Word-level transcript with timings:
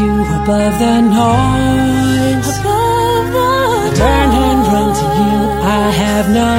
you 0.00 0.12
above 0.40 0.74
the 0.84 0.96
noise. 1.20 2.48
Above 2.60 3.26
the 3.36 3.50
Turn 4.00 4.30
and 4.46 4.60
run 4.72 4.88
to 5.00 5.06
you. 5.20 5.36
I 5.80 5.86
have 6.02 6.26
no 6.42 6.52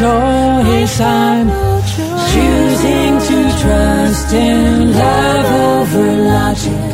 choice. 0.00 0.96
I'm 1.00 1.46
choosing 2.32 3.12
to 3.28 3.38
trust 3.62 4.28
in 4.32 4.92
love 5.02 5.48
over 5.70 6.06
logic. 6.34 6.86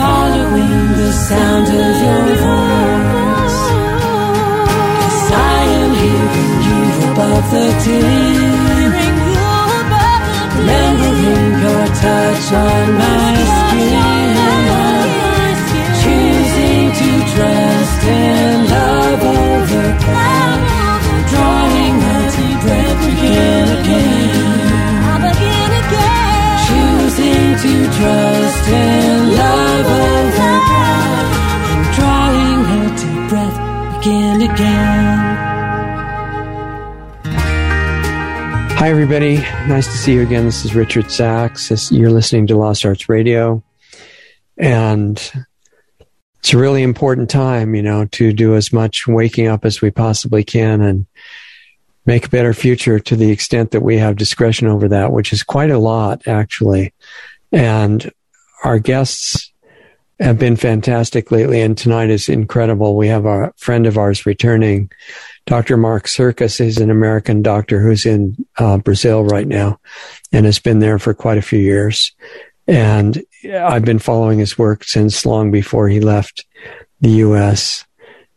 Following 0.00 0.82
the 1.00 1.10
sound 1.28 1.66
of 1.84 1.94
your 2.06 2.26
voice. 2.46 3.60
'Cause 4.98 5.28
I 5.56 5.60
am 5.80 5.90
hearing 6.02 6.56
you 6.68 6.80
above 7.10 7.46
the 7.54 7.68
din. 7.84 8.92
Remembering 10.56 11.52
your 11.64 11.86
touch 12.04 12.46
on 12.66 12.86
my 13.02 13.29
love 18.06 19.22
over. 19.22 19.84
Drawing 21.30 21.96
a 22.00 22.16
deep 22.30 22.58
breath, 22.64 22.98
begin 23.06 23.68
again. 23.80 24.50
Choosing 26.66 27.54
to 27.62 27.72
trust 27.96 28.68
in 28.68 29.18
love 29.36 29.88
over. 30.04 30.52
Drawing 31.96 32.62
a 32.78 32.82
deep 32.96 33.22
breath, 33.28 33.58
again. 34.42 35.00
Hi, 38.76 38.88
everybody. 38.88 39.36
Nice 39.68 39.86
to 39.86 39.92
see 39.98 40.14
you 40.14 40.22
again. 40.22 40.46
This 40.46 40.64
is 40.64 40.74
Richard 40.74 41.10
Sacks. 41.10 41.90
You're 41.92 42.10
listening 42.10 42.46
to 42.46 42.56
Lost 42.56 42.86
Arts 42.86 43.10
Radio. 43.10 43.62
And 44.56 45.20
it's 46.50 46.54
a 46.56 46.58
really 46.58 46.82
important 46.82 47.30
time, 47.30 47.76
you 47.76 47.82
know, 47.82 48.06
to 48.06 48.32
do 48.32 48.56
as 48.56 48.72
much 48.72 49.06
waking 49.06 49.46
up 49.46 49.64
as 49.64 49.80
we 49.80 49.88
possibly 49.88 50.42
can 50.42 50.80
and 50.80 51.06
make 52.06 52.26
a 52.26 52.28
better 52.28 52.52
future 52.52 52.98
to 52.98 53.14
the 53.14 53.30
extent 53.30 53.70
that 53.70 53.82
we 53.82 53.96
have 53.98 54.16
discretion 54.16 54.66
over 54.66 54.88
that, 54.88 55.12
which 55.12 55.32
is 55.32 55.44
quite 55.44 55.70
a 55.70 55.78
lot, 55.78 56.26
actually. 56.26 56.92
And 57.52 58.10
our 58.64 58.80
guests 58.80 59.52
have 60.18 60.40
been 60.40 60.56
fantastic 60.56 61.30
lately, 61.30 61.60
and 61.60 61.78
tonight 61.78 62.10
is 62.10 62.28
incredible. 62.28 62.96
We 62.96 63.06
have 63.06 63.26
a 63.26 63.52
friend 63.56 63.86
of 63.86 63.96
ours 63.96 64.26
returning. 64.26 64.90
Dr. 65.46 65.76
Mark 65.76 66.08
Sircus 66.08 66.58
is 66.58 66.78
an 66.78 66.90
American 66.90 67.42
doctor 67.42 67.78
who's 67.78 68.04
in 68.04 68.44
uh, 68.58 68.78
Brazil 68.78 69.22
right 69.22 69.46
now 69.46 69.78
and 70.32 70.46
has 70.46 70.58
been 70.58 70.80
there 70.80 70.98
for 70.98 71.14
quite 71.14 71.38
a 71.38 71.42
few 71.42 71.60
years. 71.60 72.10
And 72.70 73.20
I've 73.52 73.84
been 73.84 73.98
following 73.98 74.38
his 74.38 74.56
work 74.56 74.84
since 74.84 75.26
long 75.26 75.50
before 75.50 75.88
he 75.88 75.98
left 75.98 76.46
the 77.00 77.10
U.S. 77.10 77.84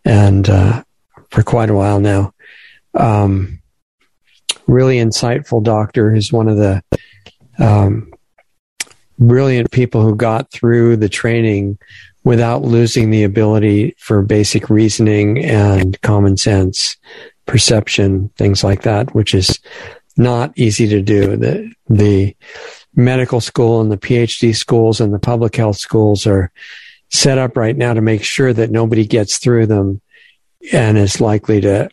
and 0.03 0.49
uh, 0.49 0.83
for 1.29 1.43
quite 1.43 1.69
a 1.69 1.75
while 1.75 1.99
now. 1.99 2.33
Um, 2.95 3.61
really 4.65 4.97
insightful 4.97 5.61
doctor 5.61 6.11
who's 6.11 6.33
one 6.33 6.47
of 6.47 6.57
the 6.57 6.81
um, 7.59 8.11
brilliant 9.19 9.69
people 9.69 10.01
who 10.01 10.15
got 10.15 10.51
through 10.51 10.97
the 10.97 11.09
training 11.09 11.77
without 12.23 12.63
losing 12.63 13.11
the 13.11 13.23
ability 13.23 13.93
for 13.99 14.23
basic 14.23 14.67
reasoning 14.67 15.45
and 15.45 16.01
common 16.01 16.37
sense, 16.37 16.97
perception, 17.45 18.29
things 18.35 18.63
like 18.63 18.81
that, 18.81 19.13
which 19.13 19.35
is 19.35 19.59
not 20.17 20.51
easy 20.55 20.87
to 20.87 21.03
do. 21.03 21.37
The, 21.37 21.71
the 21.87 22.35
medical 22.95 23.41
school 23.41 23.81
and 23.81 23.91
the 23.91 23.97
PhD 23.97 24.55
schools 24.55 25.01
and 25.01 25.13
the 25.13 25.19
public 25.19 25.55
health 25.55 25.77
schools 25.77 26.27
are 26.27 26.51
set 27.09 27.37
up 27.37 27.57
right 27.57 27.75
now 27.75 27.93
to 27.93 28.01
make 28.01 28.23
sure 28.23 28.53
that 28.53 28.71
nobody 28.71 29.05
gets 29.05 29.37
through 29.37 29.67
them 29.67 30.01
and 30.71 30.97
is 30.97 31.21
likely 31.21 31.61
to, 31.61 31.89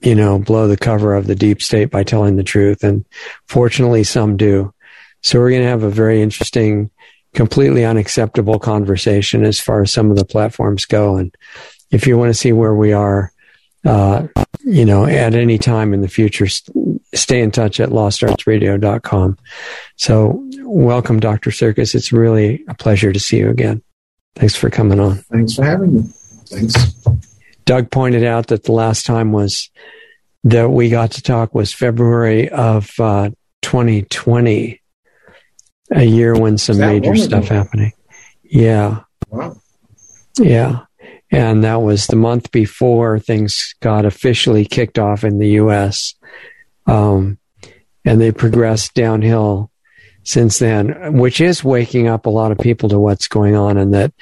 you 0.00 0.14
know, 0.14 0.38
blow 0.38 0.68
the 0.68 0.76
cover 0.76 1.14
of 1.14 1.26
the 1.26 1.34
deep 1.34 1.62
state 1.62 1.90
by 1.90 2.02
telling 2.02 2.36
the 2.36 2.44
truth. 2.44 2.82
And 2.82 3.04
fortunately, 3.46 4.04
some 4.04 4.36
do. 4.36 4.72
So 5.22 5.38
we're 5.38 5.50
going 5.50 5.62
to 5.62 5.68
have 5.68 5.82
a 5.82 5.90
very 5.90 6.22
interesting 6.22 6.90
completely 7.34 7.84
unacceptable 7.84 8.58
conversation 8.58 9.44
as 9.44 9.60
far 9.60 9.82
as 9.82 9.92
some 9.92 10.10
of 10.10 10.16
the 10.16 10.24
platforms 10.24 10.84
go. 10.84 11.16
And 11.16 11.34
if 11.90 12.06
you 12.06 12.16
want 12.16 12.30
to 12.30 12.34
see 12.34 12.52
where 12.52 12.74
we 12.74 12.92
are, 12.92 13.32
uh, 13.84 14.26
you 14.66 14.84
know, 14.84 15.06
at 15.06 15.34
any 15.34 15.56
time 15.58 15.94
in 15.94 16.00
the 16.02 16.08
future, 16.08 16.46
st- 16.48 17.00
stay 17.14 17.40
in 17.40 17.50
touch 17.52 17.78
at 17.80 17.90
lostartsradio.com. 17.90 19.38
So 19.96 20.44
welcome, 20.64 21.20
Dr. 21.20 21.50
Sircus. 21.52 21.94
It's 21.94 22.12
really 22.12 22.64
a 22.68 22.74
pleasure 22.74 23.12
to 23.12 23.20
see 23.20 23.38
you 23.38 23.48
again. 23.48 23.80
Thanks 24.34 24.56
for 24.56 24.68
coming 24.68 25.00
on. 25.00 25.16
Thanks 25.32 25.54
for 25.54 25.64
having 25.64 25.94
me. 25.94 26.02
Thanks. 26.48 26.74
Doug 27.64 27.90
pointed 27.90 28.24
out 28.24 28.48
that 28.48 28.64
the 28.64 28.72
last 28.72 29.06
time 29.06 29.32
was 29.32 29.70
that 30.44 30.70
we 30.70 30.88
got 30.90 31.12
to 31.12 31.22
talk 31.22 31.54
was 31.54 31.72
February 31.72 32.48
of 32.50 32.90
uh, 33.00 33.30
2020 33.62 34.80
a 35.92 36.04
year 36.04 36.34
when 36.38 36.58
some 36.58 36.78
major 36.78 37.14
stuff 37.16 37.48
happening. 37.48 37.92
Yeah, 38.42 39.02
Wow. 39.28 39.56
yeah. 40.38 40.80
And 41.30 41.64
that 41.64 41.82
was 41.82 42.06
the 42.06 42.16
month 42.16 42.52
before 42.52 43.18
things 43.18 43.74
got 43.80 44.04
officially 44.04 44.64
kicked 44.64 44.98
off 44.98 45.24
in 45.24 45.38
the 45.38 45.48
US. 45.60 46.14
Um, 46.86 47.38
and 48.04 48.20
they 48.20 48.30
progressed 48.30 48.94
downhill 48.94 49.70
since 50.22 50.58
then, 50.58 51.14
which 51.18 51.40
is 51.40 51.64
waking 51.64 52.08
up 52.08 52.26
a 52.26 52.30
lot 52.30 52.52
of 52.52 52.58
people 52.58 52.88
to 52.88 52.98
what's 52.98 53.28
going 53.28 53.56
on 53.56 53.76
and 53.76 53.94
that 53.94 54.12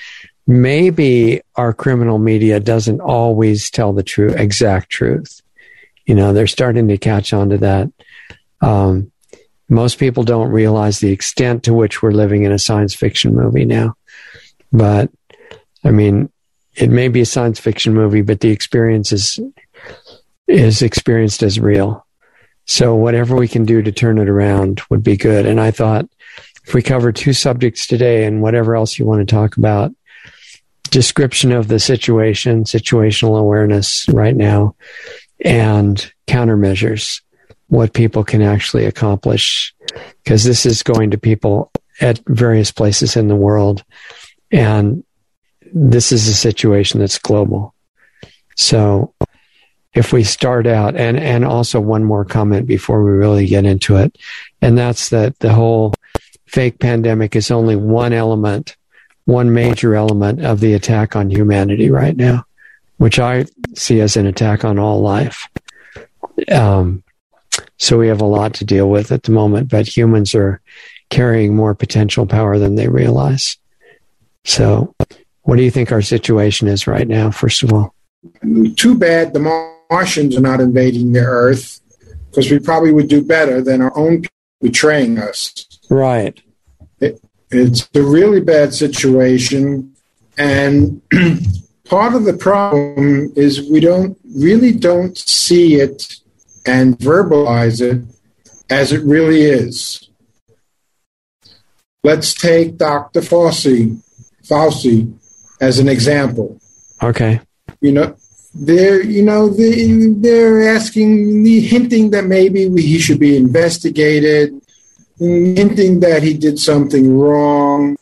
maybe 0.47 1.41
our 1.57 1.73
criminal 1.73 2.19
media 2.19 2.61
doesn't 2.61 3.01
always 3.01 3.71
tell 3.71 3.93
the 3.93 4.03
true, 4.03 4.31
exact 4.31 4.91
truth. 4.91 5.41
You 6.07 6.15
know, 6.15 6.33
they're 6.33 6.47
starting 6.47 6.89
to 6.89 6.99
catch 6.99 7.33
on 7.33 7.51
to 7.51 7.59
that. 7.59 7.91
Um, 8.61 9.11
most 9.69 9.99
people 9.99 10.25
don't 10.25 10.51
realize 10.51 10.99
the 10.99 11.11
extent 11.11 11.65
to 11.65 11.75
which 11.75 12.03
we're 12.03 12.11
living 12.11 12.45
in 12.45 12.53
a 12.53 12.59
science 12.59 12.95
fiction 12.95 13.35
movie 13.35 13.65
now. 13.65 13.95
But 14.73 15.11
I 15.83 15.91
mean, 15.91 16.31
it 16.77 16.91
may 16.91 17.09
be 17.09 17.21
a 17.21 17.27
science 17.27 17.61
fiction 17.61 17.95
movie, 17.95 18.23
but 18.23 18.41
the 18.41 18.51
experience 18.51 19.13
is 19.13 19.41
is 20.47 20.83
experienced 20.83 21.43
as 21.43 21.59
real. 21.59 22.07
So 22.67 22.95
whatever 22.95 23.37
we 23.37 23.49
can 23.49 23.65
do 23.65 23.83
to 23.83 23.93
turn 23.93 24.19
it 24.19 24.29
around 24.29 24.81
would 24.91 25.03
be 25.03 25.17
good. 25.17 25.47
And 25.47 25.61
I 25.61 25.71
thought 25.71 26.07
if 26.67 26.75
we 26.75 26.83
cover 26.83 27.13
two 27.13 27.33
subjects 27.33 27.87
today 27.87 28.25
and 28.25 28.43
whatever 28.43 28.75
else 28.75 28.99
you 28.99 29.05
want 29.05 29.27
to 29.27 29.35
talk 29.35 29.57
about, 29.57 29.93
description 30.91 31.53
of 31.53 31.69
the 31.69 31.79
situation, 31.79 32.65
situational 32.65 33.39
awareness 33.39 34.07
right 34.09 34.37
now, 34.37 34.75
and 35.45 36.13
countermeasures, 36.27 37.21
what 37.69 37.93
people 37.93 38.25
can 38.25 38.43
actually 38.43 38.87
accomplish. 38.87 39.75
Because 40.23 40.45
this 40.45 40.65
is 40.65 40.83
going 40.83 41.11
to 41.11 41.19
people 41.19 41.71
at 42.01 42.21
various 42.27 42.71
places 42.71 43.17
in 43.17 43.29
the 43.29 43.37
world. 43.37 43.85
And 44.51 45.05
this 45.75 46.13
is 46.13 46.29
a 46.29 46.35
situation 46.35 47.01
that's 47.01 47.19
global. 47.19 47.75
So 48.57 49.13
if 49.93 50.13
we 50.13 50.23
start 50.23 50.67
out 50.67 50.97
and, 50.97 51.19
and 51.19 51.45
also 51.45 51.81
one 51.81 52.05
more 52.05 52.25
comment 52.25 52.67
before 52.67 53.03
we 53.03 53.11
really 53.11 53.47
get 53.47 53.65
into 53.65 53.97
it, 53.97 54.17
and 54.63 54.79
that's 54.79 55.11
that 55.11 55.39
the 55.41 55.53
whole 55.53 55.93
fake 56.47 56.79
pandemic 56.79 57.35
is 57.35 57.51
only 57.51 57.75
one 57.75 58.13
element, 58.13 58.77
one 59.25 59.53
major 59.53 59.97
element 59.97 60.45
of 60.45 60.61
the 60.61 60.75
attack 60.75 61.17
on 61.17 61.29
humanity 61.29 61.91
right 61.91 62.17
now, 62.17 62.45
which 62.99 63.19
I 63.19 63.47
see 63.75 64.01
as 64.01 64.17
an 64.17 64.27
attack 64.27 64.65
on 64.65 64.79
all 64.79 65.01
life. 65.01 65.49
Um, 66.53 67.03
so 67.79 67.99
we 67.99 68.09
have 68.09 68.21
a 68.21 68.27
lot 68.27 68.55
to 68.55 68.65
deal 68.65 68.89
with 68.89 69.11
at 69.11 69.25
the 69.25 69.33
moment, 69.33 69.69
but 69.69 69.89
humans 69.89 70.35
are 70.35 70.61
carrying 71.11 71.55
more 71.55 71.75
potential 71.75 72.27
power 72.27 72.59
than 72.59 72.77
they 72.77 72.89
realize. 72.89 73.57
So, 74.45 74.95
what 75.45 75.57
do 75.57 75.63
you 75.63 75.71
think 75.71 75.93
our 75.93 76.03
situation 76.03 76.69
is 76.69 76.87
right 76.87 77.07
now, 77.07 77.31
first 77.31 77.63
of 77.63 77.73
all? 77.73 77.95
Too 78.77 78.95
bad 78.95 79.35
the 79.35 79.77
Martians 79.91 80.37
are 80.37 80.41
not 80.41 80.61
invading 80.61 81.13
the 81.13 81.21
Earth 81.21 81.81
because 82.31 82.51
we 82.51 82.59
probably 82.59 82.93
would 82.93 83.09
do 83.09 83.23
better 83.23 83.61
than 83.61 83.81
our 83.83 83.97
own 83.97 84.23
people 84.23 84.31
betraying 84.63 85.19
us. 85.19 85.67
Right. 85.91 86.41
It's 87.51 87.89
a 87.95 88.03
really 88.03 88.41
bad 88.41 88.73
situation. 88.73 89.95
And 90.39 91.03
part 91.85 92.15
of 92.15 92.25
the 92.25 92.37
problem 92.37 93.33
is 93.37 93.71
we 93.71 93.81
don't 93.81 94.19
really 94.35 94.73
don't 94.73 95.17
see 95.17 95.75
it 95.75 96.17
and 96.67 96.99
verbalize 96.99 97.83
it 97.83 98.03
as 98.71 98.93
it 98.93 99.05
really 99.05 99.43
is. 99.43 100.09
Let's 102.03 102.33
take 102.33 102.79
Dr. 102.79 103.21
Fauci, 103.21 104.01
Fauci 104.43 105.15
as 105.61 105.79
an 105.79 105.89
example. 105.89 106.61
Okay. 107.03 107.41
You 107.81 107.93
know, 107.93 108.17
they're 108.55 109.03
you 109.03 109.23
know 109.23 109.49
they, 109.49 109.89
they're 109.89 110.69
asking, 110.69 111.45
hinting 111.45 112.11
that 112.11 112.25
maybe 112.25 112.69
he 112.81 112.99
should 112.99 113.19
be 113.19 113.37
investigated, 113.37 114.61
hinting 115.19 116.01
that 116.01 116.23
he 116.23 116.35
did 116.35 116.59
something 116.59 117.19
wrong. 117.19 117.97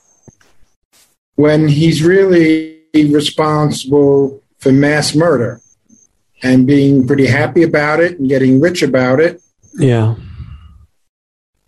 when 1.37 1.69
he's 1.69 2.03
really 2.03 2.81
responsible 2.95 4.43
for 4.59 4.71
mass 4.71 5.15
murder 5.15 5.61
and 6.43 6.67
being 6.67 7.07
pretty 7.07 7.27
happy 7.27 7.63
about 7.63 8.01
it 8.01 8.19
and 8.19 8.29
getting 8.29 8.61
rich 8.61 8.83
about 8.83 9.21
it. 9.21 9.41
Yeah. 9.75 10.17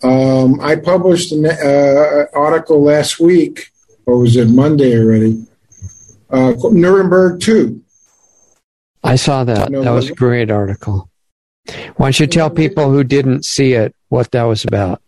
Um, 0.02 0.60
I 0.60 0.76
published 0.76 1.32
an 1.32 1.46
uh, 1.46 2.26
article 2.34 2.82
last 2.82 3.18
week, 3.18 3.70
or 4.04 4.18
was 4.18 4.36
it 4.36 4.48
Monday 4.48 4.98
already? 4.98 5.46
Uh, 6.30 6.54
Nuremberg 6.70 7.40
2. 7.40 7.80
I 9.02 9.16
saw 9.16 9.44
that. 9.44 9.70
No, 9.70 9.82
that 9.82 9.90
was 9.90 10.10
a 10.10 10.14
great 10.14 10.50
article. 10.50 11.10
Why 11.96 12.06
don't 12.06 12.20
you 12.20 12.26
tell 12.26 12.50
people 12.50 12.90
who 12.90 13.04
didn't 13.04 13.44
see 13.44 13.72
it 13.72 13.94
what 14.08 14.30
that 14.32 14.44
was 14.44 14.64
about? 14.64 15.02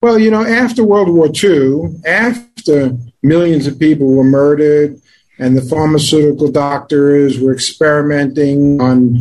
Well, 0.00 0.18
you 0.18 0.30
know, 0.30 0.44
after 0.44 0.84
World 0.84 1.08
War 1.08 1.28
II, 1.28 2.00
after 2.06 2.96
millions 3.22 3.66
of 3.66 3.78
people 3.78 4.08
were 4.08 4.24
murdered 4.24 5.00
and 5.38 5.56
the 5.56 5.62
pharmaceutical 5.62 6.50
doctors 6.50 7.40
were 7.40 7.52
experimenting 7.52 8.80
on 8.80 9.18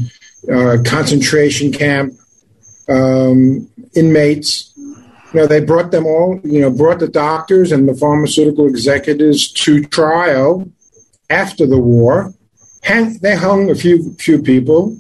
uh, 0.52 0.78
concentration 0.86 1.72
camp 1.72 2.14
um, 2.90 3.70
inmates, 3.96 4.74
you 5.38 5.44
know, 5.44 5.48
they 5.48 5.64
brought 5.64 5.92
them 5.92 6.08
all, 6.08 6.42
you 6.44 6.60
know, 6.60 6.72
brought 6.72 6.98
the 6.98 7.08
doctors 7.08 7.72
and 7.72 7.88
the 7.88 7.94
pharmaceutical 7.94 8.66
executives 8.66 9.52
to 9.52 9.84
trial 9.84 10.68
after 11.30 11.68
the 11.68 11.78
war. 11.78 12.34
Hang, 12.82 13.20
they 13.20 13.36
hung 13.36 13.70
a 13.70 13.76
few 13.76 14.16
few 14.16 14.42
people 14.42 14.98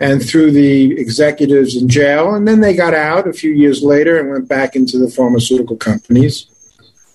and 0.00 0.22
threw 0.22 0.50
the 0.50 0.92
executives 1.00 1.80
in 1.80 1.88
jail, 1.88 2.34
and 2.34 2.46
then 2.46 2.60
they 2.60 2.76
got 2.76 2.92
out 2.92 3.26
a 3.26 3.32
few 3.32 3.52
years 3.52 3.82
later 3.82 4.20
and 4.20 4.28
went 4.28 4.50
back 4.50 4.76
into 4.76 4.98
the 4.98 5.08
pharmaceutical 5.08 5.78
companies. 5.78 6.46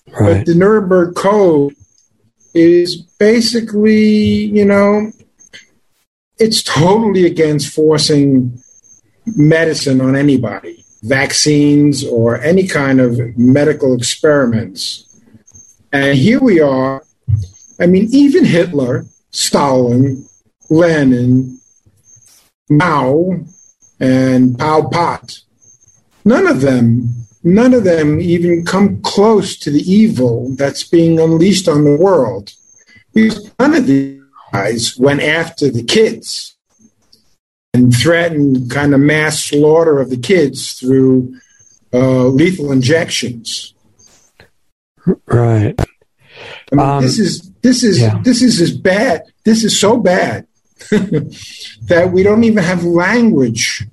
Right. 0.08 0.38
But 0.38 0.48
the 0.48 0.56
Nuremberg 0.56 1.14
Code 1.14 1.76
is 2.56 2.96
basically, 3.20 4.46
you 4.58 4.66
know, 4.66 5.12
it's 6.40 6.64
totally 6.64 7.28
against 7.28 7.72
forcing 7.76 8.60
medicine 9.28 10.02
on 10.02 10.16
anybody, 10.16 10.79
vaccines 11.04 12.06
or 12.06 12.42
any 12.42 12.68
kind 12.68 13.00
of 13.00 13.20
medical 13.38 13.96
experiments. 13.96 15.22
And 15.92 16.18
here 16.18 16.40
we 16.40 16.60
are. 16.60 17.04
I 17.80 17.86
mean, 17.86 18.08
even 18.12 18.46
Hitler, 18.46 19.06
Stalin, 19.32 20.26
Lenin, 20.70 21.60
Mao, 22.70 23.40
and 24.00 24.58
Pol 24.58 24.90
Pot, 24.90 25.40
none 26.26 26.48
of 26.48 26.62
them 26.62 27.20
none 27.44 27.74
of 27.74 27.84
them 27.84 28.20
even 28.20 28.66
come 28.66 29.02
close 29.02 29.58
to 29.58 29.72
the 29.72 29.92
evil 29.92 30.54
that's 30.56 30.84
being 30.84 31.20
unleashed 31.20 31.68
on 31.68 31.84
the 31.84 31.96
world. 31.96 32.52
Because 33.14 33.52
none 33.60 33.76
of 33.76 33.88
these 33.88 34.22
guys 34.52 34.98
went 34.98 35.22
after 35.22 35.70
the 35.70 35.84
kids 35.84 36.58
and 37.74 37.96
threatened 37.96 38.70
kind 38.72 38.94
of 38.94 39.00
mass 39.00 39.44
slaughter 39.44 40.00
of 40.00 40.10
the 40.10 40.18
kids 40.18 40.74
through 40.74 41.40
uh, 41.94 42.26
lethal 42.26 42.72
injections. 42.72 43.74
Right. 45.28 45.80
I 46.72 46.76
mean, 46.76 46.86
Um, 46.86 47.02
this 47.04 47.20
is 47.20 47.52
this 47.62 47.84
is 47.84 48.00
yeah. 48.00 48.20
this 48.24 48.42
is 48.42 48.62
as 48.62 48.76
bad. 48.76 49.24
This 49.44 49.64
is 49.64 49.80
so 49.80 49.98
bad 49.98 50.48
that 50.92 52.10
we 52.12 52.24
don't 52.24 52.44
even 52.44 52.64
have 52.64 52.84
language. 52.84 53.86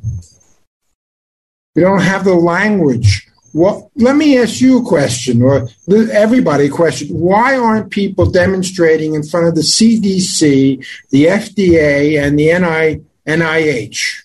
We 1.75 1.83
don't 1.83 2.03
have 2.03 2.25
the 2.25 2.35
language. 2.35 3.27
Well, 3.53 3.91
let 3.97 4.17
me 4.17 4.39
ask 4.39 4.61
you 4.61 4.81
a 4.81 4.85
question, 4.85 5.41
or 5.41 5.69
everybody 6.13 6.67
a 6.67 6.71
question. 6.71 7.09
Why 7.09 7.57
aren't 7.57 7.91
people 7.91 8.31
demonstrating 8.31 9.15
in 9.15 9.23
front 9.23 9.47
of 9.47 9.55
the 9.55 9.63
CDC, 9.63 10.85
the 11.11 11.25
FDA, 11.25 12.23
and 12.23 12.39
the 12.39 12.53
NI, 12.59 13.03
NIH? 13.27 14.23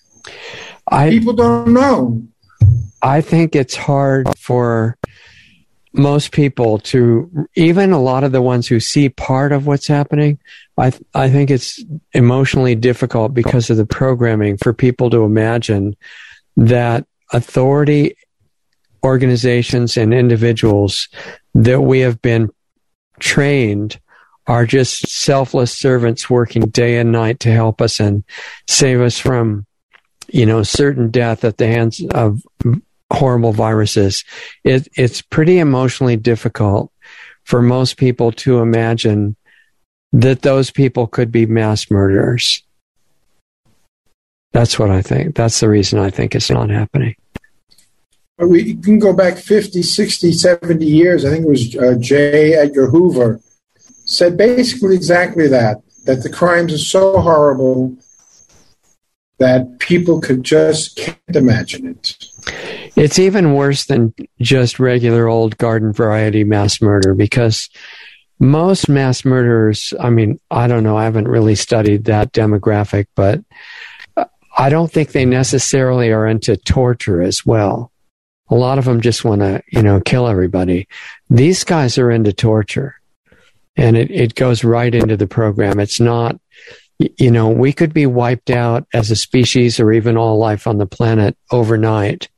I 0.90 1.10
People 1.10 1.32
don't 1.32 1.72
know. 1.72 2.22
I 3.02 3.20
think 3.20 3.56
it's 3.56 3.76
hard 3.76 4.38
for 4.38 4.96
most 5.92 6.32
people 6.32 6.78
to 6.78 7.48
even 7.54 7.92
a 7.92 8.00
lot 8.00 8.24
of 8.24 8.32
the 8.32 8.40
ones 8.40 8.66
who 8.66 8.80
see 8.80 9.08
part 9.10 9.52
of 9.52 9.66
what's 9.66 9.86
happening 9.86 10.38
I 10.78 10.90
th- 10.90 11.02
I 11.14 11.28
think 11.28 11.50
it's 11.50 11.82
emotionally 12.12 12.74
difficult 12.74 13.34
because 13.34 13.70
of 13.70 13.76
the 13.76 13.86
programming 13.86 14.56
for 14.56 14.72
people 14.72 15.10
to 15.10 15.24
imagine 15.24 15.96
that 16.56 17.06
authority 17.32 18.16
organizations 19.04 19.96
and 19.96 20.14
individuals 20.14 21.08
that 21.54 21.82
we 21.82 22.00
have 22.00 22.22
been 22.22 22.50
trained 23.20 24.00
are 24.46 24.66
just 24.66 25.08
selfless 25.08 25.76
servants 25.76 26.28
working 26.28 26.62
day 26.68 26.98
and 26.98 27.12
night 27.12 27.40
to 27.40 27.52
help 27.52 27.80
us 27.80 28.00
and 28.00 28.24
save 28.68 29.00
us 29.00 29.18
from 29.18 29.66
you 30.28 30.46
know 30.46 30.62
certain 30.62 31.10
death 31.10 31.44
at 31.44 31.58
the 31.58 31.66
hands 31.66 32.04
of 32.10 32.42
horrible 33.12 33.52
viruses 33.52 34.24
it, 34.64 34.88
it's 34.96 35.22
pretty 35.22 35.58
emotionally 35.58 36.16
difficult 36.16 36.90
for 37.44 37.60
most 37.60 37.96
people 37.96 38.32
to 38.32 38.60
imagine 38.60 39.36
that 40.12 40.42
those 40.42 40.70
people 40.70 41.06
could 41.06 41.30
be 41.30 41.46
mass 41.46 41.90
murderers 41.90 42.62
that's 44.52 44.78
what 44.78 44.90
i 44.90 45.02
think 45.02 45.34
that's 45.34 45.60
the 45.60 45.68
reason 45.68 45.98
i 45.98 46.10
think 46.10 46.34
it's 46.34 46.50
not 46.50 46.70
happening 46.70 47.14
We 48.38 48.74
can 48.74 48.98
go 48.98 49.12
back 49.12 49.36
50, 49.36 49.82
60, 49.82 50.32
70 50.32 50.84
years. 50.84 51.24
I 51.24 51.30
think 51.30 51.44
it 51.44 51.48
was 51.48 51.76
uh, 51.76 51.94
J. 52.00 52.54
Edgar 52.54 52.88
Hoover 52.88 53.40
said 54.12 54.36
basically 54.36 54.94
exactly 54.94 55.48
that, 55.48 55.82
that 56.04 56.22
the 56.22 56.30
crimes 56.30 56.72
are 56.72 56.78
so 56.78 57.18
horrible 57.20 57.96
that 59.38 59.78
people 59.78 60.20
could 60.20 60.44
just 60.44 60.96
can't 60.96 61.18
imagine 61.34 61.86
it. 61.86 62.16
It's 62.94 63.18
even 63.18 63.54
worse 63.54 63.86
than 63.86 64.14
just 64.40 64.78
regular 64.78 65.26
old 65.26 65.56
garden 65.58 65.92
variety 65.92 66.44
mass 66.44 66.82
murder 66.82 67.14
because 67.14 67.70
most 68.38 68.88
mass 68.88 69.24
murderers, 69.24 69.94
I 69.98 70.10
mean, 70.10 70.38
I 70.50 70.66
don't 70.66 70.84
know, 70.84 70.96
I 70.96 71.04
haven't 71.04 71.28
really 71.28 71.54
studied 71.54 72.04
that 72.04 72.32
demographic, 72.32 73.06
but 73.14 73.40
I 74.56 74.68
don't 74.68 74.92
think 74.92 75.12
they 75.12 75.24
necessarily 75.24 76.12
are 76.12 76.26
into 76.26 76.56
torture 76.56 77.22
as 77.22 77.46
well. 77.46 77.90
A 78.50 78.54
lot 78.54 78.78
of 78.78 78.84
them 78.84 79.00
just 79.00 79.24
want 79.24 79.40
to, 79.40 79.62
you 79.72 79.82
know, 79.82 80.00
kill 80.00 80.28
everybody. 80.28 80.86
These 81.30 81.64
guys 81.64 81.96
are 81.96 82.10
into 82.10 82.34
torture 82.34 83.00
and 83.76 83.96
it, 83.96 84.10
it 84.10 84.34
goes 84.34 84.64
right 84.64 84.94
into 84.94 85.16
the 85.16 85.26
program. 85.26 85.80
It's 85.80 86.00
not, 86.00 86.38
you 86.98 87.30
know, 87.30 87.48
we 87.48 87.72
could 87.72 87.94
be 87.94 88.06
wiped 88.06 88.50
out 88.50 88.86
as 88.92 89.10
a 89.10 89.16
species 89.16 89.80
or 89.80 89.92
even 89.92 90.16
all 90.16 90.38
life 90.38 90.66
on 90.66 90.78
the 90.78 90.86
planet 90.86 91.36
overnight 91.50 92.28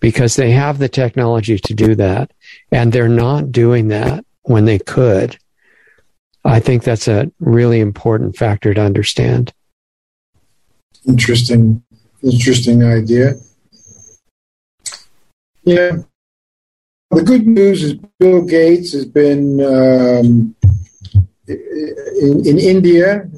because 0.00 0.36
they 0.36 0.50
have 0.50 0.78
the 0.78 0.88
technology 0.88 1.58
to 1.58 1.74
do 1.74 1.94
that 1.94 2.30
and 2.70 2.92
they're 2.92 3.08
not 3.08 3.50
doing 3.50 3.88
that 3.88 4.24
when 4.42 4.64
they 4.64 4.78
could. 4.78 5.38
I 6.44 6.60
think 6.60 6.84
that's 6.84 7.08
a 7.08 7.30
really 7.40 7.80
important 7.80 8.36
factor 8.36 8.72
to 8.72 8.80
understand. 8.80 9.52
Interesting, 11.08 11.82
interesting 12.22 12.84
idea. 12.84 13.34
Yeah. 15.64 15.98
The 17.10 17.22
good 17.22 17.46
news 17.46 17.82
is 17.82 17.94
Bill 18.18 18.42
Gates 18.42 18.92
has 18.92 19.06
been 19.06 19.60
um, 19.60 20.55
in, 21.48 22.42
in 22.46 22.58
India 22.58 23.28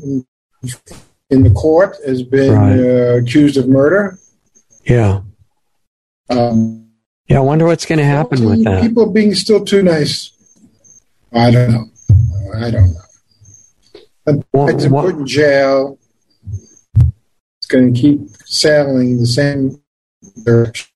in, 1.30 1.42
the 1.42 1.50
court 1.50 1.96
has 2.06 2.22
been 2.22 2.52
Right. 2.54 2.78
uh, 2.80 3.16
accused 3.18 3.56
of 3.56 3.68
murder. 3.68 4.18
Yeah. 4.84 5.20
Um, 6.30 6.88
Yeah. 7.28 7.38
I 7.38 7.40
wonder 7.40 7.66
what's 7.66 7.84
going 7.86 7.98
to 7.98 8.04
happen 8.04 8.44
with 8.44 8.64
that. 8.64 8.82
People 8.82 9.10
being 9.10 9.34
still 9.34 9.64
too 9.64 9.82
nice. 9.82 10.32
I 11.32 11.50
don't 11.50 11.70
know. 11.72 11.84
I 12.56 12.70
don't 12.70 12.94
know. 12.94 14.42
Well, 14.52 14.68
It's 14.68 14.86
what- 14.86 15.04
put 15.06 15.16
in 15.16 15.26
jail. 15.26 15.98
It's 16.96 17.66
going 17.68 17.92
to 17.92 18.00
keep 18.00 18.20
sailing 18.46 19.18
the 19.18 19.26
same 19.26 19.80
direction. 20.44 20.86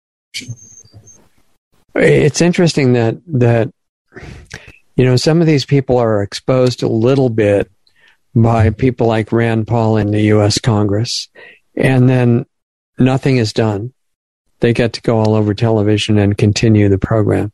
It's 1.95 2.41
interesting 2.41 2.95
that 2.95 3.19
that 3.27 3.71
you 4.97 5.05
know 5.05 5.17
some 5.17 5.41
of 5.41 5.47
these 5.47 5.65
people 5.65 5.99
are 5.99 6.23
exposed 6.23 6.83
a 6.83 6.89
little 6.89 7.29
bit 7.29 7.71
by 8.35 8.71
people 8.71 9.07
like 9.07 9.33
Rand 9.33 9.67
Paul 9.67 9.97
in 9.97 10.11
the 10.11 10.23
U.S. 10.23 10.59
Congress, 10.59 11.29
and 11.77 12.09
then 12.09 12.47
nothing 12.99 13.37
is 13.37 13.53
done. 13.53 13.93
They 14.61 14.73
get 14.73 14.93
to 14.95 15.03
go 15.03 15.19
all 15.19 15.35
over 15.35 15.55
television 15.55 16.19
and 16.19 16.39
continue 16.39 16.89
the 16.89 16.99
program. 16.99 17.53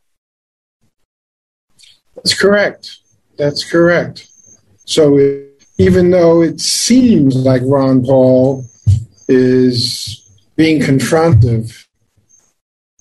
That's 2.16 2.38
correct. 2.38 2.98
That's 3.38 3.68
correct. 3.68 4.28
So 4.84 5.18
even 5.78 6.10
though 6.10 6.42
it 6.42 6.60
seems 6.60 7.36
like 7.36 7.62
Ron 7.64 8.04
Paul 8.04 8.64
is 9.28 10.28
being 10.56 10.80
confrontive, 10.80 11.86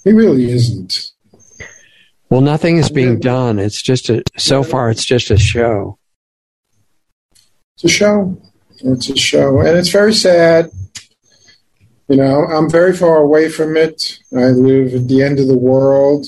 he 0.04 0.14
really 0.14 0.52
isn't. 0.52 1.12
Well, 2.30 2.42
nothing 2.42 2.78
is 2.78 2.90
being 2.90 3.20
done. 3.20 3.58
It's 3.58 3.82
just 3.82 4.10
a, 4.10 4.24
so 4.38 4.64
far, 4.64 4.90
it's 4.90 5.06
just 5.06 5.32
a 5.32 5.38
show. 5.38 5.98
It's 7.76 7.86
a 7.86 7.90
show. 7.90 8.42
It's 8.80 9.10
a 9.10 9.16
show. 9.16 9.60
And 9.60 9.78
it's 9.78 9.90
very 9.90 10.14
sad. 10.14 10.70
You 12.10 12.18
know, 12.18 12.46
I'm 12.46 12.70
very 12.70 12.96
far 12.96 13.18
away 13.18 13.50
from 13.50 13.78
it. 13.78 14.20
I 14.34 14.48
live 14.48 14.94
at 14.94 15.08
the 15.08 15.22
end 15.22 15.40
of 15.40 15.48
the 15.48 15.58
world. 15.58 16.26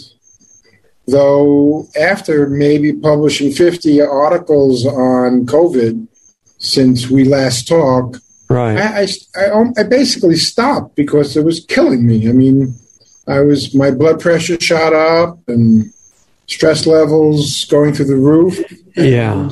Though, 1.07 1.87
after 1.99 2.47
maybe 2.47 2.93
publishing 2.93 3.51
50 3.51 4.01
articles 4.01 4.85
on 4.85 5.45
COVID 5.47 6.07
since 6.59 7.09
we 7.09 7.23
last 7.23 7.67
talked, 7.67 8.19
Right. 8.49 8.77
I, 8.77 9.01
I, 9.01 9.07
I, 9.45 9.63
I 9.77 9.83
basically 9.83 10.35
stopped 10.35 10.95
because 10.95 11.37
it 11.37 11.45
was 11.45 11.63
killing 11.63 12.05
me. 12.07 12.27
I 12.27 12.31
mean, 12.31 12.73
I 13.29 13.41
was 13.41 13.75
my 13.75 13.91
blood 13.91 14.19
pressure 14.19 14.59
shot 14.59 14.93
up 14.93 15.37
and 15.47 15.93
stress 16.47 16.87
levels 16.87 17.65
going 17.65 17.93
through 17.93 18.05
the 18.05 18.15
roof. 18.15 18.59
Yeah. 18.95 19.49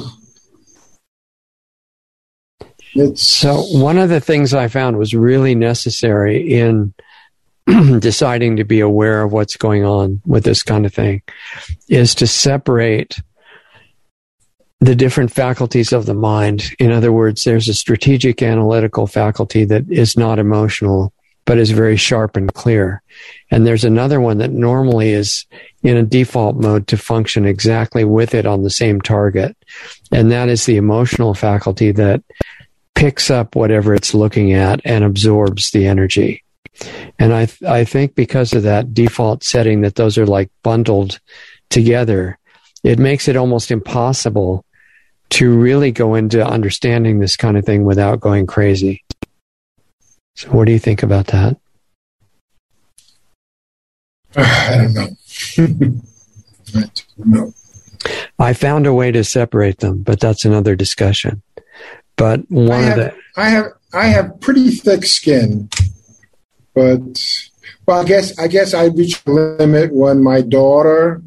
It's 2.96 3.22
So 3.22 3.62
one 3.80 4.00
of 4.00 4.10
the 4.10 4.20
things 4.20 4.54
I 4.56 4.68
found 4.68 4.98
was 4.98 5.14
really 5.14 5.54
necessary 5.54 6.56
in 6.56 6.94
deciding 8.00 8.56
to 8.56 8.64
be 8.64 8.80
aware 8.80 9.22
of 9.22 9.32
what's 9.32 9.56
going 9.56 9.86
on 9.86 10.22
with 10.26 10.44
this 10.44 10.64
kind 10.64 10.86
of 10.86 10.94
thing 10.94 11.22
is 11.88 12.16
to 12.16 12.26
separate 12.26 13.22
the 14.80 14.96
different 14.96 15.32
faculties 15.32 15.92
of 15.92 16.06
the 16.06 16.14
mind. 16.14 16.72
In 16.80 16.92
other 16.92 17.12
words, 17.12 17.44
there's 17.44 17.68
a 17.68 17.74
strategic 17.74 18.42
analytical 18.42 19.06
faculty 19.06 19.66
that 19.66 19.90
is 19.92 20.18
not 20.18 20.40
emotional, 20.40 21.14
but 21.48 21.58
is 21.58 21.72
very 21.72 21.96
sharp 21.96 22.36
and 22.36 22.54
clear. 22.54 23.02
And 23.50 23.66
there's 23.66 23.86
another 23.86 24.20
one 24.20 24.38
that 24.40 24.52
normally 24.52 25.12
is 25.12 25.46
in 25.82 25.96
a 25.96 26.04
default 26.04 26.58
mode 26.58 26.88
to 26.88 26.98
function 26.98 27.46
exactly 27.46 28.04
with 28.04 28.36
it 28.36 28.46
on 28.46 28.64
the 28.64 28.70
same 28.70 29.00
target. 29.00 29.56
And 30.12 30.30
that 30.30 30.50
is 30.50 30.66
the 30.66 30.76
emotional 30.76 31.34
faculty 31.34 31.94
that 31.94 32.22
picks 32.96 33.32
up 33.32 33.56
whatever 33.56 33.96
it's 33.96 34.14
looking 34.14 34.54
at 34.54 34.82
and 34.84 35.06
absorbs 35.06 35.72
the 35.72 35.88
energy. 35.88 36.44
And 37.18 37.34
I, 37.34 37.46
th- 37.46 37.64
I 37.64 37.86
think 37.86 38.14
because 38.14 38.52
of 38.52 38.64
that 38.64 38.94
default 38.94 39.44
setting 39.44 39.82
that 39.82 39.96
those 39.96 40.18
are 40.18 40.28
like 40.28 40.52
bundled 40.64 41.20
together, 41.70 42.38
it 42.84 43.00
makes 43.00 43.30
it 43.30 43.38
almost 43.38 43.72
impossible 43.72 44.66
to 45.30 45.58
really 45.58 45.92
go 45.92 46.16
into 46.16 46.46
understanding 46.46 47.20
this 47.20 47.38
kind 47.38 47.58
of 47.58 47.66
thing 47.66 47.86
without 47.86 48.20
going 48.20 48.48
crazy. 48.48 49.04
So, 50.38 50.52
what 50.52 50.66
do 50.66 50.72
you 50.72 50.78
think 50.78 51.02
about 51.02 51.28
that? 51.28 51.58
I 54.36 54.78
don't 54.78 54.94
know. 54.94 55.08
I 56.76 56.92
don't 57.18 57.28
know. 57.28 57.54
I 58.38 58.54
found 58.54 58.86
a 58.86 58.94
way 58.94 59.12
to 59.12 59.24
separate 59.24 59.80
them, 59.80 60.04
but 60.04 60.20
that's 60.20 60.46
another 60.46 60.76
discussion. 60.76 61.42
But 62.18 62.42
I 62.42 62.44
one 62.50 62.80
of 62.82 62.86
have, 62.86 62.98
the 62.98 63.16
I 63.36 63.50
have 63.50 63.66
I 63.94 64.06
have 64.08 64.40
pretty 64.40 64.70
thick 64.70 65.06
skin, 65.06 65.70
but 66.76 67.20
well, 67.88 68.02
I 68.02 68.04
guess 68.04 68.38
I 68.38 68.48
guess 68.48 68.76
I 68.76 68.86
reached 68.86 69.28
a 69.28 69.32
limit 69.32 69.92
when 69.92 70.22
my 70.22 70.42
daughter, 70.42 71.24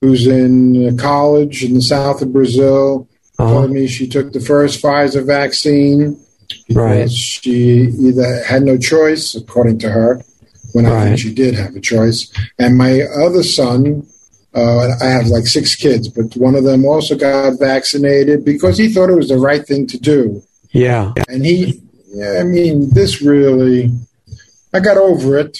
who's 0.00 0.26
in 0.26 0.96
college 0.96 1.62
in 1.62 1.74
the 1.74 1.82
south 1.82 2.22
of 2.22 2.32
Brazil, 2.32 3.10
uh, 3.38 3.46
told 3.46 3.72
me 3.72 3.86
she 3.86 4.08
took 4.08 4.32
the 4.32 4.40
first 4.40 4.82
Pfizer 4.82 5.26
vaccine 5.26 6.23
Right. 6.70 7.10
she 7.10 7.88
either 7.88 8.42
had 8.44 8.62
no 8.62 8.78
choice, 8.78 9.34
according 9.34 9.78
to 9.80 9.90
her, 9.90 10.22
when 10.72 10.86
I 10.86 11.04
think 11.04 11.18
she 11.18 11.32
did 11.34 11.54
have 11.54 11.74
a 11.76 11.80
choice. 11.80 12.32
And 12.58 12.76
my 12.76 13.02
other 13.02 13.42
son, 13.42 14.06
uh, 14.54 14.96
I 15.00 15.06
have 15.06 15.26
like 15.26 15.46
six 15.46 15.74
kids, 15.74 16.08
but 16.08 16.36
one 16.36 16.54
of 16.54 16.64
them 16.64 16.84
also 16.84 17.16
got 17.16 17.58
vaccinated 17.58 18.44
because 18.44 18.78
he 18.78 18.92
thought 18.92 19.10
it 19.10 19.16
was 19.16 19.28
the 19.28 19.38
right 19.38 19.64
thing 19.66 19.86
to 19.88 19.98
do. 19.98 20.42
yeah, 20.70 21.12
And 21.28 21.44
he, 21.44 21.80
yeah, 22.08 22.38
I 22.40 22.44
mean, 22.44 22.90
this 22.90 23.22
really, 23.22 23.90
I 24.72 24.80
got 24.80 24.96
over 24.96 25.38
it. 25.38 25.58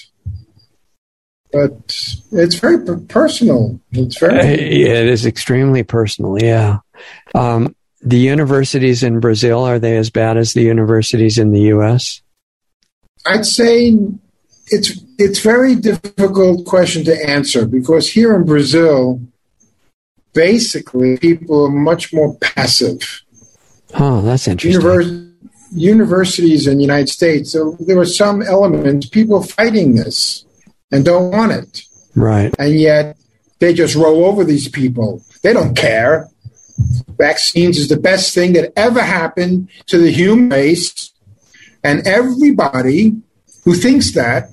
But 1.52 1.96
it's 2.32 2.56
very 2.56 2.84
personal. 3.06 3.78
It's 3.92 4.18
very. 4.18 4.34
Yeah 4.34 4.94
it 4.94 5.06
is 5.06 5.24
extremely 5.24 5.84
personal. 5.84 6.36
Yeah. 6.42 6.78
Um, 7.32 7.76
the 8.04 8.18
universities 8.18 9.02
in 9.02 9.18
Brazil 9.20 9.64
are 9.64 9.78
they 9.78 9.96
as 9.96 10.10
bad 10.10 10.36
as 10.36 10.52
the 10.52 10.62
universities 10.62 11.38
in 11.38 11.52
the 11.52 11.62
U.S.? 11.74 12.20
I'd 13.26 13.46
say 13.46 13.96
it's 14.68 15.00
it's 15.18 15.40
very 15.40 15.74
difficult 15.74 16.66
question 16.66 17.04
to 17.04 17.28
answer 17.28 17.66
because 17.66 18.10
here 18.10 18.34
in 18.34 18.44
Brazil, 18.44 19.20
basically 20.32 21.16
people 21.18 21.64
are 21.66 21.70
much 21.70 22.12
more 22.12 22.36
passive. 22.36 23.22
Oh, 23.94 24.20
that's 24.22 24.48
interesting. 24.48 24.80
Univers- 24.82 25.20
universities 25.72 26.66
in 26.66 26.76
the 26.76 26.82
United 26.82 27.08
States, 27.08 27.52
so 27.52 27.76
there 27.80 27.96
were 27.96 28.04
some 28.06 28.42
elements 28.42 29.08
people 29.08 29.42
fighting 29.42 29.94
this 29.96 30.44
and 30.92 31.04
don't 31.04 31.30
want 31.32 31.52
it, 31.52 31.82
Right. 32.14 32.54
and 32.58 32.78
yet 32.78 33.16
they 33.60 33.72
just 33.72 33.94
roll 33.96 34.24
over 34.24 34.44
these 34.44 34.68
people. 34.68 35.22
They 35.42 35.52
don't 35.52 35.74
care. 35.76 36.28
Vaccines 37.16 37.78
is 37.78 37.88
the 37.88 37.96
best 37.96 38.34
thing 38.34 38.52
that 38.54 38.72
ever 38.76 39.00
happened 39.00 39.68
to 39.86 39.98
the 39.98 40.10
human 40.10 40.48
race, 40.48 41.12
and 41.82 42.06
everybody 42.06 43.14
who 43.64 43.74
thinks 43.74 44.12
that 44.12 44.50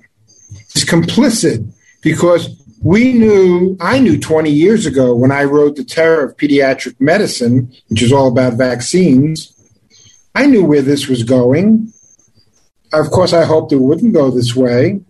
is 0.75 0.85
complicit 0.85 1.67
because 2.01 2.49
we 2.81 3.13
knew, 3.13 3.77
I 3.79 3.99
knew 3.99 4.19
20 4.19 4.49
years 4.49 4.85
ago 4.85 5.15
when 5.15 5.31
I 5.31 5.43
wrote 5.43 5.75
The 5.75 5.83
Terror 5.83 6.25
of 6.25 6.37
Pediatric 6.37 6.99
Medicine, 6.99 7.71
which 7.89 8.01
is 8.01 8.11
all 8.11 8.27
about 8.27 8.53
vaccines, 8.53 9.53
I 10.33 10.45
knew 10.45 10.65
where 10.65 10.81
this 10.81 11.07
was 11.07 11.23
going. 11.23 11.93
Of 12.93 13.11
course, 13.11 13.33
I 13.33 13.45
hoped 13.45 13.71
it 13.71 13.77
wouldn't 13.77 14.13
go 14.13 14.31
this 14.31 14.55
way. 14.55 15.01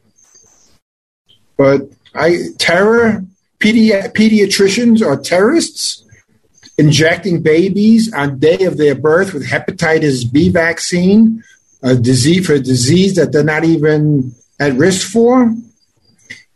But 1.57 1.83
I, 2.13 2.47
terror, 2.57 3.23
pedi- 3.59 4.11
pediatricians 4.13 5.05
are 5.05 5.19
terrorists 5.19 6.03
injecting 6.77 7.41
babies 7.41 8.13
on 8.13 8.39
day 8.39 8.63
of 8.65 8.77
their 8.77 8.95
birth 8.95 9.33
with 9.33 9.49
hepatitis 9.49 10.31
B 10.31 10.49
vaccine, 10.49 11.43
a 11.83 11.95
disease 11.95 12.45
for 12.45 12.53
a 12.53 12.59
disease 12.59 13.15
that 13.15 13.31
they're 13.31 13.43
not 13.43 13.63
even 13.63 14.33
at 14.59 14.73
risk 14.73 15.11
for. 15.11 15.53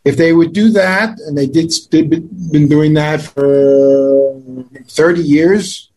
If 0.04 0.18
they 0.18 0.34
would 0.34 0.54
do 0.54 0.70
that, 0.72 1.20
and 1.20 1.38
they 1.38 1.48
did, 1.48 1.72
they've 1.92 2.10
been 2.10 2.68
doing 2.68 2.94
that 2.94 3.22
for 3.22 4.40
30 4.88 5.22
years, 5.22 5.90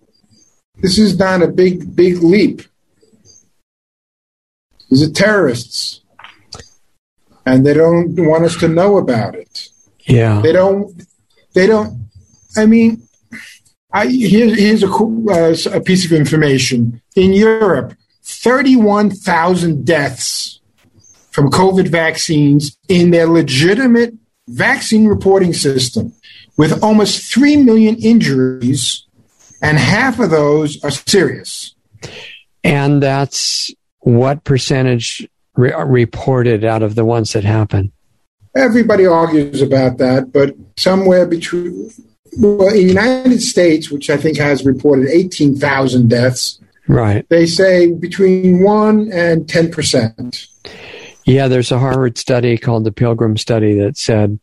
this 0.76 0.98
is 0.98 1.18
not 1.18 1.42
a 1.42 1.48
big, 1.48 1.94
big 1.94 2.22
leap. 2.22 2.62
These 4.88 5.02
are 5.02 5.12
terrorists. 5.12 6.00
And 7.44 7.66
they 7.66 7.74
don't 7.74 8.14
want 8.16 8.44
us 8.44 8.56
to 8.58 8.68
know 8.68 8.98
about 8.98 9.34
it. 9.34 9.68
Yeah. 10.06 10.40
They 10.40 10.52
don't, 10.52 11.02
they 11.54 11.66
don't, 11.66 12.08
I 12.56 12.66
mean, 12.66 13.07
I, 13.92 14.06
here, 14.06 14.54
here's 14.54 14.82
a, 14.82 14.88
cool, 14.88 15.30
uh, 15.30 15.54
a 15.72 15.80
piece 15.80 16.04
of 16.04 16.12
information. 16.12 17.00
In 17.16 17.32
Europe, 17.32 17.94
31,000 18.22 19.84
deaths 19.84 20.60
from 21.30 21.50
COVID 21.50 21.88
vaccines 21.88 22.76
in 22.88 23.10
their 23.10 23.26
legitimate 23.26 24.14
vaccine 24.48 25.06
reporting 25.06 25.52
system, 25.52 26.12
with 26.56 26.82
almost 26.82 27.32
3 27.32 27.58
million 27.58 27.96
injuries, 27.96 29.06
and 29.62 29.78
half 29.78 30.18
of 30.18 30.30
those 30.30 30.82
are 30.84 30.90
serious. 30.90 31.74
And 32.64 33.02
that's 33.02 33.72
what 34.00 34.44
percentage 34.44 35.26
re- 35.56 35.74
reported 35.86 36.64
out 36.64 36.82
of 36.82 36.94
the 36.94 37.04
ones 37.04 37.32
that 37.32 37.44
happen? 37.44 37.92
Everybody 38.56 39.06
argues 39.06 39.60
about 39.60 39.98
that, 39.98 40.32
but 40.32 40.54
somewhere 40.76 41.26
between, 41.26 41.90
well, 42.38 42.68
in 42.68 42.74
the 42.74 42.82
United 42.82 43.40
States, 43.40 43.90
which 43.90 44.10
I 44.10 44.16
think 44.16 44.38
has 44.38 44.64
reported 44.64 45.08
18,000 45.08 46.08
deaths, 46.08 46.60
Right. 46.86 47.26
they 47.28 47.46
say 47.46 47.92
between 47.92 48.62
1 48.62 49.12
and 49.12 49.46
10%. 49.46 50.46
Yeah, 51.24 51.48
there's 51.48 51.70
a 51.70 51.78
Harvard 51.78 52.16
study 52.16 52.56
called 52.56 52.84
the 52.84 52.92
Pilgrim 52.92 53.36
Study 53.36 53.78
that 53.80 53.98
said 53.98 54.38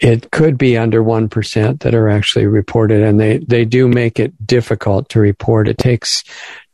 it 0.00 0.30
could 0.30 0.56
be 0.56 0.76
under 0.76 1.02
1% 1.02 1.80
that 1.80 1.94
are 1.94 2.08
actually 2.08 2.46
reported, 2.46 3.02
and 3.02 3.20
they, 3.20 3.38
they 3.38 3.64
do 3.64 3.86
make 3.86 4.18
it 4.18 4.46
difficult 4.46 5.08
to 5.10 5.20
report. 5.20 5.68
It 5.68 5.78
takes 5.78 6.24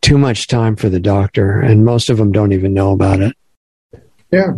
too 0.01 0.17
much 0.19 0.47
time 0.47 0.77
for 0.77 0.89
the 0.89 1.01
doctor, 1.01 1.61
and 1.61 1.85
most 1.85 2.09
of 2.09 2.17
them 2.17 2.31
don't 2.33 2.53
even 2.53 2.73
know 2.73 2.93
about 2.93 3.21
it. 3.21 3.37
Yeah. 4.31 4.53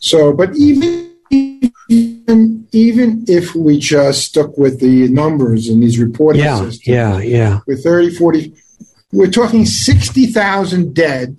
So, 0.00 0.32
but 0.32 0.54
even 0.56 1.07
even, 1.30 2.66
even 2.72 3.24
if 3.28 3.54
we 3.54 3.78
just 3.78 4.26
stuck 4.26 4.56
with 4.58 4.80
the 4.80 5.08
numbers 5.08 5.68
in 5.68 5.80
these 5.80 5.98
reporting 5.98 6.42
Yeah, 6.42 6.58
systems, 6.58 6.86
yeah, 6.86 7.18
yeah. 7.18 7.60
with 7.66 7.82
30, 7.82 8.14
40, 8.14 8.54
we're 9.12 9.30
talking 9.30 9.64
60,000 9.64 10.94
dead, 10.94 11.38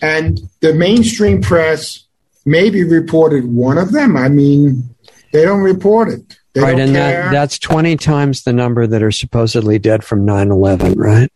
and 0.00 0.40
the 0.60 0.74
mainstream 0.74 1.40
press 1.40 2.04
maybe 2.44 2.84
reported 2.84 3.44
one 3.46 3.78
of 3.78 3.92
them. 3.92 4.16
I 4.16 4.28
mean, 4.28 4.94
they 5.32 5.44
don't 5.44 5.60
report 5.60 6.08
it. 6.08 6.38
They 6.54 6.60
right, 6.60 6.78
and 6.78 6.94
that, 6.94 7.32
that's 7.32 7.58
20 7.58 7.96
times 7.96 8.42
the 8.42 8.52
number 8.52 8.86
that 8.86 9.02
are 9.02 9.10
supposedly 9.10 9.78
dead 9.78 10.04
from 10.04 10.26
9 10.26 10.50
11, 10.50 10.98
right? 10.98 11.30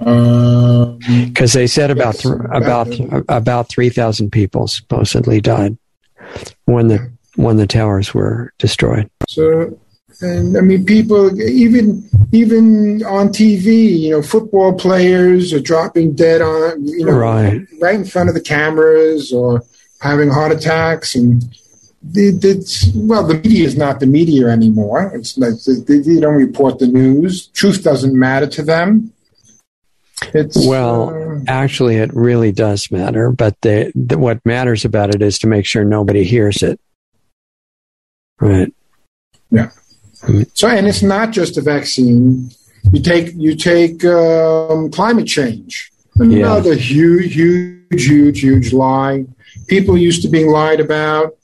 Um, 0.00 0.98
Because 1.26 1.52
they 1.52 1.66
said 1.66 1.90
about 1.90 2.16
th- 2.16 2.34
about 2.50 2.88
about 2.98 3.24
about 3.28 3.68
3,000 3.68 4.30
people 4.30 4.66
supposedly 4.68 5.40
died 5.40 5.76
when 6.66 6.88
the 6.88 7.10
when 7.36 7.56
the 7.56 7.66
towers 7.66 8.12
were 8.14 8.52
destroyed. 8.58 9.08
So, 9.28 9.78
and 10.20 10.56
I 10.56 10.60
mean, 10.60 10.84
people 10.84 11.40
even 11.40 12.08
even 12.32 13.02
on 13.04 13.28
TV, 13.28 13.98
you 13.98 14.10
know, 14.10 14.22
football 14.22 14.72
players 14.74 15.52
are 15.52 15.60
dropping 15.60 16.14
dead 16.14 16.42
on 16.42 16.86
you 16.86 17.04
know 17.04 17.12
Right. 17.12 17.60
right 17.80 17.94
in 17.94 18.04
front 18.04 18.28
of 18.28 18.34
the 18.34 18.40
cameras 18.40 19.32
or 19.32 19.62
having 20.00 20.28
heart 20.30 20.52
attacks 20.52 21.14
and. 21.14 21.44
The, 22.00 22.30
the, 22.30 22.92
well, 22.94 23.26
the 23.26 23.34
media 23.34 23.66
is 23.66 23.76
not 23.76 23.98
the 23.98 24.06
media 24.06 24.46
anymore. 24.46 25.10
It's 25.16 25.36
like 25.36 25.54
they 25.64 26.20
don't 26.20 26.36
report 26.36 26.78
the 26.78 26.86
news. 26.86 27.48
Truth 27.48 27.82
doesn't 27.82 28.14
matter 28.14 28.46
to 28.46 28.62
them. 28.62 29.12
It's 30.34 30.66
Well, 30.66 31.10
uh, 31.10 31.40
Actually, 31.46 31.96
it 31.96 32.12
really 32.14 32.52
does 32.52 32.90
matter, 32.90 33.30
but 33.30 33.56
the, 33.62 33.92
the, 33.94 34.18
what 34.18 34.44
matters 34.44 34.84
about 34.84 35.14
it 35.14 35.22
is 35.22 35.38
to 35.40 35.46
make 35.46 35.66
sure 35.66 35.84
nobody 35.84 36.24
hears 36.24 36.62
it. 36.62 36.80
Right. 38.40 38.72
Yeah. 39.50 39.70
So, 40.54 40.68
and 40.68 40.86
it's 40.86 41.02
not 41.02 41.30
just 41.30 41.56
a 41.56 41.60
vaccine. 41.60 42.50
You 42.92 43.02
take 43.02 43.34
you 43.34 43.54
take 43.54 44.04
um, 44.04 44.90
climate 44.90 45.26
change. 45.26 45.90
Another 46.16 46.74
huge, 46.74 47.34
huge, 47.34 48.04
huge, 48.06 48.40
huge 48.40 48.72
lie. 48.72 49.24
People 49.68 49.96
used 49.96 50.22
to 50.22 50.28
being 50.28 50.48
lied 50.48 50.80
about. 50.80 51.36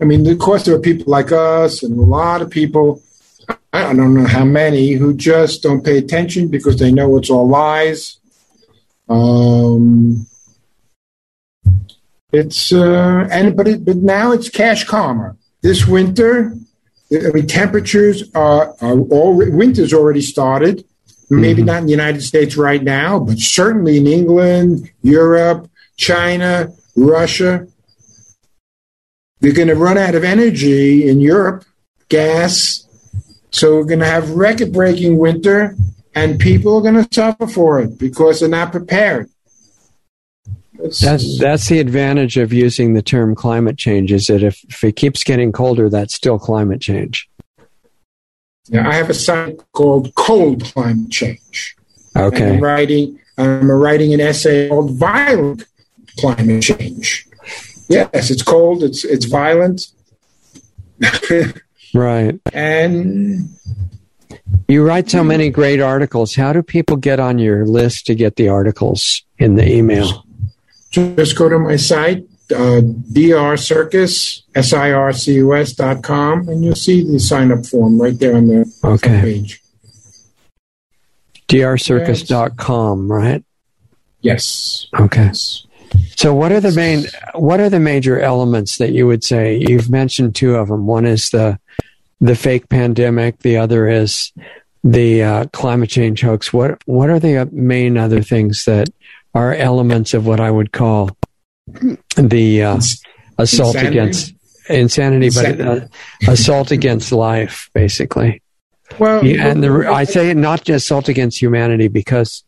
I 0.00 0.04
mean, 0.04 0.26
of 0.28 0.38
course, 0.38 0.64
there 0.64 0.74
are 0.74 0.80
people 0.80 1.10
like 1.10 1.32
us 1.32 1.82
and 1.82 1.98
a 1.98 2.02
lot 2.02 2.40
of 2.40 2.50
people. 2.50 3.02
I 3.72 3.92
don't 3.92 4.14
know 4.14 4.26
how 4.26 4.44
many 4.44 4.92
who 4.92 5.14
just 5.14 5.62
don't 5.62 5.84
pay 5.84 5.98
attention 5.98 6.48
because 6.48 6.78
they 6.78 6.92
know 6.92 7.16
it's 7.16 7.30
all 7.30 7.48
lies. 7.48 8.19
Um, 9.10 10.26
it's 12.32 12.72
uh, 12.72 13.26
and 13.30 13.56
but 13.56 13.66
it, 13.66 13.84
but 13.84 13.96
now 13.96 14.30
it's 14.32 14.48
cash 14.48 14.84
karma. 14.84 15.36
This 15.62 15.86
winter, 15.86 16.54
I 17.12 17.30
mean, 17.32 17.46
temperatures 17.48 18.22
are, 18.34 18.74
are 18.80 18.98
all 18.98 19.34
winter's 19.36 19.92
already 19.92 20.22
started. 20.22 20.84
Maybe 21.32 21.62
Mhm. 21.62 21.66
not 21.66 21.78
in 21.78 21.84
the 21.86 21.92
United 21.92 22.22
States 22.22 22.56
right 22.56 22.82
now, 22.82 23.20
but 23.20 23.38
certainly 23.38 23.98
in 23.98 24.06
England, 24.08 24.90
Europe, 25.02 25.68
China, 25.96 26.72
Russia. 26.96 27.66
They're 29.40 29.52
going 29.52 29.68
to 29.68 29.76
run 29.76 29.96
out 29.96 30.14
of 30.16 30.24
energy 30.24 31.08
in 31.08 31.20
Europe, 31.20 31.64
gas. 32.08 32.84
So 33.52 33.76
we're 33.76 33.84
going 33.84 34.00
to 34.00 34.06
have 34.06 34.30
record 34.30 34.72
breaking 34.72 35.18
winter, 35.18 35.76
and 36.20 36.38
people 36.40 36.76
are 36.76 36.82
going 36.82 37.02
to 37.02 37.08
suffer 37.12 37.46
for 37.46 37.80
it 37.80 37.98
because 37.98 38.40
they're 38.40 38.48
not 38.48 38.72
prepared. 38.72 39.28
It's- 40.74 41.00
That's 41.00 41.38
that's 41.38 41.68
the 41.68 41.78
advantage 41.78 42.36
of 42.38 42.52
using 42.52 42.94
the 42.94 43.02
term 43.02 43.34
climate 43.34 43.76
change 43.76 44.12
is 44.12 44.26
that 44.28 44.42
if, 44.42 44.62
if 44.68 44.82
it 44.84 44.96
keeps 44.96 45.22
getting 45.24 45.52
colder, 45.52 45.88
that's 45.90 46.14
still 46.14 46.38
climate 46.38 46.80
change. 46.80 47.28
Yeah, 48.68 48.88
I 48.88 48.94
have 48.94 49.10
a 49.10 49.14
site 49.14 49.58
called 49.72 50.14
Cold 50.14 50.64
Climate 50.64 51.10
Change. 51.10 51.76
And 52.14 52.24
Okay. 52.26 52.54
I'm 52.54 52.60
writing. 52.62 53.18
I'm 53.36 53.70
writing 53.70 54.14
an 54.14 54.20
essay 54.20 54.68
called 54.68 54.92
Violent 54.96 55.64
Climate 56.18 56.62
Change. 56.62 57.26
Yes, 57.88 58.30
it's 58.30 58.42
cold. 58.42 58.82
It's 58.84 59.04
it's 59.04 59.24
violent, 59.26 59.88
Right. 61.94 62.38
and 62.52 63.48
You 64.68 64.86
write 64.86 65.10
so 65.10 65.24
many 65.24 65.50
great 65.50 65.80
articles. 65.80 66.34
How 66.34 66.52
do 66.52 66.62
people 66.62 66.96
get 66.96 67.18
on 67.20 67.38
your 67.38 67.66
list 67.66 68.06
to 68.06 68.14
get 68.14 68.36
the 68.36 68.48
articles 68.48 69.22
in 69.38 69.56
the 69.56 69.68
email? 69.68 70.24
just 70.90 71.36
go 71.36 71.48
to 71.48 71.56
my 71.58 71.76
site, 71.76 72.24
uh, 72.50 72.80
drsircus, 73.12 74.42
S-I-R-C-U-S 74.56 75.72
dot 75.74 76.02
com, 76.02 76.48
and 76.48 76.64
you'll 76.64 76.74
see 76.74 77.04
the 77.04 77.20
sign 77.20 77.52
up 77.52 77.64
form 77.64 78.00
right 78.00 78.18
there 78.18 78.36
on 78.36 78.48
the 78.48 78.72
Okay. 78.82 79.20
page. 79.20 79.60
drsircus.com, 81.48 83.10
right? 83.10 83.44
Yes. 84.20 84.86
Okay. 84.98 85.30
So 86.16 86.34
what 86.34 86.52
are 86.52 86.60
the 86.60 86.72
main 86.72 87.06
what 87.34 87.58
are 87.60 87.68
the 87.70 87.80
major 87.80 88.20
elements 88.20 88.78
that 88.78 88.92
you 88.92 89.06
would 89.06 89.24
say? 89.24 89.56
You've 89.56 89.90
mentioned 89.90 90.34
two 90.34 90.54
of 90.54 90.68
them. 90.68 90.86
One 90.86 91.06
is 91.06 91.30
the 91.30 91.58
the 92.20 92.36
fake 92.36 92.68
pandemic, 92.68 93.38
the 93.40 93.56
other 93.56 93.88
is 93.88 94.32
the 94.84 95.22
uh, 95.22 95.44
climate 95.52 95.90
change 95.90 96.22
hoax. 96.22 96.52
What 96.52 96.80
what 96.86 97.10
are 97.10 97.18
the 97.18 97.48
main 97.52 97.96
other 97.96 98.22
things 98.22 98.64
that 98.64 98.88
are 99.34 99.54
elements 99.54 100.14
of 100.14 100.26
what 100.26 100.40
I 100.40 100.50
would 100.50 100.72
call 100.72 101.10
the 102.16 102.62
uh, 102.62 102.80
assault 103.38 103.76
Insanity? 103.76 103.98
against 103.98 104.34
insanity, 104.68 105.30
but 105.30 105.60
uh, 105.60 105.86
assault 106.28 106.70
against 106.70 107.12
life, 107.12 107.70
basically. 107.74 108.42
Well, 108.98 109.24
Yeah, 109.24 109.48
and 109.48 109.62
the, 109.62 109.90
I 109.90 110.04
say 110.04 110.34
not 110.34 110.64
just 110.64 110.86
assault 110.86 111.08
against 111.08 111.40
humanity 111.40 111.88
because 111.88 112.44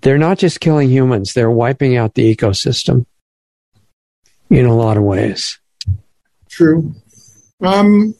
they're 0.00 0.18
not 0.18 0.38
just 0.38 0.60
killing 0.60 0.90
humans; 0.90 1.32
they're 1.32 1.50
wiping 1.50 1.96
out 1.96 2.14
the 2.14 2.34
ecosystem 2.34 3.06
in 4.50 4.66
a 4.66 4.74
lot 4.76 4.96
of 4.96 5.02
ways. 5.02 5.58
True. 6.48 6.94
Um, 7.60 8.14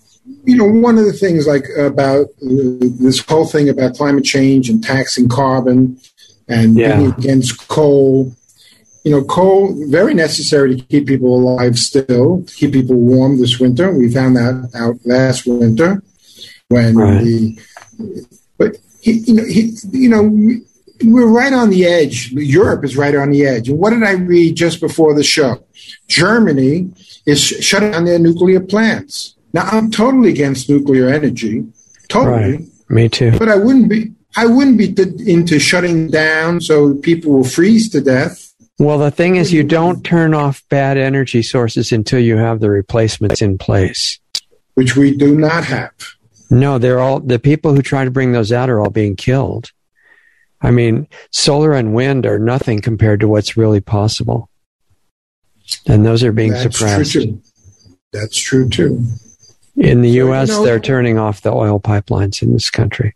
you 0.44 0.56
know, 0.56 0.64
one 0.66 0.98
of 0.98 1.04
the 1.06 1.12
things 1.12 1.46
like 1.46 1.64
about 1.78 2.26
uh, 2.26 2.78
this 3.00 3.20
whole 3.20 3.46
thing 3.46 3.68
about 3.68 3.94
climate 3.96 4.24
change 4.24 4.68
and 4.68 4.82
taxing 4.82 5.28
carbon 5.28 5.98
and 6.48 6.76
Yeah. 6.76 6.96
being 6.98 7.12
against 7.18 7.66
coal. 7.68 8.32
You 9.04 9.10
know, 9.12 9.24
coal 9.24 9.74
very 9.88 10.14
necessary 10.14 10.76
to 10.76 10.82
keep 10.84 11.06
people 11.06 11.34
alive 11.34 11.78
still, 11.78 12.42
to 12.42 12.54
keep 12.54 12.72
people 12.72 12.96
warm 12.96 13.38
this 13.38 13.58
winter. 13.60 13.92
We 13.92 14.10
found 14.12 14.36
that 14.36 14.70
out 14.74 14.96
last 15.04 15.46
winter 15.46 16.02
when 16.68 16.94
Right. 16.96 17.22
the. 17.24 17.58
But 18.56 18.78
he, 19.00 19.12
you 19.12 19.34
know, 19.34 19.44
he, 19.44 19.72
you 19.92 20.08
know, 20.08 20.22
we're 21.04 21.26
right 21.26 21.52
on 21.52 21.70
the 21.70 21.84
edge. 21.84 22.32
Europe 22.32 22.84
is 22.84 22.96
right 22.96 23.14
on 23.14 23.30
the 23.30 23.44
edge. 23.46 23.68
And 23.68 23.78
what 23.78 23.90
did 23.90 24.02
I 24.02 24.12
read 24.12 24.56
just 24.56 24.80
before 24.80 25.14
the 25.14 25.22
show? 25.22 25.62
Germany 26.08 26.88
is 27.26 27.40
shutting 27.40 27.90
down 27.92 28.04
their 28.06 28.18
nuclear 28.18 28.60
plants. 28.60 29.33
Now, 29.54 29.62
I'm 29.62 29.90
totally 29.90 30.28
against 30.30 30.68
nuclear 30.68 31.08
energy, 31.08 31.64
totally. 32.08 32.56
Right. 32.56 32.60
Me 32.90 33.08
too. 33.08 33.30
But 33.38 33.48
I 33.48 33.56
wouldn't 33.56 33.88
be. 33.88 34.12
I 34.36 34.46
wouldn't 34.46 34.76
be 34.78 34.92
into 35.30 35.60
shutting 35.60 36.10
down 36.10 36.60
so 36.60 36.94
people 36.96 37.32
will 37.32 37.44
freeze 37.44 37.88
to 37.90 38.00
death. 38.00 38.52
Well, 38.80 38.98
the 38.98 39.12
thing 39.12 39.36
is, 39.36 39.52
you 39.52 39.62
don't 39.62 40.02
turn 40.04 40.34
off 40.34 40.64
bad 40.68 40.98
energy 40.98 41.40
sources 41.40 41.92
until 41.92 42.18
you 42.18 42.36
have 42.36 42.58
the 42.58 42.68
replacements 42.68 43.40
in 43.40 43.56
place. 43.58 44.18
which 44.74 44.96
we 44.96 45.16
do 45.16 45.36
not 45.38 45.64
have. 45.64 45.92
No, 46.50 46.78
they're 46.78 46.98
all 46.98 47.20
the 47.20 47.38
people 47.38 47.72
who 47.74 47.80
try 47.82 48.04
to 48.04 48.10
bring 48.10 48.32
those 48.32 48.50
out 48.50 48.68
are 48.68 48.80
all 48.80 48.90
being 48.90 49.14
killed. 49.14 49.70
I 50.60 50.72
mean, 50.72 51.06
solar 51.30 51.72
and 51.72 51.94
wind 51.94 52.26
are 52.26 52.38
nothing 52.40 52.80
compared 52.80 53.20
to 53.20 53.28
what's 53.28 53.56
really 53.56 53.80
possible. 53.80 54.50
And 55.86 56.04
those 56.04 56.24
are 56.24 56.32
being 56.32 56.52
That's 56.52 56.76
suppressed. 56.76 57.12
true. 57.12 57.40
That's 58.12 58.36
true 58.36 58.68
too. 58.68 59.04
In 59.76 60.02
the 60.02 60.08
So, 60.08 60.14
you 60.14 60.32
US, 60.32 60.48
know- 60.48 60.64
they're 60.64 60.80
turning 60.80 61.18
off 61.18 61.42
the 61.42 61.52
oil 61.52 61.80
pipelines 61.80 62.42
in 62.42 62.52
this 62.52 62.70
country. 62.70 63.14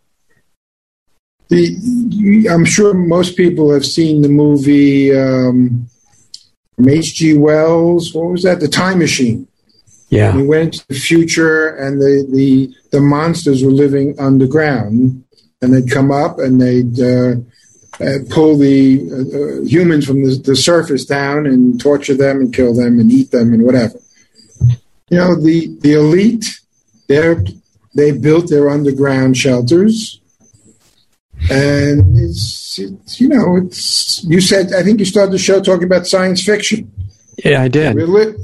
The, 1.49 2.47
I'm 2.51 2.67
sure 2.67 2.93
most 2.93 3.35
people 3.37 3.73
have 3.73 3.87
seen 3.87 4.21
the 4.21 4.29
movie 4.29 5.17
um, 5.19 5.89
from 6.77 6.89
H.G. 6.91 7.39
Wells. 7.39 8.13
What 8.13 8.31
was 8.31 8.43
that? 8.43 8.61
The 8.61 8.69
Time 8.69 8.99
Machine. 8.99 9.49
Yeah. 10.11 10.37
We 10.37 10.47
went 10.47 10.75
into 10.75 10.87
the 10.89 10.95
future, 10.95 11.69
and 11.77 12.01
the, 12.03 12.27
the, 12.31 12.75
the 12.93 13.01
monsters 13.01 13.65
were 13.65 13.71
living 13.71 14.15
underground, 14.19 15.25
and 15.63 15.73
they'd 15.73 15.91
come 15.91 16.11
up 16.11 16.39
and 16.39 16.61
they'd 16.61 17.01
uh, 17.01 17.37
uh, 18.05 18.19
pull 18.29 18.59
the 18.59 19.01
uh, 19.11 19.17
uh, 19.17 19.65
humans 19.65 20.07
from 20.07 20.23
the, 20.25 20.37
the 20.45 20.57
surface 20.57 21.05
down 21.07 21.47
and 21.47 21.81
torture 21.81 22.15
them 22.15 22.41
and 22.41 22.55
kill 22.55 22.75
them 22.75 22.99
and 23.01 23.11
eat 23.11 23.31
them 23.31 23.53
and 23.55 23.63
whatever. 23.63 23.99
You 25.11 25.19
know, 25.19 25.41
the, 25.41 25.77
the 25.81 25.95
elite, 25.95 26.45
they're, 27.09 27.45
they 27.95 28.13
built 28.13 28.49
their 28.51 28.69
underground 28.69 29.37
shelters. 29.37 30.21
And 31.51 32.19
it's, 32.19 32.79
it's, 32.79 33.21
you 33.21 33.29
know, 33.29 33.57
it's, 33.57 34.25
you 34.25 34.41
said, 34.41 34.73
I 34.73 34.83
think 34.83 34.99
you 34.99 35.05
started 35.05 35.33
the 35.33 35.39
show 35.39 35.63
talking 35.63 35.85
about 35.85 36.07
science 36.07 36.43
fiction. 36.43 36.91
Yeah, 37.45 37.63
I 37.63 37.69
did. 37.69 37.95
We're 37.95 38.07
li- 38.07 38.35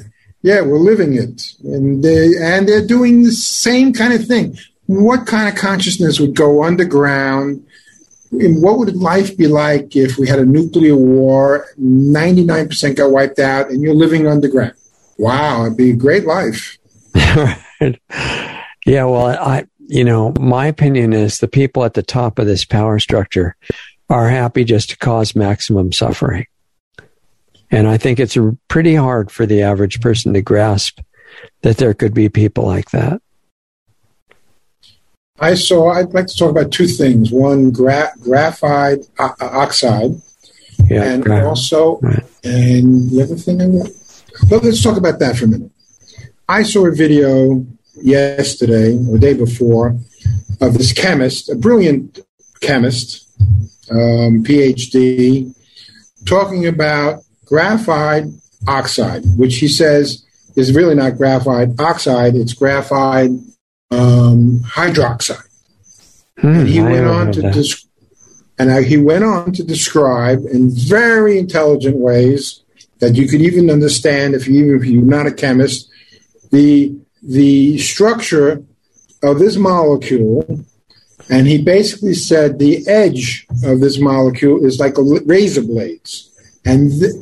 yeah, 0.42 0.61
we're 0.61 0.79
living 0.79 1.14
it, 1.14 1.42
and 1.64 2.05
they 2.05 2.33
and 2.38 2.68
they're 2.68 2.87
doing 2.87 3.22
the 3.22 3.33
same 3.33 3.94
kind 3.94 4.12
of 4.12 4.27
thing. 4.27 4.59
What 4.87 5.27
kind 5.27 5.48
of 5.48 5.55
consciousness 5.59 6.20
would 6.20 6.37
go 6.37 6.62
underground? 6.62 7.66
And 8.31 8.62
what 8.62 8.79
would 8.79 8.94
life 8.94 9.37
be 9.38 9.46
like 9.46 9.96
if 9.96 10.18
we 10.18 10.29
had 10.29 10.38
a 10.38 10.44
nuclear 10.44 10.96
war? 10.96 11.66
Ninety 11.79 12.44
nine 12.44 12.68
percent 12.68 12.98
got 12.98 13.11
wiped 13.11 13.38
out, 13.38 13.70
and 13.70 13.81
you're 13.83 13.94
living 13.94 14.27
underground. 14.27 14.74
Wow, 15.18 15.64
it'd 15.64 15.77
be 15.77 15.90
a 15.90 15.96
great 15.96 16.24
life. 16.24 16.79
right. 17.14 18.00
Yeah, 18.87 19.05
well, 19.05 19.29
I, 19.29 19.64
you 19.79 20.05
know, 20.05 20.35
my 20.38 20.66
opinion 20.66 21.14
is 21.14 21.38
the 21.38 21.48
people 21.48 21.85
at 21.85 21.94
the 21.94 22.03
top 22.03 22.38
of 22.38 22.46
this 22.46 22.66
power 22.66 22.98
structure 22.98 23.57
are 24.11 24.29
happy 24.29 24.62
just 24.62 24.90
to 24.90 24.98
cause 24.98 25.35
maximum 25.35 25.90
suffering. 25.90 26.46
And 27.70 27.88
I 27.88 27.96
think 27.96 28.20
it's 28.20 28.37
pretty 28.68 28.94
hard 28.94 29.31
for 29.31 29.46
the 29.46 29.62
average 29.62 30.03
person 30.03 30.35
to 30.35 30.42
grasp 30.42 31.00
that 31.62 31.79
there 31.79 31.94
could 31.94 32.12
be 32.12 32.29
people 32.29 32.66
like 32.66 32.90
that. 32.90 33.22
I 35.40 35.55
saw, 35.55 35.92
I'd 35.92 36.12
like 36.12 36.27
to 36.27 36.37
talk 36.37 36.50
about 36.50 36.70
two 36.70 36.87
things. 36.87 37.33
One, 37.33 37.70
gra- 37.70 38.12
graphite 38.20 39.07
o- 39.18 39.35
oxide, 39.40 40.20
yeah, 40.88 41.05
and 41.05 41.24
gra- 41.24 41.48
also, 41.48 41.98
right. 42.00 42.22
and 42.44 43.11
the 43.11 43.22
other 43.22 43.37
thing 43.37 43.61
I 43.61 43.66
want, 43.66 43.92
well, 44.51 44.61
let's 44.61 44.83
talk 44.83 44.97
about 44.97 45.18
that 45.18 45.37
for 45.37 45.44
a 45.44 45.49
minute. 45.49 45.70
I 46.49 46.62
saw 46.62 46.87
a 46.87 46.92
video 46.92 47.64
yesterday 47.97 48.97
or 48.97 49.12
the 49.12 49.18
day 49.18 49.35
before 49.35 49.97
of 50.61 50.79
this 50.79 50.92
chemist, 50.92 51.49
a 51.51 51.55
brilliant 51.55 52.20
chemist, 52.61 53.29
um, 53.90 54.44
PhD, 54.44 55.55
talking 56.27 56.66
about 56.66 57.23
graphite 57.44 58.25
oxide, 58.66 59.23
which 59.37 59.57
he 59.57 59.68
says 59.68 60.25
is 60.57 60.75
really 60.75 60.94
not 60.94 61.16
graphite 61.16 61.68
oxide, 61.79 62.35
it's 62.35 62.55
graphite 62.55 63.31
um, 63.90 64.61
hydroxide. 64.64 65.47
Hmm, 66.38 66.47
and 66.49 66.68
he 66.68 66.81
I 66.81 66.90
went 66.90 67.07
on 67.07 67.33
to 67.33 67.42
des- 67.42 67.87
and 68.59 68.70
I, 68.70 68.83
he 68.83 68.97
went 68.97 69.25
on 69.25 69.53
to 69.53 69.64
describe 69.64 70.44
in 70.51 70.70
very 70.70 71.38
intelligent 71.38 71.97
ways 71.97 72.63
that 73.04 73.16
you 73.16 73.28
could 73.28 73.42
even 73.42 73.70
understand 73.70 74.34
if 74.34 74.48
you 74.48 74.64
even 74.64 74.76
if 74.76 74.84
you're 74.86 75.02
not 75.02 75.26
a 75.26 75.32
chemist 75.32 75.90
the 76.50 76.96
the 77.22 77.78
structure 77.78 78.62
of 79.22 79.38
this 79.38 79.56
molecule. 79.56 80.64
And 81.30 81.46
he 81.46 81.62
basically 81.62 82.14
said 82.14 82.58
the 82.58 82.86
edge 82.86 83.46
of 83.64 83.80
this 83.80 83.98
molecule 83.98 84.64
is 84.64 84.78
like 84.78 84.98
a 84.98 85.02
razor 85.02 85.62
blades. 85.62 86.30
And 86.64 86.90
th- 86.90 87.12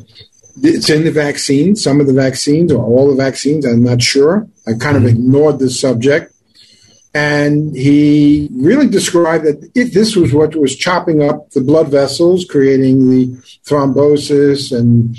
it's 0.63 0.91
in 0.91 1.05
the 1.05 1.13
vaccine. 1.13 1.77
Some 1.77 2.01
of 2.01 2.07
the 2.07 2.13
vaccines 2.13 2.73
or 2.73 2.85
all 2.85 3.09
the 3.09 3.17
vaccines 3.17 3.65
i'm 3.65 3.85
not 3.85 4.03
sure. 4.03 4.49
I 4.67 4.73
kind 4.75 4.97
of 4.97 5.03
hmm. 5.03 5.11
ignored 5.11 5.59
this 5.59 5.81
subject. 5.81 6.35
And 7.15 7.77
he 7.77 8.49
really 8.53 8.89
described 8.89 9.45
that 9.45 9.71
if 9.75 9.93
this 9.93 10.17
was 10.17 10.33
what 10.33 10.57
was 10.57 10.75
chopping 10.75 11.23
up 11.23 11.51
the 11.51 11.61
blood 11.61 11.89
vessels, 11.89 12.47
creating 12.47 13.11
the 13.11 13.27
thrombosis 13.67 14.77
and 14.77 15.15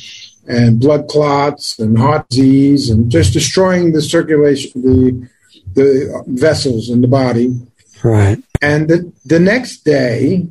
and 0.47 0.79
blood 0.79 1.07
clots 1.07 1.79
and 1.79 1.97
heart 1.97 2.27
disease, 2.29 2.89
and 2.89 3.09
just 3.09 3.33
destroying 3.33 3.91
the 3.91 4.01
circulation, 4.01 4.81
the 4.81 5.29
the 5.73 6.23
vessels 6.27 6.89
in 6.89 7.01
the 7.01 7.07
body. 7.07 7.59
Right. 8.03 8.43
And 8.61 8.89
the, 8.89 9.13
the 9.25 9.39
next 9.39 9.83
day, 9.83 10.47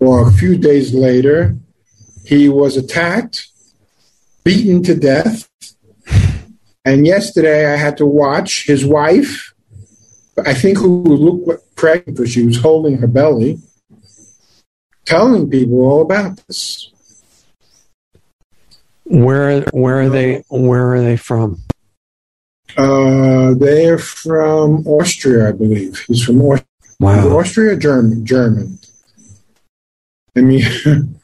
or 0.00 0.28
a 0.28 0.32
few 0.32 0.56
days 0.56 0.92
later, 0.92 1.56
he 2.24 2.48
was 2.48 2.76
attacked, 2.76 3.48
beaten 4.44 4.82
to 4.82 4.94
death. 4.94 5.48
And 6.84 7.06
yesterday 7.06 7.72
I 7.72 7.76
had 7.76 7.96
to 7.98 8.06
watch 8.06 8.66
his 8.66 8.84
wife 8.84 9.54
I 10.46 10.54
think 10.54 10.78
who 10.78 11.02
looked 11.02 11.76
pregnant 11.76 12.16
because 12.16 12.32
she 12.32 12.44
was 12.44 12.58
holding 12.58 12.98
her 12.98 13.06
belly, 13.06 13.58
telling 15.04 15.50
people 15.50 15.80
all 15.80 16.02
about 16.02 16.36
this. 16.46 16.90
Where 19.10 19.62
where 19.72 20.02
are 20.02 20.08
they 20.08 20.44
where 20.48 20.94
are 20.94 21.00
they 21.00 21.16
from? 21.16 21.62
Uh, 22.76 23.54
they're 23.54 23.98
from 23.98 24.86
Austria, 24.86 25.48
I 25.48 25.52
believe. 25.52 26.04
He's 26.06 26.22
from 26.24 26.42
Austria. 26.42 26.66
Wow. 27.00 27.38
Austria, 27.38 27.76
German, 27.76 28.26
German. 28.26 28.78
I 30.36 30.40
mean, 30.42 30.62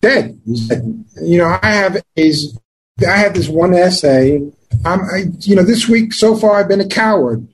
dead. 0.00 0.40
You 0.44 1.38
know, 1.38 1.58
I 1.62 1.70
have 1.72 2.02
is 2.16 2.58
I 3.06 3.16
have 3.16 3.34
this 3.34 3.48
one 3.48 3.74
essay. 3.74 4.50
I'm, 4.84 5.00
I, 5.02 5.24
you 5.40 5.54
know, 5.54 5.62
this 5.62 5.88
week 5.88 6.12
so 6.12 6.36
far 6.36 6.58
I've 6.58 6.68
been 6.68 6.80
a 6.80 6.88
coward. 6.88 7.46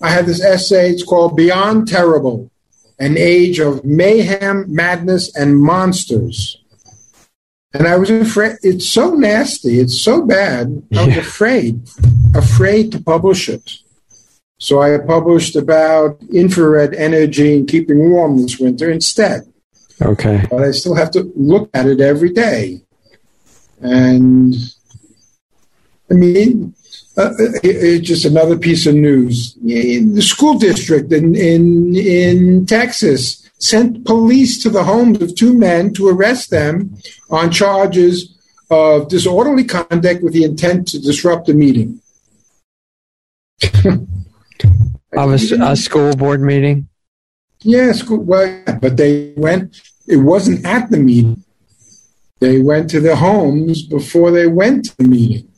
I 0.00 0.10
had 0.10 0.26
this 0.26 0.42
essay. 0.42 0.90
It's 0.90 1.02
called 1.02 1.36
Beyond 1.36 1.88
Terrible 1.88 2.50
An 2.98 3.16
Age 3.18 3.58
of 3.58 3.84
Mayhem, 3.84 4.66
Madness, 4.68 5.34
and 5.34 5.58
Monsters. 5.60 6.62
And 7.74 7.86
I 7.86 7.96
was 7.96 8.10
afraid. 8.10 8.56
It's 8.62 8.88
so 8.88 9.14
nasty. 9.14 9.78
It's 9.78 10.00
so 10.00 10.24
bad. 10.24 10.82
I 10.96 11.06
was 11.06 11.16
yeah. 11.16 11.20
afraid, 11.20 11.82
afraid 12.34 12.92
to 12.92 13.02
publish 13.02 13.48
it. 13.48 13.72
So 14.58 14.80
I 14.80 14.98
published 14.98 15.54
about 15.54 16.20
infrared 16.32 16.94
energy 16.94 17.56
and 17.56 17.68
keeping 17.68 18.10
warm 18.10 18.40
this 18.40 18.58
winter 18.58 18.90
instead. 18.90 19.42
Okay. 20.00 20.44
But 20.50 20.62
I 20.62 20.70
still 20.70 20.94
have 20.94 21.10
to 21.12 21.30
look 21.36 21.70
at 21.74 21.86
it 21.86 22.00
every 22.00 22.32
day. 22.32 22.82
And 23.80 24.54
I 26.10 26.14
mean, 26.14 26.74
uh, 27.16 27.30
uh 27.30 27.98
just 27.98 28.24
another 28.24 28.56
piece 28.56 28.86
of 28.86 28.94
news. 28.94 29.54
The 29.62 30.22
school 30.22 30.58
district 30.58 31.12
in, 31.12 31.34
in, 31.36 31.94
in 31.94 32.66
Texas 32.66 33.47
sent 33.58 34.04
police 34.04 34.62
to 34.62 34.70
the 34.70 34.84
homes 34.84 35.20
of 35.20 35.34
two 35.34 35.52
men 35.52 35.92
to 35.94 36.08
arrest 36.08 36.50
them 36.50 36.96
on 37.30 37.50
charges 37.50 38.36
of 38.70 39.08
disorderly 39.08 39.64
conduct 39.64 40.22
with 40.22 40.32
the 40.32 40.44
intent 40.44 40.88
to 40.88 40.98
disrupt 40.98 41.48
a 41.48 41.54
meeting. 41.54 42.00
of 45.16 45.30
a, 45.30 45.38
a, 45.62 45.76
school 45.76 46.14
board 46.14 46.40
meeting? 46.40 46.88
Yeah, 47.60 47.92
well, 48.08 48.62
but 48.80 48.96
they 48.96 49.32
went, 49.36 49.80
it 50.06 50.18
wasn't 50.18 50.64
at 50.64 50.90
the 50.90 50.98
meeting. 50.98 51.42
They 52.40 52.60
went 52.60 52.88
to 52.90 53.00
the 53.00 53.16
homes 53.16 53.82
before 53.82 54.30
they 54.30 54.46
went 54.46 54.84
to 54.84 54.96
the 54.98 55.08
meeting. 55.08 55.48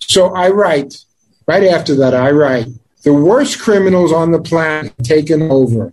So 0.00 0.34
I 0.34 0.48
write, 0.48 1.04
right 1.46 1.64
after 1.64 1.94
that, 1.96 2.14
I 2.14 2.30
write, 2.30 2.66
the 3.04 3.14
worst 3.14 3.60
criminals 3.60 4.12
on 4.12 4.32
the 4.32 4.40
planet 4.40 4.92
have 4.96 5.06
taken 5.06 5.42
over. 5.42 5.92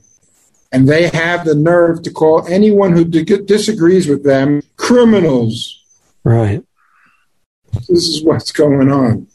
And 0.72 0.88
they 0.88 1.10
have 1.10 1.46
the 1.46 1.56
nerve 1.56 2.02
to 2.04 2.12
call 2.12 2.48
anyone 2.48 2.94
who 2.94 3.04
disagrees 3.04 4.08
with 4.08 4.24
them 4.24 4.62
criminals. 4.78 5.84
Right. 6.24 6.64
This 7.74 8.08
is 8.08 8.24
what's 8.24 8.52
going 8.52 8.92
on. 8.92 9.28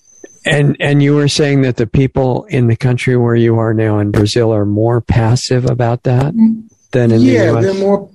And 0.47 0.77
and 0.79 1.03
you 1.03 1.17
were 1.17 1.29
saying 1.29 1.63
that 1.63 1.77
the 1.77 1.87
people 1.87 2.45
in 2.45 2.69
the 2.69 2.77
country 2.77 3.17
where 3.17 3.35
you 3.35 3.59
are 3.59 3.75
now 3.75 3.99
in 3.99 4.13
Brazil 4.13 4.53
are 4.55 4.65
more 4.65 5.01
passive 5.01 5.69
about 5.69 6.05
that 6.05 6.33
than 6.93 7.11
in 7.11 7.21
yeah, 7.23 7.51
the 7.51 7.59
US? 7.59 7.65
Yeah, 7.65 7.73
they're 7.73 7.81
more. 7.81 8.11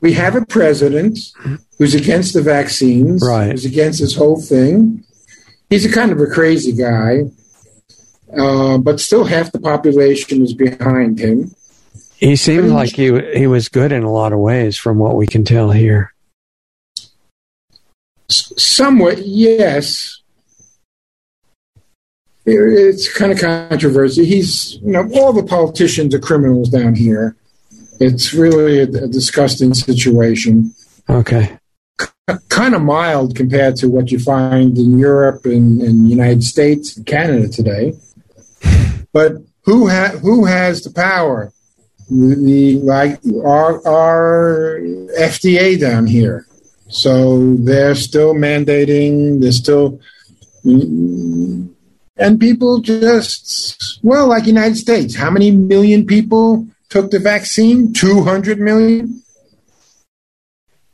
We 0.00 0.12
have 0.12 0.36
a 0.36 0.44
president 0.44 1.18
who's 1.78 1.94
against 1.94 2.34
the 2.34 2.42
vaccines, 2.42 3.22
right. 3.26 3.50
who's 3.50 3.64
against 3.64 4.00
this 4.00 4.14
whole 4.14 4.40
thing 4.40 5.04
he's 5.70 5.84
a 5.84 5.92
kind 5.92 6.12
of 6.12 6.20
a 6.20 6.26
crazy 6.26 6.72
guy, 6.72 7.24
uh, 8.36 8.78
but 8.78 9.00
still 9.00 9.24
half 9.24 9.52
the 9.52 9.60
population 9.60 10.42
is 10.42 10.54
behind 10.54 11.18
him. 11.18 11.54
He 12.18 12.36
seemed 12.36 12.70
like 12.70 12.90
he 12.90 13.06
he 13.36 13.46
was 13.46 13.68
good 13.68 13.92
in 13.92 14.02
a 14.02 14.10
lot 14.10 14.32
of 14.32 14.38
ways, 14.40 14.76
from 14.76 14.98
what 14.98 15.16
we 15.16 15.26
can 15.26 15.44
tell 15.44 15.70
here. 15.70 16.12
Somewhat, 18.28 19.26
yes. 19.26 20.20
It's 22.44 23.12
kind 23.14 23.30
of 23.30 23.38
controversy. 23.38 24.24
He's, 24.24 24.76
you 24.76 24.92
know, 24.92 25.08
all 25.14 25.32
the 25.32 25.42
politicians 25.42 26.14
are 26.14 26.18
criminals 26.18 26.70
down 26.70 26.94
here. 26.94 27.36
It's 28.00 28.32
really 28.32 28.78
a, 28.78 28.84
a 28.84 29.06
disgusting 29.06 29.74
situation. 29.74 30.74
Okay 31.10 31.58
kind 32.48 32.74
of 32.74 32.82
mild 32.82 33.34
compared 33.34 33.76
to 33.76 33.88
what 33.88 34.10
you 34.10 34.18
find 34.18 34.76
in 34.76 34.98
Europe 34.98 35.44
and, 35.44 35.80
and 35.80 36.04
the 36.04 36.10
United 36.10 36.42
States 36.44 36.96
and 36.96 37.06
Canada 37.06 37.48
today. 37.48 37.94
But 39.12 39.36
who 39.62 39.88
ha- 39.88 40.18
who 40.20 40.44
has 40.44 40.82
the 40.82 40.90
power? 40.90 41.52
The, 42.10 42.34
the 42.36 42.74
like 42.76 43.20
our, 43.44 43.86
our 43.86 44.80
FDA 45.18 45.78
down 45.78 46.06
here. 46.06 46.46
So 46.88 47.54
they're 47.56 47.94
still 47.94 48.34
mandating. 48.34 49.40
They're 49.40 49.52
still, 49.52 50.00
mm, 50.64 51.68
and 52.16 52.40
people 52.40 52.78
just 52.80 54.00
well, 54.02 54.28
like 54.28 54.46
United 54.46 54.76
States. 54.76 55.14
How 55.14 55.30
many 55.30 55.50
million 55.50 56.06
people 56.06 56.66
took 56.88 57.10
the 57.10 57.18
vaccine? 57.18 57.92
Two 57.92 58.22
hundred 58.22 58.58
million. 58.58 59.22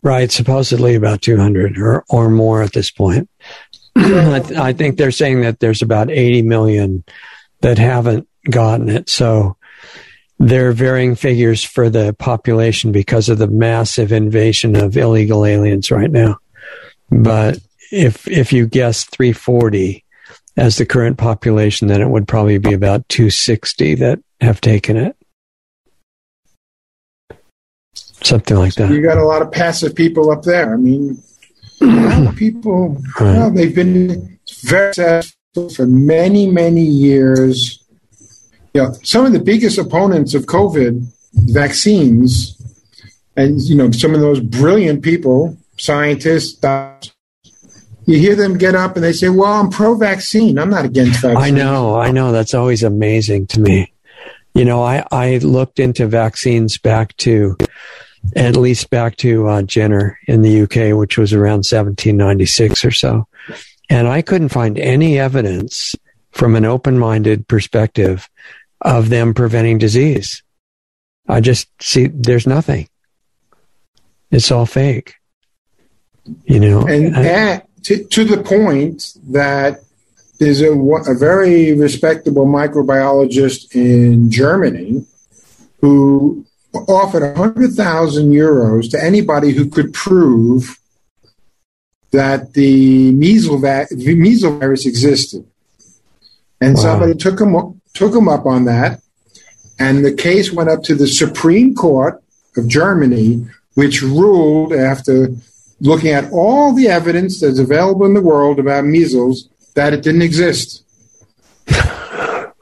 Right, 0.05 0.31
supposedly 0.31 0.97
about 0.97 1.23
200 1.23 1.79
or, 1.79 2.05
or 2.11 2.29
more 2.29 2.63
at 2.63 2.75
this 2.75 2.91
point. 2.91 3.31
I, 3.97 4.41
th- 4.41 4.59
I, 4.59 4.75
think 4.75 4.99
they're 4.99 5.11
saying 5.11 5.41
that 5.41 5.61
there's 5.61 5.81
about 5.81 6.11
80 6.11 6.43
million 6.43 7.05
that 7.63 7.79
haven't 7.79 8.29
gotten 8.51 8.91
it. 8.91 9.09
So 9.09 9.57
there 10.39 10.69
are 10.69 10.73
varying 10.73 11.15
figures 11.15 11.63
for 11.63 11.89
the 11.89 12.15
population 12.15 12.93
because 12.93 13.29
of 13.29 13.39
the 13.39 13.47
massive 13.47 14.13
invasion 14.13 14.77
of 14.77 14.97
illegal 14.97 15.45
aliens 15.45 15.91
right 15.91 16.11
now. 16.11 16.39
But 17.11 17.59
if 17.93 18.27
if 18.29 18.53
you 18.53 18.67
guess 18.67 19.05
340, 19.05 20.05
as 20.57 20.77
the 20.77 20.87
current 20.87 21.19
population, 21.19 21.89
then 21.89 22.01
it 22.01 22.09
would 22.09 22.29
probably 22.29 22.59
be 22.59 22.73
about 22.73 23.09
260 23.09 23.97
that 23.97 24.21
have 24.41 24.61
taken 24.61 24.97
it. 24.97 25.17
Something 27.93 28.57
like 28.57 28.75
that. 28.75 28.91
You 28.91 29.03
got 29.03 29.19
a 29.19 29.25
lot 29.25 29.43
of 29.43 29.53
passive 29.53 29.95
people 29.95 30.31
up 30.31 30.43
there. 30.43 30.73
I 30.73 30.77
mean, 30.77 31.23
people, 32.37 33.03
right. 33.21 33.37
well, 33.37 33.51
they've 33.51 33.75
been 33.75 34.39
very 34.63 34.95
successful 34.95 35.69
for 35.75 35.87
many, 35.87 36.47
many 36.47 36.83
years. 36.83 37.84
Know, 38.77 38.93
some 39.05 39.25
of 39.25 39.33
the 39.33 39.39
biggest 39.39 39.79
opponents 39.79 40.35
of 40.35 40.47
COVID 40.47 41.07
vaccines, 41.33 42.61
and 43.37 43.61
you 43.61 43.77
know, 43.77 43.93
some 43.93 44.15
of 44.15 44.21
those 44.21 44.41
brilliant 44.41 45.05
people, 45.05 45.57
scientists, 45.79 46.55
doctors, 46.55 47.13
you 48.07 48.19
hear 48.19 48.35
them 48.35 48.59
get 48.59 48.75
up 48.75 48.97
and 48.97 49.05
they 49.05 49.13
say, 49.13 49.29
"Well, 49.29 49.53
I'm 49.53 49.71
pro-vaccine. 49.71 50.59
I'm 50.59 50.71
not 50.71 50.85
against 50.85 51.23
vaccine." 51.23 51.37
I 51.37 51.51
know, 51.51 51.95
I 51.95 52.11
know. 52.11 52.33
That's 52.33 52.53
always 52.53 52.83
amazing 52.83 53.47
to 53.49 53.61
me. 53.61 53.93
You 54.55 54.65
know, 54.65 54.83
I 54.83 55.07
I 55.13 55.39
looked 55.39 55.79
into 55.79 56.09
vaccines 56.09 56.77
back 56.77 57.17
to 57.19 57.57
at 58.35 58.57
least 58.57 58.91
back 58.91 59.17
to 59.19 59.47
uh, 59.47 59.63
Jenner 59.63 60.19
in 60.27 60.43
the 60.43 60.63
UK, 60.63 60.99
which 60.99 61.17
was 61.17 61.33
around 61.33 61.59
1796 61.59 62.85
or 62.85 62.91
so, 62.91 63.29
and 63.89 64.09
I 64.09 64.21
couldn't 64.21 64.49
find 64.49 64.81
any 64.81 65.17
evidence 65.17 65.95
from 66.33 66.57
an 66.57 66.65
open-minded 66.65 67.47
perspective 67.47 68.29
of 68.85 69.09
them 69.09 69.35
preventing 69.35 69.79
disease. 69.79 70.43
I 71.27 71.41
just 71.41 71.69
see 71.81 72.07
there's 72.07 72.47
nothing. 72.47 72.89
It's 74.31 74.51
all 74.53 74.67
fake. 74.67 75.15
You 76.45 76.61
know, 76.61 76.87
and 76.87 77.15
that 77.15 77.69
to, 77.85 78.03
to 78.05 78.25
the 78.25 78.43
point 78.43 79.15
that 79.29 79.81
there's 80.39 80.61
a, 80.63 80.73
a 80.73 81.15
very 81.15 81.75
respectable 81.75 82.47
microbiologist 82.47 83.75
in 83.75 84.31
Germany 84.31 85.05
who 85.81 86.47
offered 86.89 87.23
100,000 87.23 88.31
euros 88.31 88.91
to 88.91 89.03
anybody 89.03 89.53
who 89.53 89.69
could 89.69 89.93
prove 89.93 90.79
that 92.11 92.55
the 92.55 93.13
measles, 93.13 93.61
va- 93.61 93.87
the 93.91 94.15
measles 94.15 94.59
virus 94.59 94.87
existed. 94.87 95.47
And 96.61 96.75
wow. 96.77 96.83
somebody 96.83 97.15
took 97.15 97.41
him, 97.41 97.74
took 97.95 98.15
him 98.15 98.29
up 98.29 98.45
on 98.45 98.65
that. 98.67 99.01
And 99.79 100.05
the 100.05 100.13
case 100.13 100.53
went 100.53 100.69
up 100.69 100.83
to 100.85 100.95
the 100.95 101.07
Supreme 101.07 101.75
Court 101.75 102.23
of 102.57 102.69
Germany, 102.69 103.47
which 103.75 104.03
ruled 104.03 104.73
after 104.73 105.29
looking 105.81 106.11
at 106.11 106.31
all 106.33 106.73
the 106.73 106.89
evidence 106.89 107.41
that's 107.41 107.59
available 107.59 108.07
in 108.07 108.15
the 108.15 108.23
world 108.23 108.59
about 108.59 108.85
measles 108.85 109.49
that 109.75 109.93
it 109.93 110.03
didn't 110.03 110.23
exist. 110.23 110.85
and 111.67 112.55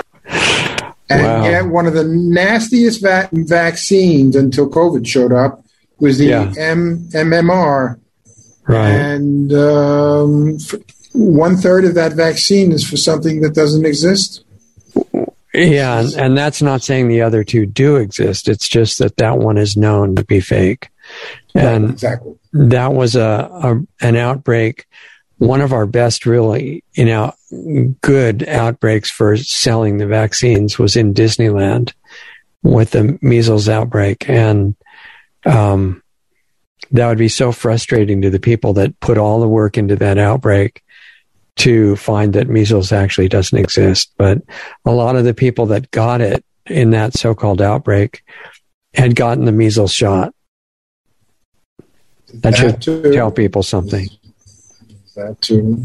wow. 1.11 1.45
yet, 1.45 1.67
one 1.67 1.87
of 1.87 1.93
the 1.95 2.05
nastiest 2.05 3.03
va- 3.03 3.29
vaccines 3.33 4.35
until 4.35 4.71
COVID 4.71 5.07
showed 5.07 5.33
up 5.33 5.63
was 5.99 6.19
the 6.19 6.27
yeah. 6.27 6.53
M- 6.57 7.09
MMR. 7.11 7.99
Right. 8.67 8.89
And 8.89 9.53
um, 9.53 10.59
one 11.13 11.57
third 11.57 11.85
of 11.85 11.95
that 11.95 12.13
vaccine 12.13 12.73
is 12.73 12.89
for 12.89 12.97
something 12.97 13.41
that 13.43 13.55
doesn't 13.55 13.85
exist. 13.85 14.45
Yeah, 15.55 16.01
and, 16.01 16.15
and 16.15 16.39
that's 16.39 16.63
not 16.63 16.83
saying 16.83 17.09
the 17.09 17.23
other 17.23 17.45
two 17.45 17.67
do 17.67 17.97
exist. 17.97 18.49
It's 18.49 18.69
just 18.69 18.99
that 18.99 19.17
that 19.17 19.39
one 19.39 19.59
is 19.59 19.77
known 19.77 20.17
to 20.17 20.25
be 20.25 20.41
fake. 20.41 20.89
And 21.55 21.85
right, 21.85 21.93
exactly. 21.93 22.35
that 22.53 22.95
was 22.95 23.17
a, 23.17 23.51
a 23.53 24.07
an 24.07 24.17
outbreak, 24.17 24.87
one 25.37 25.61
of 25.61 25.73
our 25.73 25.87
best 25.87 26.25
really, 26.25 26.85
you 26.95 27.05
know, 27.05 27.35
good 28.01 28.49
outbreaks 28.49 29.11
for 29.11 29.37
selling 29.37 29.99
the 29.99 30.07
vaccines 30.07 30.79
was 30.79 30.97
in 30.97 31.13
Disneyland 31.13 31.93
with 32.63 32.93
the 32.93 33.19
measles 33.21 33.69
outbreak. 33.69 34.29
And 34.31 34.75
um, 35.45 36.03
that 36.93 37.09
would 37.09 37.19
be 37.19 37.29
so 37.29 37.53
frustrating 37.53 38.23
to 38.23 38.31
the 38.31 38.41
people 38.41 38.73
that 38.75 38.99
put 39.01 39.19
all 39.19 39.41
the 39.41 39.49
work 39.49 39.77
into 39.77 39.97
that 39.97 40.17
outbreak 40.17 40.83
to 41.57 41.97
find 41.97 42.33
that 42.33 42.49
measles 42.49 42.93
actually 42.93 43.29
doesn't 43.29 43.59
exist. 43.59 44.13
But 44.17 44.43
a 44.85 44.91
lot 44.91 45.17
of 45.17 45.25
the 45.25 45.35
people 45.35 45.67
that 45.67 45.91
got 45.91 46.21
it 46.21 46.45
in 46.67 46.91
that 46.91 47.15
so-called 47.15 47.61
outbreak 47.61 48.23
had 48.95 49.17
gotten 49.17 49.45
the 49.45 49.53
measles 49.53 49.93
shot. 49.93 50.35
That, 52.29 52.43
that 52.43 52.57
should 52.57 52.83
too. 52.83 53.13
tell 53.13 53.31
people 53.31 53.63
something. 53.63 54.09
That 55.17 55.41
too. 55.41 55.85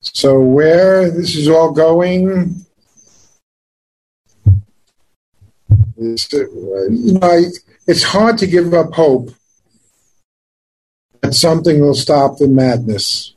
So 0.00 0.40
where 0.40 1.10
this 1.10 1.36
is 1.36 1.48
all 1.48 1.70
going, 1.70 2.64
it's, 5.96 6.32
you 6.32 7.18
know, 7.20 7.44
it's 7.86 8.02
hard 8.02 8.38
to 8.38 8.46
give 8.46 8.72
up 8.74 8.94
hope 8.94 9.30
that 11.20 11.34
something 11.34 11.80
will 11.80 11.94
stop 11.94 12.38
the 12.38 12.48
madness. 12.48 13.34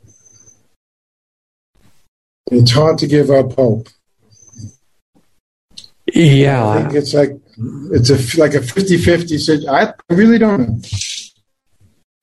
It's 2.50 2.70
hard 2.70 2.98
to 2.98 3.06
give 3.06 3.30
up 3.30 3.52
hope. 3.54 3.88
Yeah. 6.12 6.68
I 6.68 6.82
think 6.82 6.94
it's 6.94 7.14
like 7.14 7.30
it's 7.90 8.10
a 8.10 8.40
like 8.40 8.54
a 8.54 8.60
50-50 8.60 9.38
situation. 9.38 9.68
I 9.68 9.92
really 10.08 10.38
don't 10.38 10.60
know. 10.60 10.80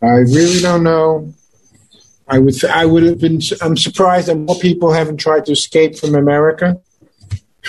I 0.02 0.20
really 0.20 0.62
don't 0.62 0.84
know. 0.84 1.34
I 2.28 2.40
would 2.40 2.64
I 2.66 2.86
would 2.86 3.04
have 3.04 3.20
been 3.20 3.42
I'm 3.62 3.76
surprised 3.76 4.28
that 4.28 4.36
more 4.36 4.58
people 4.60 4.92
haven't 4.92 5.18
tried 5.18 5.46
to 5.46 5.52
escape 5.52 5.98
from 5.98 6.16
America. 6.16 6.80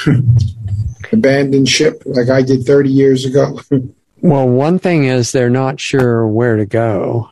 Abandoned 1.13 1.69
ship 1.69 2.03
like 2.07 2.29
I 2.29 2.43
did 2.43 2.65
30 2.65 2.91
years 2.91 3.25
ago. 3.25 3.61
well, 4.21 4.49
one 4.49 4.79
thing 4.79 5.05
is 5.05 5.33
they're 5.33 5.51
not 5.51 5.81
sure 5.81 6.27
where 6.27 6.57
to 6.57 6.67
go. 6.67 7.31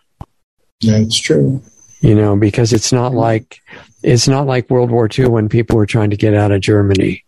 That's 0.80 1.18
true. 1.18 1.62
You 2.00 2.16
know, 2.16 2.36
because 2.36 2.72
it's 2.72 2.92
not 2.92 3.14
like 3.14 3.60
it's 4.02 4.28
not 4.28 4.46
like 4.46 4.70
World 4.70 4.90
War 4.90 5.08
II 5.16 5.28
when 5.28 5.48
people 5.48 5.76
were 5.76 5.86
trying 5.86 6.10
to 6.10 6.16
get 6.16 6.34
out 6.34 6.52
of 6.52 6.60
Germany. 6.60 7.24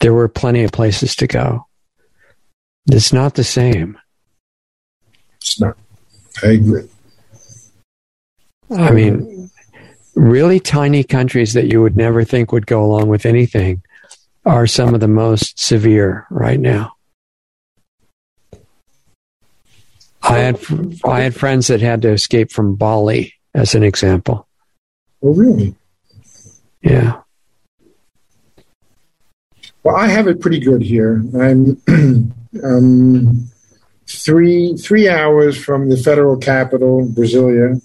There 0.00 0.14
were 0.14 0.28
plenty 0.28 0.64
of 0.64 0.72
places 0.72 1.16
to 1.16 1.26
go. 1.26 1.66
It's 2.86 3.12
not 3.12 3.34
the 3.34 3.44
same. 3.44 3.98
It's 5.36 5.60
not. 5.60 5.76
I 6.42 6.48
agree. 6.48 6.88
I 8.70 8.90
mean, 8.90 9.50
really 10.14 10.60
tiny 10.60 11.04
countries 11.04 11.54
that 11.54 11.70
you 11.70 11.82
would 11.82 11.96
never 11.96 12.24
think 12.24 12.52
would 12.52 12.66
go 12.66 12.84
along 12.84 13.08
with 13.08 13.26
anything 13.26 13.82
are 14.44 14.66
some 14.66 14.94
of 14.94 15.00
the 15.00 15.08
most 15.08 15.58
severe 15.58 16.26
right 16.30 16.60
now. 16.60 16.94
I 20.22 20.38
had 20.38 20.60
I 21.04 21.20
had 21.20 21.34
friends 21.34 21.68
that 21.68 21.80
had 21.80 22.02
to 22.02 22.10
escape 22.10 22.50
from 22.50 22.74
Bali 22.74 23.34
as 23.54 23.74
an 23.74 23.82
example. 23.82 24.46
Oh, 25.22 25.32
really? 25.32 25.74
Yeah. 26.88 27.20
Well, 29.82 29.96
I 29.96 30.08
have 30.08 30.26
it 30.26 30.40
pretty 30.40 30.58
good 30.58 30.82
here. 30.82 31.22
I'm 31.38 31.82
um, 32.64 33.50
three 34.06 34.74
three 34.76 35.08
hours 35.08 35.62
from 35.62 35.90
the 35.90 35.96
federal 35.96 36.38
capital, 36.38 37.06
Brasilia. 37.06 37.80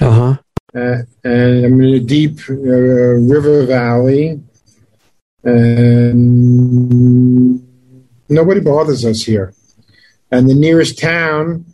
Uh-huh. 0.00 0.36
Uh, 0.74 1.02
and 1.24 1.64
I'm 1.64 1.80
in 1.80 1.94
a 1.94 2.00
deep 2.00 2.40
uh, 2.48 2.54
river 2.54 3.66
valley, 3.66 4.42
and 5.44 6.40
nobody 8.28 8.60
bothers 8.60 9.04
us 9.04 9.22
here. 9.22 9.54
And 10.32 10.48
the 10.48 10.54
nearest 10.54 10.98
town, 10.98 11.66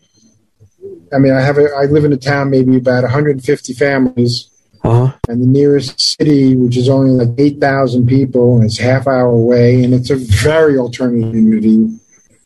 I 1.12 1.18
mean, 1.18 1.32
I 1.32 1.40
have 1.40 1.58
a, 1.58 1.68
I 1.76 1.84
live 1.86 2.04
in 2.04 2.12
a 2.12 2.18
town 2.18 2.50
maybe 2.50 2.76
about 2.76 3.02
150 3.02 3.72
families, 3.74 4.50
uh-huh. 4.86 5.16
and 5.28 5.42
the 5.42 5.46
nearest 5.46 6.00
city, 6.00 6.56
which 6.56 6.76
is 6.76 6.88
only 6.88 7.24
like 7.24 7.38
8,000 7.38 8.06
people, 8.06 8.62
is 8.62 8.78
half 8.78 9.06
hour 9.06 9.28
away, 9.28 9.82
and 9.82 9.94
it's 9.94 10.10
a 10.10 10.16
very 10.16 10.78
alternative 10.78 11.32
community. 11.32 11.98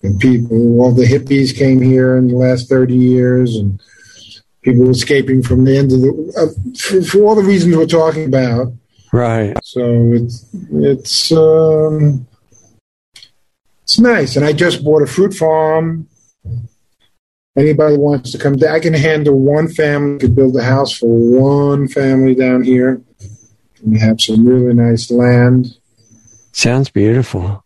And 0.03 0.19
people, 0.19 0.81
all 0.81 0.93
the 0.93 1.05
hippies 1.05 1.57
came 1.57 1.83
here 1.83 2.17
in 2.17 2.29
the 2.29 2.37
last 2.37 2.69
30 2.69 2.95
years, 2.95 3.57
and 3.57 3.81
people 4.63 4.91
escaping 4.91 5.43
from 5.43 5.65
the 5.65 5.77
end 5.77 5.93
of 5.93 6.01
the 6.01 6.33
uh, 6.37 6.79
for, 6.79 7.03
for, 7.03 7.25
all 7.25 7.35
the 7.35 7.43
reasons 7.43 7.77
we're 7.77 7.87
talking 7.87 8.27
about. 8.27 8.73
Right. 9.13 9.57
So 9.65 10.13
it's 10.13 10.47
it's 10.73 11.33
um, 11.33 12.27
it's 13.83 13.99
nice, 13.99 14.37
and 14.37 14.45
I 14.45 14.53
just 14.53 14.85
bought 14.85 15.03
a 15.03 15.07
fruit 15.07 15.35
farm. 15.35 16.07
Anybody 17.57 17.97
wants 17.97 18.33
to 18.33 18.39
come, 18.39 18.57
I 18.69 18.79
can 18.79 18.95
handle 18.95 19.39
one 19.39 19.69
family. 19.69 20.19
Could 20.19 20.37
build 20.37 20.57
a 20.57 20.63
house 20.63 20.97
for 20.97 21.09
one 21.09 21.89
family 21.89 22.35
down 22.35 22.63
here. 22.63 23.03
We 23.85 23.99
have 23.99 24.21
some 24.21 24.47
really 24.47 24.75
nice 24.75 25.11
land. 25.11 25.77
Sounds 26.53 26.91
beautiful. 26.91 27.65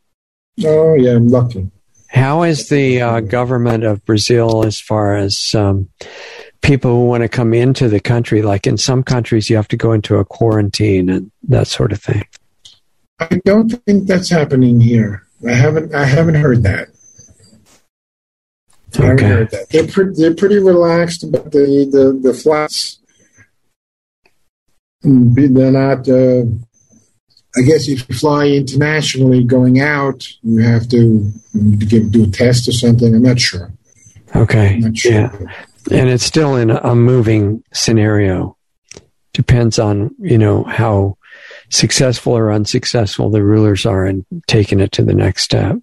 Oh 0.64 0.94
yeah, 0.94 1.12
I'm 1.12 1.28
lucky. 1.28 1.70
How 2.08 2.44
is 2.44 2.68
the 2.68 3.02
uh, 3.02 3.20
government 3.20 3.84
of 3.84 4.04
Brazil 4.04 4.64
as 4.64 4.80
far 4.80 5.16
as 5.16 5.54
um, 5.54 5.88
people 6.64 6.90
who 6.90 7.06
want 7.06 7.22
to 7.22 7.28
come 7.28 7.54
into 7.54 7.88
the 7.88 8.00
country. 8.00 8.42
Like 8.42 8.66
in 8.66 8.76
some 8.76 9.02
countries, 9.02 9.48
you 9.48 9.56
have 9.56 9.68
to 9.68 9.76
go 9.76 9.92
into 9.92 10.16
a 10.16 10.24
quarantine 10.24 11.08
and 11.08 11.30
that 11.48 11.68
sort 11.68 11.92
of 11.92 12.00
thing. 12.02 12.26
I 13.20 13.40
don't 13.44 13.70
think 13.84 14.06
that's 14.06 14.30
happening 14.30 14.80
here. 14.80 15.26
I 15.46 15.52
haven't. 15.52 15.94
I 15.94 16.04
haven't 16.04 16.36
heard 16.36 16.62
that. 16.64 16.88
I 18.98 19.06
haven't 19.06 19.24
Okay. 19.24 19.64
They're 19.70 19.86
pretty. 19.88 20.12
They're 20.20 20.34
pretty 20.34 20.58
relaxed 20.58 21.24
about 21.24 21.52
the 21.52 21.88
the 21.90 22.18
the 22.22 22.34
flights. 22.34 22.98
Mm, 25.04 25.54
They're 25.54 25.70
not. 25.70 26.08
Uh, 26.08 26.44
I 27.56 27.62
guess 27.62 27.88
if 27.88 28.08
you 28.08 28.14
fly 28.16 28.48
internationally, 28.48 29.44
going 29.44 29.80
out, 29.80 30.26
you 30.42 30.58
have 30.58 30.88
to 30.88 31.30
give, 31.78 32.10
do 32.10 32.24
a 32.24 32.26
test 32.26 32.66
or 32.66 32.72
something. 32.72 33.14
I'm 33.14 33.22
not 33.22 33.38
sure. 33.38 33.72
Okay. 34.34 34.78
Not 34.78 34.96
sure. 34.96 35.12
Yeah. 35.12 35.30
And 35.92 36.08
it's 36.08 36.24
still 36.24 36.56
in 36.56 36.70
a 36.70 36.96
moving 36.96 37.62
scenario. 37.72 38.56
Depends 39.34 39.78
on, 39.78 40.12
you 40.18 40.36
know, 40.36 40.64
how 40.64 41.16
successful 41.70 42.32
or 42.32 42.50
unsuccessful 42.50 43.30
the 43.30 43.42
rulers 43.42 43.86
are 43.86 44.04
in 44.04 44.24
taking 44.48 44.80
it 44.80 44.90
to 44.92 45.04
the 45.04 45.14
next 45.14 45.42
step. 45.42 45.76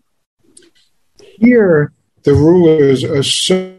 here 1.40 1.94
the 2.24 2.34
rulers 2.34 3.04
are 3.04 3.24
so, 3.24 3.76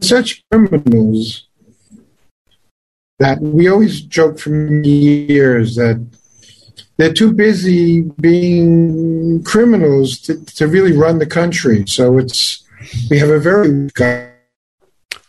such 0.00 0.42
criminals 0.50 1.46
that 3.18 3.40
we 3.40 3.68
always 3.68 4.00
joke 4.00 4.38
for 4.38 4.54
years 4.82 5.76
that 5.76 6.04
they're 6.96 7.12
too 7.12 7.32
busy 7.32 8.02
being 8.20 9.42
criminals 9.44 10.18
to, 10.20 10.44
to 10.44 10.66
really 10.66 10.92
run 10.92 11.18
the 11.18 11.26
country. 11.26 11.84
So 11.86 12.18
it's 12.18 12.64
we 13.10 13.18
have 13.18 13.30
a 13.30 13.38
very 13.38 13.88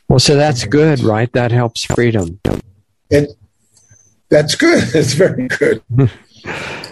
Well, 0.08 0.20
so 0.20 0.36
that's 0.36 0.66
good, 0.66 1.00
right? 1.00 1.32
That 1.34 1.52
helps 1.52 1.86
freedom. 1.86 2.40
and 3.12 3.28
that's 4.30 4.56
good. 4.56 4.84
It's 4.96 5.14
very 5.14 5.48
good. 5.48 5.82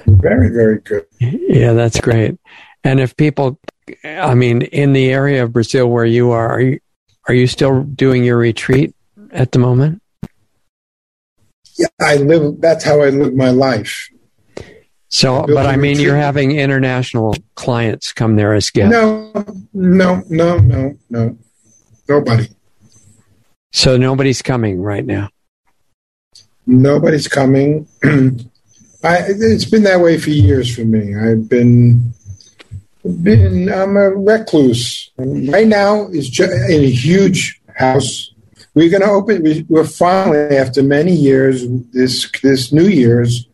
very 0.06 0.50
very 0.50 0.80
good. 0.80 1.06
Yeah, 1.20 1.74
that's 1.74 2.00
great. 2.00 2.40
And 2.84 3.00
if 3.00 3.16
people, 3.16 3.60
I 4.04 4.34
mean, 4.34 4.64
in 4.64 4.94
the 4.94 5.12
area 5.12 5.44
of 5.44 5.54
Brazil 5.54 5.90
where 5.90 6.06
you 6.06 6.32
are, 6.32 6.50
are 6.50 6.62
you, 6.62 6.80
are 7.28 7.34
you 7.34 7.48
still 7.48 7.84
doing 7.84 8.24
your 8.24 8.38
retreat 8.38 8.96
at 9.32 9.52
the 9.52 9.60
moment? 9.60 10.02
Yeah, 11.76 11.88
I 12.00 12.18
live. 12.18 12.62
That's 12.62 12.84
how 12.84 13.02
I 13.02 13.10
live 13.10 13.34
my 13.34 13.50
life. 13.50 14.10
So, 15.10 15.46
but 15.48 15.68
I 15.68 15.76
mean, 15.76 16.00
you're 16.00 16.16
having 16.16 16.58
international 16.58 17.36
clients 17.56 18.14
come 18.14 18.36
there 18.36 18.54
as 18.54 18.70
guests. 18.72 18.92
No, 18.92 19.32
no, 19.74 20.24
no, 20.28 20.58
no, 20.58 20.98
no. 21.10 21.38
Nobody. 22.10 22.48
So 23.72 23.98
nobody's 23.98 24.42
coming 24.42 24.82
right 24.82 25.06
now. 25.06 25.30
Nobody's 26.66 27.28
coming. 27.28 27.88
I, 28.04 29.18
it's 29.28 29.66
been 29.66 29.84
that 29.84 30.00
way 30.00 30.18
for 30.18 30.30
years 30.30 30.74
for 30.74 30.86
me. 30.86 31.16
I've 31.16 31.50
been, 31.50 32.14
been 33.04 33.72
I'm 33.72 33.98
a 33.98 34.10
recluse. 34.12 35.12
Right 35.18 35.68
now 35.68 36.08
is 36.08 36.30
ju- 36.30 36.44
in 36.70 36.84
a 36.84 36.90
huge 36.90 37.62
house. 37.76 38.32
We're 38.76 38.90
going 38.90 39.02
to 39.02 39.10
open. 39.10 39.44
We, 39.44 39.66
we're 39.70 39.86
finally, 39.86 40.58
after 40.58 40.82
many 40.82 41.14
years, 41.14 41.68
this 41.92 42.32
this 42.42 42.72
New 42.72 42.88
Year's, 42.88 43.48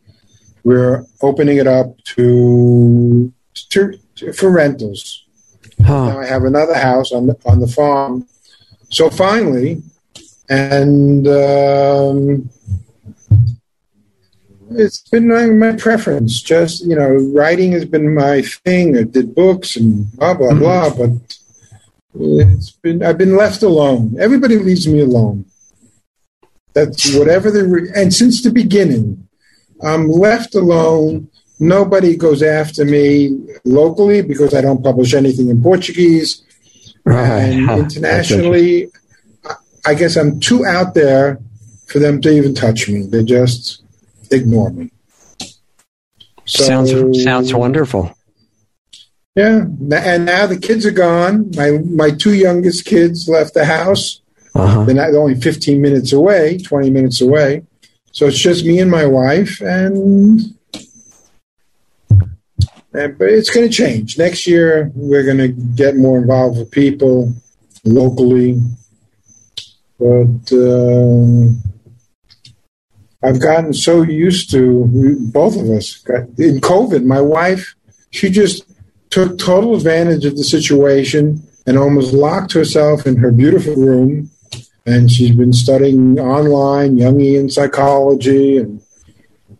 we're 0.64 1.04
opening 1.22 1.58
it 1.58 1.68
up 1.68 1.98
to, 2.16 3.34
to, 3.70 4.00
to 4.16 4.34
for 4.34 4.52
rentals. 4.52 5.26
Huh. 5.86 6.10
Now 6.10 6.20
I 6.20 6.26
have 6.26 6.44
another 6.44 6.76
house 6.76 7.12
on 7.12 7.28
the 7.28 7.36
on 7.46 7.60
the 7.60 7.68
farm. 7.68 8.28
So 8.90 9.10
finally, 9.10 9.82
and 10.50 11.28
um, 11.28 12.50
it's 14.72 15.00
been 15.10 15.28
my, 15.28 15.48
my 15.48 15.74
preference. 15.76 16.42
Just 16.42 16.86
you 16.86 16.96
know, 16.96 17.10
writing 17.34 17.72
has 17.74 17.86
been 17.86 18.14
my 18.14 18.42
thing. 18.42 18.98
I 18.98 19.04
did 19.04 19.36
books 19.36 19.76
and 19.76 20.12
blah 20.14 20.34
blah 20.34 20.52
Mhm. 20.52 20.60
blah, 20.60 20.90
but 20.96 21.10
it's 22.16 22.72
been 22.72 23.04
I've 23.04 23.18
been 23.18 23.36
left 23.36 23.64
alone. 23.64 24.16
Everybody 24.20 24.58
leaves 24.58 24.88
me 24.88 25.02
alone. 25.02 25.46
That's 26.74 27.16
whatever 27.16 27.50
the 27.52 27.66
re- 27.68 27.92
and 27.96 28.14
since 28.14 28.42
the 28.44 28.52
beginning, 28.52 29.28
I'm 29.82 30.08
left 30.10 30.56
alone. 30.56 31.30
Nobody 31.60 32.16
goes 32.16 32.42
after 32.42 32.86
me 32.86 33.38
locally 33.66 34.22
because 34.22 34.54
I 34.54 34.62
don't 34.62 34.84
publish 34.84 35.14
anything 35.14 35.50
in 35.50 35.62
Portuguese. 35.62 36.44
Right. 37.04 37.42
And 37.54 37.66
Huh. 37.66 37.78
internationally, 37.84 38.90
I 39.86 39.94
guess 39.94 40.16
I'm 40.16 40.40
too 40.40 40.66
out 40.66 40.94
there 40.94 41.40
for 41.88 42.00
them 42.00 42.22
to 42.22 42.30
even 42.32 42.54
touch 42.54 42.88
me. 42.88 43.02
They 43.08 43.24
just 43.24 43.82
ignore 44.32 44.72
me. 44.72 44.92
So- 46.46 46.64
sounds 46.64 47.24
sounds 47.24 47.54
wonderful. 47.54 48.16
Yeah, 49.36 49.66
and 49.94 50.26
now 50.26 50.48
the 50.48 50.60
kids 50.60 50.86
are 50.86 50.92
gone. 50.92 51.52
My 51.56 51.72
my 51.72 52.10
two 52.10 52.34
youngest 52.34 52.86
kids 52.86 53.30
left 53.30 53.54
the 53.54 53.66
house. 53.66 54.22
Uh-huh. 54.56 54.84
They're 54.84 54.96
not 54.96 55.14
only 55.14 55.40
15 55.40 55.80
minutes 55.80 56.12
away, 56.12 56.58
20 56.58 56.90
minutes 56.90 57.22
away. 57.22 57.64
So 58.12 58.26
it's 58.26 58.40
just 58.40 58.66
me 58.66 58.80
and 58.80 58.90
my 58.90 59.06
wife, 59.06 59.62
and, 59.62 60.42
and 62.92 63.18
but 63.18 63.30
it's 63.30 63.52
going 63.52 63.70
to 63.70 63.74
change 63.74 64.18
next 64.18 64.48
year. 64.48 64.92
We're 64.96 65.24
going 65.24 65.38
to 65.38 65.50
get 65.50 65.96
more 65.96 66.18
involved 66.18 66.58
with 66.58 66.72
people 66.72 67.34
locally, 67.86 68.60
but 70.00 70.52
um, 70.52 71.62
I've 73.22 73.42
gotten 73.42 73.74
so 73.74 74.02
used 74.02 74.52
to 74.52 74.86
both 75.32 75.58
of 75.58 75.70
us. 75.70 76.04
In 76.38 76.62
COVID, 76.62 77.04
my 77.04 77.22
wife 77.22 77.76
she 78.12 78.30
just 78.30 78.64
took 79.10 79.38
total 79.38 79.76
advantage 79.76 80.26
of 80.26 80.36
the 80.36 80.44
situation 80.44 81.44
and 81.66 81.78
almost 81.78 82.14
locked 82.14 82.54
herself 82.54 83.06
in 83.06 83.18
her 83.18 83.32
beautiful 83.32 83.76
room 83.76 84.32
and 84.86 85.12
she's 85.12 85.36
been 85.36 85.54
studying 85.54 86.20
online 86.20 86.98
Jungian 86.98 87.52
psychology 87.52 88.58
and 88.58 88.82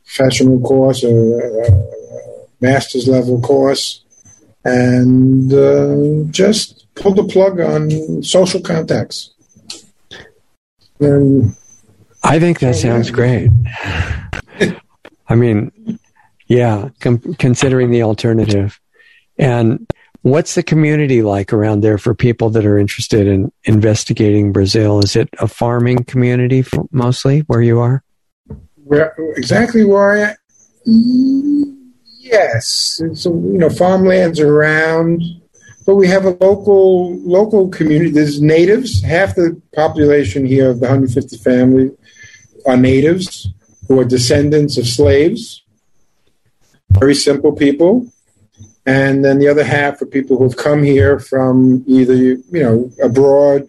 professional 0.04 0.60
course, 0.62 1.04
a, 1.04 1.10
a 1.10 2.48
master's 2.62 3.08
level 3.08 3.40
course, 3.40 4.04
and 4.66 5.54
uh, 5.54 6.24
just 6.32 6.88
pulled 6.96 7.18
the 7.18 7.24
plug 7.26 7.60
on 7.60 8.24
social 8.24 8.60
contacts. 8.62 9.32
And 11.00 11.56
I 12.24 12.40
think 12.40 12.60
that 12.60 12.76
sounds 12.76 13.12
great. 13.12 13.50
I 15.28 15.36
mean, 15.36 16.00
yeah, 16.48 16.90
com- 17.00 17.36
considering 17.36 17.92
the 17.92 18.04
alternative. 18.04 18.80
And 19.38 19.88
what's 20.24 20.56
the 20.56 20.64
community 20.64 21.22
like 21.22 21.54
around 21.54 21.82
there 21.82 21.98
for 21.98 22.14
people 22.14 22.50
that 22.52 22.66
are 22.66 22.78
interested 22.78 23.28
in 23.28 23.52
investigating 23.64 24.52
Brazil? 24.52 25.00
Is 25.00 25.16
it 25.16 25.30
a 25.40 25.48
farming 25.48 26.04
community 26.06 26.66
mostly 26.92 27.42
where 27.42 27.62
you 27.62 27.80
are? 27.80 28.04
where 28.90 29.14
exactly 29.38 29.86
where 29.86 30.12
I 30.12 30.30
am? 30.32 31.94
Yes, 32.18 33.02
so 33.14 33.30
you 33.30 33.58
know, 33.58 33.70
farmlands 33.70 34.40
around, 34.40 35.22
but 35.90 35.96
we 35.96 36.08
have 36.08 36.26
a 36.26 36.38
local 36.40 37.18
local 37.22 37.68
community. 37.70 38.12
There's 38.12 38.40
natives. 38.40 39.02
Half 39.02 39.34
the 39.34 39.60
population 39.74 40.46
here 40.46 40.70
of 40.70 40.82
the 40.82 40.86
150 40.86 41.38
family 41.38 41.90
are 42.68 42.78
natives 42.78 43.50
who 43.88 44.00
are 44.00 44.06
descendants 44.06 44.78
of 44.78 44.86
slaves. 44.88 45.64
Very 46.92 47.16
simple 47.16 47.54
people. 47.54 48.06
And 48.86 49.26
then 49.26 49.40
the 49.40 49.48
other 49.48 49.64
half 49.64 50.00
are 50.04 50.06
people 50.06 50.38
who've 50.38 50.56
come 50.56 50.84
here 50.84 51.20
from 51.20 51.84
either, 51.88 52.14
you 52.14 52.46
know, 52.52 52.92
abroad, 53.02 53.68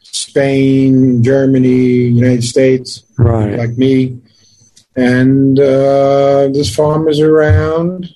Spain, 0.00 1.22
Germany, 1.22 2.08
United 2.22 2.44
States, 2.44 3.04
Right. 3.18 3.58
like 3.58 3.76
me. 3.76 4.18
And 4.96 5.60
uh, 5.60 6.48
there's 6.54 6.74
farmers 6.74 7.20
around. 7.20 8.08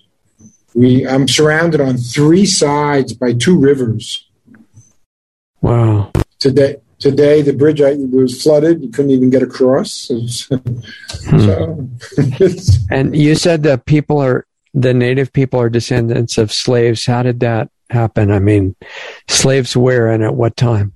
We 0.75 1.07
I'm 1.07 1.29
surrounded 1.29 1.81
on 1.81 1.97
three 1.97 2.47
sides 2.47 3.13
by 3.15 3.33
two 3.33 3.59
rivers. 3.59 4.29
Wow. 5.63 6.13
Today, 6.41 6.77
today 6.99 7.43
the 7.43 7.53
bridge 7.53 7.81
I, 7.81 7.95
was 7.95 8.43
flooded. 8.43 8.83
You 8.83 8.91
couldn't 8.91 9.13
even 9.13 9.31
get 9.31 9.43
across. 9.43 10.11
So, 11.25 11.89
it's, 12.19 12.79
And 12.91 13.17
you 13.17 13.35
said 13.35 13.63
that 13.63 13.87
people 13.87 14.19
are, 14.21 14.47
the 14.75 14.93
native 14.93 15.33
people 15.33 15.59
are 15.59 15.71
descendants 15.71 16.37
of 16.37 16.53
slaves. 16.53 17.07
How 17.07 17.23
did 17.23 17.41
that 17.41 17.71
happen? 17.91 18.31
I 18.31 18.41
mean, 18.41 18.77
slaves 19.29 19.75
where 19.77 20.09
and 20.09 20.23
at 20.23 20.35
what 20.35 20.57
time? 20.57 20.93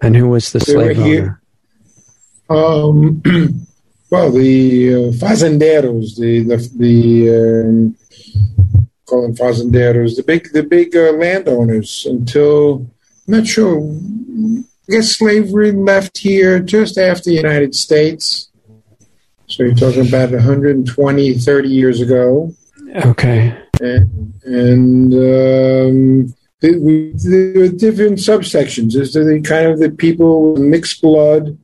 And 0.00 0.14
who 0.14 0.28
was 0.28 0.52
the 0.52 0.60
They 0.60 0.72
slave 0.72 0.96
here. 0.98 1.40
owner? 2.48 2.84
um, 2.84 3.22
well, 4.10 4.30
the 4.30 4.94
uh, 4.94 4.98
fazendeiros, 5.12 6.16
the 6.16 6.44
the, 6.44 6.56
the 6.76 7.30
um, 7.66 7.96
call 9.10 9.22
them 9.22 9.34
fazendeiros, 9.34 10.16
the 10.16 10.22
big 10.22 10.52
the 10.52 10.62
big 10.62 10.96
uh, 10.96 11.12
landowners. 11.12 12.06
Until 12.08 12.86
I'm 13.26 13.34
not 13.34 13.46
sure 13.46 13.80
I 13.80 14.92
guess 14.92 15.16
slavery 15.16 15.72
left 15.72 16.18
here 16.18 16.58
just 16.60 16.98
after 16.98 17.30
the 17.30 17.36
United 17.36 17.74
States. 17.74 18.48
So 19.46 19.64
you're 19.64 19.74
talking 19.74 20.06
about 20.06 20.30
120, 20.30 21.34
30 21.34 21.68
years 21.68 22.00
ago. 22.00 22.54
Okay. 23.04 23.56
And, 23.80 24.34
and 24.44 25.14
um, 25.14 26.34
there 26.60 26.78
were 26.78 27.68
different 27.68 28.18
subsections. 28.18 28.94
There's 28.94 29.12
the 29.12 29.40
kind 29.44 29.66
of 29.66 29.80
the 29.80 29.90
people 29.90 30.52
with 30.52 30.62
mixed 30.62 31.02
blood, 31.02 31.56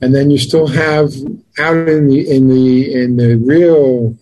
and 0.00 0.14
then 0.14 0.30
you 0.30 0.38
still 0.38 0.66
have 0.68 1.12
out 1.58 1.88
in 1.88 2.08
the 2.08 2.30
in 2.30 2.48
the 2.48 3.02
in 3.02 3.16
the 3.16 3.36
real 3.36 4.16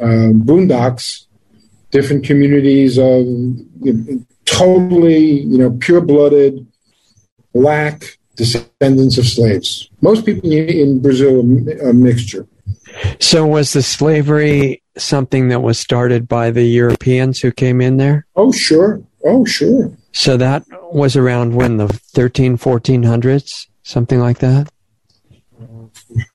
uh, 0.00 0.32
boondocks, 0.32 1.26
different 1.94 2.24
communities 2.24 2.98
of 2.98 3.24
you 3.86 3.92
know, 3.92 4.26
totally 4.46 5.40
you 5.52 5.56
know 5.56 5.70
pure 5.80 6.00
blooded 6.00 6.66
black 7.54 8.18
descendants 8.34 9.16
of 9.16 9.26
slaves. 9.26 9.88
Most 10.00 10.26
people 10.26 10.50
in 10.50 11.00
Brazil 11.00 11.38
are 11.38 11.90
a 11.90 11.94
mixture. 11.94 12.48
So 13.20 13.46
was 13.46 13.72
the 13.72 13.82
slavery 13.82 14.82
something 14.96 15.48
that 15.48 15.60
was 15.60 15.78
started 15.78 16.26
by 16.26 16.50
the 16.50 16.64
Europeans 16.64 17.40
who 17.40 17.52
came 17.52 17.80
in 17.80 17.96
there? 17.96 18.26
Oh, 18.34 18.50
sure. 18.50 19.00
Oh, 19.24 19.44
sure. 19.44 19.96
So 20.12 20.36
that 20.36 20.64
was 20.92 21.16
around 21.16 21.54
when 21.54 21.76
the 21.76 21.88
13, 21.88 22.58
1400s, 22.58 23.66
something 23.82 24.18
like 24.18 24.38
that? 24.38 24.68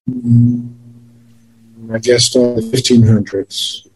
Mm-hmm. 0.09 1.93
I 1.93 1.99
guess 1.99 2.35
uh, 2.35 2.53
the 2.55 2.61
1500s. 2.61 3.88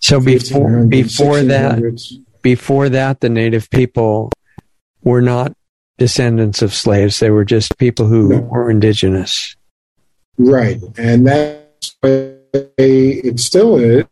So 0.00 0.20
before 0.20 0.86
before 0.86 1.42
that 1.42 1.82
before 2.42 2.88
that 2.88 3.20
the 3.20 3.28
native 3.28 3.70
people 3.70 4.32
were 5.02 5.22
not 5.22 5.52
descendants 5.98 6.62
of 6.62 6.72
slaves. 6.72 7.20
They 7.20 7.30
were 7.30 7.44
just 7.44 7.76
people 7.78 8.06
who 8.06 8.28
no. 8.28 8.40
were 8.40 8.70
indigenous. 8.70 9.56
Right. 10.38 10.80
And 10.96 11.26
that's 11.26 11.94
it 12.02 13.40
still 13.40 13.76
is. 13.76 14.04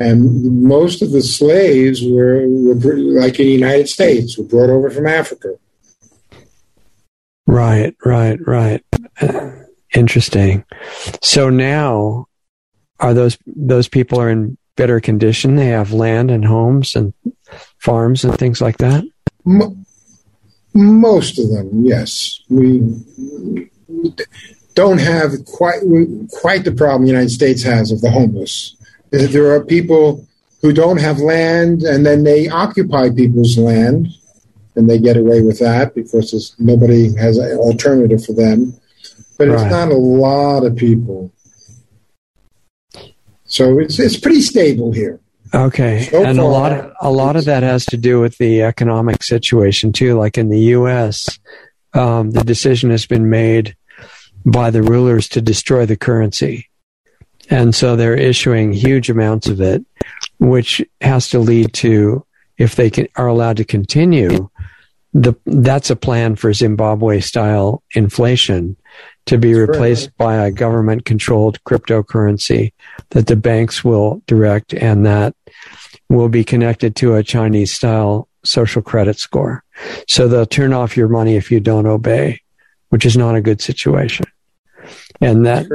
And 0.00 0.62
most 0.62 1.02
of 1.02 1.10
the 1.10 1.22
slaves 1.22 2.02
were, 2.02 2.46
were 2.46 2.96
like 2.96 3.40
in 3.40 3.46
the 3.46 3.52
United 3.52 3.88
States, 3.88 4.38
were 4.38 4.44
brought 4.44 4.70
over 4.70 4.90
from 4.90 5.06
Africa. 5.06 5.54
Right, 7.46 7.96
right, 8.04 8.38
right. 8.46 8.84
interesting. 9.94 10.64
So 11.22 11.50
now, 11.50 12.26
are 13.00 13.14
those 13.14 13.38
those 13.46 13.88
people 13.88 14.20
are 14.20 14.28
in 14.28 14.57
better 14.78 15.00
condition? 15.00 15.56
They 15.56 15.66
have 15.66 15.92
land 15.92 16.30
and 16.30 16.44
homes 16.44 16.96
and 16.96 17.12
farms 17.78 18.24
and 18.24 18.38
things 18.38 18.62
like 18.62 18.78
that. 18.78 19.04
Most 20.72 21.38
of 21.38 21.50
them, 21.50 21.84
yes. 21.84 22.40
We 22.48 22.82
don't 24.74 24.98
have 24.98 25.44
quite 25.44 25.82
quite 26.30 26.64
the 26.64 26.72
problem 26.72 27.02
the 27.02 27.10
United 27.10 27.30
States 27.30 27.62
has 27.64 27.90
of 27.90 28.00
the 28.00 28.10
homeless. 28.10 28.76
There 29.10 29.52
are 29.52 29.64
people 29.64 30.26
who 30.62 30.72
don't 30.72 31.00
have 31.00 31.18
land, 31.18 31.82
and 31.82 32.06
then 32.06 32.24
they 32.24 32.48
occupy 32.48 33.10
people's 33.10 33.58
land, 33.58 34.08
and 34.76 34.88
they 34.88 34.98
get 34.98 35.16
away 35.16 35.40
with 35.42 35.58
that 35.58 35.94
because 35.94 36.54
nobody 36.58 37.14
has 37.16 37.38
an 37.38 37.56
alternative 37.58 38.24
for 38.24 38.32
them. 38.32 38.74
But 39.36 39.48
right. 39.48 39.54
it's 39.60 39.70
not 39.70 39.90
a 39.90 39.96
lot 39.96 40.64
of 40.64 40.76
people, 40.76 41.32
so 43.48 43.78
it's 43.78 43.98
it's 43.98 44.18
pretty 44.18 44.42
stable 44.42 44.92
here. 44.92 45.20
Okay, 45.54 46.02
so 46.02 46.24
and 46.24 46.36
far, 46.36 46.46
a 46.46 46.48
lot 46.48 46.72
of 46.72 46.92
a 47.00 47.10
lot 47.10 47.36
of 47.36 47.46
that 47.46 47.62
has 47.62 47.84
to 47.86 47.96
do 47.96 48.20
with 48.20 48.36
the 48.38 48.62
economic 48.62 49.22
situation 49.24 49.92
too. 49.92 50.16
Like 50.16 50.38
in 50.38 50.50
the 50.50 50.60
U.S., 50.76 51.38
um, 51.94 52.30
the 52.30 52.44
decision 52.44 52.90
has 52.90 53.06
been 53.06 53.30
made 53.30 53.74
by 54.44 54.70
the 54.70 54.82
rulers 54.82 55.28
to 55.30 55.40
destroy 55.40 55.86
the 55.86 55.96
currency, 55.96 56.68
and 57.48 57.74
so 57.74 57.96
they're 57.96 58.14
issuing 58.14 58.72
huge 58.72 59.08
amounts 59.08 59.48
of 59.48 59.60
it, 59.62 59.84
which 60.38 60.84
has 61.00 61.30
to 61.30 61.38
lead 61.38 61.72
to, 61.74 62.24
if 62.58 62.76
they 62.76 62.90
can, 62.90 63.08
are 63.16 63.26
allowed 63.26 63.56
to 63.56 63.64
continue, 63.64 64.50
the 65.14 65.34
that's 65.46 65.88
a 65.88 65.96
plan 65.96 66.36
for 66.36 66.52
Zimbabwe 66.52 67.20
style 67.20 67.82
inflation 67.94 68.76
to 69.28 69.36
be 69.36 69.52
replaced 69.52 70.16
by 70.16 70.36
a 70.36 70.50
government 70.50 71.04
controlled 71.04 71.62
cryptocurrency 71.64 72.72
that 73.10 73.26
the 73.26 73.36
banks 73.36 73.84
will 73.84 74.22
direct 74.26 74.72
and 74.72 75.04
that 75.04 75.34
will 76.08 76.30
be 76.30 76.42
connected 76.42 76.96
to 76.96 77.14
a 77.14 77.22
Chinese 77.22 77.70
style 77.70 78.26
social 78.42 78.80
credit 78.80 79.18
score. 79.18 79.62
So 80.06 80.28
they'll 80.28 80.46
turn 80.46 80.72
off 80.72 80.96
your 80.96 81.08
money 81.08 81.36
if 81.36 81.50
you 81.50 81.60
don't 81.60 81.86
obey, 81.86 82.40
which 82.88 83.04
is 83.04 83.18
not 83.18 83.34
a 83.34 83.42
good 83.42 83.60
situation. 83.60 84.24
And 85.20 85.44
that 85.44 85.66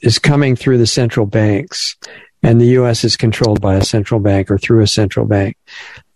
is 0.00 0.18
coming 0.18 0.56
through 0.56 0.78
the 0.78 0.86
central 0.86 1.26
banks. 1.26 1.96
And 2.42 2.60
the 2.60 2.66
U.S. 2.78 3.04
is 3.04 3.16
controlled 3.16 3.60
by 3.60 3.74
a 3.74 3.84
central 3.84 4.20
bank 4.20 4.50
or 4.50 4.56
through 4.56 4.80
a 4.80 4.86
central 4.86 5.26
bank. 5.26 5.56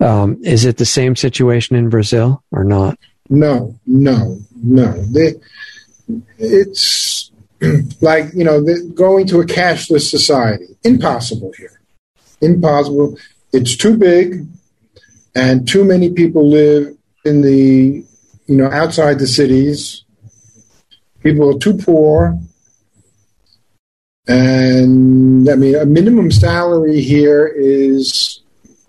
Um, 0.01 0.38
is 0.42 0.64
it 0.64 0.78
the 0.78 0.86
same 0.86 1.14
situation 1.14 1.76
in 1.76 1.90
Brazil 1.90 2.42
or 2.53 2.64
not? 2.64 2.99
No, 3.28 3.78
no, 3.86 4.38
no. 4.62 4.92
They, 5.05 5.34
it's 6.38 7.30
like 8.00 8.32
you 8.34 8.44
know 8.44 8.64
going 8.94 9.26
to 9.28 9.40
a 9.40 9.46
cashless 9.46 10.11
society. 10.11 10.76
Impossible 10.84 11.52
here. 11.57 11.80
Impossible. 12.40 13.16
It's 13.52 13.76
too 13.76 13.96
big 13.96 14.46
and 15.34 15.68
too 15.68 15.84
many 15.84 16.12
people 16.12 16.48
live 16.48 16.96
in 17.24 17.42
the 17.42 18.04
you 18.46 18.57
know 18.57 18.70
outside 18.70 19.18
the 19.18 19.26
cities. 19.26 20.04
People 21.22 21.54
are 21.54 21.59
too 21.59 21.76
poor. 21.76 22.38
And 24.28 25.48
i 25.48 25.54
mean 25.54 25.76
a 25.76 25.86
minimum 25.86 26.32
salary 26.32 27.00
here 27.00 27.46
is 27.46 28.40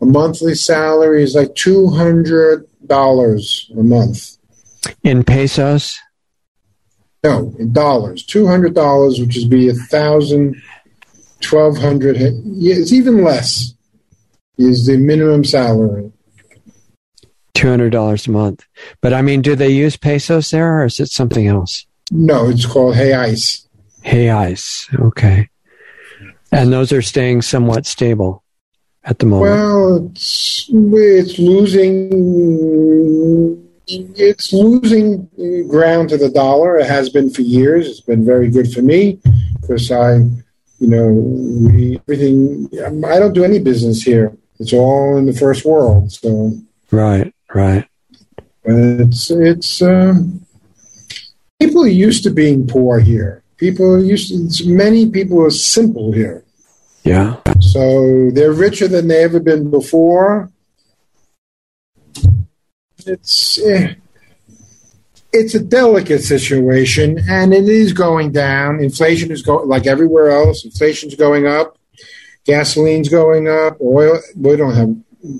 a 0.01 0.05
monthly 0.05 0.55
salary 0.55 1.21
is 1.23 1.35
like 1.35 1.53
$200 1.53 3.69
a 3.69 3.83
month. 3.83 4.37
In 5.03 5.23
pesos 5.23 5.99
no, 7.23 7.53
in 7.59 7.73
dollars. 7.73 8.23
Two 8.25 8.47
hundred 8.47 8.73
dollars, 8.73 9.19
which 9.19 9.35
would 9.37 9.49
be 9.49 9.69
a 9.69 9.73
thousand, 9.73 10.61
twelve 11.41 11.77
hundred. 11.77 12.17
Yeah, 12.17 12.75
it's 12.75 12.93
even 12.93 13.23
less. 13.23 13.73
Is 14.57 14.87
the 14.87 14.97
minimum 14.97 15.43
salary. 15.43 16.11
Two 17.53 17.69
hundred 17.69 17.91
dollars 17.91 18.27
a 18.27 18.31
month. 18.31 18.65
But 19.01 19.13
I 19.13 19.21
mean, 19.21 19.41
do 19.41 19.55
they 19.55 19.69
use 19.69 19.97
pesos 19.97 20.49
there, 20.49 20.79
or 20.79 20.85
is 20.85 20.99
it 20.99 21.09
something 21.09 21.47
else? 21.47 21.85
No, 22.11 22.49
it's 22.49 22.65
called 22.65 22.95
reais. 22.95 23.67
Hey 24.01 24.29
ice. 24.29 24.87
Okay. 24.95 25.49
And 26.51 26.71
those 26.71 26.93
are 26.93 27.01
staying 27.01 27.41
somewhat 27.41 27.85
stable 27.85 28.43
at 29.03 29.19
the 29.19 29.25
moment. 29.25 29.51
Well, 29.51 30.05
it's, 30.11 30.69
it's 30.71 31.37
losing 31.37 32.09
it's 33.87 34.51
losing 34.51 35.29
ground 35.67 36.09
to 36.09 36.17
the 36.17 36.29
dollar. 36.29 36.77
It 36.77 36.87
has 36.87 37.09
been 37.09 37.29
for 37.29 37.41
years. 37.41 37.87
It's 37.87 38.01
been 38.01 38.25
very 38.25 38.49
good 38.49 38.71
for 38.71 38.81
me 38.81 39.19
because 39.61 39.91
I, 39.91 40.15
you 40.15 40.87
know, 40.87 41.07
we, 41.07 41.99
everything. 42.07 42.69
I 43.05 43.19
don't 43.19 43.33
do 43.33 43.43
any 43.43 43.59
business 43.59 44.01
here. 44.01 44.35
It's 44.59 44.73
all 44.73 45.17
in 45.17 45.25
the 45.25 45.33
first 45.33 45.65
world. 45.65 46.11
So 46.11 46.53
right, 46.91 47.33
right. 47.53 47.87
But 48.63 48.75
it's 48.75 49.31
it's 49.31 49.81
um, 49.81 50.45
people 51.59 51.83
are 51.83 51.87
used 51.87 52.23
to 52.23 52.31
being 52.31 52.67
poor 52.67 52.99
here. 52.99 53.43
People 53.57 53.85
are 53.95 53.99
used 53.99 54.57
to 54.57 54.69
many 54.69 55.09
people 55.09 55.43
are 55.43 55.49
simple 55.49 56.11
here. 56.11 56.43
Yeah. 57.03 57.37
So 57.61 58.31
they're 58.31 58.51
richer 58.51 58.87
than 58.87 59.07
they 59.07 59.23
ever 59.23 59.39
been 59.39 59.71
before 59.71 60.51
it's 63.07 63.59
eh, 63.59 63.95
it's 65.33 65.55
a 65.55 65.59
delicate 65.59 66.23
situation, 66.23 67.19
and 67.29 67.53
it 67.53 67.67
is 67.67 67.93
going 67.93 68.31
down. 68.31 68.79
Inflation 68.79 69.31
is 69.31 69.41
going 69.41 69.67
like 69.67 69.85
everywhere 69.85 70.31
else. 70.31 70.65
Inflation's 70.65 71.15
going 71.15 71.47
up. 71.47 71.77
Gasoline's 72.45 73.09
going 73.09 73.47
up. 73.47 73.77
Oil. 73.81 74.19
We 74.35 74.55
don't 74.55 74.73
have 74.73 74.95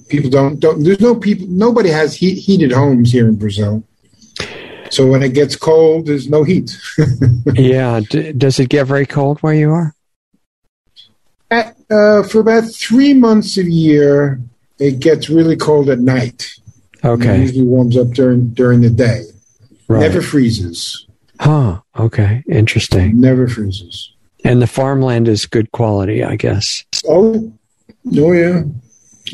people. 0.10 0.30
Don't 0.30 0.60
don't. 0.60 0.84
There's 0.84 1.00
no 1.00 1.16
people. 1.16 1.48
Nobody 1.48 1.90
has 1.90 2.16
heat, 2.16 2.36
heated 2.36 2.72
homes 2.72 3.12
here 3.12 3.28
in 3.28 3.36
Brazil. 3.36 3.84
So 4.90 5.06
when 5.06 5.22
it 5.24 5.34
gets 5.34 5.56
cold, 5.56 6.06
there's 6.06 6.30
no 6.30 6.44
heat. 6.44 6.78
yeah. 7.54 8.02
D- 8.10 8.32
does 8.32 8.60
it 8.60 8.70
get 8.70 8.86
very 8.86 9.06
cold 9.06 9.40
where 9.40 9.54
you 9.54 9.72
are? 9.72 9.94
At, 11.52 11.76
uh, 11.90 12.24
for 12.24 12.40
about 12.40 12.66
three 12.72 13.14
months 13.14 13.58
a 13.58 13.64
year, 13.64 14.40
it 14.80 15.00
gets 15.00 15.30
really 15.30 15.56
cold 15.56 15.90
at 15.90 16.00
night. 16.00 16.48
Okay. 17.08 17.38
It 17.38 17.42
usually 17.42 17.64
warms 17.64 17.98
up 17.98 18.10
during 18.10 18.50
during 18.50 18.82
the 18.82 18.90
day. 18.90 19.24
Right. 19.88 20.02
Never 20.02 20.22
freezes. 20.22 21.08
Huh. 21.40 21.82
Okay. 21.98 22.44
Interesting. 22.50 23.20
Never 23.20 23.48
freezes. 23.48 24.14
And 24.44 24.62
the 24.62 24.68
farmland 24.68 25.28
is 25.28 25.46
good 25.46 25.72
quality, 25.72 26.24
I 26.24 26.36
guess. 26.36 26.84
Oh, 27.08 27.52
oh 28.18 28.32
yeah. 28.32 28.64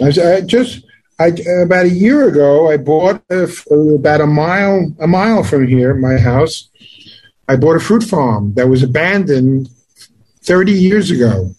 I, 0.01 0.35
I 0.35 0.41
just 0.41 0.85
I, 1.19 1.27
about 1.61 1.85
a 1.85 1.89
year 1.89 2.27
ago, 2.27 2.69
I 2.69 2.77
bought 2.77 3.21
a, 3.29 3.47
about 3.71 4.21
a 4.21 4.27
mile 4.27 4.93
a 4.99 5.07
mile 5.07 5.43
from 5.43 5.67
here, 5.67 5.93
my 5.93 6.17
house. 6.17 6.69
I 7.47 7.55
bought 7.55 7.75
a 7.75 7.79
fruit 7.79 8.03
farm 8.03 8.53
that 8.55 8.69
was 8.69 8.83
abandoned 8.83 9.69
30 10.41 10.71
years 10.71 11.11
ago. 11.11 11.53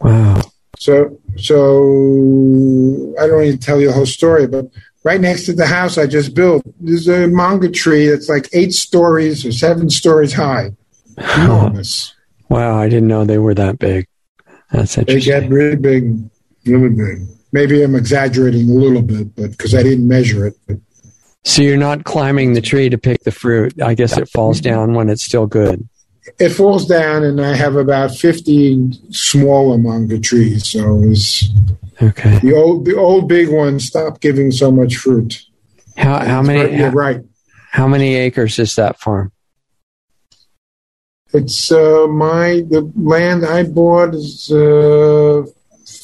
Wow. 0.00 0.42
So, 0.78 1.18
so 1.36 3.14
I 3.20 3.26
don't 3.26 3.42
need 3.42 3.52
to 3.52 3.66
tell 3.66 3.80
you 3.80 3.88
the 3.88 3.92
whole 3.92 4.06
story, 4.06 4.46
but 4.46 4.66
right 5.04 5.20
next 5.20 5.46
to 5.46 5.52
the 5.52 5.66
house 5.66 5.98
I 5.98 6.06
just 6.06 6.34
built, 6.34 6.62
there's 6.80 7.08
a 7.08 7.26
manga 7.28 7.68
tree 7.70 8.08
that's 8.08 8.28
like 8.28 8.48
eight 8.52 8.72
stories 8.72 9.44
or 9.44 9.52
seven 9.52 9.90
stories 9.90 10.32
high. 10.32 10.70
Enormous. 11.36 12.14
Wow, 12.48 12.78
I 12.78 12.88
didn't 12.88 13.08
know 13.08 13.24
they 13.24 13.38
were 13.38 13.54
that 13.54 13.78
big. 13.78 14.06
That's 14.70 14.96
interesting. 14.98 15.32
They 15.32 15.40
get 15.40 15.50
really 15.50 15.76
big, 15.76 16.18
really 16.66 16.88
big. 16.88 17.26
Maybe 17.52 17.82
I'm 17.82 17.94
exaggerating 17.94 18.68
a 18.70 18.72
little 18.72 19.02
bit, 19.02 19.34
but 19.36 19.50
because 19.50 19.74
I 19.74 19.82
didn't 19.82 20.08
measure 20.08 20.46
it. 20.46 20.56
But 20.66 20.78
So 21.44 21.60
you're 21.62 21.76
not 21.76 22.04
climbing 22.04 22.54
the 22.54 22.62
tree 22.62 22.88
to 22.88 22.96
pick 22.96 23.24
the 23.24 23.30
fruit. 23.30 23.80
I 23.82 23.94
guess 23.94 24.16
it 24.16 24.28
falls 24.28 24.60
down 24.60 24.94
when 24.94 25.10
it's 25.10 25.22
still 25.22 25.46
good. 25.46 25.86
it 26.38 26.50
falls 26.50 26.86
down, 26.86 27.24
and 27.24 27.40
I 27.40 27.54
have 27.54 27.76
about 27.76 28.14
50 28.14 28.92
smaller 29.10 29.76
manga 29.76 30.18
trees. 30.18 30.66
So 30.70 31.02
it's, 31.04 31.48
Okay. 32.02 32.38
the 32.40 32.52
old 32.52 32.84
the 32.84 32.96
old 32.96 33.28
big 33.28 33.48
ones 33.48 33.84
stopped 33.86 34.20
giving 34.20 34.50
so 34.50 34.70
much 34.72 34.96
fruit. 34.96 35.42
How 35.96 36.18
how 36.24 36.42
many 36.42 36.76
You're 36.76 36.90
right. 36.90 37.20
how 37.70 37.86
many 37.86 38.16
acres 38.16 38.58
is 38.58 38.74
that 38.74 38.98
farm? 38.98 39.30
It's 41.32 41.70
uh, 41.70 42.06
my 42.08 42.62
the 42.68 42.90
land 42.96 43.46
I 43.46 43.62
bought 43.62 44.14
is 44.14 44.50
uh, 44.50 45.44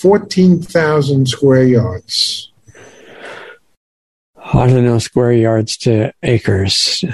fourteen 0.01 0.63
thousand 0.63 1.29
square 1.29 1.65
yards. 1.65 2.53
I 4.37 4.67
don't 4.69 4.85
know 4.85 4.99
square 4.99 5.33
yards 5.33 5.77
to 5.79 6.13
acres. 6.23 7.05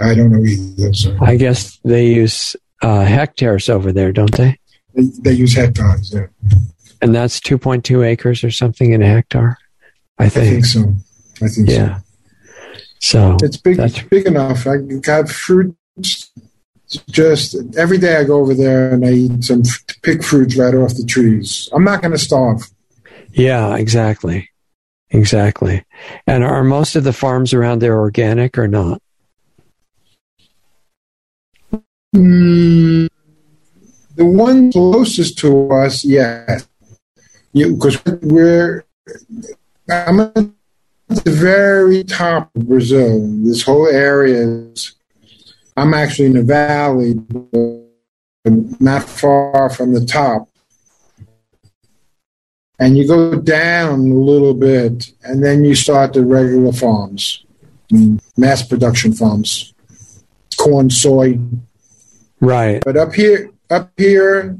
I 0.00 0.14
don't 0.14 0.32
know 0.32 0.42
either. 0.42 1.16
I 1.20 1.36
guess 1.36 1.78
they 1.84 2.06
use 2.06 2.56
uh, 2.82 3.04
hectares 3.04 3.68
over 3.68 3.92
there, 3.92 4.12
don't 4.12 4.34
they? 4.36 4.58
they, 4.94 5.04
they 5.20 5.32
use 5.32 5.54
hectares. 5.54 6.12
Yeah, 6.12 6.26
And 7.02 7.14
that's 7.14 7.40
2.2 7.40 8.06
acres 8.06 8.42
or 8.44 8.50
something 8.50 8.92
in 8.92 9.02
a 9.02 9.06
hectare. 9.06 9.58
I 10.18 10.24
I 10.24 10.28
think. 10.28 10.64
think 10.64 10.64
so. 10.64 10.94
I 11.44 11.48
think 11.48 11.68
Yeah. 11.68 11.98
So 13.00 13.36
so. 13.36 13.36
It's 13.42 13.56
big. 13.56 13.76
That's- 13.76 13.98
It's 13.98 14.08
big 14.08 14.26
enough. 14.26 14.66
I 14.66 14.76
got 14.78 15.28
fruit. 15.28 15.76
Just 17.10 17.56
every 17.76 17.98
day 17.98 18.16
I 18.16 18.24
go 18.24 18.38
over 18.40 18.54
there 18.54 18.92
and 18.92 19.04
I 19.04 19.10
eat 19.12 19.44
some 19.44 19.62
pick 20.02 20.22
fruits 20.22 20.56
right 20.56 20.74
off 20.74 20.94
the 20.94 21.04
trees. 21.06 21.68
I'm 21.72 21.84
not 21.84 22.02
going 22.02 22.12
to 22.12 22.18
starve. 22.18 22.70
yeah, 23.32 23.74
exactly, 23.76 24.50
exactly. 25.10 25.84
And 26.26 26.44
are 26.44 26.62
most 26.62 26.94
of 26.94 27.04
the 27.04 27.12
farms 27.14 27.52
around 27.54 27.78
there 27.80 27.98
organic 27.98 28.58
or 28.58 28.68
not? 28.68 29.00
Mm, 32.14 33.08
the 34.16 34.24
one 34.26 34.70
closest 34.70 35.38
to 35.38 35.70
us, 35.70 36.04
yes. 36.04 36.68
Because 37.54 38.02
we're, 38.22 38.84
I'm 39.90 40.20
at 40.20 40.34
the 40.34 41.30
very 41.30 42.02
top 42.04 42.50
of 42.54 42.66
Brazil. 42.66 43.28
This 43.44 43.62
whole 43.62 43.86
area 43.88 44.42
is, 44.42 44.94
I'm 45.76 45.92
actually 45.94 46.26
in 46.26 46.36
a 46.38 46.42
valley, 46.42 47.20
not 48.44 49.02
far 49.04 49.70
from 49.70 49.92
the 49.92 50.04
top. 50.04 50.48
And 52.78 52.96
you 52.96 53.06
go 53.06 53.38
down 53.38 54.00
a 54.10 54.14
little 54.14 54.54
bit, 54.54 55.12
and 55.22 55.44
then 55.44 55.64
you 55.64 55.74
start 55.74 56.14
the 56.14 56.24
regular 56.24 56.72
farms, 56.72 57.44
mass 58.36 58.66
production 58.66 59.12
farms, 59.12 59.74
corn, 60.56 60.90
soy, 60.90 61.38
Right. 62.40 62.82
but 62.84 62.96
up 62.96 63.14
here, 63.14 63.50
up 63.70 63.92
here, 63.96 64.58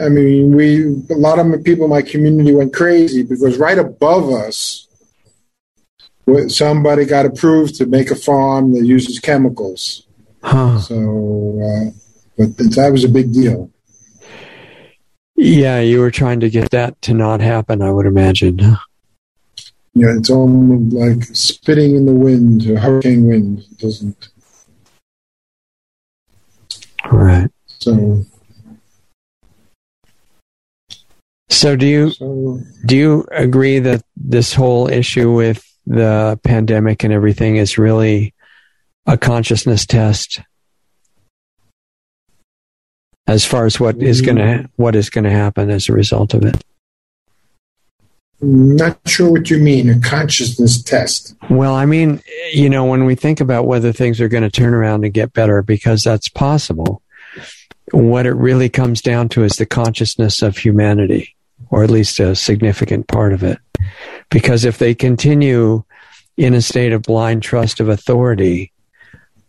I 0.00 0.08
mean, 0.08 0.54
we 0.54 0.84
a 1.10 1.18
lot 1.18 1.38
of 1.38 1.64
people 1.64 1.84
in 1.84 1.90
my 1.90 2.02
community 2.02 2.54
went 2.54 2.72
crazy 2.74 3.22
because 3.22 3.58
right 3.58 3.78
above 3.78 4.30
us, 4.30 4.88
somebody 6.48 7.04
got 7.04 7.26
approved 7.26 7.74
to 7.76 7.86
make 7.86 8.10
a 8.10 8.16
farm 8.16 8.72
that 8.74 8.84
uses 8.84 9.18
chemicals. 9.18 10.06
Huh. 10.42 10.80
So, 10.80 10.94
uh, 11.62 11.90
but 12.36 12.56
that 12.56 12.90
was 12.92 13.04
a 13.04 13.08
big 13.08 13.32
deal. 13.32 13.70
Yeah, 15.36 15.80
you 15.80 16.00
were 16.00 16.10
trying 16.10 16.40
to 16.40 16.50
get 16.50 16.70
that 16.70 17.00
to 17.02 17.14
not 17.14 17.40
happen, 17.40 17.82
I 17.82 17.90
would 17.90 18.06
imagine. 18.06 18.58
Yeah, 18.58 20.14
it's 20.16 20.30
almost 20.30 20.94
like 20.94 21.24
spitting 21.34 21.96
in 21.96 22.06
the 22.06 22.12
wind, 22.12 22.70
a 22.70 22.78
hurricane 22.78 23.26
wind. 23.26 23.60
It 23.60 23.78
doesn't. 23.78 24.28
All 27.10 27.18
right. 27.18 27.50
So, 27.66 28.24
So 31.50 31.76
do 31.76 31.86
you 31.86 32.10
so 32.10 32.60
do 32.86 32.96
you 32.96 33.26
agree 33.32 33.80
that 33.80 34.02
this 34.16 34.54
whole 34.54 34.88
issue 34.88 35.32
with 35.32 35.64
the 35.86 36.38
pandemic 36.44 37.04
and 37.04 37.12
everything 37.12 37.56
is 37.56 37.76
really 37.76 38.34
a 39.06 39.18
consciousness 39.18 39.84
test 39.84 40.40
as 43.26 43.44
far 43.44 43.66
as 43.66 43.78
what 43.78 44.00
is 44.02 44.22
mm. 44.22 44.26
going 44.26 44.36
to 44.38 44.70
what 44.76 44.94
is 44.94 45.10
going 45.10 45.24
to 45.24 45.30
happen 45.30 45.70
as 45.70 45.88
a 45.88 45.92
result 45.92 46.34
of 46.34 46.44
it? 46.44 46.64
Not 48.42 48.98
sure 49.06 49.30
what 49.30 49.50
you 49.50 49.58
mean. 49.58 49.90
A 49.90 50.00
consciousness 50.00 50.82
test. 50.82 51.34
Well, 51.50 51.74
I 51.74 51.84
mean, 51.84 52.22
you 52.52 52.70
know, 52.70 52.86
when 52.86 53.04
we 53.04 53.14
think 53.14 53.40
about 53.40 53.66
whether 53.66 53.92
things 53.92 54.20
are 54.20 54.28
going 54.28 54.42
to 54.42 54.50
turn 54.50 54.72
around 54.72 55.04
and 55.04 55.12
get 55.12 55.34
better, 55.34 55.62
because 55.62 56.02
that's 56.02 56.28
possible, 56.28 57.02
what 57.92 58.24
it 58.24 58.32
really 58.32 58.70
comes 58.70 59.02
down 59.02 59.28
to 59.30 59.44
is 59.44 59.56
the 59.56 59.66
consciousness 59.66 60.40
of 60.40 60.56
humanity, 60.56 61.36
or 61.70 61.82
at 61.82 61.90
least 61.90 62.20
a 62.20 62.34
significant 62.34 63.08
part 63.08 63.32
of 63.32 63.42
it. 63.42 63.58
Because 64.28 64.64
if 64.64 64.78
they 64.78 64.94
continue 64.94 65.82
in 66.36 66.54
a 66.54 66.62
state 66.62 66.92
of 66.92 67.02
blind 67.02 67.42
trust 67.42 67.80
of 67.80 67.88
authority, 67.88 68.72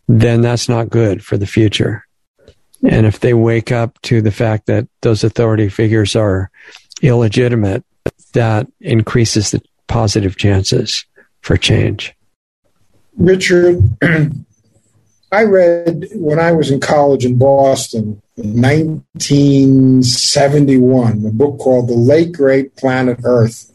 then 0.08 0.42
that's 0.42 0.70
not 0.70 0.90
good 0.90 1.24
for 1.24 1.38
the 1.38 1.48
future. 1.48 2.06
And 2.84 3.06
if 3.06 3.20
they 3.20 3.34
wake 3.34 3.72
up 3.72 4.02
to 4.04 4.22
the 4.22 4.32
fact 4.32 4.66
that 4.66 4.88
those 5.02 5.24
authority 5.24 5.70
figures 5.70 6.16
are 6.16 6.50
illegitimate, 7.02 7.84
that 8.34 8.68
increases 8.80 9.52
the 9.52 9.62
positive 9.88 10.38
chances 10.38 11.06
for 11.42 11.58
change. 11.58 12.16
Richard, 13.18 13.82
I 15.32 15.44
read 15.44 16.08
when 16.14 16.40
I 16.40 16.52
was 16.52 16.72
in 16.72 16.80
college 16.82 17.24
in 17.24 17.38
Boston 17.38 18.22
in 18.36 18.62
1971 18.62 21.26
a 21.26 21.32
book 21.32 21.58
called 21.60 21.88
The 21.88 21.94
Late 21.94 22.34
Great 22.34 22.76
Planet 22.76 23.20
Earth. 23.24 23.72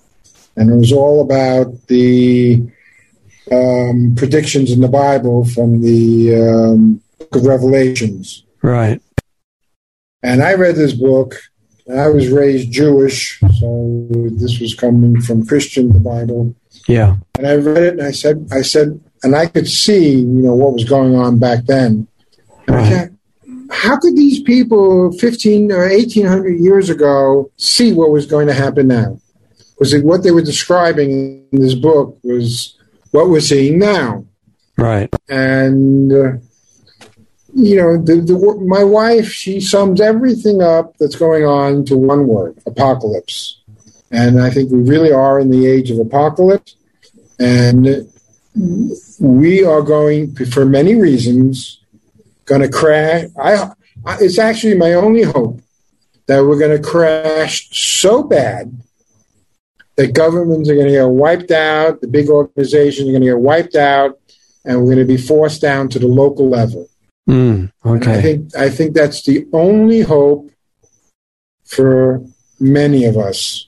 And 0.57 0.71
it 0.71 0.77
was 0.77 0.93
all 0.93 1.23
about 1.23 1.87
the 1.87 2.63
um, 3.51 4.15
predictions 4.17 4.71
in 4.71 4.81
the 4.81 4.89
Bible 4.89 5.47
from 5.47 5.81
the 5.81 6.35
um, 6.35 7.01
book 7.19 7.37
of 7.37 7.47
Revelations. 7.47 8.45
Right. 8.63 9.01
And 10.23 10.43
I 10.43 10.53
read 10.55 10.77
this 10.77 10.93
book. 10.93 11.37
I 11.91 12.09
was 12.09 12.29
raised 12.31 12.71
Jewish, 12.73 13.39
so 13.61 14.09
this 14.11 14.59
was 14.59 14.75
coming 14.75 15.21
from 15.21 15.47
Christian, 15.47 15.93
the 15.93 16.01
Bible. 16.01 16.55
Yeah. 16.89 17.17
And 17.39 17.47
I 17.47 17.55
read 17.55 17.83
it 17.83 17.93
and 17.93 18.03
I 18.03 18.11
said, 18.11 18.49
I 18.51 18.63
said, 18.63 19.01
and 19.23 19.35
I 19.35 19.47
could 19.47 19.67
see, 19.67 20.17
you 20.17 20.25
know, 20.25 20.55
what 20.55 20.75
was 20.75 20.85
going 20.85 21.15
on 21.17 21.39
back 21.39 21.65
then. 21.65 22.07
Right. 22.69 23.11
how 23.71 23.97
could 23.97 24.17
these 24.17 24.43
people 24.43 25.13
15 25.13 25.71
or 25.71 25.89
1800 25.89 26.59
years 26.59 26.91
ago 26.91 27.51
see 27.57 27.93
what 27.93 28.11
was 28.11 28.27
going 28.27 28.49
to 28.49 28.55
happen 28.55 28.89
now? 28.89 29.21
Was 29.79 29.93
it 29.93 30.05
what 30.05 30.25
they 30.25 30.33
were 30.33 30.43
describing 30.43 31.47
in 31.53 31.61
this 31.61 31.75
book 31.75 32.19
was 32.25 32.77
what 33.13 33.29
we're 33.29 33.41
seeing 33.41 33.79
now? 33.79 34.25
Right. 34.77 35.09
and 35.29 36.13
uh, 36.13 36.33
you 37.55 37.77
know 37.77 37.97
the, 37.97 38.17
the 38.21 38.65
my 38.67 38.85
wife 38.85 39.33
she 39.33 39.61
sums 39.61 40.01
everything 40.01 40.61
up 40.61 40.95
that's 40.99 41.17
going 41.17 41.47
on 41.47 41.87
to 41.87 41.97
one 41.97 42.27
word 42.27 42.55
apocalypse 42.67 43.63
and 44.11 44.43
i 44.43 44.51
think 44.51 44.71
we 44.71 44.81
really 44.81 45.11
are 45.11 45.41
in 45.41 45.49
the 45.51 45.67
age 45.67 45.91
of 45.91 45.99
apocalypse 45.99 46.77
and 47.39 48.07
we 49.19 49.65
are 49.65 49.83
going 49.83 50.35
for 50.47 50.65
many 50.65 50.95
reasons 50.95 51.81
going 52.45 52.61
to 52.61 52.69
crash 52.69 53.25
I, 53.39 53.71
I 54.05 54.19
it's 54.21 54.39
actually 54.39 54.77
my 54.77 54.95
only 54.95 55.23
hope 55.23 55.61
that 56.27 56.45
we're 56.45 56.59
going 56.59 56.77
to 56.77 56.89
crash 56.89 57.69
so 57.71 58.23
bad 58.23 58.77
that 59.97 60.13
governments 60.13 60.69
are 60.69 60.75
going 60.75 60.87
to 60.87 60.93
get 60.93 61.09
wiped 61.09 61.51
out 61.51 62.01
the 62.01 62.09
big 62.09 62.29
organizations 62.29 63.09
are 63.09 63.13
going 63.13 63.23
to 63.23 63.29
get 63.29 63.39
wiped 63.39 63.77
out 63.77 64.19
and 64.67 64.81
we're 64.81 64.87
going 64.87 64.99
to 64.99 65.05
be 65.05 65.17
forced 65.17 65.63
down 65.63 65.89
to 65.89 65.99
the 65.99 66.09
local 66.09 66.49
level. 66.51 66.89
Mm, 67.29 67.73
And 67.85 68.19
I 68.19 68.21
think 68.21 68.57
I 68.57 68.69
think 68.69 68.95
that's 68.95 69.23
the 69.23 69.47
only 69.53 70.01
hope 70.01 70.51
for 71.65 72.23
many 72.61 73.05
of 73.05 73.17
us. 73.17 73.67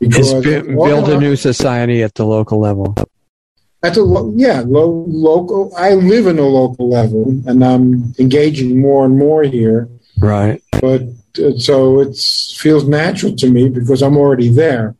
Is 0.00 0.34
build 0.34 1.08
a 1.08 1.18
new 1.18 1.36
society 1.36 2.02
at 2.02 2.14
the 2.14 2.26
local 2.26 2.58
level. 2.58 2.94
At 3.84 3.94
the 3.94 4.02
lo- 4.02 4.32
yeah, 4.34 4.62
lo- 4.66 5.04
local. 5.06 5.70
I 5.76 5.92
live 5.92 6.26
in 6.26 6.38
a 6.38 6.46
local 6.46 6.88
level, 6.88 7.28
and 7.46 7.62
I'm 7.62 8.14
engaging 8.18 8.80
more 8.80 9.04
and 9.04 9.18
more 9.18 9.42
here. 9.42 9.90
Right. 10.18 10.62
But 10.80 11.02
uh, 11.38 11.58
so 11.58 12.00
it 12.00 12.16
feels 12.16 12.88
natural 12.88 13.36
to 13.36 13.50
me 13.50 13.68
because 13.68 14.00
I'm 14.00 14.16
already 14.16 14.48
there. 14.48 14.96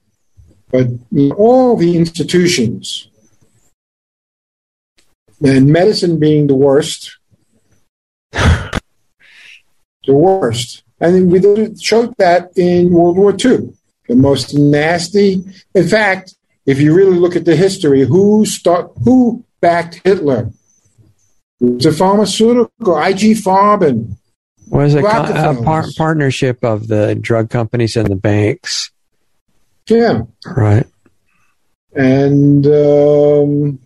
But 0.70 0.88
you 1.10 1.30
know, 1.30 1.34
all 1.36 1.76
the 1.78 1.96
institutions, 1.96 3.08
and 5.42 5.66
medicine 5.66 6.18
being 6.18 6.46
the 6.46 6.54
worst, 6.54 7.16
the 8.32 8.82
worst. 10.08 10.82
And 11.00 11.32
we 11.32 11.40
showed 11.80 12.14
that 12.18 12.50
in 12.54 12.90
World 12.90 13.16
War 13.16 13.30
II. 13.32 13.72
The 14.08 14.16
most 14.16 14.52
nasty. 14.52 15.42
In 15.74 15.88
fact, 15.88 16.34
if 16.66 16.80
you 16.80 16.94
really 16.94 17.18
look 17.18 17.36
at 17.36 17.44
the 17.44 17.56
history, 17.56 18.04
who 18.04 18.46
start, 18.46 18.90
who 19.04 19.44
backed 19.60 20.00
Hitler? 20.04 20.50
It 21.60 21.74
was 21.74 21.86
a 21.86 21.92
pharmaceutical, 21.92 22.98
IG 22.98 23.36
Farben. 23.36 24.16
Was 24.68 24.94
a, 24.94 25.00
a 25.00 25.62
par- 25.62 25.86
partnership 25.96 26.64
of 26.64 26.88
the 26.88 27.14
drug 27.14 27.50
companies 27.50 27.96
and 27.96 28.08
the 28.08 28.16
banks. 28.16 28.90
Yeah. 29.88 30.22
Right. 30.46 30.86
And 31.94 32.66
um, 32.66 33.78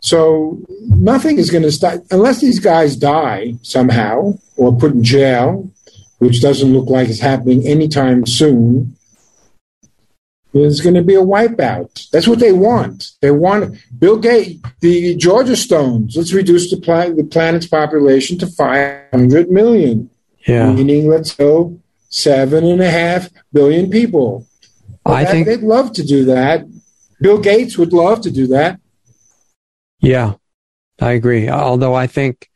so 0.00 0.58
nothing 0.88 1.38
is 1.38 1.50
going 1.50 1.64
to 1.64 1.72
stop 1.72 2.00
unless 2.10 2.40
these 2.40 2.60
guys 2.60 2.96
die 2.96 3.54
somehow 3.62 4.34
or 4.56 4.76
put 4.76 4.92
in 4.92 5.02
jail, 5.02 5.70
which 6.18 6.40
doesn't 6.40 6.72
look 6.72 6.88
like 6.88 7.08
it's 7.08 7.20
happening 7.20 7.66
anytime 7.66 8.26
soon. 8.26 8.96
There's 10.54 10.80
going 10.80 10.94
to 10.94 11.02
be 11.02 11.16
a 11.16 11.22
wipeout. 11.22 12.08
That's 12.10 12.28
what 12.28 12.38
they 12.38 12.52
want. 12.52 13.10
They 13.20 13.32
want 13.32 13.76
Bill 13.98 14.16
Gates, 14.16 14.62
the 14.80 15.16
Georgia 15.16 15.56
Stones. 15.56 16.16
Let's 16.16 16.32
reduce 16.32 16.70
the, 16.70 16.76
planet, 16.76 17.16
the 17.16 17.24
planet's 17.24 17.66
population 17.66 18.38
to 18.38 18.46
500 18.46 19.50
million. 19.50 20.10
Yeah. 20.46 20.72
Meaning, 20.72 21.08
let's 21.08 21.34
go 21.34 21.80
seven 22.08 22.64
and 22.64 22.80
a 22.80 22.88
half 22.88 23.30
billion 23.52 23.90
people. 23.90 24.46
Well, 25.04 25.16
I 25.16 25.24
that, 25.24 25.32
think 25.32 25.46
they'd 25.46 25.60
love 25.60 25.92
to 25.94 26.04
do 26.04 26.26
that. 26.26 26.64
Bill 27.20 27.38
Gates 27.38 27.76
would 27.76 27.92
love 27.92 28.20
to 28.20 28.30
do 28.30 28.46
that. 28.48 28.78
Yeah, 29.98 30.34
I 31.00 31.12
agree. 31.12 31.48
Although 31.48 31.94
I 31.94 32.06
think 32.06 32.48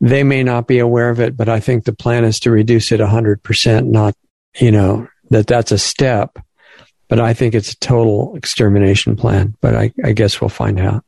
they 0.00 0.22
may 0.22 0.44
not 0.44 0.68
be 0.68 0.78
aware 0.78 1.10
of 1.10 1.18
it, 1.18 1.36
but 1.36 1.48
I 1.48 1.58
think 1.58 1.84
the 1.84 1.92
plan 1.92 2.24
is 2.24 2.38
to 2.40 2.52
reduce 2.52 2.92
it 2.92 3.00
100%, 3.00 3.86
not, 3.86 4.14
you 4.60 4.70
know, 4.70 5.08
that 5.30 5.48
that's 5.48 5.72
a 5.72 5.78
step. 5.78 6.38
But 7.14 7.20
I 7.20 7.32
think 7.32 7.54
it's 7.54 7.70
a 7.70 7.78
total 7.78 8.34
extermination 8.34 9.14
plan. 9.14 9.54
But 9.60 9.76
I, 9.76 9.92
I 10.02 10.10
guess 10.10 10.40
we'll 10.40 10.48
find 10.48 10.80
out. 10.80 11.04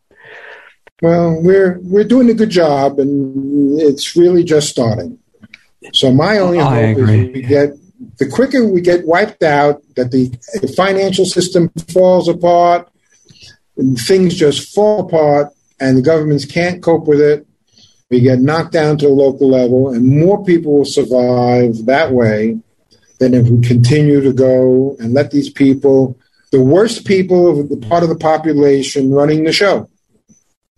Well, 1.03 1.43
we're 1.43 1.81
we're 1.83 2.05
doing 2.05 2.31
a 2.31 2.35
good 2.35 2.51
job, 2.51 3.01
and 3.01 3.81
it's 3.81 4.15
really 4.15 4.45
just 4.45 4.69
starting. 4.69 5.19
So 5.93 6.13
my 6.13 6.39
oh, 6.39 6.45
only 6.45 6.59
hope 6.59 6.99
is 6.99 7.35
we 7.35 7.43
get 7.43 7.71
the 8.19 8.29
quicker 8.29 8.65
we 8.65 8.83
get 8.83 9.05
wiped 9.05 9.43
out, 9.43 9.83
that 9.97 10.13
the, 10.13 10.29
the 10.61 10.73
financial 10.77 11.25
system 11.25 11.71
falls 11.93 12.29
apart, 12.29 12.89
and 13.77 13.99
things 13.99 14.37
just 14.37 14.73
fall 14.73 15.09
apart, 15.09 15.49
and 15.81 15.99
the 15.99 16.03
governments 16.03 16.45
can't 16.45 16.85
cope 16.85 17.09
with 17.09 17.21
it. 17.21 17.45
We 18.11 18.21
get 18.21 18.39
knocked 18.39 18.71
down 18.71 18.99
to 18.99 19.09
a 19.09 19.19
local 19.25 19.51
level, 19.51 19.93
and 19.93 20.07
more 20.07 20.45
people 20.45 20.79
will 20.79 20.85
survive 20.85 21.85
that 21.87 22.13
way 22.13 22.61
than 23.19 23.35
if 23.35 23.49
we 23.49 23.67
continue 23.67 24.21
to 24.21 24.33
go 24.33 24.97
and 24.99 25.15
let 25.15 25.31
these 25.31 25.51
people, 25.51 26.19
the 26.53 26.63
worst 26.63 27.07
people 27.07 27.61
of 27.61 27.69
the 27.69 27.77
part 27.89 28.03
of 28.03 28.09
the 28.09 28.17
population, 28.17 29.11
running 29.11 29.45
the 29.45 29.53
show. 29.53 29.89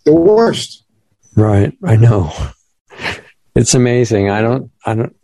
The 0.05 0.15
worst. 0.15 0.85
Right. 1.37 1.73
I 1.85 1.97
know. 1.97 2.33
It's 3.55 3.75
amazing. 3.75 4.31
I 4.31 4.41
don't, 4.41 4.71
I 4.87 4.95
don't, 4.95 5.17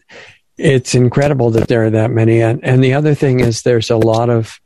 it's 0.56 0.94
incredible 0.94 1.50
that 1.50 1.68
there 1.68 1.84
are 1.84 1.90
that 1.90 2.10
many. 2.10 2.40
And, 2.40 2.62
and 2.64 2.82
the 2.82 2.94
other 2.94 3.14
thing 3.14 3.40
is 3.40 3.62
there's 3.62 3.90
a 3.90 3.96
lot 3.96 4.30
of 4.30 4.60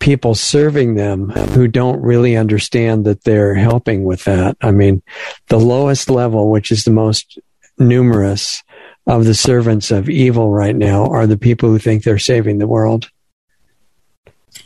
people 0.00 0.34
serving 0.34 0.94
them 0.94 1.28
who 1.28 1.68
don't 1.68 2.00
really 2.00 2.36
understand 2.36 3.04
that 3.04 3.24
they're 3.24 3.54
helping 3.54 4.04
with 4.04 4.24
that. 4.24 4.56
I 4.60 4.70
mean, 4.70 5.02
the 5.48 5.60
lowest 5.60 6.08
level, 6.08 6.50
which 6.50 6.72
is 6.72 6.84
the 6.84 6.90
most 6.90 7.38
numerous 7.78 8.62
of 9.10 9.24
the 9.24 9.34
servants 9.34 9.90
of 9.90 10.08
evil 10.08 10.52
right 10.52 10.76
now, 10.76 11.06
are 11.06 11.26
the 11.26 11.36
people 11.36 11.68
who 11.68 11.78
think 11.78 12.04
they're 12.04 12.18
saving 12.18 12.58
the 12.58 12.68
world. 12.68 13.10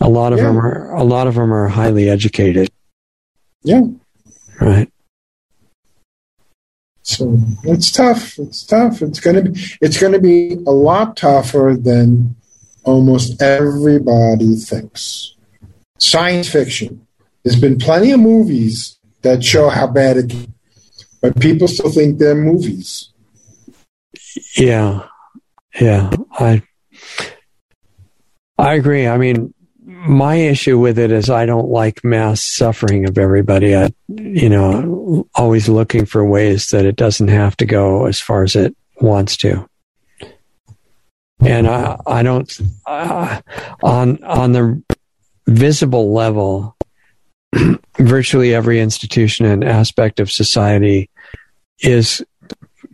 A 0.01 0.09
lot 0.09 0.33
of 0.33 0.39
yeah. 0.39 0.47
them 0.47 0.59
are, 0.59 0.95
a 0.95 1.03
lot 1.03 1.27
of 1.27 1.35
them 1.35 1.53
are 1.53 1.69
highly 1.69 2.11
educated. 2.11 2.71
Yeah. 3.63 3.83
Right. 4.61 4.91
So 7.03 7.39
it's 7.65 7.91
tough. 7.91 8.39
It's 8.39 8.65
tough. 8.65 9.03
It's 9.03 9.21
gonna 9.21 9.43
be 9.43 9.61
it's 9.81 10.01
gonna 10.01 10.19
be 10.19 10.55
a 10.67 10.73
lot 10.73 11.17
tougher 11.17 11.77
than 11.79 12.35
almost 12.85 13.41
everybody 13.43 14.57
thinks. 14.57 15.35
Science 15.99 16.49
fiction. 16.49 17.07
There's 17.43 17.61
been 17.61 17.79
plenty 17.79 18.13
of 18.13 18.21
movies 18.21 18.99
that 19.23 19.45
show 19.45 19.69
how 19.69 19.87
bad 19.87 20.17
it 20.17 20.33
is, 20.33 20.47
but 21.21 21.39
people 21.41 21.69
still 21.69 21.91
think 21.91 22.19
they're 22.19 22.35
movies. 22.35 23.11
Yeah. 24.57 25.07
Yeah. 25.81 26.11
I 26.33 26.63
I 28.59 28.75
agree. 28.75 29.07
I 29.07 29.19
mean, 29.19 29.53
my 29.85 30.37
issue 30.37 30.79
with 30.79 30.99
it 30.99 31.11
is 31.11 31.29
I 31.29 31.47
don't 31.47 31.69
like 31.69 32.05
mass 32.05 32.43
suffering 32.43 33.09
of 33.09 33.19
everybody. 33.19 33.77
I, 33.77 33.93
you 34.09 34.49
know, 34.49 35.27
always 35.35 35.69
looking 35.69 36.07
for 36.07 36.25
ways 36.25 36.69
that 36.69 36.85
it 36.85 36.97
doesn't 36.97 37.29
have 37.29 37.57
to 37.59 37.67
go 37.67 38.07
as 38.07 38.21
far 38.21 38.43
as 38.43 38.55
it 38.55 38.77
wants 39.01 39.37
to. 39.39 39.69
And 41.41 41.67
I, 41.67 41.99
I 42.07 42.23
don't, 42.23 42.61
uh, 42.87 43.41
on, 43.83 44.23
on 44.23 44.53
the 44.53 44.83
visible 45.47 46.13
level, 46.13 46.77
virtually 47.99 48.55
every 48.55 48.81
institution 48.81 49.47
and 49.47 49.65
aspect 49.65 50.21
of 50.21 50.31
society 50.31 51.11
is 51.81 52.25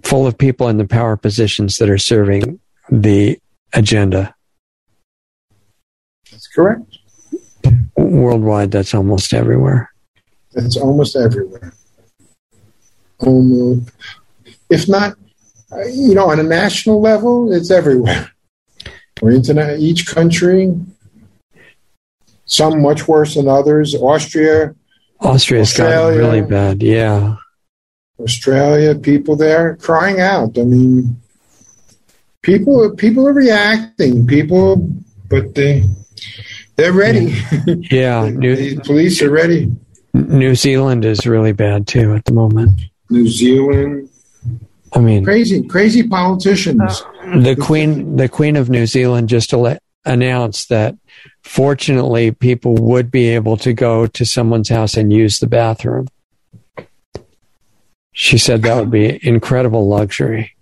full 0.02 0.26
of 0.26 0.36
people 0.38 0.68
in 0.68 0.78
the 0.78 0.86
power 0.86 1.16
positions 1.16 1.76
that 1.78 1.90
are 1.90 1.98
serving 1.98 2.60
the 2.90 3.38
agenda. 3.72 4.34
That's 6.30 6.46
correct. 6.48 6.98
Worldwide, 7.96 8.70
that's 8.70 8.94
almost 8.94 9.34
everywhere. 9.34 9.92
It's 10.52 10.76
almost 10.76 11.16
everywhere. 11.16 11.72
Almost, 13.18 13.90
if 14.70 14.88
not, 14.88 15.16
you 15.92 16.14
know, 16.14 16.30
on 16.30 16.40
a 16.40 16.44
national 16.44 17.00
level, 17.00 17.52
it's 17.52 17.70
everywhere. 17.70 18.32
Or 19.22 19.30
internet, 19.30 19.78
each 19.78 20.06
country, 20.06 20.74
some 22.46 22.80
much 22.80 23.06
worse 23.06 23.34
than 23.34 23.48
others. 23.48 23.94
Austria, 23.94 24.74
Austria's 25.20 25.76
got 25.76 26.08
really 26.08 26.40
bad. 26.40 26.82
Yeah, 26.82 27.36
Australia, 28.22 28.94
people 28.94 29.36
there 29.36 29.76
crying 29.76 30.20
out. 30.20 30.58
I 30.58 30.62
mean, 30.62 31.20
people 32.42 32.94
people 32.96 33.26
are 33.28 33.32
reacting. 33.32 34.26
People, 34.26 34.88
but 35.28 35.54
they 35.54 35.84
they're 36.76 36.92
ready. 36.92 37.34
Yeah, 37.90 38.24
the, 38.24 38.30
New, 38.30 38.56
the 38.56 38.80
police 38.80 39.22
are 39.22 39.30
ready. 39.30 39.70
New 40.14 40.54
Zealand 40.54 41.04
is 41.04 41.26
really 41.26 41.52
bad 41.52 41.86
too 41.86 42.14
at 42.14 42.24
the 42.24 42.32
moment. 42.32 42.80
New 43.10 43.28
Zealand. 43.28 44.08
I 44.92 44.98
mean, 44.98 45.24
crazy, 45.24 45.62
crazy 45.62 46.06
politicians. 46.06 47.02
Uh, 47.22 47.40
the 47.40 47.54
Queen, 47.54 48.16
the 48.16 48.28
Queen 48.28 48.56
of 48.56 48.70
New 48.70 48.86
Zealand, 48.86 49.28
just 49.28 49.54
announced 50.04 50.68
that 50.70 50.96
fortunately 51.42 52.32
people 52.32 52.74
would 52.74 53.10
be 53.10 53.28
able 53.28 53.56
to 53.58 53.72
go 53.72 54.06
to 54.06 54.24
someone's 54.24 54.68
house 54.68 54.96
and 54.96 55.12
use 55.12 55.38
the 55.38 55.46
bathroom. 55.46 56.08
She 58.12 58.38
said 58.38 58.62
that 58.62 58.76
would 58.76 58.90
be 58.90 59.18
incredible 59.26 59.88
luxury. 59.88 60.54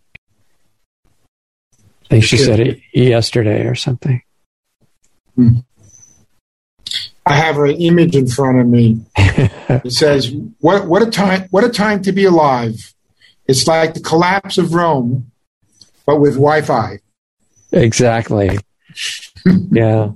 I 1.75 2.09
think 2.09 2.25
she 2.25 2.37
said 2.37 2.61
it 2.61 2.81
yesterday 2.93 3.67
or 3.67 3.75
something. 3.75 4.23
Hmm. 5.35 5.59
I 7.27 7.35
have 7.35 7.59
an 7.59 7.71
image 7.73 8.17
in 8.17 8.27
front 8.27 8.59
of 8.59 8.67
me. 8.67 9.03
it 9.17 9.93
says, 9.93 10.33
"What 10.61 10.87
what 10.87 11.03
a 11.03 11.11
time! 11.11 11.47
What 11.51 11.65
a 11.65 11.69
time 11.69 12.01
to 12.03 12.13
be 12.13 12.25
alive! 12.25 12.95
It's 13.47 13.67
like 13.67 13.93
the 13.93 14.01
collapse 14.01 14.57
of 14.57 14.73
Rome, 14.73 15.31
but 16.07 16.21
with 16.21 16.35
Wi-Fi." 16.35 17.01
Exactly. 17.73 18.59
yeah, 19.71 20.13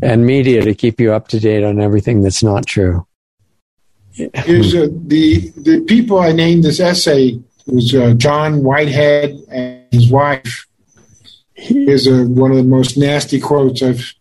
and 0.00 0.24
media 0.24 0.62
to 0.62 0.74
keep 0.74 1.00
you 1.00 1.12
up 1.12 1.26
to 1.28 1.40
date 1.40 1.64
on 1.64 1.80
everything 1.80 2.22
that's 2.22 2.42
not 2.42 2.66
true. 2.66 3.04
Here's 4.14 4.74
uh, 4.74 4.88
the 5.06 5.50
the 5.56 5.80
people 5.86 6.20
I 6.20 6.32
named 6.32 6.64
this 6.64 6.80
essay 6.80 7.40
was 7.66 7.94
uh, 7.94 8.14
John 8.14 8.62
Whitehead 8.62 9.30
and 9.50 9.86
his 9.90 10.10
wife. 10.10 10.66
Here's 11.54 12.06
a, 12.06 12.24
one 12.24 12.50
of 12.50 12.56
the 12.56 12.62
most 12.62 12.96
nasty 12.96 13.40
quotes 13.40 13.82
I've 13.82 14.14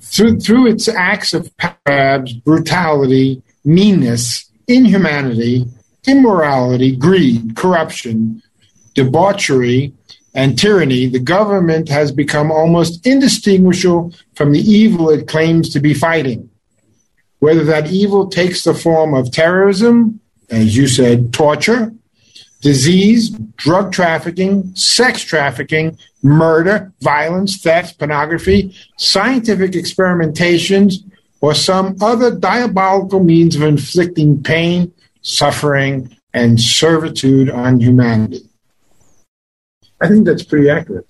through, 0.00 0.40
through 0.40 0.68
its 0.68 0.88
acts 0.88 1.34
of 1.34 1.50
grabs, 1.84 2.32
brutality, 2.32 3.42
meanness, 3.64 4.50
inhumanity, 4.68 5.66
immorality, 6.06 6.94
greed, 6.96 7.56
corruption, 7.56 8.42
debauchery, 8.94 9.92
and 10.34 10.58
tyranny, 10.58 11.06
the 11.06 11.18
government 11.18 11.88
has 11.88 12.12
become 12.12 12.52
almost 12.52 13.06
indistinguishable 13.06 14.12
from 14.34 14.52
the 14.52 14.60
evil 14.60 15.08
it 15.10 15.26
claims 15.26 15.70
to 15.70 15.80
be 15.80 15.94
fighting. 15.94 16.50
Whether 17.38 17.64
that 17.64 17.90
evil 17.90 18.28
takes 18.28 18.64
the 18.64 18.74
form 18.74 19.14
of 19.14 19.30
terrorism, 19.30 20.20
as 20.50 20.76
you 20.76 20.88
said, 20.88 21.32
torture, 21.32 21.92
disease, 22.62 23.30
drug 23.56 23.92
trafficking, 23.92 24.74
sex 24.74 25.22
trafficking, 25.22 25.98
murder, 26.22 26.92
violence, 27.00 27.60
theft, 27.60 27.98
pornography, 27.98 28.74
scientific 28.96 29.72
experimentations, 29.72 30.94
or 31.40 31.54
some 31.54 31.96
other 32.00 32.34
diabolical 32.34 33.22
means 33.22 33.54
of 33.54 33.62
inflicting 33.62 34.42
pain, 34.42 34.92
suffering, 35.20 36.16
and 36.32 36.60
servitude 36.60 37.50
on 37.50 37.80
humanity. 37.80 38.40
I 40.00 40.08
think 40.08 40.26
that's 40.26 40.42
pretty 40.42 40.68
accurate. 40.68 41.06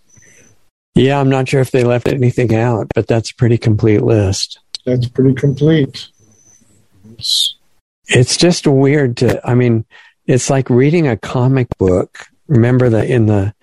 Yeah, 0.94 1.20
I'm 1.20 1.28
not 1.28 1.48
sure 1.48 1.60
if 1.60 1.70
they 1.70 1.84
left 1.84 2.08
anything 2.08 2.54
out, 2.54 2.88
but 2.94 3.06
that's 3.06 3.30
a 3.30 3.34
pretty 3.34 3.58
complete 3.58 4.02
list. 4.02 4.58
That's 4.84 5.08
pretty 5.08 5.34
complete. 5.34 6.08
It's, 8.08 8.36
just 8.36 8.66
weird 8.66 9.16
to, 9.18 9.46
I 9.48 9.54
mean, 9.54 9.84
it's 10.26 10.50
like 10.50 10.70
reading 10.70 11.08
a 11.08 11.16
comic 11.16 11.68
book. 11.78 12.26
Remember 12.46 12.88
that 12.88 13.08
in 13.08 13.26
the 13.26 13.54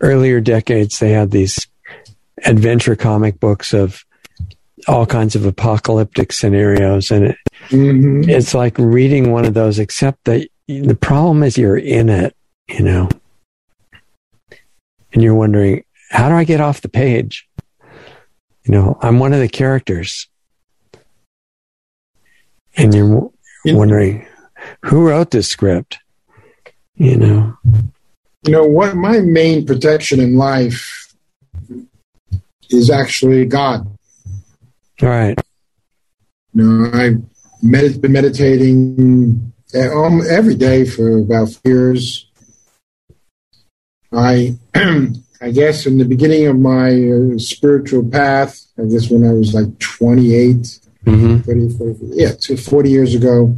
earlier 0.00 0.40
decades, 0.40 0.98
they 0.98 1.10
had 1.10 1.30
these 1.30 1.66
adventure 2.44 2.96
comic 2.96 3.40
books 3.40 3.72
of 3.72 4.04
all 4.88 5.06
kinds 5.06 5.36
of 5.36 5.44
apocalyptic 5.44 6.32
scenarios. 6.32 7.10
And 7.10 7.26
it, 7.26 7.36
mm-hmm. 7.68 8.28
it's 8.28 8.54
like 8.54 8.78
reading 8.78 9.30
one 9.32 9.44
of 9.44 9.54
those, 9.54 9.78
except 9.78 10.24
that 10.24 10.48
the 10.68 10.94
problem 10.94 11.42
is 11.42 11.58
you're 11.58 11.76
in 11.76 12.08
it, 12.08 12.34
you 12.68 12.82
know, 12.84 13.08
and 15.12 15.22
you're 15.22 15.34
wondering, 15.34 15.84
how 16.10 16.28
do 16.28 16.34
I 16.34 16.44
get 16.44 16.60
off 16.60 16.80
the 16.80 16.88
page? 16.88 17.48
You 18.64 18.72
know, 18.72 18.98
I'm 19.00 19.18
one 19.18 19.32
of 19.32 19.40
the 19.40 19.48
characters. 19.48 20.28
And 22.80 22.94
you're 22.94 23.30
wondering, 23.66 24.26
who 24.86 25.06
wrote 25.08 25.32
this 25.32 25.48
script? 25.48 25.98
You 26.94 27.16
know. 27.16 27.56
You 28.44 28.52
know 28.52 28.64
what? 28.64 28.96
My 28.96 29.18
main 29.18 29.66
protection 29.66 30.18
in 30.18 30.36
life 30.36 31.14
is 32.70 32.88
actually 32.88 33.44
God. 33.44 33.86
All 35.02 35.08
right. 35.08 35.38
You 36.54 36.62
know, 36.62 36.90
I've 36.98 37.22
med- 37.62 38.00
been 38.00 38.12
meditating 38.12 39.52
um, 39.74 40.22
every 40.28 40.54
day 40.54 40.86
for 40.86 41.18
about 41.18 41.58
years. 41.64 42.30
I, 44.10 44.56
I 44.74 45.50
guess, 45.52 45.84
in 45.84 45.98
the 45.98 46.06
beginning 46.06 46.46
of 46.46 46.58
my 46.58 46.88
uh, 46.88 47.38
spiritual 47.38 48.08
path, 48.08 48.58
I 48.78 48.84
guess 48.86 49.10
when 49.10 49.28
I 49.28 49.32
was 49.32 49.52
like 49.52 49.78
28, 49.80 50.79
mm-hmm. 51.06 51.38
30, 51.38 51.78
40, 51.78 51.98
yeah, 52.14 52.32
40 52.56 52.90
years 52.90 53.14
ago, 53.14 53.54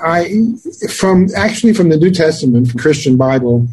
I 0.00 0.54
from 0.90 1.28
actually 1.34 1.72
from 1.72 1.88
the 1.88 1.96
New 1.96 2.10
Testament, 2.10 2.68
from 2.68 2.80
Christian 2.80 3.16
Bible, 3.16 3.66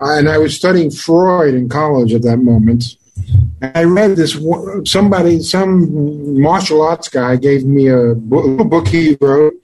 and 0.00 0.28
I 0.28 0.38
was 0.38 0.56
studying 0.56 0.90
Freud 0.90 1.54
in 1.54 1.68
college 1.68 2.14
at 2.14 2.22
that 2.22 2.38
moment. 2.38 2.84
I 3.60 3.84
read 3.84 4.16
this. 4.16 4.38
Somebody, 4.84 5.40
some 5.40 6.40
martial 6.40 6.82
arts 6.82 7.08
guy, 7.08 7.36
gave 7.36 7.64
me 7.64 7.88
a 7.88 8.14
book 8.14 8.88
he 8.88 9.16
wrote 9.20 9.54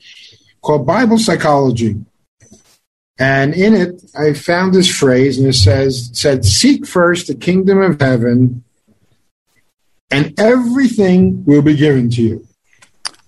called 0.60 0.86
Bible 0.86 1.18
Psychology, 1.18 1.96
and 3.18 3.54
in 3.54 3.74
it 3.74 4.02
I 4.18 4.32
found 4.32 4.74
this 4.74 4.94
phrase, 4.94 5.38
and 5.38 5.46
it 5.46 5.54
says, 5.54 6.10
"said 6.12 6.44
Seek 6.44 6.86
first 6.86 7.28
the 7.28 7.34
kingdom 7.34 7.80
of 7.80 8.00
heaven, 8.00 8.64
and 10.14 10.38
everything 10.38 11.44
will 11.44 11.62
be 11.62 11.76
given 11.76 12.10
to 12.10 12.22
you." 12.22 12.46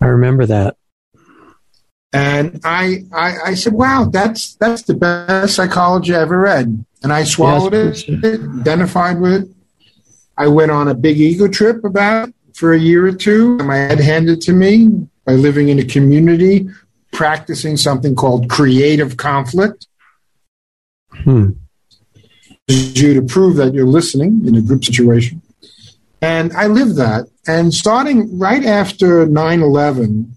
I 0.01 0.07
remember 0.07 0.47
that. 0.47 0.76
And 2.12 2.61
I, 2.64 3.05
I, 3.12 3.37
I, 3.47 3.55
said, 3.55 3.74
wow, 3.74 4.09
that's, 4.11 4.55
that's 4.55 4.82
the 4.82 4.95
best 4.95 5.55
psychology 5.55 6.14
I 6.14 6.22
ever 6.22 6.39
read. 6.39 6.84
And 7.03 7.12
I 7.12 7.24
swallowed 7.24 7.74
yes, 7.74 8.05
it, 8.09 8.41
identified 8.61 9.20
with 9.20 9.43
it. 9.43 9.49
I 10.39 10.49
went 10.49 10.70
on 10.70 10.89
a 10.89 10.95
big 10.95 11.18
ego 11.18 11.49
trip 11.49 11.84
about 11.84 12.30
for 12.55 12.72
a 12.72 12.78
year 12.78 13.07
or 13.07 13.12
two. 13.12 13.59
My 13.59 13.76
head 13.76 14.01
handed 14.01 14.41
to 14.43 14.53
me 14.53 15.09
by 15.24 15.32
living 15.32 15.68
in 15.68 15.78
a 15.78 15.84
community, 15.84 16.68
practicing 17.12 17.76
something 17.76 18.14
called 18.14 18.49
creative 18.49 19.16
conflict. 19.16 19.87
Hmm. 21.11 21.51
You 22.66 23.14
to 23.14 23.22
prove 23.22 23.57
that 23.57 23.74
you're 23.74 23.87
listening 23.87 24.47
in 24.47 24.57
a 24.57 24.61
group 24.61 24.84
situation. 24.84 25.43
And 26.23 26.53
I 26.53 26.67
lived 26.67 26.97
that. 26.97 27.27
And 27.47 27.73
starting 27.73 28.39
right 28.39 28.64
after 28.64 29.27
9 29.27 29.61
11, 29.61 30.37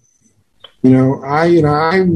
you 0.82 0.90
know, 0.90 1.22
I, 1.24 1.46
you 1.46 1.62
know, 1.62 1.74
I 1.74 2.06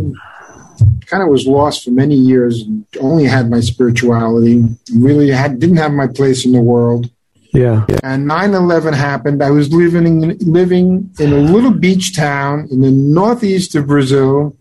kind 1.06 1.22
of 1.22 1.28
was 1.28 1.46
lost 1.46 1.84
for 1.84 1.90
many 1.90 2.14
years. 2.14 2.64
Only 3.00 3.24
had 3.24 3.50
my 3.50 3.60
spirituality. 3.60 4.64
Really 4.94 5.30
had 5.30 5.58
didn't 5.58 5.76
have 5.76 5.92
my 5.92 6.06
place 6.06 6.44
in 6.44 6.52
the 6.52 6.60
world. 6.60 7.10
Yeah. 7.52 7.86
And 8.02 8.28
9/11 8.28 8.94
happened. 8.94 9.42
I 9.42 9.50
was 9.50 9.72
living 9.72 10.06
in, 10.06 10.38
living 10.40 11.10
in 11.20 11.32
a 11.32 11.38
little 11.38 11.70
beach 11.70 12.16
town 12.16 12.68
in 12.70 12.80
the 12.80 12.90
northeast 12.90 13.76
of 13.76 13.86
Brazil, 13.86 14.56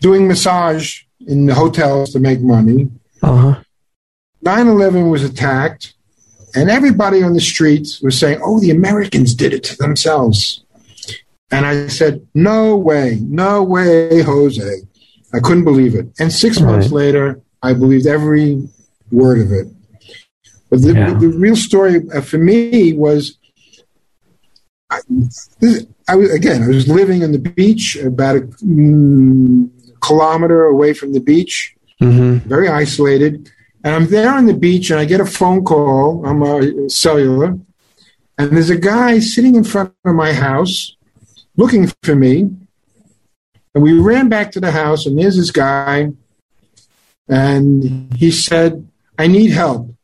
doing 0.00 0.26
massage 0.26 1.02
in 1.26 1.46
the 1.46 1.54
hotels 1.54 2.10
to 2.10 2.18
make 2.18 2.40
money. 2.40 2.90
Uh-huh. 3.22 3.60
9/11 4.44 5.10
was 5.10 5.22
attacked, 5.22 5.94
and 6.54 6.70
everybody 6.70 7.22
on 7.22 7.34
the 7.34 7.40
streets 7.40 8.00
was 8.00 8.18
saying, 8.18 8.40
"Oh, 8.42 8.60
the 8.60 8.70
Americans 8.70 9.34
did 9.34 9.52
it 9.52 9.64
to 9.64 9.76
themselves." 9.76 10.62
And 11.50 11.64
I 11.64 11.86
said, 11.88 12.26
No 12.34 12.76
way, 12.76 13.18
no 13.22 13.62
way, 13.62 14.22
Jose. 14.22 14.82
I 15.32 15.40
couldn't 15.40 15.64
believe 15.64 15.94
it. 15.94 16.06
And 16.18 16.32
six 16.32 16.60
months 16.60 16.90
later, 16.90 17.40
I 17.62 17.74
believed 17.74 18.06
every 18.06 18.68
word 19.10 19.40
of 19.40 19.52
it. 19.52 19.66
But 20.70 20.82
the, 20.82 20.92
yeah. 20.92 21.14
the, 21.14 21.28
the 21.28 21.28
real 21.28 21.56
story 21.56 22.02
uh, 22.14 22.20
for 22.20 22.38
me 22.38 22.92
was 22.92 23.38
I, 24.90 25.00
I, 26.08 26.16
was, 26.16 26.34
again, 26.34 26.62
I 26.62 26.68
was 26.68 26.88
living 26.88 27.24
on 27.24 27.32
the 27.32 27.38
beach 27.38 27.96
about 27.96 28.36
a 28.36 28.40
mm, 28.40 29.70
kilometer 30.00 30.64
away 30.64 30.94
from 30.94 31.12
the 31.12 31.20
beach, 31.20 31.74
mm-hmm. 32.00 32.48
very 32.48 32.68
isolated. 32.68 33.50
And 33.84 33.94
I'm 33.94 34.06
there 34.06 34.30
on 34.30 34.46
the 34.46 34.54
beach 34.54 34.90
and 34.90 34.98
I 34.98 35.04
get 35.04 35.20
a 35.20 35.26
phone 35.26 35.64
call 35.64 36.26
on 36.26 36.38
my 36.38 36.88
cellular. 36.88 37.58
And 38.36 38.52
there's 38.52 38.70
a 38.70 38.78
guy 38.78 39.18
sitting 39.18 39.54
in 39.54 39.64
front 39.64 39.94
of 40.04 40.14
my 40.14 40.32
house 40.32 40.96
looking 41.56 41.90
for 42.02 42.14
me. 42.14 42.50
And 43.74 43.84
we 43.84 43.92
ran 43.92 44.28
back 44.28 44.52
to 44.52 44.60
the 44.60 44.70
house, 44.70 45.04
and 45.04 45.18
there's 45.18 45.36
this 45.36 45.50
guy, 45.50 46.10
and 47.28 48.12
he 48.14 48.30
said, 48.30 48.88
I 49.18 49.26
need 49.26 49.50
help. 49.50 49.94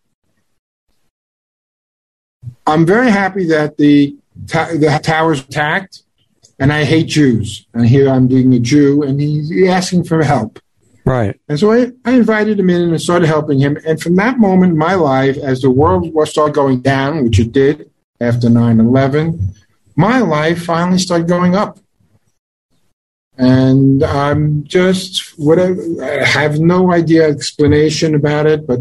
I'm 2.66 2.84
very 2.84 3.10
happy 3.10 3.46
that 3.46 3.78
the, 3.78 4.16
the 4.36 5.00
tower's 5.02 5.40
attacked, 5.40 6.02
and 6.58 6.72
I 6.72 6.84
hate 6.84 7.06
Jews. 7.06 7.66
And 7.72 7.86
here 7.86 8.08
I'm 8.08 8.28
being 8.28 8.52
a 8.52 8.58
Jew, 8.58 9.02
and 9.02 9.20
he's 9.20 9.50
asking 9.68 10.04
for 10.04 10.22
help. 10.22 10.60
Right. 11.04 11.38
And 11.48 11.58
so 11.58 11.70
I, 11.70 11.92
I 12.04 12.12
invited 12.12 12.58
him 12.58 12.70
in 12.70 12.82
and 12.82 13.00
started 13.00 13.26
helping 13.26 13.58
him. 13.58 13.76
And 13.86 14.00
from 14.00 14.16
that 14.16 14.38
moment 14.38 14.72
in 14.72 14.78
my 14.78 14.94
life, 14.94 15.36
as 15.36 15.60
the 15.60 15.70
world 15.70 16.10
started 16.26 16.54
going 16.54 16.80
down, 16.80 17.24
which 17.24 17.38
it 17.38 17.52
did 17.52 17.90
after 18.20 18.48
9 18.48 18.80
11, 18.80 19.54
my 19.96 20.18
life 20.20 20.64
finally 20.64 20.98
started 20.98 21.28
going 21.28 21.54
up. 21.54 21.78
And 23.36 24.02
I'm 24.02 24.64
just 24.64 25.38
whatever 25.38 25.82
I 26.02 26.24
have 26.24 26.60
no 26.60 26.92
idea 26.92 27.28
explanation 27.28 28.14
about 28.14 28.46
it, 28.46 28.66
but 28.66 28.80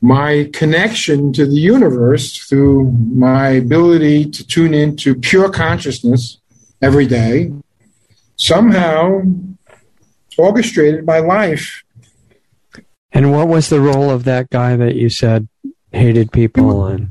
my 0.00 0.50
connection 0.52 1.32
to 1.32 1.46
the 1.46 1.60
universe 1.60 2.36
through 2.36 2.90
my 2.92 3.48
ability 3.50 4.30
to 4.30 4.46
tune 4.46 4.74
into 4.74 5.14
pure 5.14 5.50
consciousness 5.50 6.38
every 6.82 7.06
day 7.06 7.52
somehow 8.36 9.22
orchestrated 10.38 11.04
my 11.04 11.18
life. 11.18 11.82
And 13.12 13.32
what 13.32 13.48
was 13.48 13.68
the 13.68 13.80
role 13.80 14.10
of 14.10 14.24
that 14.24 14.50
guy 14.50 14.76
that 14.76 14.94
you 14.94 15.08
said 15.08 15.48
hated 15.92 16.30
people 16.32 16.86
and 16.86 17.10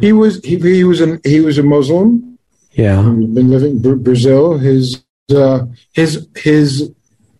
he 0.00 0.12
was 0.12 0.40
he, 0.42 0.58
he 0.58 0.82
was 0.82 1.00
an 1.00 1.20
he 1.24 1.40
was 1.40 1.58
a 1.58 1.62
Muslim 1.62 2.34
yeah, 2.74 3.00
been 3.02 3.50
living 3.50 3.84
in 3.84 4.02
Brazil. 4.02 4.58
His 4.58 5.04
uh, 5.34 5.66
his 5.92 6.26
his 6.36 6.92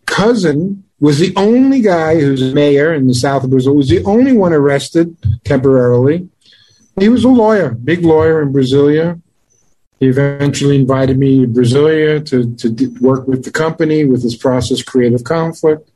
cousin 0.05 0.83
was 0.99 1.19
the 1.19 1.33
only 1.35 1.81
guy 1.81 2.19
who's 2.19 2.53
mayor 2.53 2.93
in 2.93 3.07
the 3.07 3.13
south 3.13 3.43
of 3.43 3.49
Brazil. 3.49 3.75
Was 3.75 3.89
the 3.89 4.03
only 4.05 4.31
one 4.31 4.53
arrested 4.53 5.15
temporarily. 5.43 6.29
he 6.97 7.09
was 7.09 7.25
a 7.25 7.29
lawyer, 7.29 7.71
big 7.71 8.05
lawyer 8.05 8.41
in 8.41 8.53
Brasilia. 8.53 9.21
He 9.99 10.07
eventually 10.07 10.75
invited 10.75 11.17
me 11.17 11.41
to 11.41 11.47
Brasilia 11.47 12.25
to, 12.25 12.55
to 12.55 12.87
work 12.99 13.27
with 13.27 13.45
the 13.45 13.51
company 13.51 14.03
with 14.03 14.23
his 14.23 14.35
process 14.35 14.83
creative 14.83 15.23
conflict. 15.23 15.89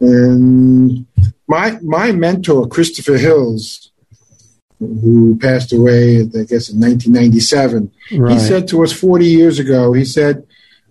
And 0.00 1.06
my 1.48 1.78
my 1.82 2.12
mentor, 2.12 2.68
Christopher 2.68 3.16
Hills, 3.16 3.90
who 4.78 5.38
passed 5.38 5.72
away, 5.72 6.20
I 6.20 6.44
guess, 6.44 6.68
in 6.68 6.80
1997, 6.80 7.90
right. 8.12 8.32
he 8.32 8.38
said 8.38 8.68
to 8.68 8.82
us 8.82 8.92
40 8.92 9.24
years 9.24 9.58
ago, 9.58 9.92
he 9.92 10.04
said, 10.04 10.46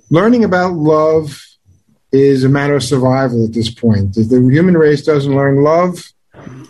learning 0.09 0.43
about 0.43 0.73
love 0.73 1.45
is 2.11 2.43
a 2.43 2.49
matter 2.49 2.75
of 2.75 2.83
survival 2.83 3.45
at 3.45 3.53
this 3.53 3.69
point. 3.69 4.17
If 4.17 4.29
the 4.29 4.39
human 4.39 4.77
race 4.77 5.03
doesn't 5.03 5.35
learn 5.35 5.63
love, 5.63 6.11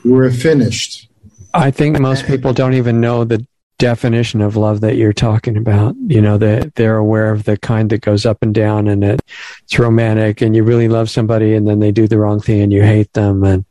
we're 0.03 0.31
finished. 0.31 1.09
I 1.53 1.69
think 1.69 1.99
most 1.99 2.25
people 2.25 2.53
don't 2.53 2.73
even 2.73 2.99
know 2.99 3.23
the 3.23 3.45
definition 3.77 4.41
of 4.41 4.55
love 4.55 4.81
that 4.81 4.95
you're 4.95 5.13
talking 5.13 5.57
about. 5.57 5.95
You 6.07 6.21
know, 6.21 6.37
that 6.37 6.75
they're 6.75 6.97
aware 6.97 7.31
of 7.31 7.43
the 7.43 7.57
kind 7.57 7.89
that 7.89 8.01
goes 8.01 8.25
up 8.25 8.41
and 8.41 8.53
down 8.53 8.87
and 8.87 9.03
it's 9.03 9.79
romantic 9.79 10.41
and 10.41 10.55
you 10.55 10.63
really 10.63 10.87
love 10.87 11.09
somebody 11.09 11.53
and 11.53 11.67
then 11.67 11.79
they 11.79 11.91
do 11.91 12.07
the 12.07 12.17
wrong 12.17 12.39
thing 12.39 12.61
and 12.61 12.71
you 12.71 12.83
hate 12.83 13.11
them. 13.13 13.43
And 13.43 13.65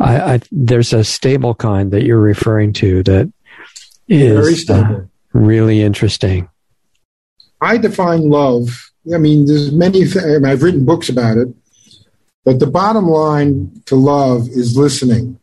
I, 0.00 0.34
I 0.34 0.40
there's 0.50 0.92
a 0.92 1.04
stable 1.04 1.54
kind 1.54 1.90
that 1.92 2.04
you're 2.04 2.20
referring 2.20 2.72
to 2.74 3.02
that 3.04 3.32
is 4.08 4.68
uh, 4.70 5.02
really 5.32 5.82
interesting. 5.82 6.48
I 7.60 7.76
define 7.76 8.28
love. 8.28 8.92
I 9.12 9.18
mean, 9.18 9.46
there's 9.46 9.72
many. 9.72 10.04
Th- 10.04 10.42
I've 10.44 10.62
written 10.62 10.84
books 10.84 11.08
about 11.08 11.38
it, 11.38 11.48
but 12.44 12.60
the 12.60 12.66
bottom 12.66 13.06
line 13.06 13.82
to 13.86 13.96
love 13.96 14.48
is 14.48 14.76
listening. 14.76 15.38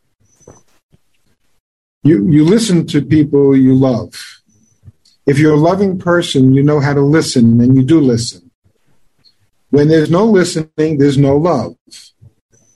You 2.05 2.29
you 2.29 2.45
listen 2.45 2.85
to 2.87 3.01
people 3.01 3.57
you 3.57 3.73
love. 3.73 4.13
If 5.25 5.39
you're 5.39 5.55
a 5.55 5.67
loving 5.71 5.97
person, 5.97 6.53
you 6.53 6.61
know 6.61 6.79
how 6.79 6.93
to 6.93 7.01
listen, 7.01 7.59
and 7.59 7.75
you 7.75 7.81
do 7.81 7.99
listen. 7.99 8.51
When 9.71 9.87
there's 9.87 10.11
no 10.11 10.23
listening, 10.25 10.99
there's 10.99 11.17
no 11.17 11.35
love. 11.35 11.75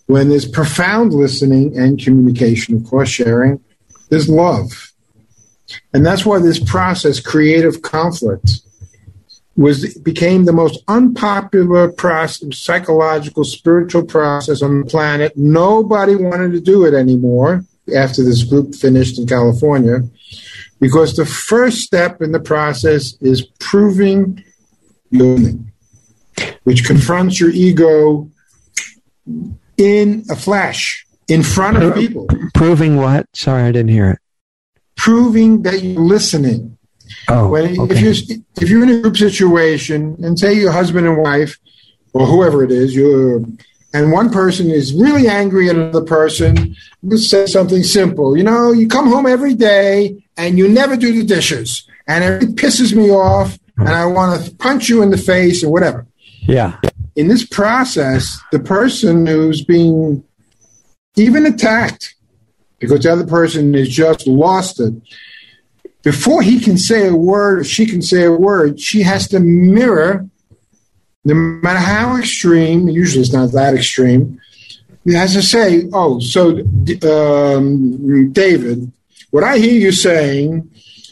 When 0.07 0.30
there's 0.30 0.47
profound 0.47 1.13
listening 1.13 1.77
and 1.77 2.03
communication, 2.03 2.75
of 2.75 2.86
course, 2.86 3.09
sharing, 3.09 3.63
there's 4.09 4.27
love. 4.27 4.93
And 5.93 6.03
that's 6.03 6.25
why 6.25 6.39
this 6.39 6.57
process, 6.57 7.19
creative 7.19 7.84
conflict, 7.84 8.61
was 9.55 9.93
became 9.99 10.45
the 10.45 10.53
most 10.53 10.84
unpopular 10.88 11.91
process, 11.91 12.57
psychological, 12.57 13.43
spiritual 13.43 14.05
process 14.05 14.63
on 14.63 14.80
the 14.80 14.86
planet. 14.88 15.38
Nobody 15.38 16.15
wanted 16.15 16.53
to 16.53 16.59
do 16.59 16.84
it 16.86 16.95
anymore 16.95 17.63
after 17.93 18.23
this 18.23 18.43
group 18.43 18.75
finished 18.75 19.19
in 19.19 19.27
California, 19.27 20.01
because 20.79 21.15
the 21.15 21.25
first 21.25 21.79
step 21.79 22.21
in 22.21 22.31
the 22.31 22.39
process 22.39 23.15
is 23.21 23.45
proving 23.59 24.43
your 25.09 25.37
which 26.63 26.85
confronts 26.85 27.39
your 27.39 27.49
ego 27.49 28.29
in 29.77 30.23
a 30.29 30.35
flash 30.35 31.05
in 31.27 31.43
front 31.43 31.81
of 31.81 31.95
people. 31.95 32.27
Proving 32.53 32.97
what? 32.97 33.27
Sorry, 33.33 33.63
I 33.63 33.71
didn't 33.71 33.89
hear 33.89 34.11
it. 34.11 34.19
Proving 34.95 35.63
that 35.63 35.81
you're 35.81 36.01
listening. 36.01 36.77
Oh, 37.27 37.49
when, 37.49 37.79
okay. 37.79 37.93
if 37.93 38.01
you're 38.01 38.37
if 38.61 38.69
you're 38.69 38.83
in 38.83 38.89
a 38.89 39.01
group 39.01 39.17
situation 39.17 40.17
and 40.23 40.37
say 40.37 40.53
your 40.53 40.71
husband 40.71 41.07
and 41.07 41.17
wife 41.17 41.57
or 42.13 42.25
whoever 42.25 42.63
it 42.63 42.71
is, 42.71 42.95
you're 42.95 43.41
and 43.93 44.11
one 44.11 44.29
person 44.29 44.69
is 44.69 44.93
really 44.93 45.27
angry 45.27 45.69
at 45.69 45.75
another 45.75 46.03
person, 46.03 46.75
let's 47.03 47.29
say 47.29 47.45
something 47.45 47.83
simple. 47.83 48.37
You 48.37 48.43
know, 48.43 48.71
you 48.71 48.87
come 48.87 49.07
home 49.07 49.25
every 49.25 49.53
day 49.53 50.23
and 50.37 50.57
you 50.57 50.67
never 50.67 50.95
do 50.95 51.11
the 51.13 51.23
dishes, 51.23 51.87
and 52.07 52.23
it 52.23 52.55
pisses 52.55 52.95
me 52.95 53.09
off, 53.09 53.57
and 53.77 53.89
I 53.89 54.05
want 54.05 54.43
to 54.43 54.55
punch 54.55 54.89
you 54.89 55.01
in 55.01 55.09
the 55.09 55.17
face 55.17 55.63
or 55.63 55.71
whatever. 55.71 56.05
Yeah 56.41 56.79
in 57.19 57.27
this 57.27 57.45
process, 57.45 58.39
the 58.53 58.59
person 58.59 59.25
who's 59.25 59.61
being 59.61 60.23
even 61.17 61.45
attacked 61.45 62.15
because 62.79 63.03
the 63.03 63.11
other 63.11 63.25
person 63.27 63.73
has 63.73 63.89
just 63.89 64.25
lost 64.25 64.79
it, 64.79 64.93
before 66.01 66.41
he 66.41 66.61
can 66.61 66.77
say 66.77 67.09
a 67.09 67.13
word 67.13 67.59
or 67.59 67.63
she 67.65 67.85
can 67.85 68.01
say 68.01 68.23
a 68.23 68.31
word, 68.31 68.79
she 68.79 69.01
has 69.01 69.27
to 69.27 69.41
mirror, 69.41 70.29
no 71.26 71.34
matter 71.34 71.80
how 71.80 72.17
extreme, 72.17 72.88
usually 72.88 73.22
it's 73.22 73.34
not 73.34 73.51
that 73.51 73.76
extreme, 73.76 74.39
he 75.03 75.13
has 75.13 75.34
to 75.34 75.41
say, 75.41 75.89
Oh, 75.93 76.20
so 76.20 76.59
um, 77.03 78.32
David, 78.32 78.91
what 79.32 79.43
I 79.43 79.57
hear 79.57 79.74
you 79.74 79.91
saying 79.91 80.70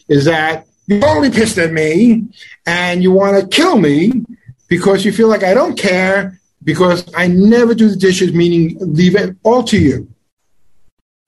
is 0.07 0.25
that 0.25 0.65
you're 0.87 1.01
totally 1.01 1.29
pissed 1.29 1.57
at 1.57 1.71
me 1.71 2.25
and 2.65 3.03
you 3.03 3.11
want 3.11 3.39
to 3.39 3.47
kill 3.47 3.77
me 3.77 4.23
because 4.67 5.05
you 5.05 5.11
feel 5.11 5.27
like 5.27 5.43
I 5.43 5.53
don't 5.53 5.77
care 5.77 6.39
because 6.63 7.05
I 7.15 7.27
never 7.27 7.73
do 7.73 7.89
the 7.89 7.95
dishes, 7.95 8.33
meaning 8.33 8.77
leave 8.79 9.15
it 9.15 9.35
all 9.43 9.63
to 9.63 9.77
you. 9.77 10.07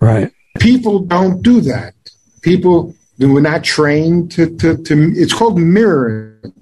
Right. 0.02 0.32
People 0.60 1.00
don't 1.00 1.42
do 1.42 1.62
that. 1.62 1.94
People 2.42 2.96
we're 3.20 3.42
not 3.42 3.64
trained 3.66 4.32
to, 4.32 4.56
to, 4.58 4.78
to 4.84 5.12
it's 5.16 5.34
called 5.34 5.60
mirroring. 5.60 6.54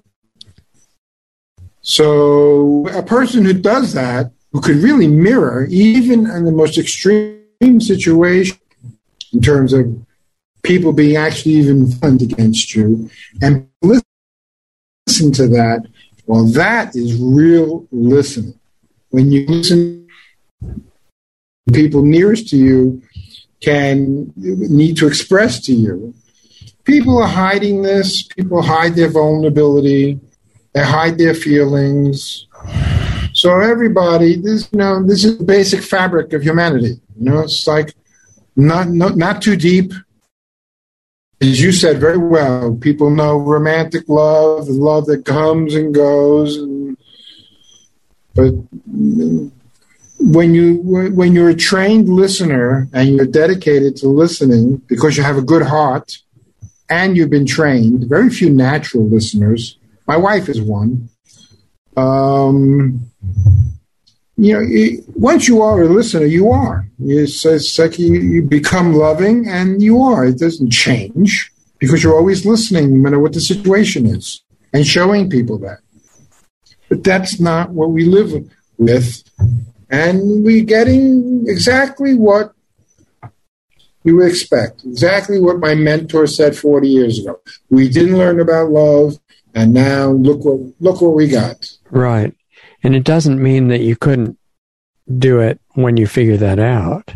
So 1.90 2.86
a 2.90 3.02
person 3.02 3.46
who 3.46 3.54
does 3.54 3.94
that, 3.94 4.34
who 4.52 4.60
could 4.60 4.76
really 4.76 5.08
mirror, 5.08 5.68
even 5.70 6.30
in 6.30 6.44
the 6.44 6.52
most 6.52 6.78
extreme 6.78 7.80
situation, 7.80 8.58
in 9.32 9.40
terms 9.42 9.72
of 9.72 9.86
people 10.64 10.92
being 10.92 11.16
actually 11.16 11.54
even 11.54 11.90
fund 11.90 12.22
against 12.22 12.76
you, 12.76 13.10
and 13.42 13.70
listen 13.82 15.32
to 15.32 15.48
that, 15.48 15.88
well, 16.26 16.46
that 16.48 16.94
is 16.94 17.18
real 17.18 17.88
listening. 17.92 18.60
When 19.12 19.32
you 19.32 19.46
listen, 19.48 20.10
people 21.72 22.04
nearest 22.04 22.50
to 22.50 22.58
you 22.58 23.02
can 23.62 24.34
need 24.36 24.98
to 24.98 25.08
express 25.08 25.62
to 25.68 25.74
you. 25.74 26.14
People 26.84 27.18
are 27.18 27.30
hiding 27.30 27.82
this. 27.82 28.24
People 28.24 28.62
hide 28.62 28.96
their 28.96 29.10
vulnerability. 29.10 30.20
They 30.78 30.84
hide 30.84 31.18
their 31.18 31.34
feelings. 31.34 32.46
So 33.34 33.60
everybody, 33.62 34.36
this 34.36 34.70
you 34.72 34.78
know, 34.78 35.02
this 35.02 35.26
is 35.26 35.40
the 35.40 35.44
basic 35.44 35.82
fabric 35.82 36.34
of 36.34 36.44
humanity. 36.44 37.02
You 37.18 37.26
know, 37.26 37.40
it's 37.40 37.66
like 37.66 37.96
not 38.56 38.90
not 38.90 39.18
not 39.18 39.42
too 39.42 39.56
deep, 39.56 39.92
as 41.42 41.60
you 41.60 41.72
said 41.72 42.00
very 42.00 42.20
well, 42.20 42.76
people 42.76 43.10
know 43.10 43.38
romantic 43.38 44.08
love, 44.08 44.68
the 44.68 44.74
love 44.74 45.08
that 45.08 45.26
comes 45.26 45.74
and 45.74 45.96
goes. 45.96 46.58
And, 46.58 46.96
but 48.36 48.54
when 50.20 50.54
you 50.54 50.76
when 51.16 51.34
you're 51.34 51.50
a 51.50 51.56
trained 51.56 52.08
listener 52.08 52.88
and 52.94 53.16
you're 53.16 53.26
dedicated 53.26 53.96
to 53.96 54.10
listening 54.10 54.78
because 54.86 55.18
you 55.18 55.24
have 55.24 55.38
a 55.38 55.42
good 55.54 55.64
heart 55.64 56.20
and 56.88 57.18
you've 57.18 57.32
been 57.32 57.48
trained, 57.48 58.08
very 58.08 58.30
few 58.30 58.52
natural 58.52 59.10
listeners. 59.10 59.77
My 60.08 60.18
wife 60.18 60.48
is 60.50 60.62
one. 60.62 61.10
Um, 61.98 63.12
you 64.38 64.54
know, 64.54 65.02
once 65.16 65.48
you 65.48 65.62
are 65.62 65.82
a 65.82 65.90
listener, 65.90 66.26
you 66.26 66.52
are. 66.52 66.88
It's, 67.00 67.46
it's 67.46 67.78
like 67.78 67.98
you, 68.00 68.14
you 68.14 68.42
become 68.44 68.94
loving, 68.94 69.48
and 69.48 69.82
you 69.82 70.02
are. 70.02 70.26
It 70.26 70.38
doesn't 70.38 70.72
change 70.72 71.52
because 71.80 72.04
you're 72.04 72.16
always 72.16 72.46
listening, 72.46 72.92
no 72.92 72.98
matter 72.98 73.20
what 73.20 73.34
the 73.34 73.42
situation 73.42 74.06
is, 74.06 74.44
and 74.74 74.86
showing 74.86 75.30
people 75.30 75.58
that. 75.60 75.80
But 76.88 77.04
that's 77.04 77.40
not 77.40 77.72
what 77.72 77.90
we 77.90 78.06
live 78.06 78.32
with, 78.78 79.24
and 79.90 80.44
we're 80.44 80.64
getting 80.64 81.46
exactly 81.48 82.14
what 82.16 82.54
we 84.04 84.14
would 84.14 84.30
expect. 84.30 84.86
Exactly 84.86 85.42
what 85.42 85.60
my 85.60 85.76
mentor 85.76 86.28
said 86.28 86.56
40 86.56 86.88
years 86.88 87.20
ago. 87.20 87.42
We 87.70 87.90
didn't 87.90 88.18
learn 88.18 88.40
about 88.40 88.70
love, 88.70 89.18
and 89.54 89.74
now 89.74 90.10
look 90.10 90.44
what 90.46 90.74
look 90.80 91.02
what 91.02 91.16
we 91.16 91.28
got. 91.28 91.70
Right. 91.90 92.34
And 92.84 92.96
it 92.96 93.04
doesn't 93.04 93.42
mean 93.42 93.70
that 93.70 93.82
you 93.82 93.96
couldn't 93.96 94.38
do 95.18 95.40
it 95.40 95.60
when 95.74 95.98
you 95.98 96.08
figure 96.08 96.38
that 96.38 96.60
out. 96.60 97.14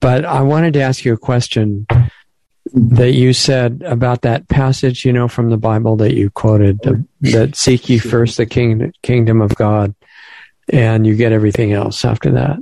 But 0.00 0.24
I 0.24 0.42
wanted 0.42 0.74
to 0.74 0.82
ask 0.82 1.04
you 1.04 1.12
a 1.12 1.18
question 1.18 1.86
that 2.72 3.12
you 3.12 3.32
said 3.32 3.82
about 3.84 4.22
that 4.22 4.48
passage, 4.48 5.04
you 5.04 5.12
know, 5.12 5.28
from 5.28 5.50
the 5.50 5.56
Bible 5.56 5.96
that 5.96 6.14
you 6.14 6.30
quoted, 6.30 6.80
that 7.20 7.54
seek 7.54 7.88
ye 7.88 7.98
first 7.98 8.36
the 8.36 8.46
king, 8.46 8.92
kingdom 9.02 9.40
of 9.40 9.54
God, 9.54 9.94
and 10.68 11.06
you 11.06 11.14
get 11.14 11.32
everything 11.32 11.72
else 11.72 12.04
after 12.04 12.32
that. 12.32 12.58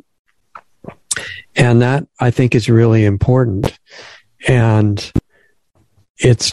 And 1.57 1.83
that 1.83 2.07
I 2.19 2.31
think 2.31 2.55
is 2.55 2.69
really 2.69 3.05
important. 3.05 3.79
And 4.49 5.13
it's 6.19 6.53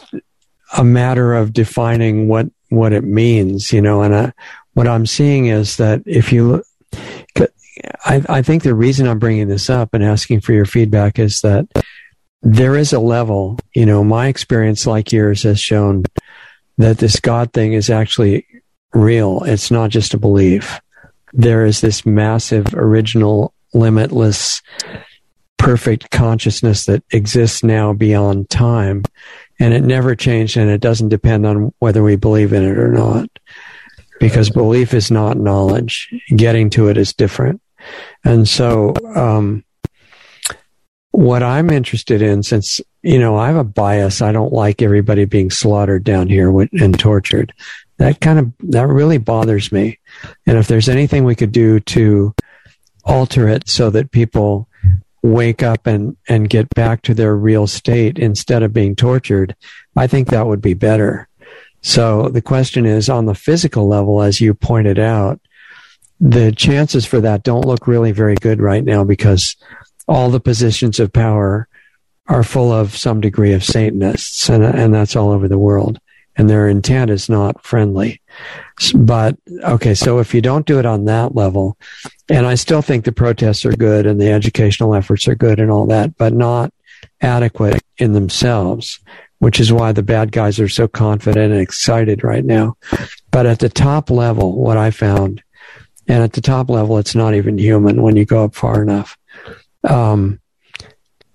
a 0.75 0.83
matter 0.83 1.33
of 1.33 1.53
defining 1.53 2.27
what, 2.27 2.47
what 2.69 2.93
it 2.93 3.03
means, 3.03 3.71
you 3.71 3.81
know, 3.81 4.01
and 4.01 4.15
I, 4.15 4.33
what 4.73 4.87
I'm 4.87 5.05
seeing 5.05 5.47
is 5.47 5.77
that 5.77 6.01
if 6.05 6.31
you 6.33 6.47
look, 6.47 6.65
I, 8.05 8.23
I 8.29 8.41
think 8.41 8.63
the 8.63 8.75
reason 8.75 9.07
I'm 9.07 9.19
bringing 9.19 9.47
this 9.47 9.69
up 9.69 9.93
and 9.93 10.03
asking 10.03 10.41
for 10.41 10.53
your 10.53 10.65
feedback 10.65 11.19
is 11.19 11.41
that 11.41 11.67
there 12.41 12.75
is 12.75 12.93
a 12.93 12.99
level, 12.99 13.59
you 13.73 13.85
know, 13.85 14.03
my 14.03 14.27
experience, 14.27 14.87
like 14.87 15.11
yours, 15.11 15.43
has 15.43 15.59
shown 15.59 16.03
that 16.77 16.97
this 16.99 17.19
God 17.19 17.53
thing 17.53 17.73
is 17.73 17.89
actually 17.89 18.45
real. 18.93 19.43
It's 19.43 19.71
not 19.71 19.89
just 19.89 20.13
a 20.13 20.19
belief. 20.19 20.79
There 21.33 21.65
is 21.65 21.81
this 21.81 22.05
massive, 22.05 22.73
original, 22.73 23.53
limitless, 23.73 24.61
perfect 25.57 26.11
consciousness 26.11 26.85
that 26.85 27.03
exists 27.11 27.63
now 27.63 27.93
beyond 27.93 28.49
time. 28.49 29.03
And 29.59 29.73
it 29.73 29.83
never 29.83 30.15
changed 30.15 30.57
and 30.57 30.69
it 30.69 30.81
doesn't 30.81 31.09
depend 31.09 31.45
on 31.45 31.73
whether 31.79 32.03
we 32.03 32.15
believe 32.15 32.53
in 32.53 32.63
it 32.63 32.77
or 32.77 32.91
not. 32.91 33.29
Because 34.19 34.49
belief 34.49 34.93
is 34.93 35.11
not 35.11 35.37
knowledge. 35.37 36.09
Getting 36.35 36.69
to 36.71 36.89
it 36.89 36.97
is 36.97 37.13
different. 37.13 37.61
And 38.23 38.47
so, 38.47 38.93
um, 39.15 39.63
what 41.11 41.41
I'm 41.41 41.71
interested 41.71 42.21
in, 42.21 42.43
since, 42.43 42.79
you 43.01 43.17
know, 43.17 43.37
I 43.37 43.47
have 43.47 43.55
a 43.55 43.63
bias, 43.63 44.21
I 44.21 44.31
don't 44.31 44.53
like 44.53 44.81
everybody 44.81 45.25
being 45.25 45.49
slaughtered 45.49 46.03
down 46.03 46.27
here 46.27 46.49
and 46.59 46.99
tortured. 46.99 47.53
That 47.97 48.21
kind 48.21 48.37
of, 48.37 48.51
that 48.71 48.87
really 48.87 49.17
bothers 49.17 49.71
me. 49.71 49.99
And 50.45 50.57
if 50.59 50.67
there's 50.67 50.89
anything 50.89 51.23
we 51.23 51.35
could 51.35 51.51
do 51.51 51.79
to 51.79 52.35
alter 53.03 53.47
it 53.47 53.67
so 53.67 53.89
that 53.89 54.11
people 54.11 54.66
wake 55.27 55.61
up 55.61 55.85
and, 55.87 56.15
and 56.27 56.49
get 56.49 56.69
back 56.73 57.01
to 57.03 57.13
their 57.13 57.35
real 57.35 57.67
state 57.67 58.17
instead 58.17 58.63
of 58.63 58.73
being 58.73 58.95
tortured, 58.95 59.55
I 59.95 60.07
think 60.07 60.29
that 60.29 60.47
would 60.47 60.61
be 60.61 60.73
better. 60.73 61.27
So 61.81 62.29
the 62.29 62.41
question 62.41 62.85
is 62.85 63.09
on 63.09 63.25
the 63.25 63.35
physical 63.35 63.87
level, 63.87 64.21
as 64.21 64.41
you 64.41 64.53
pointed 64.53 64.99
out, 64.99 65.39
the 66.19 66.51
chances 66.51 67.05
for 67.05 67.21
that 67.21 67.43
don't 67.43 67.65
look 67.65 67.87
really 67.87 68.11
very 68.11 68.35
good 68.35 68.59
right 68.59 68.83
now 68.83 69.03
because 69.03 69.55
all 70.07 70.29
the 70.29 70.39
positions 70.39 70.99
of 70.99 71.13
power 71.13 71.67
are 72.27 72.43
full 72.43 72.71
of 72.71 72.95
some 72.95 73.21
degree 73.21 73.53
of 73.53 73.63
Satanists, 73.63 74.49
and, 74.49 74.63
and 74.63 74.93
that's 74.93 75.15
all 75.15 75.29
over 75.29 75.47
the 75.47 75.57
world. 75.57 75.99
And 76.37 76.49
their 76.49 76.67
intent 76.67 77.09
is 77.09 77.29
not 77.29 77.63
friendly. 77.65 78.21
But, 78.95 79.37
okay, 79.63 79.95
so 79.95 80.19
if 80.19 80.33
you 80.33 80.41
don't 80.41 80.67
do 80.67 80.77
it 80.79 80.85
on 80.85 81.05
that 81.05 81.35
level, 81.35 81.77
and 82.29 82.45
I 82.45 82.55
still 82.55 82.81
think 82.81 83.05
the 83.05 83.11
protests 83.11 83.65
are 83.65 83.71
good 83.71 84.05
and 84.05 84.21
the 84.21 84.31
educational 84.31 84.93
efforts 84.93 85.27
are 85.27 85.35
good 85.35 85.59
and 85.59 85.71
all 85.71 85.87
that, 85.87 86.15
but 86.17 86.33
not 86.33 86.71
adequate 87.21 87.81
in 87.97 88.13
themselves, 88.13 88.99
which 89.39 89.59
is 89.59 89.73
why 89.73 89.91
the 89.91 90.03
bad 90.03 90.31
guys 90.31 90.59
are 90.59 90.69
so 90.69 90.87
confident 90.87 91.51
and 91.51 91.61
excited 91.61 92.23
right 92.23 92.45
now. 92.45 92.77
But 93.31 93.47
at 93.47 93.59
the 93.59 93.69
top 93.69 94.11
level, 94.11 94.55
what 94.55 94.77
I 94.77 94.91
found, 94.91 95.41
and 96.07 96.23
at 96.23 96.33
the 96.33 96.41
top 96.41 96.69
level, 96.69 96.99
it's 96.99 97.15
not 97.15 97.33
even 97.33 97.57
human 97.57 98.01
when 98.03 98.15
you 98.15 98.25
go 98.25 98.43
up 98.45 98.53
far 98.53 98.81
enough 98.81 99.17
um, 99.83 100.39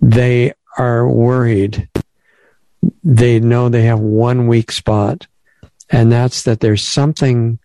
they 0.01 0.53
are 0.79 1.09
worried. 1.09 1.89
They 3.05 3.41
know 3.41 3.69
they 3.69 3.85
have 3.85 4.01
one 4.01 4.47
weak 4.49 4.73
spot, 4.73 5.27
and 5.91 6.11
that's 6.11 6.43
that 6.43 6.61
there's 6.61 6.83
something 6.83 7.59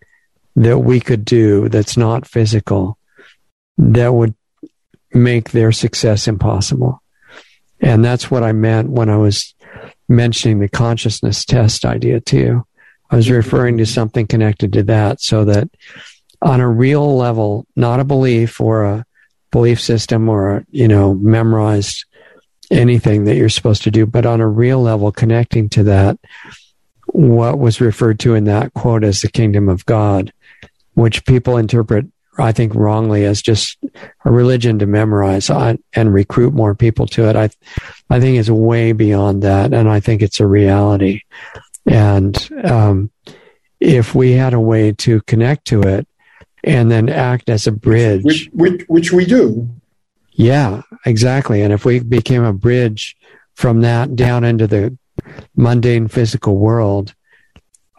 that 0.56 0.78
we 0.78 1.00
could 1.00 1.24
do 1.24 1.68
that's 1.68 1.96
not 1.96 2.26
physical 2.26 2.98
that 3.78 4.12
would 4.12 4.34
make 5.12 5.50
their 5.50 5.72
success 5.72 6.28
impossible. 6.28 7.02
And 7.80 8.04
that's 8.04 8.30
what 8.30 8.42
I 8.42 8.52
meant 8.52 8.90
when 8.90 9.08
I 9.08 9.16
was 9.16 9.54
mentioning 10.08 10.58
the 10.58 10.68
consciousness 10.68 11.44
test 11.44 11.84
idea 11.84 12.20
to 12.20 12.36
you. 12.36 12.66
I 13.10 13.16
was 13.16 13.30
referring 13.30 13.78
to 13.78 13.86
something 13.86 14.26
connected 14.26 14.72
to 14.74 14.82
that 14.84 15.20
so 15.20 15.44
that 15.46 15.68
on 16.42 16.60
a 16.60 16.68
real 16.68 17.16
level, 17.16 17.66
not 17.76 18.00
a 18.00 18.04
belief 18.04 18.60
or 18.60 18.84
a 18.84 19.04
belief 19.50 19.80
system 19.80 20.28
or, 20.28 20.64
you 20.70 20.88
know, 20.88 21.14
memorized 21.14 22.04
anything 22.70 23.24
that 23.24 23.36
you're 23.36 23.48
supposed 23.48 23.82
to 23.84 23.90
do, 23.90 24.06
but 24.06 24.26
on 24.26 24.40
a 24.40 24.48
real 24.48 24.80
level, 24.80 25.10
connecting 25.12 25.68
to 25.70 25.82
that, 25.84 26.18
what 27.06 27.58
was 27.58 27.80
referred 27.80 28.20
to 28.20 28.34
in 28.34 28.44
that 28.44 28.74
quote 28.74 29.04
as 29.04 29.20
the 29.20 29.30
kingdom 29.30 29.68
of 29.68 29.86
God, 29.86 30.32
which 30.94 31.24
people 31.24 31.56
interpret, 31.56 32.06
I 32.38 32.52
think, 32.52 32.74
wrongly 32.74 33.24
as 33.24 33.40
just 33.40 33.78
a 34.24 34.30
religion 34.30 34.78
to 34.80 34.86
memorize 34.86 35.50
and 35.50 36.14
recruit 36.14 36.52
more 36.52 36.74
people 36.74 37.06
to 37.08 37.28
it. 37.28 37.36
I, 37.36 37.50
I 38.10 38.20
think 38.20 38.38
it's 38.38 38.50
way 38.50 38.92
beyond 38.92 39.42
that, 39.42 39.72
and 39.72 39.88
I 39.88 40.00
think 40.00 40.22
it's 40.22 40.40
a 40.40 40.46
reality. 40.46 41.22
And 41.86 42.36
um, 42.64 43.10
if 43.80 44.14
we 44.14 44.32
had 44.32 44.52
a 44.52 44.60
way 44.60 44.92
to 44.92 45.22
connect 45.22 45.66
to 45.68 45.80
it, 45.82 46.06
and 46.64 46.90
then 46.90 47.08
act 47.08 47.48
as 47.48 47.66
a 47.66 47.72
bridge. 47.72 48.24
Which, 48.24 48.50
which, 48.52 48.82
which 48.88 49.12
we 49.12 49.24
do. 49.24 49.68
Yeah, 50.32 50.82
exactly. 51.04 51.62
And 51.62 51.72
if 51.72 51.84
we 51.84 52.00
became 52.00 52.44
a 52.44 52.52
bridge 52.52 53.16
from 53.54 53.80
that 53.82 54.16
down 54.16 54.44
into 54.44 54.66
the 54.66 54.96
mundane 55.56 56.08
physical 56.08 56.56
world, 56.56 57.14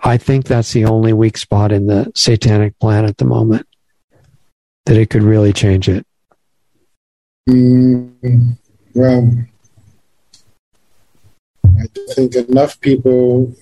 I 0.03 0.17
think 0.17 0.45
that's 0.45 0.71
the 0.71 0.85
only 0.85 1.13
weak 1.13 1.37
spot 1.37 1.71
in 1.71 1.87
the 1.87 2.11
satanic 2.15 2.77
plan 2.79 3.05
at 3.05 3.17
the 3.17 3.25
moment 3.25 3.67
that 4.85 4.97
it 4.97 5.09
could 5.09 5.23
really 5.23 5.53
change 5.53 5.89
it. 5.89 6.05
Mm, 7.49 8.57
well, 8.93 9.31
I 11.65 12.13
think 12.13 12.35
enough 12.35 12.79
people, 12.79 13.55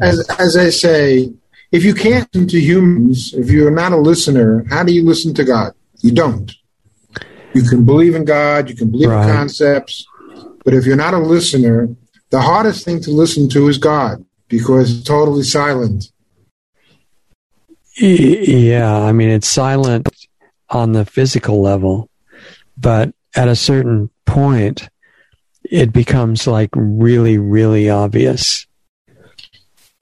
as 0.00 0.26
as 0.38 0.56
I 0.56 0.70
say, 0.70 1.32
if 1.70 1.84
you 1.84 1.94
can't 1.94 2.28
listen 2.32 2.48
to 2.48 2.60
humans, 2.60 3.34
if 3.34 3.50
you're 3.50 3.70
not 3.70 3.92
a 3.92 3.96
listener, 3.96 4.64
how 4.70 4.84
do 4.84 4.92
you 4.92 5.04
listen 5.04 5.34
to 5.34 5.44
God? 5.44 5.72
You 6.00 6.12
don't. 6.12 6.52
You 7.58 7.68
can 7.68 7.84
believe 7.84 8.14
in 8.14 8.24
God, 8.24 8.70
you 8.70 8.76
can 8.76 8.90
believe 8.90 9.10
right. 9.10 9.28
in 9.28 9.34
concepts, 9.34 10.06
but 10.64 10.74
if 10.74 10.86
you're 10.86 10.96
not 10.96 11.12
a 11.12 11.18
listener, 11.18 11.88
the 12.30 12.40
hardest 12.40 12.84
thing 12.84 13.00
to 13.00 13.10
listen 13.10 13.48
to 13.50 13.68
is 13.68 13.78
God 13.78 14.24
because 14.48 14.96
it's 14.96 15.06
totally 15.06 15.42
silent. 15.42 16.12
Yeah, 17.96 18.96
I 18.96 19.10
mean, 19.10 19.28
it's 19.28 19.48
silent 19.48 20.08
on 20.70 20.92
the 20.92 21.04
physical 21.04 21.60
level, 21.60 22.08
but 22.76 23.12
at 23.34 23.48
a 23.48 23.56
certain 23.56 24.08
point, 24.24 24.88
it 25.64 25.92
becomes 25.92 26.46
like 26.46 26.70
really, 26.74 27.38
really 27.38 27.90
obvious. 27.90 28.66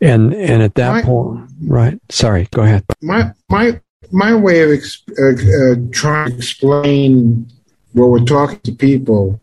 And 0.02 0.34
and 0.34 0.62
at 0.62 0.74
that 0.74 0.92
my, 0.92 1.02
point, 1.02 1.48
right? 1.64 1.98
Sorry, 2.10 2.48
go 2.52 2.62
ahead. 2.62 2.84
My 3.00 3.32
my 3.48 3.80
my 4.12 4.34
way 4.34 4.62
of 4.62 4.70
exp- 4.70 5.12
uh, 5.18 5.72
uh, 5.72 5.90
trying 5.92 6.30
to 6.30 6.36
explain 6.36 7.50
what 7.92 8.08
we're 8.08 8.24
talking 8.24 8.60
to 8.60 8.72
people 8.72 9.40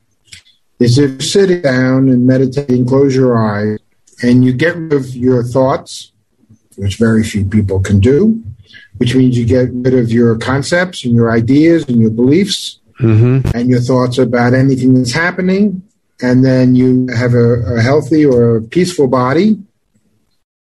is 0.79 0.97
if 0.97 1.11
you're 1.11 1.19
sitting 1.21 1.61
down 1.61 2.09
and 2.09 2.25
meditating, 2.25 2.85
close 2.85 3.15
your 3.15 3.37
eyes, 3.37 3.79
and 4.21 4.43
you 4.43 4.53
get 4.53 4.75
rid 4.75 4.93
of 4.93 5.15
your 5.15 5.43
thoughts, 5.43 6.11
which 6.77 6.97
very 6.97 7.23
few 7.23 7.45
people 7.45 7.79
can 7.79 7.99
do, 7.99 8.41
which 8.97 9.15
means 9.15 9.37
you 9.37 9.45
get 9.45 9.69
rid 9.71 9.93
of 9.93 10.11
your 10.11 10.37
concepts 10.37 11.03
and 11.03 11.13
your 11.13 11.31
ideas 11.31 11.87
and 11.87 11.99
your 11.99 12.11
beliefs 12.11 12.79
mm-hmm. 12.99 13.47
and 13.55 13.69
your 13.69 13.81
thoughts 13.81 14.17
about 14.17 14.53
anything 14.53 14.93
that's 14.93 15.13
happening, 15.13 15.81
and 16.21 16.43
then 16.43 16.75
you 16.75 17.07
have 17.15 17.33
a, 17.33 17.77
a 17.77 17.81
healthy 17.81 18.25
or 18.25 18.57
a 18.57 18.61
peaceful 18.61 19.07
body 19.07 19.57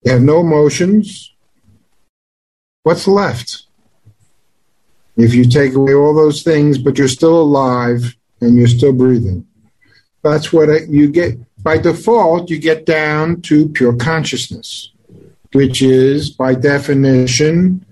you 0.04 0.12
have 0.12 0.22
no 0.22 0.42
emotions. 0.42 1.34
What's 2.84 3.08
left? 3.08 3.63
If 5.16 5.34
you 5.34 5.46
take 5.46 5.74
away 5.74 5.94
all 5.94 6.14
those 6.14 6.42
things, 6.44 6.78
but 6.78 6.98
you're 6.98 7.08
still 7.08 7.40
alive 7.40 8.16
and 8.42 8.58
you're 8.58 8.68
still 8.68 8.94
breathing, 8.94 9.46
that's 10.24 10.52
what 10.52 10.88
you 10.88 11.10
get. 11.10 11.38
By 11.62 11.78
default, 11.78 12.50
you 12.50 12.60
get 12.60 12.86
down 12.86 13.42
to 13.44 13.70
pure 13.70 13.96
consciousness, 13.96 14.92
which 15.54 15.82
is, 15.82 16.30
by 16.30 16.56
definition, 16.56 17.86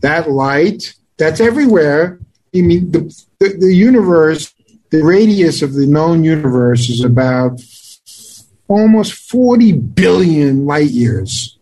that 0.00 0.30
light 0.30 0.94
that's 1.18 1.40
everywhere. 1.40 2.18
I 2.54 2.62
mean, 2.62 2.90
the, 2.90 3.00
the, 3.38 3.56
the 3.58 3.74
universe, 3.74 4.54
the 4.90 5.04
radius 5.04 5.62
of 5.62 5.74
the 5.74 5.86
known 5.86 6.24
universe 6.24 6.88
is 6.88 7.04
about 7.04 7.60
almost 8.68 9.12
40 9.12 9.72
billion 9.72 10.64
light 10.64 10.90
years. 10.90 11.58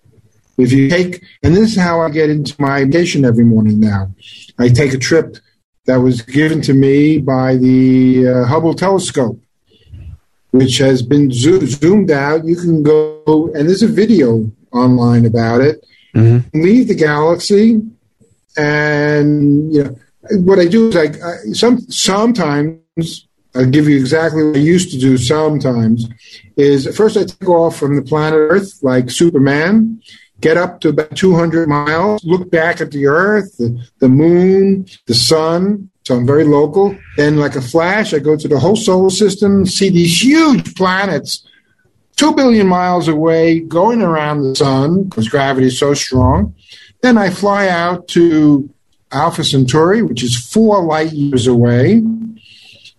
If 0.58 0.72
you 0.72 0.90
take, 0.90 1.22
and 1.42 1.56
this 1.56 1.70
is 1.70 1.78
how 1.78 2.00
I 2.00 2.10
get 2.10 2.30
into 2.30 2.60
my 2.60 2.84
vacation 2.84 3.24
every 3.24 3.44
morning 3.44 3.78
now. 3.78 4.12
I 4.58 4.68
take 4.68 4.92
a 4.92 4.98
trip 4.98 5.36
that 5.86 5.96
was 5.96 6.20
given 6.22 6.60
to 6.62 6.74
me 6.74 7.18
by 7.18 7.56
the 7.56 8.28
uh, 8.28 8.44
Hubble 8.44 8.74
telescope, 8.74 9.40
which 10.50 10.78
has 10.78 11.00
been 11.00 11.30
zo- 11.30 11.64
zoomed 11.64 12.10
out. 12.10 12.44
You 12.44 12.56
can 12.56 12.82
go, 12.82 13.52
and 13.54 13.68
there's 13.68 13.84
a 13.84 13.88
video 13.88 14.50
online 14.72 15.24
about 15.24 15.60
it. 15.60 15.86
Mm-hmm. 16.14 16.60
Leave 16.60 16.88
the 16.88 16.94
galaxy, 16.94 17.80
and 18.56 19.72
you 19.72 19.84
know 19.84 19.96
what 20.30 20.58
I 20.58 20.66
do 20.66 20.88
is 20.88 20.96
I, 20.96 21.04
I 21.04 21.52
some 21.52 21.80
sometimes 21.90 23.28
I'll 23.54 23.66
give 23.66 23.88
you 23.88 23.96
exactly 23.96 24.44
what 24.44 24.56
I 24.56 24.60
used 24.60 24.90
to 24.92 24.98
do 24.98 25.16
sometimes 25.16 26.06
is 26.56 26.94
first 26.96 27.16
I 27.16 27.24
take 27.24 27.48
off 27.48 27.76
from 27.76 27.96
the 27.96 28.02
planet 28.02 28.38
Earth 28.38 28.78
like 28.82 29.10
Superman, 29.10 30.02
get 30.40 30.56
up 30.56 30.80
to 30.80 30.90
about 30.90 31.16
200 31.16 31.68
miles, 31.68 32.24
look 32.24 32.50
back 32.50 32.80
at 32.80 32.90
the 32.90 33.06
Earth, 33.06 33.56
the, 33.56 33.78
the 33.98 34.08
moon, 34.08 34.86
the 35.06 35.14
sun, 35.14 35.90
So 36.04 36.16
I'm 36.16 36.26
very 36.26 36.44
local. 36.44 36.96
Then, 37.16 37.36
like 37.36 37.56
a 37.56 37.60
flash, 37.60 38.14
I 38.14 38.18
go 38.18 38.36
to 38.36 38.48
the 38.48 38.58
whole 38.58 38.76
solar 38.76 39.10
system, 39.10 39.66
see 39.66 39.90
these 39.90 40.22
huge 40.22 40.74
planets, 40.74 41.46
two 42.16 42.34
billion 42.34 42.66
miles 42.66 43.08
away, 43.08 43.60
going 43.60 44.02
around 44.02 44.42
the 44.42 44.54
sun 44.54 45.04
because 45.04 45.28
gravity 45.28 45.66
is 45.66 45.78
so 45.78 45.94
strong. 45.94 46.54
Then 47.02 47.16
I 47.16 47.30
fly 47.30 47.68
out 47.68 48.08
to 48.08 48.68
Alpha 49.12 49.44
Centauri, 49.44 50.02
which 50.02 50.22
is 50.22 50.36
four 50.36 50.82
light 50.82 51.12
years 51.12 51.46
away. 51.46 52.02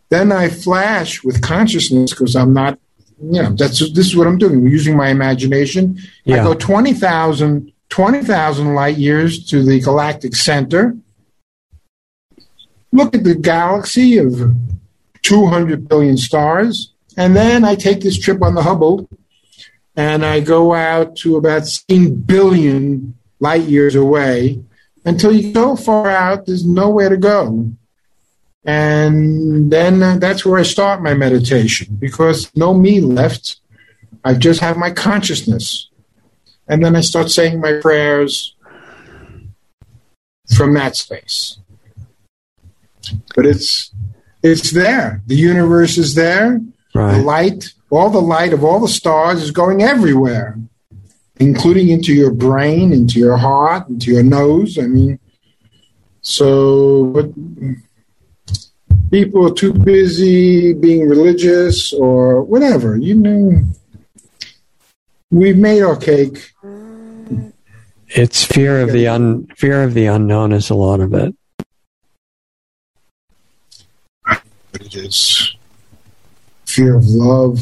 Then 0.10 0.32
I 0.32 0.50
flash 0.50 1.24
with 1.24 1.42
consciousness 1.42 2.12
because 2.12 2.36
I'm 2.36 2.54
not, 2.54 2.80
you 3.22 3.42
know, 3.44 3.52
that's 3.52 3.80
this 3.94 4.08
is 4.08 4.16
what 4.16 4.28
I'm 4.28 4.38
doing. 4.38 4.56
I'm 4.56 4.68
using 4.68 4.96
my 4.96 5.10
imagination. 5.10 6.00
Yeah. 6.24 6.42
I 6.42 6.44
go 6.44 6.54
20,000 6.54 7.74
20,000 7.90 8.76
light 8.76 8.98
years 8.98 9.46
to 9.48 9.64
the 9.64 9.80
galactic 9.80 10.36
center. 10.36 10.96
Look 12.92 13.16
at 13.16 13.24
the 13.24 13.36
galaxy 13.36 14.18
of 14.18 14.56
200 15.24 15.88
billion 15.88 16.18
stars. 16.18 16.94
And 17.18 17.36
then 17.36 17.66
I 17.66 17.76
take 17.76 18.02
this 18.02 18.18
trip 18.18 18.42
on 18.42 18.56
the 18.56 18.62
Hubble 18.62 19.10
and 19.96 20.26
I 20.26 20.40
go 20.40 20.74
out 20.74 21.16
to 21.18 21.36
about 21.36 21.68
16 21.68 22.22
billion 22.22 23.18
light 23.40 23.64
years 23.64 23.96
away 23.96 24.64
until 25.06 25.32
you 25.32 25.52
go 25.52 25.76
far 25.76 26.10
out, 26.10 26.46
there's 26.46 26.66
nowhere 26.66 27.10
to 27.10 27.18
go. 27.18 27.72
And 28.66 29.72
then 29.72 30.04
uh, 30.04 30.18
that's 30.18 30.46
where 30.46 30.60
I 30.60 30.64
start 30.64 31.02
my 31.02 31.14
meditation 31.14 31.96
because 32.00 32.52
no 32.56 32.74
me 32.74 33.00
left. 33.00 33.60
I 34.24 34.34
just 34.34 34.60
have 34.60 34.78
my 34.78 34.92
consciousness. 34.92 35.90
And 36.68 36.84
then 36.84 36.96
I 36.96 37.02
start 37.02 37.32
saying 37.32 37.60
my 37.62 37.80
prayers 37.82 38.56
from 40.56 40.74
that 40.74 40.96
space. 40.96 41.58
But 43.36 43.46
it's 43.46 43.92
it's 44.44 44.72
there. 44.72 45.22
The 45.28 45.36
universe 45.36 45.98
is 45.98 46.16
there. 46.16 46.62
The 46.94 47.00
Right. 47.00 47.24
light, 47.24 47.74
all 47.92 48.10
the 48.10 48.22
light 48.22 48.52
of 48.52 48.64
all 48.64 48.80
the 48.80 48.88
stars 48.88 49.44
is 49.44 49.52
going 49.52 49.84
everywhere, 49.84 50.58
including 51.40 51.90
into 51.90 52.14
your 52.14 52.32
brain, 52.32 52.92
into 52.94 53.20
your 53.20 53.38
heart, 53.38 53.88
into 53.90 54.12
your 54.12 54.24
nose. 54.24 54.78
I 54.78 54.88
mean, 54.88 55.20
so, 56.22 57.06
but 57.06 57.30
people 59.12 59.48
are 59.48 59.54
too 59.54 59.74
busy 59.74 60.74
being 60.74 61.08
religious 61.08 61.94
or 61.94 62.44
whatever. 62.44 62.98
You 62.98 63.16
know, 63.16 63.64
we've 65.32 65.58
made 65.58 65.82
our 65.82 65.96
cake. 65.96 66.52
It's 68.08 68.44
fear 68.44 68.82
of 68.82 68.92
the 68.92 69.08
un 69.08 69.48
fear 69.56 69.84
of 69.84 69.94
the 69.94 70.08
unknown 70.08 70.52
is 70.52 70.70
a 70.70 70.76
lot 70.76 71.00
of 71.00 71.14
it. 71.14 71.36
It 74.74 74.96
is 74.96 75.56
fear 76.66 76.96
of 76.98 77.06
love, 77.06 77.60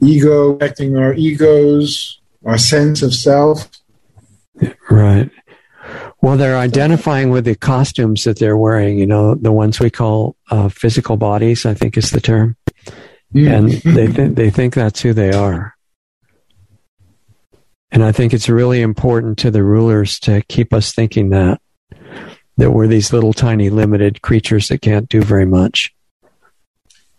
ego, 0.00 0.56
affecting 0.56 0.96
our 0.96 1.14
egos, 1.14 2.20
our 2.44 2.58
sense 2.58 3.02
of 3.02 3.14
self. 3.14 3.68
Right. 4.90 5.30
Well, 6.24 6.38
they're 6.38 6.56
identifying 6.56 7.28
with 7.28 7.44
the 7.44 7.54
costumes 7.54 8.24
that 8.24 8.38
they're 8.38 8.56
wearing, 8.56 8.98
you 8.98 9.04
know, 9.04 9.34
the 9.34 9.52
ones 9.52 9.78
we 9.78 9.90
call 9.90 10.36
uh, 10.50 10.70
physical 10.70 11.18
bodies, 11.18 11.66
I 11.66 11.74
think 11.74 11.98
is 11.98 12.12
the 12.12 12.20
term. 12.22 12.56
And 13.34 13.68
they, 13.72 14.06
th- 14.06 14.34
they 14.34 14.48
think 14.48 14.72
that's 14.72 15.02
who 15.02 15.12
they 15.12 15.32
are. 15.32 15.74
And 17.90 18.02
I 18.02 18.10
think 18.10 18.32
it's 18.32 18.48
really 18.48 18.80
important 18.80 19.36
to 19.40 19.50
the 19.50 19.62
rulers 19.62 20.18
to 20.20 20.40
keep 20.48 20.72
us 20.72 20.94
thinking 20.94 21.28
that, 21.28 21.60
that 22.56 22.70
we're 22.70 22.86
these 22.86 23.12
little 23.12 23.34
tiny 23.34 23.68
limited 23.68 24.22
creatures 24.22 24.68
that 24.68 24.80
can't 24.80 25.10
do 25.10 25.20
very 25.20 25.44
much. 25.44 25.94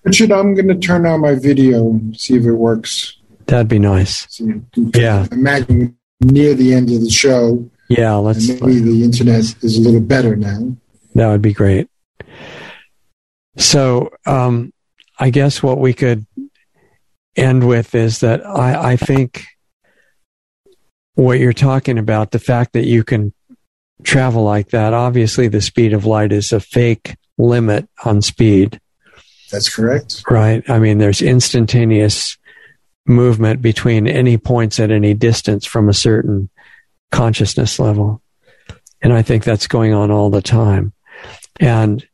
Richard, 0.04 0.32
I'm 0.32 0.56
going 0.56 0.68
to 0.68 0.80
turn 0.80 1.06
on 1.06 1.22
my 1.22 1.36
video, 1.36 1.92
and 1.92 2.20
see 2.20 2.38
if 2.38 2.46
it 2.46 2.54
works. 2.54 3.16
That'd 3.46 3.68
be 3.68 3.78
nice. 3.78 4.28
See, 4.32 4.62
Yeah. 4.76 5.28
Imagine 5.32 5.96
near 6.22 6.56
the 6.56 6.74
end 6.74 6.90
of 6.90 7.02
the 7.02 7.12
show, 7.12 7.70
Yeah, 7.88 8.16
let's, 8.16 8.48
maybe 8.48 8.80
the 8.80 9.04
internet 9.04 9.40
is 9.64 9.78
a 9.78 9.82
little 9.82 10.02
better 10.02 10.36
now. 10.36 10.76
That 11.14 11.28
would 11.28 11.42
be 11.42 11.54
great. 11.54 11.88
So, 13.58 14.12
um, 14.26 14.74
I 15.20 15.30
guess 15.30 15.64
what 15.64 15.80
we 15.80 15.94
could 15.94 16.26
end 17.36 17.68
with 17.68 17.96
is 17.96 18.20
that 18.20 18.46
I, 18.46 18.92
I 18.92 18.96
think 18.98 19.46
what 21.14 21.40
you're 21.40 21.54
talking 21.54 21.98
about, 21.98 22.32
the 22.32 22.40
fact 22.40 22.74
that 22.74 22.86
you 22.86 23.04
can 23.04 23.34
travel 24.04 24.44
like 24.44 24.70
that, 24.70 24.94
obviously 24.94 25.48
the 25.48 25.62
speed 25.62 25.94
of 25.94 26.06
light 26.06 26.32
is 26.32 26.52
a 26.52 26.60
fake 26.60 27.16
limit 27.38 27.88
on 28.04 28.22
speed, 28.22 28.80
That's 29.52 29.74
correct. 29.74 30.24
right? 30.30 30.68
I 30.70 30.80
mean, 30.80 30.98
there's 30.98 31.22
instantaneous 31.22 32.38
movement 33.06 33.62
between 33.62 34.08
any 34.08 34.38
points 34.38 34.80
at 34.80 34.92
any 34.92 35.14
distance 35.14 35.66
from 35.66 35.88
a 35.88 35.94
certain 35.94 36.50
consciousness 37.16 37.80
level. 37.80 38.22
And 39.02 39.14
I 39.14 39.22
think 39.22 39.44
that's 39.44 39.68
going 39.68 39.94
on 39.94 40.12
all 40.12 40.30
the 40.30 40.42
time. 40.42 40.94
And 41.60 42.06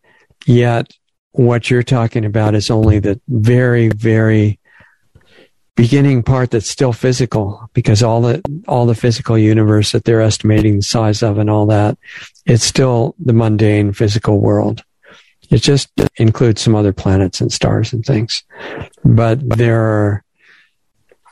yet, 0.45 0.91
what 1.31 1.69
you're 1.69 1.83
talking 1.83 2.25
about 2.25 2.53
is 2.53 2.69
only 2.69 2.99
the 2.99 3.19
very, 3.27 3.89
very 3.89 4.59
beginning 5.75 6.21
part 6.21 6.51
that's 6.51 6.69
still 6.69 6.93
physical 6.93 7.69
because 7.73 8.03
all 8.03 8.21
the 8.21 8.41
all 8.67 8.85
the 8.85 8.93
physical 8.93 9.37
universe 9.37 9.93
that 9.93 10.03
they're 10.03 10.21
estimating 10.21 10.75
the 10.75 10.83
size 10.83 11.23
of 11.23 11.37
and 11.37 11.49
all 11.49 11.65
that 11.65 11.97
it's 12.45 12.63
still 12.63 13.15
the 13.17 13.31
mundane 13.31 13.93
physical 13.93 14.39
world 14.39 14.83
it 15.49 15.59
just 15.59 15.89
includes 16.17 16.61
some 16.61 16.75
other 16.75 16.91
planets 16.91 17.39
and 17.39 17.53
stars 17.53 17.93
and 17.93 18.05
things 18.05 18.43
but 19.05 19.39
there 19.57 19.81
are 19.81 20.23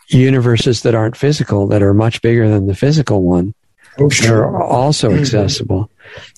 universes 0.08 0.84
that 0.84 0.96
aren't 0.96 1.18
physical 1.18 1.68
that 1.68 1.84
are 1.84 1.94
much 1.94 2.22
bigger 2.22 2.50
than 2.50 2.66
the 2.66 2.76
physical 2.76 3.24
one 3.24 3.54
They're 4.08 4.28
sure. 4.28 4.62
also 4.62 5.10
mm-hmm. 5.10 5.20
accessible. 5.20 5.92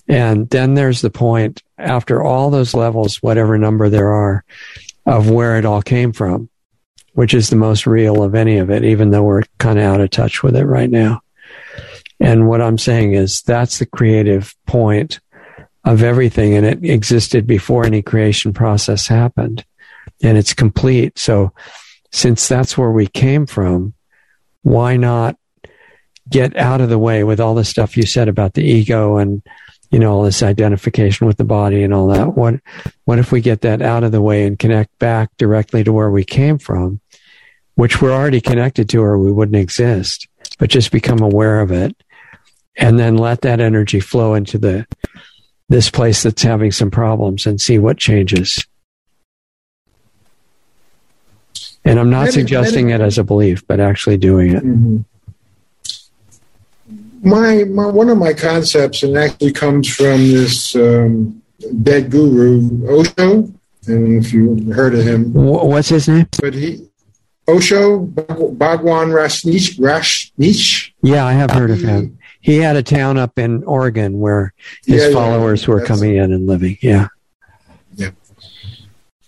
And 0.07 0.49
then 0.49 0.74
there's 0.74 1.01
the 1.01 1.09
point 1.09 1.64
after 1.78 2.22
all 2.22 2.49
those 2.49 2.74
levels, 2.74 3.18
whatever 3.18 3.57
number 3.57 3.89
there 3.89 4.12
are, 4.12 4.43
of 5.05 5.30
where 5.30 5.57
it 5.57 5.66
all 5.66 5.82
came 5.82 6.12
from, 6.12 6.49
which 7.14 7.34
is 7.34 7.49
the 7.49 7.55
most 7.55 7.88
real 7.88 8.24
of 8.24 8.36
any 8.36 8.57
of 8.57 8.70
it, 8.70 8.84
even 8.84 9.12
though 9.12 9.24
we're 9.24 9.43
kind 9.57 9.80
of 9.80 9.86
out 9.86 10.01
of 10.01 10.09
touch 10.09 10.43
with 10.43 10.55
it 10.55 10.66
right 10.66 10.89
now. 10.89 11.22
And 12.20 12.47
what 12.47 12.62
I'm 12.62 12.78
saying 12.78 13.14
is 13.14 13.41
that's 13.41 13.80
the 13.80 13.86
creative 13.86 14.53
point 14.68 15.20
of 15.84 16.03
everything. 16.03 16.53
And 16.55 16.66
it 16.66 16.84
existed 16.84 17.47
before 17.47 17.86
any 17.86 18.01
creation 18.01 18.53
process 18.53 19.07
happened 19.07 19.66
and 20.22 20.38
it's 20.38 20.53
complete. 20.53 21.18
So 21.18 21.53
since 22.12 22.47
that's 22.47 22.78
where 22.78 22.91
we 22.91 23.07
came 23.07 23.45
from, 23.45 23.93
why 24.62 24.97
not 24.97 25.38
get 26.32 26.55
out 26.58 26.82
of 26.82 26.89
the 26.89 26.97
way 26.99 27.24
with 27.24 27.39
all 27.39 27.53
the 27.53 27.66
stuff 27.66 27.95
you 27.95 28.05
said 28.05 28.28
about 28.28 28.53
the 28.53 28.63
ego 28.63 29.17
and 29.17 29.43
you 29.91 29.99
know 29.99 30.12
all 30.13 30.24
this 30.24 30.41
identification 30.41 31.28
with 31.28 31.37
the 31.37 31.43
body 31.43 31.83
and 31.83 31.93
all 31.93 32.08
that. 32.08 32.36
What 32.36 32.55
what 33.05 33.20
if 33.20 33.32
we 33.32 33.41
get 33.41 33.62
that 33.62 33.82
out 33.82 34.03
of 34.03 34.12
the 34.12 34.21
way 34.21 34.47
and 34.47 34.58
connect 34.58 34.97
back 34.99 35.29
directly 35.37 35.83
to 35.83 35.91
where 35.93 36.09
we 36.09 36.24
came 36.24 36.58
from 36.58 36.99
which 37.75 38.01
we're 38.01 38.12
already 38.12 38.41
connected 38.41 38.89
to 38.89 39.01
or 39.01 39.17
we 39.17 39.32
wouldn't 39.32 39.55
exist 39.55 40.28
but 40.59 40.70
just 40.70 40.91
become 40.91 41.20
aware 41.20 41.62
of 41.62 41.71
it 41.71 41.95
and 42.75 42.99
then 42.99 43.17
let 43.17 43.41
that 43.41 43.59
energy 43.59 43.99
flow 43.99 44.33
into 44.33 44.58
the 44.58 44.86
this 45.70 45.89
place 45.89 46.24
that's 46.24 46.43
having 46.43 46.71
some 46.71 46.91
problems 46.91 47.45
and 47.47 47.59
see 47.62 47.79
what 47.79 47.97
changes. 47.97 48.66
And 51.83 51.99
i'm 51.99 52.09
not 52.09 52.29
suggesting 52.29 52.89
it 52.89 53.01
as 53.01 53.17
a 53.17 53.24
belief 53.24 53.66
but 53.67 53.79
actually 53.79 54.17
doing 54.17 54.51
it. 54.55 54.63
Mhm. 54.63 55.05
My, 57.24 57.64
my 57.66 57.86
one 57.86 58.10
of 58.10 58.18
my 58.18 58.34
concepts, 58.34 59.04
and 59.04 59.18
actually 59.18 59.52
comes 59.52 59.88
from 59.88 60.18
this 60.18 60.76
um, 60.76 61.42
dead 61.84 62.10
guru 62.10 62.88
Osho, 62.89 63.52
and 63.88 64.24
if 64.26 64.34
you 64.34 64.72
heard 64.74 64.96
of 64.96 65.06
him, 65.06 65.32
what's 65.34 65.89
his 65.89 66.08
name 66.08 66.28
but 66.39 66.54
he 66.54 66.88
Osho 67.48 68.00
Bhagwan 68.00 69.10
Rajneesh 69.10 69.78
Rajneesh. 69.78 70.92
Yeah, 71.02 71.26
I 71.26 71.34
have 71.34 71.52
heard 71.52 71.72
of 71.72 71.82
him. 71.82 72.18
He 72.39 72.58
had 72.58 72.76
a 72.76 72.84
town 72.84 73.18
up 73.18 73.38
in 73.38 73.64
Oregon 73.64 74.20
where 74.20 74.54
his 74.86 75.02
Yeah, 75.02 75.08
yeah, 75.10 75.14
followers 75.14 75.68
were 75.68 75.84
coming 75.84 76.16
in 76.16 76.32
and 76.32 76.48
living. 76.48 76.78
Yeah. 76.82 77.08
Yeah. 77.96 78.12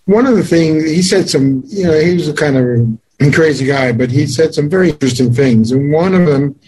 One 0.05 0.25
of 0.25 0.35
the 0.35 0.43
things 0.43 0.85
he 0.89 1.01
said 1.01 1.29
some, 1.29 1.63
you 1.67 1.85
know, 1.85 1.99
he 1.99 2.13
was 2.13 2.27
a 2.27 2.33
kind 2.33 2.57
of 2.57 3.33
crazy 3.33 3.65
guy, 3.65 3.91
but 3.91 4.09
he 4.09 4.25
said 4.25 4.53
some 4.53 4.69
very 4.69 4.89
interesting 4.89 5.33
things, 5.33 5.71
and 5.71 5.91
one 5.91 6.13
of 6.13 6.25
them 6.25 6.59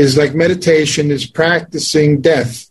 is 0.00 0.16
like 0.16 0.34
meditation 0.34 1.10
is 1.10 1.26
practicing 1.26 2.20
death. 2.20 2.70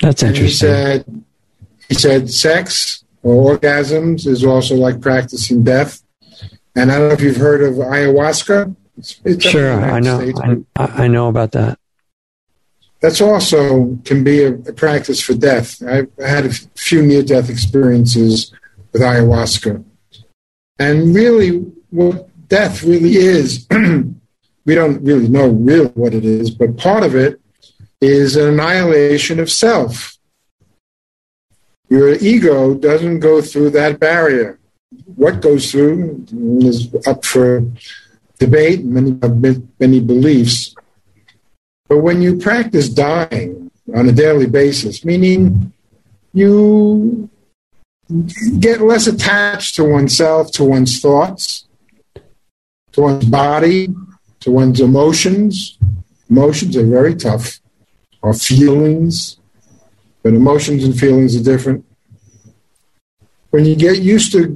That's 0.00 0.22
And 0.22 0.36
he 0.36 0.42
interesting. 0.44 0.68
said, 0.68 1.24
he 1.88 1.94
said, 1.94 2.30
sex 2.30 3.04
or 3.22 3.56
orgasms 3.56 4.26
is 4.26 4.44
also 4.44 4.74
like 4.74 5.00
practicing 5.00 5.64
death. 5.64 6.02
And 6.76 6.90
I 6.92 6.98
don't 6.98 7.08
know 7.08 7.14
if 7.14 7.22
you've 7.22 7.36
heard 7.36 7.62
of 7.62 7.74
ayahuasca. 7.74 8.74
It's, 8.98 9.20
it's 9.24 9.44
Sure, 9.44 9.72
I 9.72 10.00
know. 10.00 10.18
States, 10.20 10.40
I, 10.76 10.84
I 11.04 11.08
know 11.08 11.28
about 11.28 11.52
that. 11.52 11.78
that's 13.00 13.20
also 13.20 13.96
can 14.04 14.22
be 14.24 14.42
a, 14.42 14.54
a 14.54 14.72
practice 14.72 15.20
for 15.20 15.34
death. 15.34 15.82
I've 15.82 16.10
had 16.18 16.46
a 16.46 16.50
few 16.76 17.02
near 17.02 17.22
death 17.22 17.48
experiences 17.48 18.52
with 18.92 19.02
ayahuasca. 19.02 19.82
And 20.78 21.14
really, 21.14 21.50
what 21.90 22.28
death 22.48 22.82
really 22.82 23.16
is, 23.16 23.66
we 24.64 24.74
don't 24.74 25.02
really 25.04 25.28
know 25.28 25.48
really 25.48 25.88
what 25.88 26.14
it 26.14 26.24
is, 26.24 26.50
but 26.50 26.76
part 26.76 27.02
of 27.02 27.14
it 27.14 27.40
is 28.00 28.36
an 28.36 28.48
annihilation 28.48 29.40
of 29.40 29.50
self. 29.50 30.16
Your 31.88 32.14
ego 32.14 32.74
doesn't 32.74 33.20
go 33.20 33.42
through 33.42 33.70
that 33.70 34.00
barrier. 34.00 34.58
What 35.16 35.42
goes 35.42 35.70
through 35.70 36.26
is 36.60 36.94
up 37.06 37.24
for 37.24 37.64
debate, 38.38 38.84
many, 38.84 39.18
many 39.78 40.00
beliefs. 40.00 40.74
But 41.88 41.98
when 41.98 42.22
you 42.22 42.38
practice 42.38 42.88
dying 42.88 43.70
on 43.94 44.08
a 44.08 44.12
daily 44.12 44.46
basis, 44.46 45.04
meaning 45.04 45.72
you 46.32 47.28
get 48.58 48.80
less 48.80 49.06
attached 49.06 49.76
to 49.76 49.84
oneself, 49.84 50.50
to 50.52 50.64
one's 50.64 51.00
thoughts, 51.00 51.66
to 52.92 53.00
one's 53.00 53.26
body, 53.26 53.88
to 54.44 54.50
one's 54.50 54.80
emotions. 54.80 55.78
Emotions 56.28 56.76
are 56.76 56.86
very 56.86 57.14
tough, 57.14 57.60
or 58.22 58.34
feelings, 58.34 59.38
but 60.22 60.34
emotions 60.34 60.84
and 60.84 60.98
feelings 60.98 61.34
are 61.36 61.42
different. 61.42 61.84
When 63.50 63.64
you 63.64 63.74
get 63.74 63.98
used 63.98 64.32
to 64.32 64.48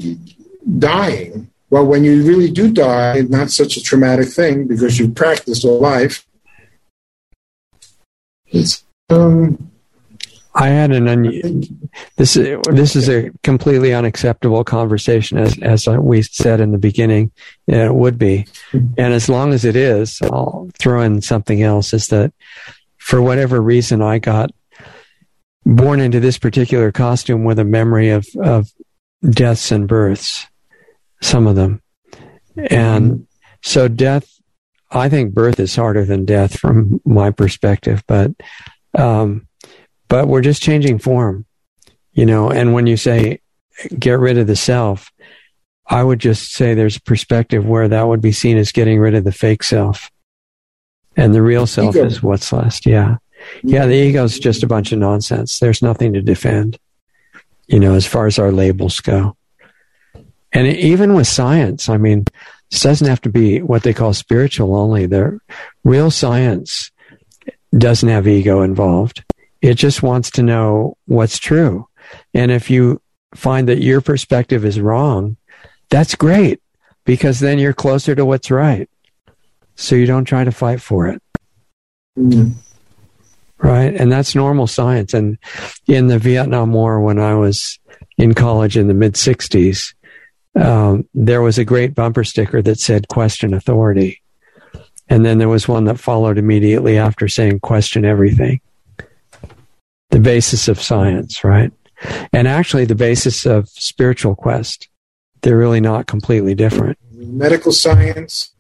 dying, 0.79 1.51
well, 1.71 1.87
when 1.87 2.05
you 2.05 2.23
really 2.23 2.51
do 2.51 2.71
die, 2.71 3.19
it's 3.19 3.31
not 3.31 3.51
such 3.51 3.77
a 3.77 3.83
traumatic 3.83 4.29
thing 4.29 4.67
because 4.67 4.99
you've 4.99 5.15
practiced 5.15 5.65
all 5.65 5.81
life. 5.81 6.27
It's 8.47 8.85
um, 9.09 9.71
I 10.59 10.71
had 10.71 10.91
an 10.91 11.07
un- 11.07 11.81
this 12.17 12.37
is 12.37 12.59
this 12.69 12.97
is 12.97 13.09
a 13.09 13.31
completely 13.45 13.95
unacceptable 13.95 14.65
conversation 14.65 15.39
as 15.39 15.57
as 15.59 15.87
we 15.87 16.23
said 16.23 16.61
in 16.61 16.73
the 16.73 16.79
beginning 16.79 17.31
it 17.69 17.95
would 17.95 18.19
be. 18.19 18.45
And 18.73 19.15
as 19.15 19.29
long 19.29 19.53
as 19.53 19.65
it 19.65 19.77
is 19.77 20.21
I'll 20.21 20.69
throw 20.77 21.01
in 21.01 21.23
something 21.23 21.63
else 21.63 21.95
is 21.95 22.09
that 22.09 22.33
for 22.97 23.23
whatever 23.23 23.63
reason 23.63 24.03
I 24.03 24.19
got 24.19 24.51
born 25.65 26.01
into 26.01 26.19
this 26.19 26.39
particular 26.39 26.91
costume 26.91 27.45
with 27.45 27.61
a 27.61 27.65
memory 27.65 28.11
of 28.11 28.27
of 28.43 28.69
deaths 29.31 29.71
and 29.71 29.87
births 29.87 30.45
some 31.23 31.47
of 31.47 31.55
them. 31.55 31.83
And 32.57 33.29
so 33.63 33.87
death 33.87 34.29
I 34.91 35.09
think 35.09 35.35
birth 35.35 35.61
is 35.61 35.77
harder 35.77 36.05
than 36.05 36.25
death 36.25 36.59
from 36.59 37.01
my 37.05 37.31
perspective 37.31 38.03
but 38.09 38.33
um 38.99 39.48
but 40.09 40.29
we're 40.29 40.43
just 40.43 40.63
changing 40.63 40.99
form, 40.99 41.47
you 42.13 42.27
know. 42.27 42.51
And 42.51 42.73
when 42.73 42.87
you 42.87 42.97
say 42.97 43.41
get 43.99 44.19
rid 44.19 44.39
of 44.39 44.47
the 44.47 44.57
self, 44.57 45.13
I 45.87 46.03
would 46.03 46.19
just 46.19 46.53
say 46.53 46.75
there's 46.75 46.97
a 46.97 47.03
perspective 47.03 47.67
where 47.67 47.89
that 47.89 48.07
would 48.07 48.21
be 48.21 48.33
seen 48.33 48.59
as 48.59 48.73
getting 48.73 48.99
rid 48.99 49.15
of 49.15 49.25
the 49.25 49.33
fake 49.33 49.63
self. 49.63 50.11
And 51.17 51.35
the 51.35 51.43
real 51.43 51.67
self 51.67 51.97
ego. 51.97 52.07
is 52.07 52.23
what's 52.23 52.53
left. 52.53 52.87
Yeah. 52.87 53.17
Yeah. 53.63 53.87
The 53.87 53.95
ego 53.95 54.25
is 54.25 54.39
just 54.39 54.63
a 54.63 54.69
bunch 54.69 54.93
of 54.93 54.99
nonsense. 54.99 55.59
There's 55.59 55.83
nothing 55.83 56.13
to 56.13 56.23
defend, 56.23 56.79
you 57.67 57.81
know, 57.81 57.95
as 57.95 58.07
far 58.07 58.27
as 58.27 58.39
our 58.39 58.53
labels 58.53 59.01
go. 59.01 59.37
And 60.53 60.67
even 60.67 61.15
with 61.15 61.27
science, 61.27 61.89
I 61.89 61.97
mean, 61.97 62.25
this 62.71 62.83
doesn't 62.83 63.07
have 63.07 63.21
to 63.23 63.31
be 63.31 63.61
what 63.63 63.83
they 63.83 63.93
call 63.93 64.13
spiritual 64.15 64.77
only. 64.77 65.07
The 65.07 65.39
real 65.85 66.11
science 66.11 66.91
doesn't 67.77 68.09
have 68.09 68.29
ego 68.29 68.63
involved. 68.63 69.25
It 69.61 69.75
just 69.75 70.03
wants 70.03 70.31
to 70.33 70.43
know 70.43 70.97
what's 71.07 71.39
true. 71.39 71.89
And 72.35 72.51
if 72.51 72.71
you 72.71 73.01
find 73.35 73.69
that 73.69 73.83
your 73.83 74.01
perspective 74.01 74.65
is 74.65 74.81
wrong, 74.81 75.37
that's 75.91 76.15
great 76.15 76.61
because 77.05 77.41
then 77.41 77.59
you're 77.59 77.73
closer 77.73 78.15
to 78.15 78.25
what's 78.25 78.51
right. 78.51 78.89
So 79.77 79.95
you 79.97 80.07
don't 80.07 80.25
try 80.25 80.45
to 80.45 80.53
fight 80.53 80.81
for 80.81 81.09
it. 81.09 81.23
Mm. 82.19 82.55
Right. 83.59 83.95
And 83.95 84.11
that's 84.11 84.35
normal 84.35 84.67
science. 84.67 85.15
And 85.15 85.39
in 85.87 86.07
the 86.07 86.19
Vietnam 86.19 86.73
War, 86.73 87.01
when 87.01 87.19
I 87.19 87.35
was 87.35 87.79
in 88.17 88.35
college 88.35 88.77
in 88.77 88.87
the 88.89 88.95
mid 88.95 89.15
60s, 89.15 89.95
um, 90.55 91.09
there 91.15 91.43
was 91.43 91.59
a 91.59 91.65
great 91.65 91.95
bumper 91.95 92.25
sticker 92.25 92.63
that 92.63 92.79
said 92.79 93.09
question 93.09 93.55
authority. 93.55 94.23
And 95.09 95.25
then 95.25 95.39
there 95.39 95.49
was 95.49 95.67
one 95.67 95.85
that 95.85 95.99
followed 95.99 96.39
immediately 96.39 96.99
after 96.99 97.29
saying 97.29 97.61
question 97.61 98.05
everything 98.05 98.61
the 100.11 100.21
basis 100.21 100.69
of 100.69 100.81
science, 100.81 101.45
right? 101.45 101.73
And 102.33 102.47
actually 102.47 102.85
the 102.85 102.95
basis 102.95 103.45
of 103.47 103.69
spiritual 103.69 104.35
quest. 104.35 104.89
They're 105.43 105.59
really 105.59 105.81
not 105.81 106.07
completely 106.07 106.55
different. 106.55 106.99
Medical 107.13 107.73
science, 107.73 108.53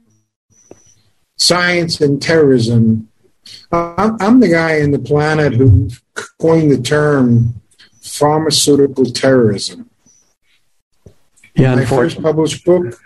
science 1.37 2.01
and 2.01 2.21
terrorism. 2.21 3.09
I'm 3.73 4.41
the 4.41 4.49
guy 4.49 4.77
in 4.77 4.91
the 4.91 4.99
planet 4.99 5.55
who 5.55 5.91
coined 6.41 6.71
the 6.71 6.83
term 6.83 7.61
pharmaceutical 8.03 9.07
terrorism. 9.07 9.89
Yeah, 11.55 11.75
my 11.75 11.85
first 11.85 12.23
published 12.23 12.65
book 12.65 13.01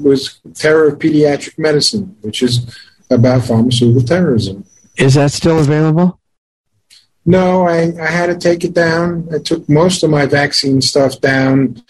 was 0.00 0.40
Terror 0.54 0.88
of 0.88 0.98
Pediatric 0.98 1.58
Medicine, 1.58 2.16
which 2.20 2.42
is 2.42 2.78
about 3.10 3.44
pharmaceutical 3.44 4.02
terrorism. 4.02 4.64
Is 4.96 5.14
that 5.14 5.32
still 5.32 5.58
available? 5.58 6.20
No, 7.24 7.66
I, 7.66 7.92
I 8.00 8.06
had 8.06 8.26
to 8.26 8.38
take 8.38 8.64
it 8.64 8.74
down. 8.74 9.28
I 9.32 9.38
took 9.38 9.68
most 9.68 10.02
of 10.02 10.10
my 10.10 10.26
vaccine 10.26 10.80
stuff 10.82 11.20
down 11.20 11.82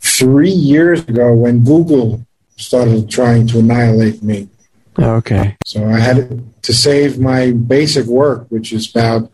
three 0.00 0.50
years 0.50 1.00
ago 1.08 1.32
when 1.32 1.64
Google 1.64 2.26
started 2.56 3.08
trying 3.08 3.46
to 3.48 3.60
annihilate 3.60 4.22
me. 4.22 4.48
Okay. 4.98 5.56
So 5.64 5.84
I 5.86 5.98
had 5.98 6.44
to 6.62 6.72
save 6.74 7.18
my 7.18 7.52
basic 7.52 8.06
work, 8.06 8.46
which 8.50 8.72
is 8.72 8.90
about 8.90 9.30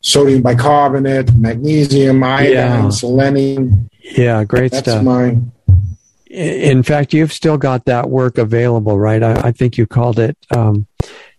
sodium 0.00 0.42
bicarbonate, 0.42 1.34
magnesium, 1.34 2.24
iodine, 2.24 2.52
yeah. 2.52 2.88
selenium. 2.88 3.90
Yeah, 4.02 4.44
great 4.44 4.72
That's 4.72 4.88
stuff. 4.88 5.04
My... 5.04 5.36
In 6.30 6.82
fact, 6.82 7.12
you've 7.12 7.32
still 7.32 7.58
got 7.58 7.84
that 7.84 8.10
work 8.10 8.38
available, 8.38 8.98
right? 8.98 9.22
I, 9.22 9.48
I 9.48 9.52
think 9.52 9.78
you 9.78 9.86
called 9.86 10.18
it 10.18 10.36
um, 10.50 10.86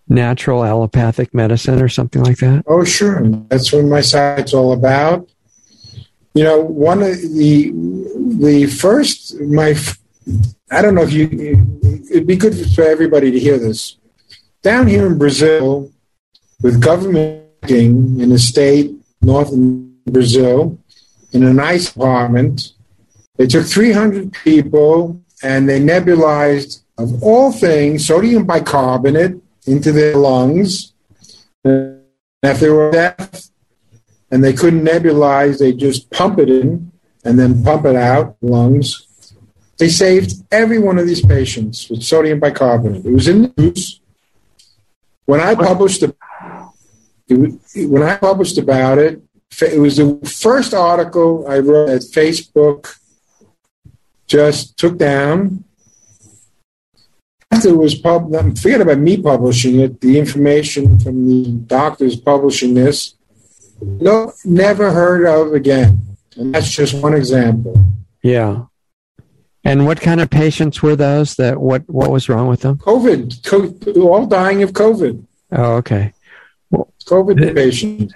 natural 0.09 0.65
allopathic 0.65 1.33
medicine 1.33 1.81
or 1.81 1.87
something 1.87 2.23
like 2.23 2.37
that? 2.37 2.63
Oh, 2.67 2.83
sure. 2.83 3.21
That's 3.49 3.71
what 3.71 3.85
my 3.85 4.01
site's 4.01 4.53
all 4.53 4.73
about. 4.73 5.29
You 6.33 6.43
know, 6.43 6.59
one 6.59 7.01
of 7.01 7.21
the 7.21 7.71
the 8.39 8.67
first 8.67 9.39
my 9.39 9.75
I 10.71 10.81
don't 10.81 10.95
know 10.95 11.01
if 11.01 11.13
you 11.13 11.25
it'd 12.09 12.27
be 12.27 12.35
good 12.35 12.55
for 12.75 12.83
everybody 12.83 13.31
to 13.31 13.39
hear 13.39 13.57
this. 13.57 13.97
Down 14.61 14.87
here 14.87 15.07
in 15.07 15.17
Brazil, 15.17 15.91
with 16.61 16.81
government 16.81 17.45
in 17.67 18.31
a 18.31 18.37
state 18.37 18.91
north 19.21 19.51
in 19.51 19.95
Brazil, 20.05 20.77
in 21.31 21.43
a 21.43 21.53
nice 21.53 21.95
apartment, 21.95 22.73
they 23.37 23.47
took 23.47 23.65
300 23.65 24.33
people 24.33 25.21
and 25.41 25.69
they 25.69 25.79
nebulized, 25.79 26.81
of 26.97 27.23
all 27.23 27.51
things, 27.51 28.05
sodium 28.05 28.45
bicarbonate 28.45 29.41
into 29.65 29.91
their 29.91 30.15
lungs. 30.15 30.93
And 31.63 32.01
if 32.43 32.59
they 32.59 32.69
were 32.69 32.91
deaf 32.91 33.49
and 34.31 34.43
they 34.43 34.53
couldn't 34.53 34.85
nebulize, 34.85 35.59
they 35.59 35.73
just 35.73 36.09
pump 36.11 36.39
it 36.39 36.49
in 36.49 36.91
and 37.23 37.37
then 37.37 37.63
pump 37.63 37.85
it 37.85 37.95
out 37.95 38.37
lungs. 38.41 39.07
They 39.77 39.89
saved 39.89 40.33
every 40.51 40.79
one 40.79 40.97
of 40.97 41.07
these 41.07 41.25
patients 41.25 41.89
with 41.89 42.03
sodium 42.03 42.39
bicarbonate. 42.39 43.05
It 43.05 43.11
was 43.11 43.27
in 43.27 43.43
the 43.43 43.53
news. 43.57 44.01
When 45.25 45.39
I 45.39 45.55
published 45.55 46.03
it, 46.03 46.15
when 47.29 48.03
I 48.03 48.17
published 48.17 48.57
about 48.57 48.97
it, 48.97 49.21
it 49.61 49.79
was 49.79 49.97
the 49.97 50.15
first 50.25 50.73
article 50.73 51.45
I 51.47 51.59
wrote 51.59 51.87
that 51.87 52.01
Facebook 52.01 52.97
just 54.27 54.77
took 54.77 54.97
down 54.97 55.63
after 57.51 57.69
it 57.69 57.77
was 57.77 57.95
pub, 57.95 58.31
forget 58.57 58.81
about 58.81 58.99
me 58.99 59.21
publishing 59.21 59.79
it, 59.79 60.01
the 60.01 60.19
information 60.19 60.99
from 60.99 61.27
the 61.27 61.51
doctors 61.65 62.15
publishing 62.15 62.73
this, 62.73 63.15
no, 63.81 64.33
never 64.45 64.91
heard 64.91 65.25
of 65.25 65.53
again. 65.53 65.99
And 66.35 66.53
that's 66.53 66.71
just 66.71 66.93
one 66.93 67.13
example. 67.13 67.83
Yeah. 68.21 68.65
And 69.63 69.85
what 69.85 69.99
kind 69.99 70.21
of 70.21 70.29
patients 70.29 70.81
were 70.81 70.95
those? 70.95 71.35
That 71.35 71.59
what 71.59 71.87
what 71.89 72.11
was 72.11 72.29
wrong 72.29 72.47
with 72.47 72.61
them? 72.61 72.77
COVID, 72.77 73.41
COVID 73.41 73.97
all 73.97 74.25
dying 74.25 74.63
of 74.63 74.71
COVID. 74.71 75.25
Oh, 75.51 75.73
okay. 75.75 76.13
Well, 76.69 76.93
COVID 77.05 77.39
they, 77.39 77.53
patients. 77.53 78.13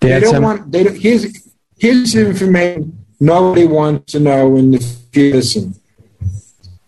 They, 0.00 0.08
they 0.08 0.20
don't 0.20 0.32
some... 0.32 0.42
want. 0.42 0.72
They 0.72 0.84
don't, 0.84 0.98
here's 0.98 1.26
here's 1.76 2.14
information 2.14 3.06
nobody 3.20 3.66
wants 3.66 4.12
to 4.12 4.20
know 4.20 4.56
in 4.56 4.70
the 4.70 4.96
medicine 5.14 5.74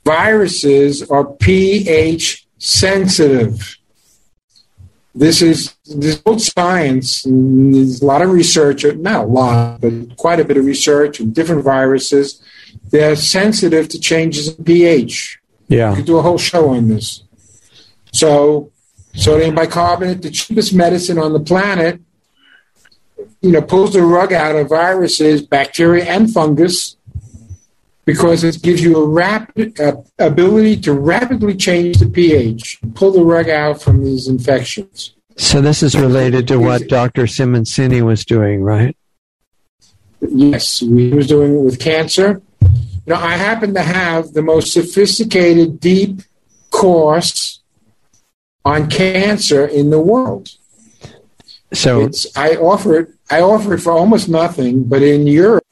viruses 0.04 1.02
are 1.10 1.24
pH 1.24 2.46
sensitive. 2.58 3.76
This 5.14 5.42
is 5.42 5.74
there's 5.86 6.22
old 6.24 6.40
science, 6.40 7.24
and 7.24 7.74
there's 7.74 8.00
a 8.00 8.06
lot 8.06 8.22
of 8.22 8.30
research, 8.30 8.84
not 8.84 9.24
a 9.24 9.26
lot, 9.26 9.80
but 9.80 10.16
quite 10.16 10.38
a 10.38 10.44
bit 10.44 10.56
of 10.56 10.64
research 10.64 11.20
on 11.20 11.32
different 11.32 11.64
viruses. 11.64 12.40
They're 12.90 13.16
sensitive 13.16 13.88
to 13.88 13.98
changes 13.98 14.56
in 14.56 14.64
pH. 14.64 15.38
Yeah. 15.68 15.90
We 15.90 15.96
could 15.96 16.06
do 16.06 16.18
a 16.18 16.22
whole 16.22 16.38
show 16.38 16.70
on 16.70 16.88
this. 16.88 17.22
So, 18.12 18.70
sodium 19.14 19.54
bicarbonate, 19.54 20.22
the 20.22 20.30
cheapest 20.30 20.72
medicine 20.74 21.18
on 21.18 21.32
the 21.32 21.40
planet, 21.40 22.00
you 23.40 23.52
know, 23.52 23.62
pulls 23.62 23.92
the 23.92 24.02
rug 24.02 24.32
out 24.32 24.54
of 24.54 24.68
viruses, 24.68 25.42
bacteria, 25.42 26.04
and 26.04 26.32
fungus 26.32 26.96
because 28.04 28.44
it 28.44 28.62
gives 28.62 28.82
you 28.82 28.96
a 28.96 29.06
rapid 29.06 29.78
uh, 29.80 29.96
ability 30.18 30.80
to 30.80 30.92
rapidly 30.92 31.54
change 31.54 31.98
the 31.98 32.08
pH, 32.08 32.80
pull 32.94 33.12
the 33.12 33.22
rug 33.22 33.48
out 33.48 33.80
from 33.80 34.04
these 34.04 34.28
infections. 34.28 35.14
So 35.36 35.60
this 35.60 35.82
is 35.82 35.94
related 35.96 36.48
to 36.48 36.58
what 36.58 36.88
Dr. 36.88 37.22
Simoncini 37.22 38.02
was 38.02 38.24
doing, 38.24 38.62
right? 38.62 38.96
Yes, 40.20 40.82
we 40.82 41.10
was 41.10 41.26
doing 41.26 41.56
it 41.56 41.60
with 41.60 41.80
cancer. 41.80 42.42
You 42.60 43.14
know, 43.14 43.16
I 43.16 43.36
happen 43.36 43.72
to 43.74 43.82
have 43.82 44.32
the 44.32 44.42
most 44.42 44.72
sophisticated, 44.72 45.80
deep 45.80 46.22
course 46.70 47.60
on 48.64 48.90
cancer 48.90 49.66
in 49.66 49.90
the 49.90 50.00
world. 50.00 50.50
So 51.72 52.02
it's, 52.02 52.26
I 52.36 52.56
offer 52.56 53.00
it. 53.00 53.08
I 53.30 53.40
offer 53.40 53.74
it 53.74 53.80
for 53.80 53.92
almost 53.92 54.28
nothing, 54.28 54.84
but 54.84 55.02
in 55.02 55.26
Europe, 55.26 55.64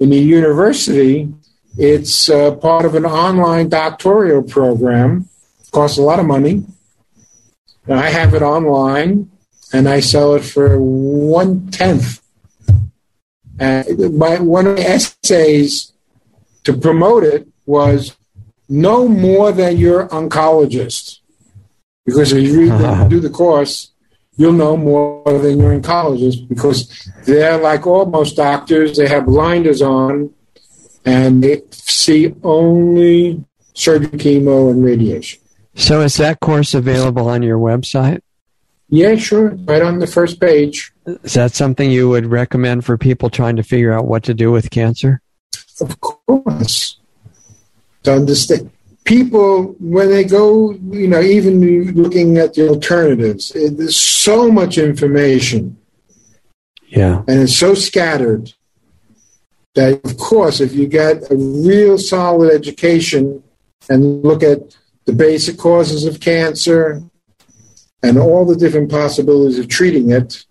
in 0.00 0.10
the 0.10 0.18
university, 0.18 1.32
it's 1.76 2.30
uh, 2.30 2.52
part 2.52 2.84
of 2.84 2.94
an 2.94 3.04
online 3.04 3.68
doctoral 3.68 4.42
program. 4.42 5.28
It 5.60 5.70
costs 5.70 5.98
a 5.98 6.02
lot 6.02 6.18
of 6.18 6.26
money. 6.26 6.64
And 7.86 8.00
I 8.00 8.08
have 8.08 8.34
it 8.34 8.42
online, 8.42 9.30
and 9.72 9.88
I 9.88 10.00
sell 10.00 10.34
it 10.34 10.44
for 10.44 10.80
one 10.80 11.68
tenth. 11.70 12.20
And 13.58 14.16
my 14.18 14.40
one 14.40 14.66
of 14.66 14.76
the 14.76 14.88
essays 14.88 15.92
to 16.64 16.76
promote 16.76 17.22
it 17.22 17.46
was 17.64 18.16
no 18.68 19.06
more 19.06 19.52
than 19.52 19.76
your 19.76 20.08
oncologist, 20.08 21.20
because 22.04 22.32
if 22.32 22.42
you 22.42 22.70
read, 22.70 23.08
do 23.08 23.20
the 23.20 23.30
course, 23.30 23.92
you'll 24.36 24.52
know 24.52 24.76
more 24.76 25.22
than 25.38 25.58
your 25.58 25.78
oncologist 25.78 26.48
because 26.48 27.10
they're 27.24 27.58
like 27.58 27.86
all 27.86 28.06
most 28.06 28.36
doctors. 28.36 28.96
They 28.96 29.08
have 29.08 29.26
blinders 29.26 29.80
on, 29.80 30.34
and 31.06 31.42
they 31.42 31.62
see 31.70 32.34
only 32.42 33.42
surgery, 33.72 34.18
chemo, 34.18 34.70
and 34.70 34.84
radiation. 34.84 35.40
So 35.74 36.00
is 36.00 36.16
that 36.16 36.40
course 36.40 36.74
available 36.74 37.28
on 37.28 37.42
your 37.42 37.58
website? 37.58 38.20
Yeah, 38.88 39.16
sure. 39.16 39.50
Right 39.50 39.82
on 39.82 39.98
the 39.98 40.06
first 40.06 40.40
page. 40.40 40.92
Is 41.06 41.34
that 41.34 41.54
something 41.54 41.90
you 41.90 42.08
would 42.08 42.26
recommend 42.26 42.84
for 42.84 42.96
people 42.98 43.30
trying 43.30 43.56
to 43.56 43.62
figure 43.62 43.92
out 43.92 44.06
what 44.06 44.24
to 44.24 44.34
do 44.34 44.50
with 44.50 44.70
cancer? 44.70 45.20
Of 45.80 46.00
course. 46.00 46.98
To 48.04 48.14
understand. 48.14 48.70
People, 49.04 49.76
when 49.78 50.10
they 50.10 50.24
go, 50.24 50.72
you 50.72 51.06
know, 51.06 51.20
even 51.20 51.94
looking 51.94 52.38
at 52.38 52.54
the 52.54 52.68
alternatives, 52.68 53.52
it, 53.54 53.76
there's 53.76 53.96
so 53.96 54.50
much 54.50 54.78
information. 54.78 55.76
Yeah. 56.88 57.22
And 57.28 57.42
it's 57.42 57.56
so 57.56 57.74
scattered 57.74 58.52
that, 59.76 60.04
of 60.04 60.16
course, 60.16 60.60
if 60.60 60.72
you 60.72 60.88
get 60.88 61.30
a 61.30 61.36
real 61.36 61.98
solid 61.98 62.52
education 62.52 63.42
and 63.88 64.24
look 64.24 64.42
at 64.42 64.76
the 65.04 65.12
basic 65.12 65.58
causes 65.58 66.04
of 66.04 66.18
cancer 66.18 67.02
and 68.02 68.18
all 68.18 68.44
the 68.44 68.56
different 68.56 68.90
possibilities 68.90 69.58
of 69.58 69.68
treating 69.68 70.10
it, 70.10 70.44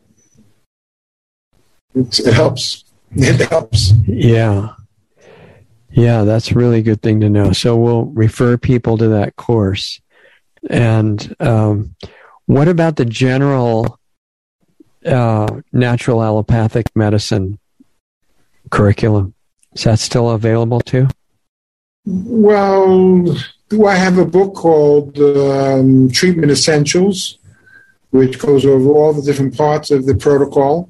it 1.95 2.33
helps. 2.33 2.85
It 3.15 3.49
helps. 3.49 3.91
Yeah. 4.05 4.73
Yeah, 5.89 6.23
that's 6.23 6.51
a 6.51 6.55
really 6.55 6.83
good 6.83 7.01
thing 7.01 7.21
to 7.21 7.29
know. 7.29 7.51
So 7.51 7.75
we'll 7.77 8.05
refer 8.05 8.57
people 8.57 8.97
to 8.97 9.07
that 9.09 9.37
course. 9.37 10.01
And 10.69 11.35
um, 11.39 11.95
what 12.45 12.67
about 12.67 12.97
the 12.97 13.05
general 13.05 13.99
uh, 15.05 15.61
natural 15.71 16.21
allopathic 16.21 16.87
medicine 16.95 17.59
curriculum? 18.75 19.33
Is 19.73 19.83
that 19.83 19.99
still 19.99 20.31
available 20.31 20.81
too? 20.81 21.07
Well, 22.05 23.35
I 23.85 23.95
have 23.95 24.17
a 24.17 24.25
book 24.25 24.53
called 24.53 25.17
um, 25.19 26.11
Treatment 26.11 26.51
Essentials, 26.51 27.37
which 28.11 28.37
goes 28.37 28.65
over 28.65 28.89
all 28.91 29.13
the 29.13 29.21
different 29.21 29.57
parts 29.57 29.91
of 29.91 30.05
the 30.05 30.15
protocol. 30.15 30.89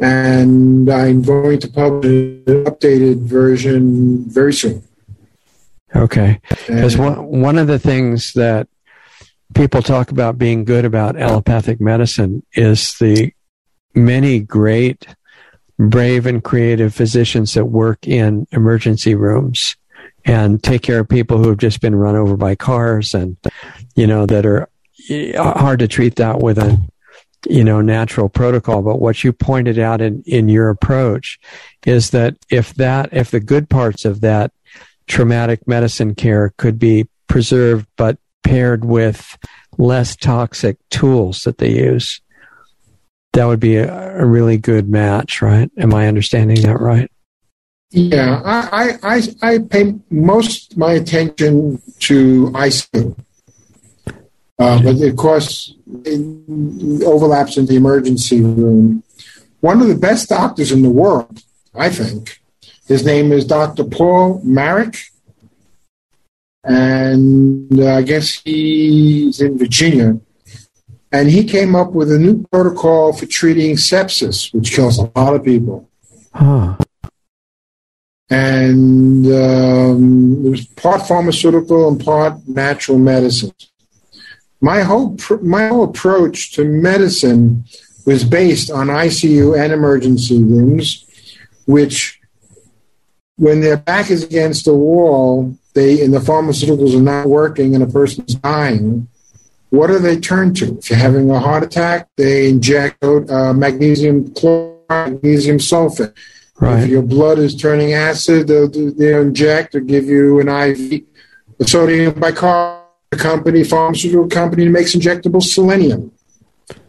And 0.00 0.88
I'm 0.88 1.22
going 1.22 1.58
to 1.60 1.68
publish 1.68 2.06
an 2.06 2.64
updated 2.64 3.22
version 3.22 4.24
very 4.28 4.52
soon. 4.52 4.82
Okay. 5.94 6.40
Because 6.66 6.96
one, 6.96 7.40
one 7.40 7.58
of 7.58 7.66
the 7.66 7.78
things 7.78 8.32
that 8.34 8.68
people 9.54 9.82
talk 9.82 10.10
about 10.10 10.38
being 10.38 10.64
good 10.64 10.84
about 10.84 11.16
allopathic 11.16 11.80
medicine 11.80 12.44
is 12.52 12.94
the 13.00 13.32
many 13.94 14.38
great, 14.38 15.08
brave, 15.78 16.26
and 16.26 16.42
creative 16.42 16.94
physicians 16.94 17.54
that 17.54 17.66
work 17.66 18.06
in 18.06 18.46
emergency 18.50 19.14
rooms 19.14 19.76
and 20.24 20.62
take 20.62 20.82
care 20.82 20.98
of 20.98 21.08
people 21.08 21.38
who 21.38 21.48
have 21.48 21.58
just 21.58 21.80
been 21.80 21.94
run 21.94 22.16
over 22.16 22.36
by 22.36 22.54
cars 22.54 23.14
and, 23.14 23.36
you 23.94 24.06
know, 24.06 24.26
that 24.26 24.44
are 24.44 24.68
eh, 25.08 25.36
hard 25.36 25.78
to 25.78 25.88
treat 25.88 26.16
that 26.16 26.40
with 26.40 26.58
a, 26.58 26.78
you 27.48 27.62
know, 27.62 27.80
natural 27.80 28.28
protocol. 28.28 28.82
But 28.82 29.00
what 29.00 29.22
you 29.22 29.32
pointed 29.32 29.78
out 29.78 30.00
in, 30.00 30.22
in 30.26 30.48
your 30.48 30.68
approach 30.68 31.38
is 31.86 32.10
that 32.10 32.36
if 32.50 32.74
that, 32.74 33.10
if 33.12 33.30
the 33.30 33.40
good 33.40 33.70
parts 33.70 34.04
of 34.04 34.20
that 34.20 34.52
traumatic 35.06 35.66
medicine 35.66 36.14
care 36.14 36.52
could 36.58 36.78
be 36.78 37.08
preserved, 37.28 37.86
but 37.96 38.18
paired 38.42 38.84
with 38.84 39.38
less 39.78 40.16
toxic 40.16 40.76
tools 40.90 41.42
that 41.42 41.58
they 41.58 41.70
use, 41.70 42.20
that 43.32 43.44
would 43.44 43.60
be 43.60 43.76
a, 43.76 44.20
a 44.20 44.26
really 44.26 44.58
good 44.58 44.88
match, 44.88 45.42
right? 45.42 45.70
Am 45.78 45.94
I 45.94 46.08
understanding 46.08 46.62
that 46.62 46.80
right? 46.80 47.10
Yeah, 47.90 48.42
I, 48.44 48.98
I, 49.02 49.22
I 49.40 49.58
pay 49.58 49.94
most 50.10 50.76
my 50.76 50.92
attention 50.92 51.80
to 52.00 52.50
ICU. 52.50 53.18
Uh, 54.58 54.82
but 54.82 55.00
of 55.00 55.16
course, 55.16 55.74
it 56.04 57.04
overlaps 57.04 57.56
in 57.56 57.66
the 57.66 57.76
emergency 57.76 58.40
room. 58.40 59.02
One 59.60 59.80
of 59.80 59.88
the 59.88 59.94
best 59.94 60.28
doctors 60.28 60.72
in 60.72 60.82
the 60.82 60.90
world, 60.90 61.42
I 61.74 61.90
think, 61.90 62.40
his 62.86 63.04
name 63.04 63.32
is 63.32 63.44
Dr. 63.44 63.84
Paul 63.84 64.40
Marik. 64.44 64.96
And 66.64 67.80
uh, 67.80 67.94
I 67.94 68.02
guess 68.02 68.40
he's 68.44 69.40
in 69.40 69.58
Virginia. 69.58 70.18
And 71.10 71.30
he 71.30 71.44
came 71.44 71.74
up 71.74 71.92
with 71.92 72.12
a 72.12 72.18
new 72.18 72.44
protocol 72.52 73.12
for 73.12 73.26
treating 73.26 73.76
sepsis, 73.76 74.52
which 74.52 74.72
kills 74.72 74.98
a 74.98 75.10
lot 75.16 75.34
of 75.34 75.44
people. 75.44 75.88
Huh 76.34 76.76
and 78.30 79.26
um, 79.26 80.46
it 80.46 80.50
was 80.50 80.66
part 80.66 81.06
pharmaceutical 81.06 81.88
and 81.88 82.04
part 82.04 82.46
natural 82.46 82.98
medicine. 82.98 83.52
My 84.60 84.82
whole 84.82 85.16
pr- 85.16 85.36
my 85.36 85.68
whole 85.68 85.84
approach 85.84 86.52
to 86.52 86.64
medicine 86.64 87.64
was 88.04 88.24
based 88.24 88.70
on 88.70 88.88
ICU 88.88 89.58
and 89.58 89.72
emergency 89.72 90.42
rooms, 90.42 91.06
which, 91.66 92.20
when 93.36 93.60
their 93.60 93.76
back 93.76 94.10
is 94.10 94.24
against 94.24 94.64
the 94.64 94.74
wall, 94.74 95.56
they 95.74 96.02
and 96.04 96.12
the 96.12 96.18
pharmaceuticals 96.18 96.96
are 96.96 97.02
not 97.02 97.26
working 97.26 97.74
and 97.74 97.84
a 97.84 97.86
person's 97.86 98.34
dying. 98.34 99.08
What 99.70 99.88
do 99.88 99.98
they 99.98 100.18
turn 100.18 100.54
to? 100.54 100.78
If 100.78 100.90
you're 100.90 100.98
having 100.98 101.30
a 101.30 101.38
heart 101.38 101.62
attack, 101.62 102.08
they 102.16 102.48
inject 102.48 103.04
uh, 103.04 103.52
magnesium 103.52 104.32
chloride, 104.34 105.12
magnesium 105.12 105.58
sulfate 105.58 106.14
Right. 106.60 106.84
If 106.84 106.90
your 106.90 107.02
blood 107.02 107.38
is 107.38 107.54
turning 107.54 107.92
acid, 107.92 108.48
they'll, 108.48 108.68
they'll 108.68 109.22
inject 109.22 109.76
or 109.76 109.80
give 109.80 110.06
you 110.06 110.40
an 110.40 110.48
IV. 110.48 111.04
The 111.58 111.68
sodium 111.68 112.18
bicarbonate 112.18 112.84
company, 113.12 113.64
pharmaceutical 113.64 114.28
company, 114.28 114.64
that 114.64 114.70
makes 114.70 114.94
injectable 114.94 115.42
selenium. 115.42 116.12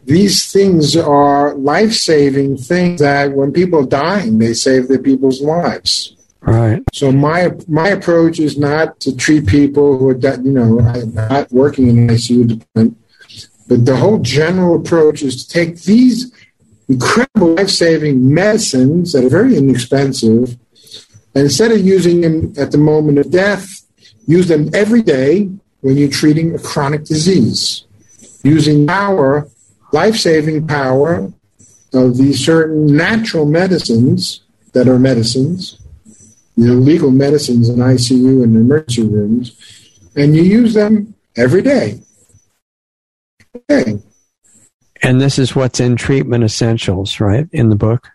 These 0.04 0.52
things 0.52 0.96
are 0.96 1.54
life 1.54 1.92
saving 1.92 2.56
things 2.56 3.00
that 3.00 3.32
when 3.32 3.52
people 3.52 3.80
are 3.80 3.86
dying, 3.86 4.38
they 4.38 4.54
save 4.54 4.88
their 4.88 4.98
people's 4.98 5.40
lives. 5.40 6.16
Right. 6.42 6.82
So 6.92 7.12
my 7.12 7.50
my 7.68 7.88
approach 7.88 8.38
is 8.38 8.58
not 8.58 8.98
to 9.00 9.14
treat 9.14 9.46
people 9.46 9.98
who 9.98 10.10
are 10.10 10.18
you 10.40 10.52
know 10.52 10.78
not 10.78 11.52
working 11.52 11.88
in 11.88 12.08
ICU 12.08 12.48
department, 12.48 12.96
but 13.68 13.84
the 13.84 13.96
whole 13.96 14.18
general 14.18 14.76
approach 14.76 15.22
is 15.22 15.44
to 15.44 15.52
take 15.52 15.82
these 15.82 16.32
incredible 16.88 17.54
life-saving 17.54 18.34
medicines 18.34 19.12
that 19.12 19.24
are 19.24 19.28
very 19.28 19.56
inexpensive. 19.56 20.58
And 21.34 21.44
instead 21.44 21.70
of 21.70 21.80
using 21.84 22.22
them 22.22 22.52
at 22.56 22.72
the 22.72 22.78
moment 22.78 23.18
of 23.18 23.30
death, 23.30 23.68
use 24.26 24.48
them 24.48 24.70
every 24.74 25.02
day 25.02 25.50
when 25.82 25.96
you're 25.96 26.08
treating 26.08 26.54
a 26.54 26.58
chronic 26.58 27.04
disease. 27.04 27.84
Using 28.42 28.86
power 28.86 29.48
life 29.92 30.16
saving 30.16 30.66
power 30.66 31.32
of 31.92 32.16
these 32.16 32.44
certain 32.44 32.86
natural 32.86 33.44
medicines 33.44 34.42
that 34.72 34.88
are 34.88 34.98
medicines, 34.98 35.79
you 36.56 36.66
know, 36.66 36.74
legal 36.74 37.10
medicines 37.10 37.68
in 37.68 37.76
ICU 37.76 38.42
and 38.42 38.56
emergency 38.56 39.02
rooms, 39.02 39.56
and 40.16 40.36
you 40.36 40.42
use 40.42 40.74
them 40.74 41.14
every 41.36 41.62
day. 41.62 42.00
Okay. 43.54 43.98
And 45.02 45.20
this 45.20 45.38
is 45.38 45.56
what's 45.56 45.80
in 45.80 45.96
Treatment 45.96 46.44
Essentials, 46.44 47.20
right, 47.20 47.48
in 47.52 47.70
the 47.70 47.76
book? 47.76 48.10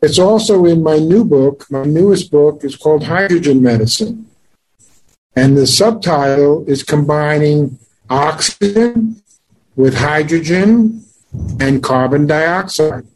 It's 0.00 0.18
also 0.18 0.64
in 0.64 0.82
my 0.82 0.98
new 0.98 1.24
book. 1.24 1.66
My 1.70 1.84
newest 1.84 2.30
book 2.30 2.64
is 2.64 2.76
called 2.76 3.04
Hydrogen 3.04 3.62
Medicine. 3.62 4.26
And 5.34 5.56
the 5.56 5.66
subtitle 5.66 6.64
is 6.68 6.82
combining 6.82 7.78
oxygen 8.10 9.22
with 9.76 9.94
hydrogen 9.94 11.04
and 11.60 11.82
carbon 11.82 12.26
dioxide. 12.26 13.06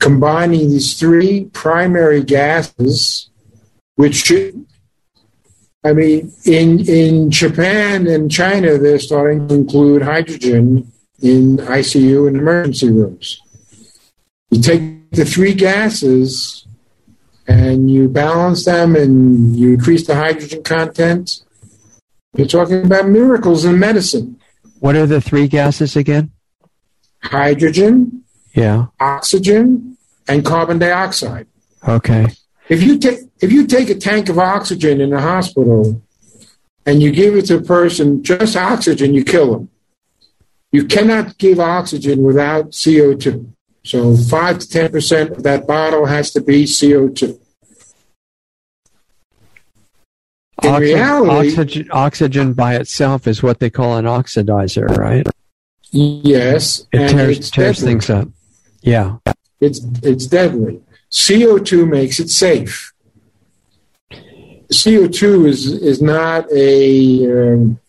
Combining 0.00 0.68
these 0.68 0.98
three 0.98 1.44
primary 1.46 2.22
gases, 2.22 3.30
which 3.94 4.32
I 5.84 5.92
mean, 5.92 6.32
in 6.44 6.80
in 6.88 7.30
Japan 7.30 8.06
and 8.06 8.30
China, 8.30 8.78
they're 8.78 8.98
starting 8.98 9.46
to 9.48 9.54
include 9.54 10.02
hydrogen 10.02 10.90
in 11.22 11.58
ICU 11.58 12.28
and 12.28 12.36
emergency 12.36 12.90
rooms. 12.90 13.40
You 14.50 14.60
take 14.60 15.10
the 15.12 15.24
three 15.24 15.54
gases 15.54 16.66
and 17.46 17.90
you 17.90 18.08
balance 18.08 18.64
them 18.64 18.96
and 18.96 19.56
you 19.56 19.74
increase 19.74 20.06
the 20.06 20.14
hydrogen 20.14 20.62
content. 20.62 21.42
You're 22.36 22.46
talking 22.46 22.84
about 22.84 23.08
miracles 23.08 23.64
in 23.64 23.78
medicine. 23.78 24.38
What 24.80 24.96
are 24.96 25.06
the 25.06 25.20
three 25.20 25.48
gases 25.48 25.96
again? 25.96 26.30
Hydrogen, 27.22 28.24
yeah, 28.58 28.86
oxygen, 29.00 29.96
and 30.28 30.44
carbon 30.44 30.78
dioxide. 30.78 31.46
Okay. 31.86 32.26
If 32.68 32.82
you 32.82 32.98
take 32.98 33.20
if 33.40 33.52
you 33.52 33.66
take 33.66 33.88
a 33.88 33.94
tank 33.94 34.28
of 34.28 34.38
oxygen 34.38 35.00
in 35.00 35.12
a 35.12 35.20
hospital 35.20 36.02
and 36.84 37.02
you 37.02 37.12
give 37.12 37.36
it 37.36 37.46
to 37.46 37.56
a 37.56 37.62
person 37.62 38.22
just 38.22 38.56
oxygen, 38.56 39.14
you 39.14 39.24
kill 39.24 39.52
them. 39.52 39.70
You 40.70 40.84
cannot 40.84 41.38
give 41.38 41.60
oxygen 41.60 42.22
without 42.22 42.72
CO2. 42.72 43.52
So 43.84 44.14
5 44.14 44.58
to 44.58 44.66
10% 44.66 45.30
of 45.30 45.42
that 45.44 45.66
bottle 45.66 46.04
has 46.04 46.30
to 46.32 46.42
be 46.42 46.64
CO2. 46.64 47.40
In 50.62 50.70
Oxy- 50.70 50.84
reality, 50.84 51.48
oxygen, 51.48 51.88
oxygen 51.90 52.52
by 52.52 52.74
itself 52.74 53.26
is 53.26 53.42
what 53.42 53.60
they 53.60 53.70
call 53.70 53.96
an 53.96 54.04
oxidizer, 54.04 54.88
right? 54.98 55.26
Yes. 55.90 56.86
It 56.92 57.08
tears, 57.08 57.50
tears 57.50 57.80
things 57.80 58.10
up. 58.10 58.28
Yeah. 58.80 59.16
It's, 59.60 59.80
it's 60.02 60.26
deadly. 60.26 60.82
CO2 61.10 61.88
makes 61.88 62.20
it 62.20 62.30
safe. 62.30 62.92
CO2 64.72 65.48
is, 65.48 65.66
is 65.66 66.02
not 66.02 66.50
a 66.52 67.54
um, 67.54 67.80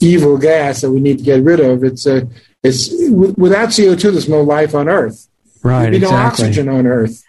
evil 0.00 0.38
gas 0.38 0.80
that 0.80 0.90
we 0.90 1.00
need 1.00 1.18
to 1.18 1.24
get 1.24 1.42
rid 1.42 1.60
of. 1.60 1.84
It's 1.84 2.06
a 2.06 2.26
it's 2.62 2.90
without 3.10 3.68
CO2, 3.68 4.02
there's 4.02 4.28
no 4.28 4.42
life 4.42 4.74
on 4.74 4.88
Earth. 4.88 5.28
Right. 5.62 5.82
There'd 5.82 5.92
be 5.92 5.96
exactly. 5.98 6.16
no 6.16 6.26
oxygen 6.26 6.68
on 6.68 6.86
Earth. 6.86 7.24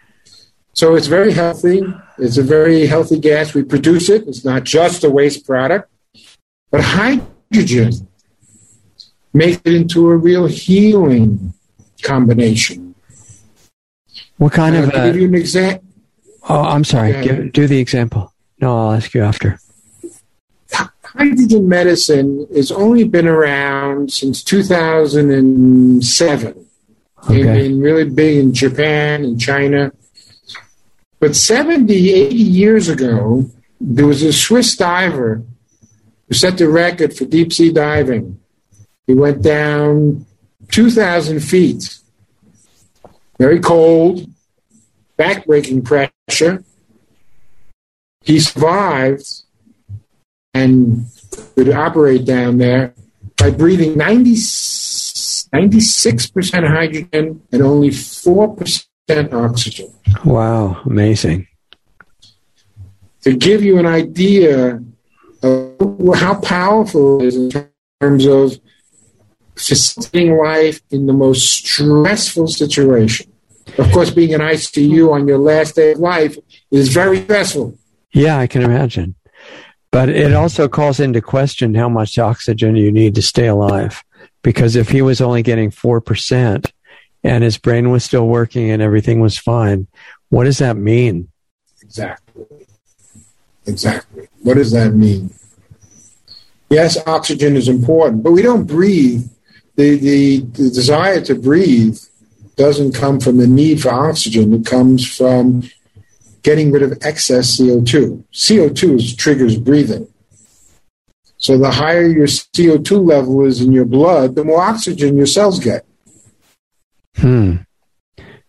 So 0.74 0.96
it's 0.96 1.08
very 1.08 1.34
healthy. 1.34 1.84
It's 2.18 2.38
a 2.38 2.44
very 2.44 2.88
healthy 2.88 3.20
gas. 3.20 3.54
We 3.54 3.64
produce 3.64 4.10
it. 4.10 4.28
It's 4.28 4.46
not 4.46 4.64
just 4.64 5.04
a 5.04 5.10
waste 5.10 5.46
product, 5.46 5.90
but 6.72 6.82
hydrogen 6.82 8.08
makes 9.34 9.62
it 9.66 9.74
into 9.74 10.10
a 10.10 10.18
real 10.18 10.48
healing 10.48 11.54
combination. 12.04 12.96
What 14.38 14.54
kind 14.54 14.76
uh, 14.76 14.84
of? 14.84 14.92
Give 14.92 15.18
you 15.18 15.28
an 15.28 15.36
example. 15.36 15.88
Oh, 16.48 16.62
I'm 16.62 16.84
sorry. 16.84 17.12
Give, 17.24 17.52
do 17.52 17.68
the 17.68 17.80
example. 17.80 18.34
No, 18.60 18.78
I'll 18.78 18.94
ask 18.94 19.14
you 19.14 19.22
after 19.22 19.60
hydrogen 21.16 21.68
medicine 21.68 22.48
has 22.54 22.72
only 22.72 23.04
been 23.04 23.28
around 23.28 24.12
since 24.12 24.44
2007. 24.44 26.66
Okay. 27.24 27.42
And, 27.42 27.46
been 27.46 27.82
really 27.82 28.10
big 28.10 28.38
in 28.38 28.54
Japan 28.54 29.26
and 29.26 29.40
China. 29.40 29.92
But 31.20 31.36
70, 31.36 32.14
80 32.14 32.36
years 32.36 32.90
ago, 32.90 33.50
there 33.82 34.06
was 34.06 34.22
a 34.24 34.32
Swiss 34.32 34.76
diver 34.76 35.44
who 36.28 36.34
set 36.34 36.58
the 36.58 36.70
record 36.70 37.16
for 37.16 37.26
deep 37.26 37.52
sea 37.52 37.74
diving. 37.74 38.40
He 39.08 39.16
went 39.16 39.42
down 39.42 40.26
2,000 40.72 41.40
feet, 41.40 42.00
very 43.38 43.60
cold, 43.60 44.28
backbreaking 45.18 45.84
pressure. 45.84 46.64
He 48.22 48.40
survived 48.40 49.44
and 50.54 51.06
could 51.56 51.70
operate 51.70 52.26
down 52.26 52.58
there 52.58 52.94
by 53.38 53.52
breathing 53.52 53.98
90, 53.98 54.34
96% 54.34 56.68
hydrogen 56.68 57.42
and 57.52 57.62
only 57.62 57.90
4% 57.90 59.34
oxygen. 59.34 59.94
Wow, 60.26 60.82
amazing. 60.86 61.48
To 63.22 63.36
give 63.36 63.64
you 63.64 63.78
an 63.80 63.86
idea 63.86 64.82
of 65.42 66.16
how 66.16 66.36
powerful 66.42 67.22
it 67.22 67.28
is 67.28 67.36
in 67.36 67.50
terms 68.02 68.26
of 68.26 68.60
sustaining 69.60 70.38
life 70.38 70.82
in 70.90 71.06
the 71.06 71.14
most 71.14 71.48
stressful 71.48 72.48
situation. 72.48 73.32
Of 73.78 73.92
course, 73.92 74.10
being 74.10 74.32
in 74.32 74.42
ICU 74.42 75.12
on 75.12 75.28
your 75.28 75.38
last 75.38 75.76
day 75.76 75.92
of 75.92 76.00
life 76.00 76.38
is 76.72 76.90
very 76.90 77.24
stressful. 77.24 77.78
Yeah, 78.14 78.38
I 78.38 78.48
can 78.48 78.64
imagine. 78.64 79.16
But 79.92 80.10
it 80.10 80.34
also 80.34 80.68
calls 80.68 81.00
into 81.00 81.22
question 81.22 81.74
how 81.76 81.90
much 81.90 82.18
oxygen 82.20 82.76
you 82.76 82.92
need 82.92 83.16
to 83.16 83.22
stay 83.22 83.48
alive. 83.48 84.04
Because 84.42 84.76
if 84.76 84.90
he 84.90 85.02
was 85.02 85.22
only 85.22 85.44
getting 85.44 85.72
4% 85.72 86.72
and 87.24 87.44
his 87.44 87.58
brain 87.58 87.90
was 87.90 88.04
still 88.04 88.28
working 88.28 88.72
and 88.72 88.82
everything 88.82 89.20
was 89.20 89.38
fine, 89.38 89.88
what 90.30 90.46
does 90.46 90.60
that 90.60 90.78
mean? 90.78 91.30
Exactly. 91.82 92.46
Exactly. 93.66 94.28
What 94.42 94.56
does 94.56 94.72
that 94.72 94.94
mean? 94.94 95.34
Yes, 96.70 96.98
oxygen 97.08 97.56
is 97.56 97.68
important, 97.68 98.24
but 98.24 98.32
we 98.32 98.42
don't 98.42 98.66
breathe. 98.66 99.28
The, 99.80 99.96
the, 99.96 100.40
the 100.40 100.70
desire 100.72 101.22
to 101.22 101.36
breathe 101.36 101.98
doesn't 102.58 102.92
come 102.92 103.22
from 103.22 103.38
the 103.38 103.48
need 103.48 103.82
for 103.82 103.94
oxygen. 103.94 104.54
It 104.54 104.66
comes 104.66 105.08
from 105.08 105.70
getting 106.44 106.70
rid 106.74 106.84
of 106.84 106.98
excess 107.02 107.58
CO2. 107.58 108.26
CO2 108.34 108.96
is, 108.96 109.16
triggers 109.16 109.58
breathing. 109.58 110.06
So 111.38 111.58
the 111.58 111.72
higher 111.72 112.06
your 112.06 112.28
CO2 112.28 113.08
level 113.08 113.46
is 113.46 113.62
in 113.62 113.72
your 113.72 113.86
blood, 113.86 114.36
the 114.36 114.44
more 114.44 114.62
oxygen 114.62 115.16
your 115.16 115.26
cells 115.26 115.60
get. 115.60 115.86
Hmm. 117.16 117.60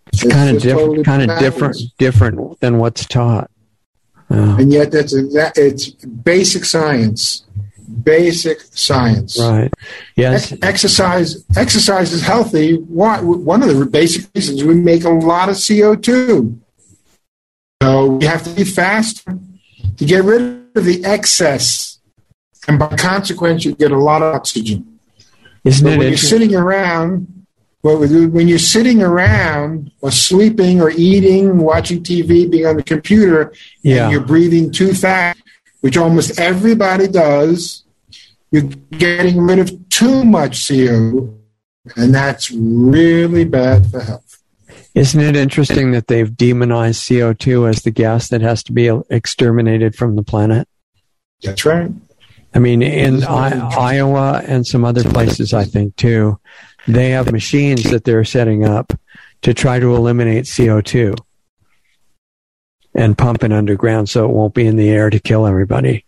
It's, 0.08 0.24
it's 0.24 0.32
kind 0.32 0.56
of 0.56 0.60
different, 0.60 0.80
totally 0.80 1.04
kind 1.04 1.30
of 1.30 1.38
different, 1.38 1.76
different 1.96 2.58
than 2.58 2.78
what's 2.78 3.06
taught. 3.06 3.48
Oh. 4.30 4.56
And 4.56 4.72
yet, 4.72 4.90
that's 4.90 5.14
a, 5.14 5.22
that, 5.26 5.56
it's 5.56 5.90
basic 5.90 6.64
science. 6.64 7.44
Basic 7.90 8.60
science. 8.60 9.38
Right. 9.38 9.72
Yes. 10.16 10.52
Ex- 10.52 10.62
exercise. 10.62 11.44
Exercise 11.56 12.12
is 12.12 12.22
healthy. 12.22 12.76
Why? 12.76 13.20
One 13.20 13.62
of 13.62 13.76
the 13.76 13.86
basic 13.86 14.28
reasons 14.34 14.64
we 14.64 14.74
make 14.74 15.04
a 15.04 15.10
lot 15.10 15.48
of 15.48 15.56
CO 15.56 15.96
two. 15.96 16.60
So 17.82 18.06
we 18.06 18.26
have 18.26 18.42
to 18.44 18.50
be 18.50 18.64
faster 18.64 19.38
to 19.96 20.04
get 20.04 20.24
rid 20.24 20.42
of 20.76 20.84
the 20.84 21.04
excess. 21.04 21.98
And 22.68 22.78
by 22.78 22.94
consequence, 22.96 23.64
you 23.64 23.74
get 23.74 23.90
a 23.90 23.98
lot 23.98 24.22
of 24.22 24.34
oxygen. 24.34 24.98
Isn't 25.64 25.84
but 25.84 25.94
it 25.94 25.98
when 25.98 26.08
you're 26.08 26.16
sitting 26.16 26.54
around, 26.54 27.46
when 27.82 28.48
you're 28.48 28.58
sitting 28.58 29.02
around 29.02 29.90
or 30.00 30.10
sleeping 30.10 30.80
or 30.80 30.90
eating, 30.90 31.58
watching 31.58 32.02
TV, 32.02 32.50
being 32.50 32.66
on 32.66 32.76
the 32.76 32.82
computer, 32.82 33.52
yeah. 33.82 34.04
and 34.04 34.12
you're 34.12 34.24
breathing 34.24 34.70
too 34.70 34.94
fast, 34.94 35.40
which 35.80 35.96
almost 35.96 36.38
everybody 36.38 37.08
does, 37.08 37.84
you're 38.50 38.62
getting 38.62 39.40
rid 39.40 39.58
of 39.58 39.88
too 39.88 40.24
much 40.24 40.68
CO, 40.68 41.34
and 41.96 42.14
that's 42.14 42.50
really 42.50 43.44
bad 43.44 43.90
for 43.90 44.00
health. 44.00 44.42
Isn't 44.94 45.20
it 45.20 45.36
interesting 45.36 45.92
that 45.92 46.08
they've 46.08 46.36
demonized 46.36 47.02
CO2 47.02 47.68
as 47.68 47.82
the 47.82 47.92
gas 47.92 48.28
that 48.28 48.40
has 48.40 48.62
to 48.64 48.72
be 48.72 48.88
exterminated 49.08 49.94
from 49.94 50.16
the 50.16 50.22
planet? 50.22 50.68
That's 51.42 51.64
right. 51.64 51.90
I 52.52 52.58
mean, 52.58 52.82
in 52.82 53.22
I- 53.22 53.68
Iowa 53.68 54.42
and 54.44 54.66
some 54.66 54.84
other 54.84 55.04
places, 55.04 55.54
I 55.54 55.64
think 55.64 55.94
too, 55.94 56.40
they 56.88 57.10
have 57.10 57.30
machines 57.30 57.84
that 57.84 58.04
they're 58.04 58.24
setting 58.24 58.64
up 58.64 58.92
to 59.42 59.54
try 59.54 59.78
to 59.78 59.94
eliminate 59.94 60.44
CO2 60.46 61.16
and 63.00 63.16
pump 63.16 63.42
it 63.42 63.52
underground 63.52 64.10
so 64.10 64.26
it 64.26 64.30
won't 64.30 64.52
be 64.52 64.66
in 64.66 64.76
the 64.76 64.90
air 64.90 65.08
to 65.08 65.18
kill 65.18 65.46
everybody. 65.46 66.04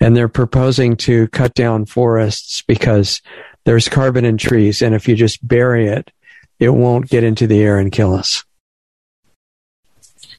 and 0.00 0.16
they're 0.16 0.28
proposing 0.28 0.96
to 0.96 1.26
cut 1.28 1.54
down 1.54 1.86
forests 1.86 2.62
because 2.62 3.20
there's 3.64 3.88
carbon 3.88 4.24
in 4.24 4.36
trees, 4.36 4.82
and 4.82 4.94
if 4.94 5.08
you 5.08 5.16
just 5.16 5.46
bury 5.46 5.88
it, 5.88 6.12
it 6.60 6.70
won't 6.70 7.08
get 7.08 7.24
into 7.24 7.46
the 7.46 7.60
air 7.60 7.78
and 7.78 7.90
kill 7.90 8.14
us. 8.14 8.44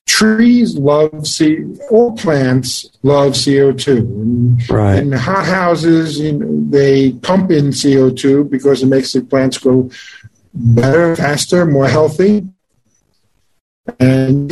Trees 0.06 0.78
love 0.78 1.28
C. 1.28 1.65
All 1.91 2.15
plants 2.15 2.90
love 3.03 3.34
CO 3.34 3.74
two. 3.74 3.98
And 3.98 4.69
Right. 4.69 4.99
In 4.99 5.11
hot 5.11 5.45
houses, 5.45 6.19
you 6.19 6.32
know, 6.32 6.69
they 6.69 7.11
pump 7.11 7.52
in 7.52 7.74
CO 7.74 8.10
two 8.11 8.45
because 8.45 8.82
it 8.82 8.86
makes 8.86 9.11
the 9.11 9.22
plants 9.22 9.57
grow 9.57 9.90
better, 10.53 11.15
faster, 11.18 11.65
more 11.65 11.90
healthy. 11.90 12.48
And 13.99 14.51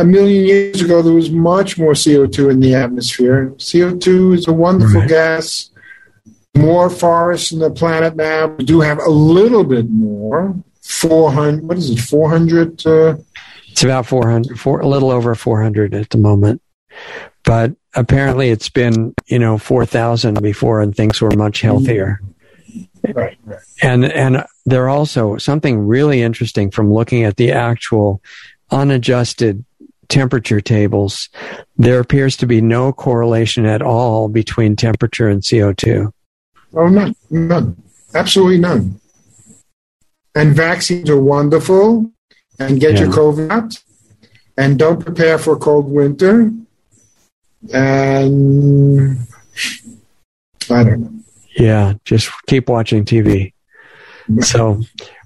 a 0.00 0.04
million 0.04 0.44
years 0.46 0.80
ago, 0.80 1.02
there 1.02 1.12
was 1.14 1.30
much 1.30 1.78
more 1.78 1.92
CO2 1.92 2.50
in 2.50 2.60
the 2.60 2.74
atmosphere. 2.74 3.52
CO2 3.58 4.34
is 4.34 4.48
a 4.48 4.52
wonderful 4.52 5.00
Right. 5.00 5.08
gas. 5.08 5.70
More 6.56 6.88
forests 6.88 7.52
on 7.52 7.58
the 7.58 7.70
planet 7.70 8.16
now. 8.16 8.46
We 8.58 8.64
do 8.64 8.80
have 8.80 8.98
a 8.98 9.10
little 9.10 9.64
bit 9.64 9.90
more. 9.90 10.54
400, 10.82 11.64
what 11.68 11.76
is 11.78 11.90
it, 11.90 11.98
400? 11.98 12.86
Uh, 12.86 13.16
It's 13.70 13.82
about 13.82 14.06
400, 14.06 14.58
four, 14.58 14.80
a 14.80 14.86
little 14.86 15.10
over 15.10 15.34
400 15.34 15.92
at 15.94 16.10
the 16.10 16.18
moment. 16.18 16.62
But 17.44 17.72
apparently 17.94 18.50
it's 18.50 18.68
been, 18.70 19.12
you 19.26 19.38
know, 19.38 19.58
4,000 19.58 20.40
before 20.40 20.80
and 20.80 20.96
things 20.96 21.20
were 21.20 21.30
much 21.32 21.60
healthier. 21.60 22.20
right, 23.14 23.36
right. 23.44 23.58
And, 23.82 24.04
and 24.06 24.44
they're 24.64 24.88
also 24.88 25.36
something 25.36 25.86
really 25.86 26.22
interesting 26.22 26.70
from 26.70 26.92
looking 26.92 27.24
at 27.24 27.36
the 27.36 27.52
actual 27.52 28.22
unadjusted 28.70 29.64
temperature 30.08 30.60
tables. 30.60 31.28
There 31.76 32.00
appears 32.00 32.36
to 32.38 32.46
be 32.46 32.60
no 32.60 32.92
correlation 32.92 33.66
at 33.66 33.82
all 33.82 34.28
between 34.28 34.76
temperature 34.76 35.28
and 35.28 35.42
CO2. 35.42 36.12
Oh, 36.74 36.88
none, 36.88 37.14
none. 37.30 37.82
Absolutely 38.14 38.58
none. 38.58 39.00
And 40.34 40.54
vaccines 40.54 41.08
are 41.10 41.20
wonderful. 41.20 42.10
And 42.58 42.80
get 42.80 42.98
your 42.98 43.08
Yeah. 43.08 43.14
COVID 43.14 43.50
out. 43.50 43.82
And 44.56 44.78
don't 44.78 45.04
prepare 45.04 45.38
for 45.38 45.54
a 45.54 45.58
cold 45.58 45.90
winter. 45.90 46.50
And 47.72 49.18
I 50.70 50.84
don't 50.84 51.00
know. 51.00 51.12
Yeah, 51.58 51.94
just 52.04 52.30
keep 52.46 52.68
watching 52.68 53.04
TV. 53.04 53.52
So, 54.40 54.80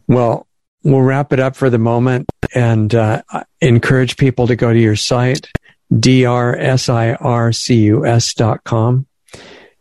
well, 0.08 0.46
we'll 0.82 1.02
wrap 1.02 1.32
it 1.32 1.40
up 1.40 1.56
for 1.56 1.70
the 1.70 1.78
moment 1.78 2.28
and 2.54 2.94
uh, 2.94 3.22
encourage 3.60 4.16
people 4.16 4.46
to 4.46 4.56
go 4.56 4.72
to 4.72 4.78
your 4.78 4.96
site, 4.96 5.48
drsircus 5.92 6.34
dot 8.34 8.64
com, 8.64 9.06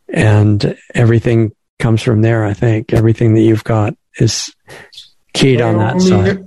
and 0.08 0.78
everything 0.94 1.52
comes 1.80 2.02
from 2.02 2.22
there. 2.22 2.44
I 2.46 2.54
think 2.54 2.94
everything 2.94 3.34
that 3.36 3.42
you've 3.42 3.64
got 3.64 3.96
is 4.18 4.54
keyed 5.34 5.62
on 5.62 5.78
that 5.78 6.02
site. 6.02 6.40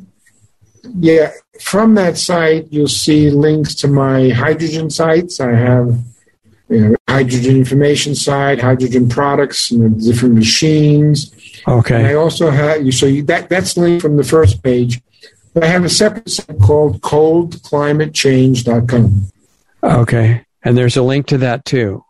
Yeah, 0.98 1.30
from 1.60 1.94
that 1.94 2.18
site, 2.18 2.66
you'll 2.70 2.88
see 2.88 3.30
links 3.30 3.74
to 3.76 3.88
my 3.88 4.28
hydrogen 4.30 4.90
sites. 4.90 5.40
I 5.40 5.54
have 5.54 5.96
you 6.72 6.88
know, 6.88 6.96
hydrogen 7.08 7.56
information 7.56 8.14
side, 8.14 8.60
hydrogen 8.60 9.08
products, 9.08 9.70
and 9.70 9.98
the 10.00 10.12
different 10.12 10.34
machines. 10.34 11.32
And 11.96 12.06
I 12.06 12.12
also 12.14 12.50
have 12.50 12.84
you. 12.84 12.92
So 12.92 13.06
you, 13.06 13.22
that 13.24 13.48
that's 13.48 13.76
linked 13.76 14.02
from 14.02 14.16
the 14.16 14.24
first 14.24 14.62
page. 14.62 15.00
But 15.54 15.64
I 15.64 15.66
have 15.66 15.84
a 15.84 15.90
separate 15.90 16.30
site 16.30 16.58
called 16.60 17.02
coldclimatechange.com. 17.02 19.32
Okay. 19.82 20.46
And 20.62 20.78
there's 20.78 20.96
a 20.96 21.02
link 21.02 21.26
to 21.26 21.36
that 21.38 21.66
too. 21.66 22.04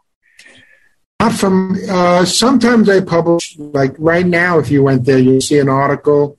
Not 1.19 1.33
from. 1.33 1.77
Uh, 1.89 2.25
sometimes 2.25 2.89
I 2.89 3.01
publish. 3.01 3.59
Like 3.59 3.97
right 3.99 4.27
now, 4.27 4.61
if 4.61 4.71
you 4.71 4.85
went 4.85 5.05
there, 5.05 5.19
you'll 5.19 5.41
see 5.41 5.59
an 5.59 5.69
article 5.69 6.39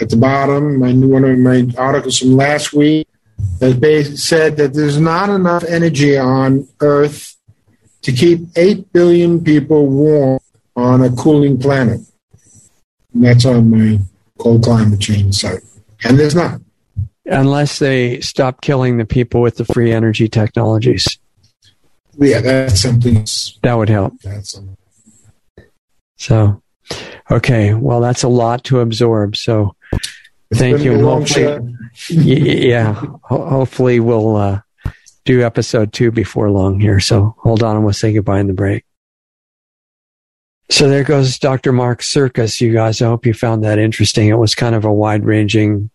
at 0.00 0.10
the 0.10 0.16
bottom. 0.16 0.78
My 0.78 0.92
one 0.92 1.24
of 1.24 1.38
my 1.38 1.66
articles 1.78 2.18
from 2.18 2.36
last 2.36 2.74
week 2.74 3.08
they 3.58 4.04
said 4.04 4.56
that 4.56 4.74
there's 4.74 4.98
not 4.98 5.28
enough 5.28 5.64
energy 5.64 6.16
on 6.16 6.66
Earth 6.80 7.36
to 8.02 8.12
keep 8.12 8.40
eight 8.56 8.92
billion 8.92 9.42
people 9.44 9.86
warm 9.86 10.40
on 10.76 11.02
a 11.02 11.10
cooling 11.10 11.58
planet. 11.58 12.00
And 13.12 13.24
that's 13.24 13.44
on 13.44 13.70
my 13.70 13.98
cold 14.38 14.64
climate 14.64 15.00
change 15.00 15.34
site. 15.36 15.62
And 16.04 16.18
there's 16.18 16.34
not. 16.34 16.60
Unless 17.26 17.78
they 17.78 18.20
stop 18.20 18.62
killing 18.62 18.96
the 18.96 19.04
people 19.04 19.40
with 19.40 19.56
the 19.56 19.64
free 19.64 19.92
energy 19.92 20.28
technologies. 20.28 21.18
Yeah, 22.16 22.40
that's 22.40 22.80
something. 22.80 23.26
That 23.62 23.74
would 23.74 23.88
help. 23.88 24.14
That's 24.22 24.52
something. 24.52 24.76
So, 26.16 26.62
okay. 27.30 27.74
Well, 27.74 28.00
that's 28.00 28.22
a 28.22 28.28
lot 28.28 28.64
to 28.64 28.80
absorb. 28.80 29.36
So, 29.36 29.76
Thank 30.52 30.82
you, 30.82 30.92
a 30.92 30.94
and 30.94 31.04
long 31.06 31.20
hopefully- 31.20 31.76
yeah, 32.08 32.94
ho- 32.94 33.18
hopefully 33.48 34.00
we'll 34.00 34.36
uh, 34.36 34.60
do 35.24 35.42
episode 35.42 35.92
two 35.92 36.10
before 36.10 36.50
long 36.50 36.80
here. 36.80 37.00
So, 37.00 37.34
hold 37.38 37.62
on 37.62 37.76
and 37.76 37.84
we'll 37.84 37.92
say 37.94 38.12
goodbye 38.12 38.40
in 38.40 38.46
the 38.46 38.52
break. 38.52 38.84
So, 40.70 40.88
there 40.88 41.04
goes 41.04 41.38
Dr. 41.38 41.72
Mark 41.72 42.02
Sircus. 42.02 42.60
You 42.60 42.72
guys, 42.72 43.02
I 43.02 43.06
hope 43.06 43.26
you 43.26 43.34
found 43.34 43.64
that 43.64 43.78
interesting. 43.78 44.28
It 44.28 44.38
was 44.38 44.54
kind 44.54 44.74
of 44.74 44.84
a 44.84 44.92
wide 44.92 45.24
ranging, 45.24 45.90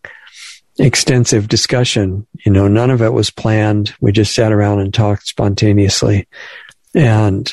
extensive 0.78 1.48
discussion. 1.48 2.26
You 2.44 2.52
know, 2.52 2.68
none 2.68 2.90
of 2.90 3.00
it 3.02 3.12
was 3.12 3.30
planned. 3.30 3.94
We 4.00 4.12
just 4.12 4.34
sat 4.34 4.52
around 4.52 4.80
and 4.80 4.92
talked 4.92 5.26
spontaneously. 5.26 6.28
And 6.94 7.52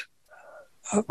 uh, 0.92 1.02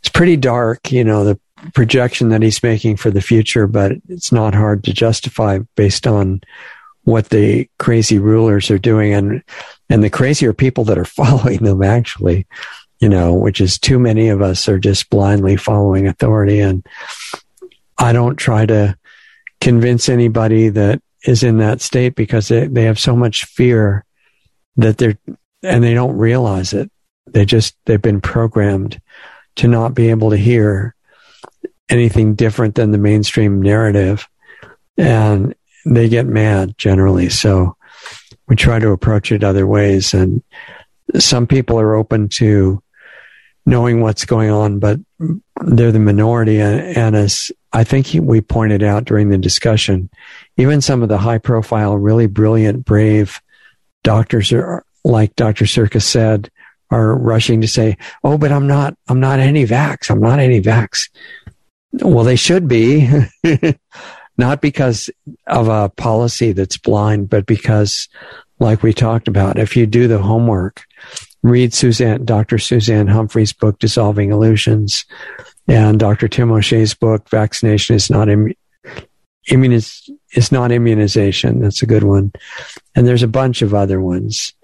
it's 0.00 0.08
pretty 0.12 0.36
dark, 0.36 0.90
you 0.92 1.04
know, 1.04 1.24
the 1.24 1.38
projection 1.74 2.28
that 2.30 2.42
he's 2.42 2.62
making 2.62 2.96
for 2.96 3.10
the 3.10 3.20
future, 3.20 3.66
but 3.66 3.92
it's 4.08 4.32
not 4.32 4.54
hard 4.54 4.84
to 4.84 4.92
justify 4.92 5.58
based 5.76 6.06
on 6.06 6.40
what 7.04 7.30
the 7.30 7.68
crazy 7.78 8.18
rulers 8.18 8.70
are 8.70 8.78
doing 8.78 9.14
and 9.14 9.42
and 9.88 10.04
the 10.04 10.10
crazier 10.10 10.52
people 10.52 10.84
that 10.84 10.98
are 10.98 11.04
following 11.20 11.58
them 11.58 11.82
actually 11.82 12.46
you 13.00 13.08
know 13.08 13.32
which 13.32 13.60
is 13.62 13.78
too 13.78 13.98
many 13.98 14.28
of 14.28 14.42
us 14.42 14.68
are 14.68 14.78
just 14.78 15.08
blindly 15.08 15.56
following 15.56 16.06
authority. 16.06 16.60
And 16.60 16.84
i 17.98 18.12
don't 18.12 18.36
try 18.36 18.66
to 18.66 18.96
convince 19.60 20.08
anybody 20.08 20.68
that 20.68 21.00
is 21.24 21.42
in 21.42 21.58
that 21.58 21.80
state 21.80 22.14
because 22.14 22.48
they, 22.48 22.66
they 22.66 22.84
have 22.84 22.98
so 22.98 23.16
much 23.16 23.44
fear 23.44 24.04
that 24.76 24.98
they're 24.98 25.18
and 25.62 25.82
they 25.82 25.94
don't 25.94 26.16
realize 26.16 26.72
it. 26.72 26.90
They 27.26 27.44
just 27.44 27.76
they've 27.84 28.00
been 28.00 28.20
programmed 28.20 29.00
to 29.56 29.68
not 29.68 29.94
be 29.94 30.10
able 30.10 30.30
to 30.30 30.36
hear 30.36 30.94
anything 31.90 32.34
different 32.34 32.74
than 32.74 32.90
the 32.90 32.98
mainstream 32.98 33.62
narrative 33.62 34.28
and 34.96 35.54
they 35.84 36.08
get 36.08 36.26
mad 36.26 36.76
generally. 36.76 37.28
So 37.28 37.76
we 38.48 38.56
try 38.56 38.78
to 38.78 38.90
approach 38.90 39.32
it 39.32 39.44
other 39.44 39.66
ways 39.66 40.14
and 40.14 40.42
some 41.16 41.46
people 41.46 41.80
are 41.80 41.94
open 41.94 42.28
to 42.28 42.82
knowing 43.64 44.00
what's 44.00 44.24
going 44.24 44.50
on 44.50 44.78
but 44.78 44.98
they're 45.66 45.92
the 45.92 45.98
minority. 45.98 46.60
And, 46.60 47.16
as 47.16 47.50
i 47.72 47.84
think 47.84 48.08
we 48.14 48.40
pointed 48.40 48.82
out 48.82 49.04
during 49.04 49.28
the 49.28 49.38
discussion 49.38 50.08
even 50.56 50.80
some 50.80 51.02
of 51.02 51.08
the 51.08 51.18
high 51.18 51.38
profile 51.38 51.96
really 51.96 52.26
brilliant 52.26 52.84
brave 52.84 53.40
doctors 54.02 54.52
are 54.52 54.84
like 55.04 55.36
dr 55.36 55.66
Sircus 55.66 56.06
said 56.06 56.50
are 56.90 57.14
rushing 57.14 57.60
to 57.60 57.68
say 57.68 57.96
oh 58.24 58.38
but 58.38 58.52
i'm 58.52 58.66
not 58.66 58.96
i'm 59.08 59.20
not 59.20 59.38
any 59.38 59.66
vax 59.66 60.10
i'm 60.10 60.20
not 60.20 60.38
any 60.38 60.62
vax 60.62 61.10
well, 61.92 62.24
they 62.24 62.36
should 62.36 62.68
be, 62.68 63.08
not 64.38 64.60
because 64.60 65.10
of 65.46 65.68
a 65.68 65.88
policy 65.90 66.52
that's 66.52 66.76
blind, 66.76 67.28
but 67.28 67.46
because, 67.46 68.08
like 68.58 68.82
we 68.82 68.92
talked 68.92 69.28
about, 69.28 69.58
if 69.58 69.76
you 69.76 69.86
do 69.86 70.08
the 70.08 70.18
homework, 70.18 70.84
read 71.42 71.72
Suzanne, 71.72 72.24
Dr. 72.24 72.58
Suzanne 72.58 73.06
Humphries' 73.06 73.52
book, 73.52 73.78
Dissolving 73.78 74.30
Illusions, 74.32 75.04
and 75.66 75.98
Dr. 75.98 76.28
Tim 76.28 76.50
O'Shea's 76.50 76.94
book, 76.94 77.28
Vaccination 77.28 77.96
is 77.96 78.10
not 78.10 78.28
Im- 78.28 78.54
immuniz- 79.48 80.10
is 80.34 80.52
not 80.52 80.72
immunization. 80.72 81.60
That's 81.60 81.82
a 81.82 81.86
good 81.86 82.04
one. 82.04 82.32
And 82.94 83.06
there's 83.06 83.22
a 83.22 83.28
bunch 83.28 83.62
of 83.62 83.74
other 83.74 84.00
ones. 84.00 84.54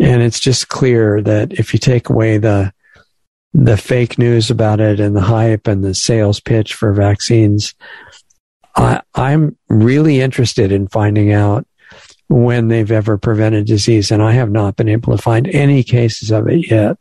And 0.00 0.22
it's 0.22 0.40
just 0.40 0.68
clear 0.68 1.20
that 1.22 1.52
if 1.52 1.72
you 1.72 1.78
take 1.78 2.08
away 2.08 2.38
the 2.38 2.72
the 3.54 3.76
fake 3.76 4.18
news 4.18 4.50
about 4.50 4.80
it 4.80 4.98
and 4.98 5.14
the 5.14 5.20
hype 5.20 5.68
and 5.68 5.84
the 5.84 5.94
sales 5.94 6.40
pitch 6.40 6.74
for 6.74 6.92
vaccines. 6.92 7.74
I, 8.74 9.00
I'm 9.14 9.56
really 9.68 10.20
interested 10.20 10.72
in 10.72 10.88
finding 10.88 11.32
out 11.32 11.64
when 12.28 12.66
they've 12.66 12.90
ever 12.90 13.16
prevented 13.16 13.66
disease, 13.66 14.10
and 14.10 14.20
I 14.22 14.32
have 14.32 14.50
not 14.50 14.74
been 14.74 14.88
able 14.88 15.16
to 15.16 15.22
find 15.22 15.46
any 15.48 15.84
cases 15.84 16.32
of 16.32 16.48
it 16.48 16.68
yet. 16.68 16.96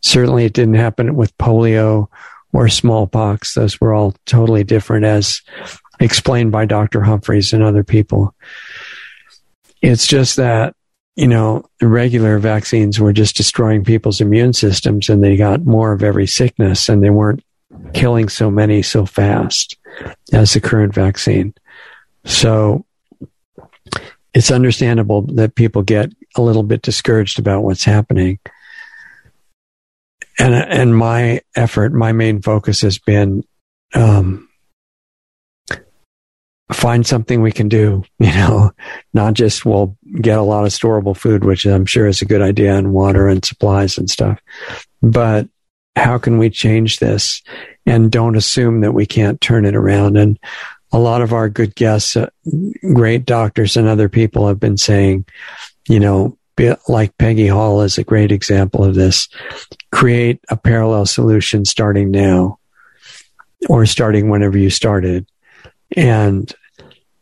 Certainly, 0.00 0.46
it 0.46 0.54
didn't 0.54 0.74
happen 0.74 1.14
with 1.14 1.36
polio 1.36 2.06
or 2.54 2.68
smallpox. 2.68 3.54
Those 3.54 3.78
were 3.80 3.92
all 3.92 4.14
totally 4.24 4.64
different, 4.64 5.04
as 5.04 5.42
explained 6.00 6.52
by 6.52 6.64
Dr. 6.64 7.02
Humphries 7.02 7.52
and 7.52 7.62
other 7.62 7.84
people. 7.84 8.34
It's 9.82 10.06
just 10.06 10.36
that 10.36 10.74
you 11.16 11.28
know, 11.28 11.64
regular 11.80 12.38
vaccines 12.38 12.98
were 12.98 13.12
just 13.12 13.36
destroying 13.36 13.84
people's 13.84 14.20
immune 14.20 14.52
systems 14.52 15.08
and 15.08 15.22
they 15.22 15.36
got 15.36 15.64
more 15.64 15.92
of 15.92 16.02
every 16.02 16.26
sickness 16.26 16.88
and 16.88 17.02
they 17.02 17.10
weren't 17.10 17.44
killing 17.92 18.28
so 18.28 18.50
many 18.50 18.82
so 18.82 19.04
fast 19.04 19.76
as 20.32 20.54
the 20.54 20.60
current 20.60 20.94
vaccine. 20.94 21.54
So 22.24 22.86
it's 24.32 24.50
understandable 24.50 25.22
that 25.22 25.54
people 25.54 25.82
get 25.82 26.10
a 26.36 26.42
little 26.42 26.62
bit 26.62 26.82
discouraged 26.82 27.38
about 27.38 27.62
what's 27.62 27.84
happening. 27.84 28.38
And, 30.38 30.54
and 30.54 30.96
my 30.96 31.42
effort, 31.54 31.92
my 31.92 32.12
main 32.12 32.40
focus 32.40 32.80
has 32.80 32.98
been, 32.98 33.44
um, 33.94 34.48
find 36.72 37.06
something 37.06 37.42
we 37.42 37.52
can 37.52 37.68
do, 37.68 38.04
you 38.18 38.32
know, 38.32 38.72
not 39.14 39.34
just 39.34 39.64
we'll 39.64 39.96
get 40.20 40.38
a 40.38 40.42
lot 40.42 40.64
of 40.64 40.70
storable 40.70 41.16
food, 41.16 41.44
which 41.44 41.66
I'm 41.66 41.86
sure 41.86 42.06
is 42.06 42.22
a 42.22 42.26
good 42.26 42.42
idea 42.42 42.76
and 42.76 42.92
water 42.92 43.28
and 43.28 43.44
supplies 43.44 43.98
and 43.98 44.10
stuff, 44.10 44.40
but 45.02 45.48
how 45.96 46.18
can 46.18 46.38
we 46.38 46.48
change 46.48 46.98
this 46.98 47.42
and 47.84 48.10
don't 48.10 48.36
assume 48.36 48.80
that 48.80 48.92
we 48.92 49.04
can't 49.04 49.40
turn 49.40 49.64
it 49.64 49.74
around? 49.74 50.16
And 50.16 50.38
a 50.92 50.98
lot 50.98 51.22
of 51.22 51.32
our 51.32 51.48
good 51.48 51.74
guests, 51.74 52.16
uh, 52.16 52.30
great 52.94 53.24
doctors 53.24 53.76
and 53.76 53.88
other 53.88 54.08
people 54.08 54.48
have 54.48 54.60
been 54.60 54.76
saying, 54.76 55.26
you 55.88 56.00
know, 56.00 56.38
like 56.88 57.16
Peggy 57.18 57.46
Hall 57.46 57.80
is 57.80 57.98
a 57.98 58.04
great 58.04 58.30
example 58.30 58.84
of 58.84 58.94
this. 58.94 59.28
Create 59.90 60.40
a 60.48 60.56
parallel 60.56 61.06
solution 61.06 61.64
starting 61.64 62.10
now 62.10 62.58
or 63.68 63.86
starting 63.86 64.28
whenever 64.28 64.58
you 64.58 64.70
started. 64.70 65.26
And 65.96 66.52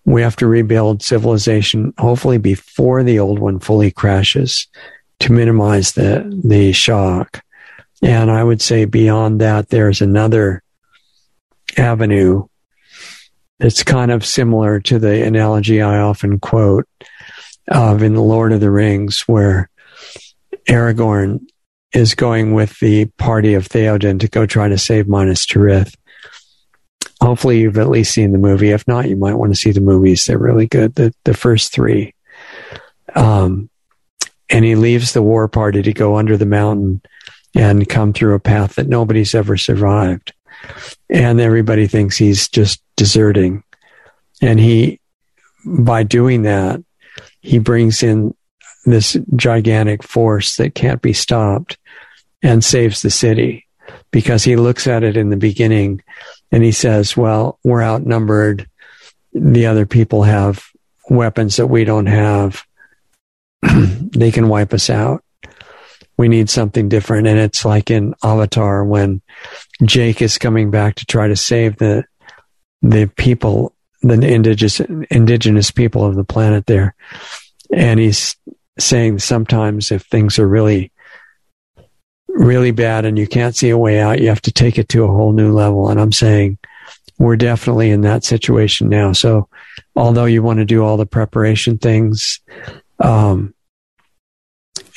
we 0.04 0.22
have 0.22 0.36
to 0.36 0.46
rebuild 0.46 1.02
civilization, 1.02 1.92
hopefully 1.98 2.38
before 2.38 3.02
the 3.02 3.18
old 3.18 3.38
one 3.38 3.60
fully 3.60 3.90
crashes 3.90 4.66
to 5.20 5.32
minimize 5.32 5.92
the, 5.92 6.30
the 6.44 6.72
shock. 6.72 7.42
And 8.02 8.30
I 8.30 8.42
would 8.42 8.62
say 8.62 8.86
beyond 8.86 9.40
that, 9.40 9.68
there's 9.68 10.00
another 10.00 10.62
avenue 11.76 12.46
it's 13.60 13.82
kind 13.82 14.10
of 14.10 14.24
similar 14.24 14.80
to 14.80 14.98
the 14.98 15.24
analogy 15.24 15.82
I 15.82 15.98
often 15.98 16.40
quote 16.40 16.88
of 17.68 18.02
in 18.02 18.14
The 18.14 18.22
Lord 18.22 18.52
of 18.52 18.60
the 18.60 18.70
Rings, 18.70 19.22
where 19.22 19.68
Aragorn 20.66 21.40
is 21.92 22.14
going 22.14 22.54
with 22.54 22.78
the 22.80 23.06
party 23.18 23.52
of 23.52 23.68
Theoden 23.68 24.18
to 24.20 24.28
go 24.28 24.46
try 24.46 24.68
to 24.68 24.78
save 24.78 25.08
Minas 25.08 25.46
Tirith. 25.46 25.94
Hopefully, 27.22 27.60
you've 27.60 27.78
at 27.78 27.90
least 27.90 28.14
seen 28.14 28.32
the 28.32 28.38
movie. 28.38 28.70
If 28.70 28.86
not, 28.88 29.08
you 29.08 29.16
might 29.16 29.34
want 29.34 29.52
to 29.52 29.58
see 29.58 29.72
the 29.72 29.80
movies. 29.80 30.24
They're 30.24 30.38
really 30.38 30.66
good. 30.66 30.94
The 30.94 31.14
the 31.24 31.34
first 31.34 31.72
three. 31.72 32.14
Um, 33.14 33.68
and 34.48 34.64
he 34.64 34.74
leaves 34.74 35.12
the 35.12 35.22
war 35.22 35.48
party 35.48 35.82
to 35.82 35.92
go 35.92 36.16
under 36.16 36.36
the 36.36 36.46
mountain 36.46 37.02
and 37.54 37.88
come 37.88 38.12
through 38.12 38.34
a 38.34 38.40
path 38.40 38.76
that 38.76 38.88
nobody's 38.88 39.34
ever 39.34 39.56
survived 39.56 40.32
and 41.08 41.40
everybody 41.40 41.86
thinks 41.86 42.16
he's 42.16 42.48
just 42.48 42.82
deserting. 42.96 43.62
And 44.42 44.58
he, 44.58 45.00
by 45.64 46.02
doing 46.02 46.42
that, 46.42 46.82
he 47.40 47.58
brings 47.58 48.02
in 48.02 48.34
this 48.84 49.16
gigantic 49.36 50.02
force 50.02 50.56
that 50.56 50.74
can't 50.74 51.02
be 51.02 51.12
stopped 51.12 51.78
and 52.42 52.64
saves 52.64 53.02
the 53.02 53.10
city 53.10 53.66
because 54.10 54.44
he 54.44 54.56
looks 54.56 54.86
at 54.86 55.02
it 55.02 55.16
in 55.16 55.30
the 55.30 55.36
beginning 55.36 56.02
and 56.52 56.62
he 56.62 56.72
says, 56.72 57.16
well, 57.16 57.58
we're 57.64 57.82
outnumbered. 57.82 58.68
The 59.32 59.66
other 59.66 59.86
people 59.86 60.24
have 60.24 60.64
weapons 61.08 61.56
that 61.56 61.68
we 61.68 61.84
don't 61.84 62.06
have. 62.06 62.64
they 63.62 64.32
can 64.32 64.48
wipe 64.48 64.72
us 64.72 64.90
out 64.90 65.22
we 66.20 66.28
need 66.28 66.50
something 66.50 66.90
different. 66.90 67.26
And 67.26 67.38
it's 67.38 67.64
like 67.64 67.90
in 67.90 68.14
Avatar 68.22 68.84
when 68.84 69.22
Jake 69.82 70.20
is 70.20 70.36
coming 70.36 70.70
back 70.70 70.96
to 70.96 71.06
try 71.06 71.28
to 71.28 71.34
save 71.34 71.78
the 71.78 72.04
the 72.82 73.06
people, 73.16 73.74
the 74.02 74.20
indigenous 74.20 74.80
indigenous 75.10 75.70
people 75.70 76.04
of 76.04 76.16
the 76.16 76.24
planet 76.24 76.66
there. 76.66 76.94
And 77.72 77.98
he's 77.98 78.36
saying 78.78 79.20
sometimes 79.20 79.90
if 79.90 80.02
things 80.02 80.38
are 80.38 80.46
really 80.46 80.92
really 82.40 82.70
bad 82.70 83.04
and 83.04 83.18
you 83.18 83.26
can't 83.26 83.54
see 83.54 83.68
a 83.68 83.78
way 83.78 84.00
out, 84.00 84.20
you 84.20 84.28
have 84.28 84.42
to 84.42 84.52
take 84.52 84.78
it 84.78 84.88
to 84.88 85.04
a 85.04 85.08
whole 85.08 85.32
new 85.32 85.52
level. 85.52 85.90
And 85.90 86.00
I'm 86.00 86.12
saying 86.12 86.58
we're 87.18 87.36
definitely 87.36 87.90
in 87.90 88.00
that 88.00 88.24
situation 88.24 88.88
now. 88.88 89.12
So 89.12 89.48
although 89.94 90.24
you 90.24 90.42
want 90.42 90.58
to 90.58 90.64
do 90.64 90.82
all 90.82 90.96
the 90.96 91.06
preparation 91.06 91.76
things, 91.76 92.40
um, 92.98 93.54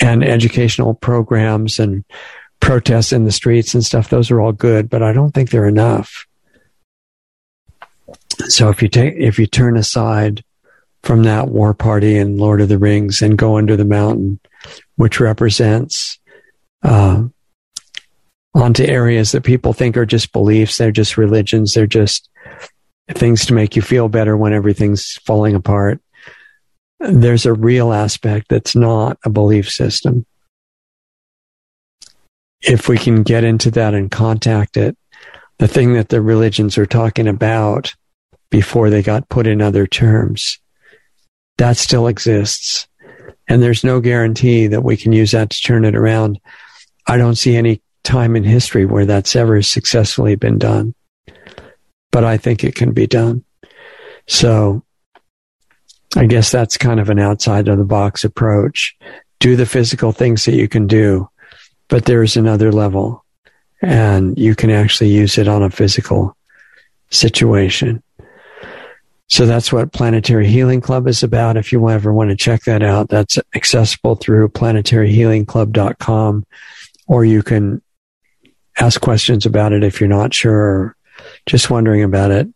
and 0.01 0.23
educational 0.23 0.93
programs 0.93 1.79
and 1.79 2.03
protests 2.59 3.11
in 3.11 3.25
the 3.25 3.31
streets 3.31 3.73
and 3.73 3.83
stuff, 3.83 4.09
those 4.09 4.31
are 4.31 4.39
all 4.39 4.53
good, 4.53 4.89
but 4.89 5.03
I 5.03 5.13
don't 5.13 5.31
think 5.31 5.49
they're 5.49 5.67
enough. 5.67 6.25
So 8.47 8.69
if 8.69 8.81
you 8.81 8.87
take, 8.87 9.15
if 9.15 9.37
you 9.37 9.45
turn 9.45 9.77
aside 9.77 10.43
from 11.03 11.23
that 11.23 11.49
war 11.49 11.73
party 11.73 12.17
in 12.17 12.37
Lord 12.37 12.61
of 12.61 12.69
the 12.69 12.79
Rings 12.79 13.21
and 13.21 13.37
go 13.37 13.57
under 13.57 13.75
the 13.75 13.85
mountain, 13.85 14.39
which 14.95 15.19
represents, 15.19 16.19
uh, 16.83 17.23
onto 18.53 18.83
areas 18.83 19.31
that 19.31 19.43
people 19.43 19.73
think 19.73 19.97
are 19.97 20.05
just 20.05 20.31
beliefs, 20.31 20.77
they're 20.77 20.91
just 20.91 21.17
religions, 21.17 21.73
they're 21.73 21.87
just 21.87 22.29
things 23.11 23.45
to 23.45 23.53
make 23.53 23.75
you 23.75 23.81
feel 23.81 24.09
better 24.09 24.37
when 24.37 24.53
everything's 24.53 25.13
falling 25.25 25.55
apart 25.55 25.99
there's 27.09 27.45
a 27.45 27.53
real 27.53 27.91
aspect 27.91 28.47
that's 28.49 28.75
not 28.75 29.17
a 29.25 29.29
belief 29.29 29.69
system. 29.69 30.25
If 32.61 32.87
we 32.87 32.97
can 32.97 33.23
get 33.23 33.43
into 33.43 33.71
that 33.71 33.93
and 33.93 34.09
contact 34.09 34.77
it, 34.77 34.97
the 35.59 35.67
thing 35.67 35.93
that 35.93 36.09
the 36.09 36.21
religions 36.21 36.77
are 36.77 36.85
talking 36.85 37.27
about 37.27 37.93
before 38.49 38.89
they 38.89 39.03
got 39.03 39.29
put 39.29 39.47
in 39.47 39.61
other 39.61 39.85
terms, 39.85 40.59
that 41.57 41.77
still 41.77 42.07
exists. 42.07 42.87
And 43.47 43.61
there's 43.61 43.83
no 43.83 43.99
guarantee 43.99 44.67
that 44.67 44.83
we 44.83 44.95
can 44.95 45.11
use 45.11 45.31
that 45.31 45.49
to 45.49 45.61
turn 45.61 45.83
it 45.83 45.95
around. 45.95 46.39
I 47.07 47.17
don't 47.17 47.35
see 47.35 47.55
any 47.55 47.81
time 48.03 48.35
in 48.35 48.43
history 48.43 48.85
where 48.85 49.05
that's 49.05 49.35
ever 49.35 49.61
successfully 49.61 50.35
been 50.35 50.57
done. 50.57 50.93
But 52.11 52.23
I 52.23 52.37
think 52.37 52.63
it 52.63 52.75
can 52.75 52.91
be 52.91 53.07
done. 53.07 53.43
So 54.27 54.83
I 56.15 56.25
guess 56.25 56.51
that's 56.51 56.77
kind 56.77 56.99
of 56.99 57.09
an 57.09 57.19
outside 57.19 57.67
of 57.67 57.77
the 57.77 57.83
box 57.83 58.23
approach. 58.23 58.95
Do 59.39 59.55
the 59.55 59.65
physical 59.65 60.11
things 60.11 60.45
that 60.45 60.55
you 60.55 60.67
can 60.67 60.85
do, 60.87 61.27
but 61.87 62.05
there's 62.05 62.37
another 62.37 62.71
level 62.71 63.25
and 63.81 64.37
you 64.37 64.55
can 64.55 64.69
actually 64.69 65.09
use 65.09 65.37
it 65.37 65.47
on 65.47 65.61
a 65.63 65.69
physical 65.69 66.37
situation. 67.09 68.01
So 69.27 69.45
that's 69.45 69.73
what 69.73 69.91
Planetary 69.91 70.47
Healing 70.47 70.79
Club 70.79 71.07
is 71.07 71.23
about. 71.23 71.57
If 71.57 71.71
you 71.71 71.89
ever 71.89 72.13
want 72.13 72.29
to 72.29 72.35
check 72.35 72.63
that 72.63 72.83
out, 72.83 73.09
that's 73.09 73.37
accessible 73.55 74.15
through 74.15 74.49
planetaryhealingclub.com 74.49 76.45
or 77.07 77.25
you 77.25 77.43
can 77.43 77.81
ask 78.79 78.99
questions 79.01 79.45
about 79.45 79.71
it 79.73 79.83
if 79.83 79.99
you're 79.99 80.09
not 80.09 80.33
sure 80.33 80.55
or 80.55 80.95
just 81.45 81.69
wondering 81.69 82.03
about 82.03 82.31
it 82.31 82.47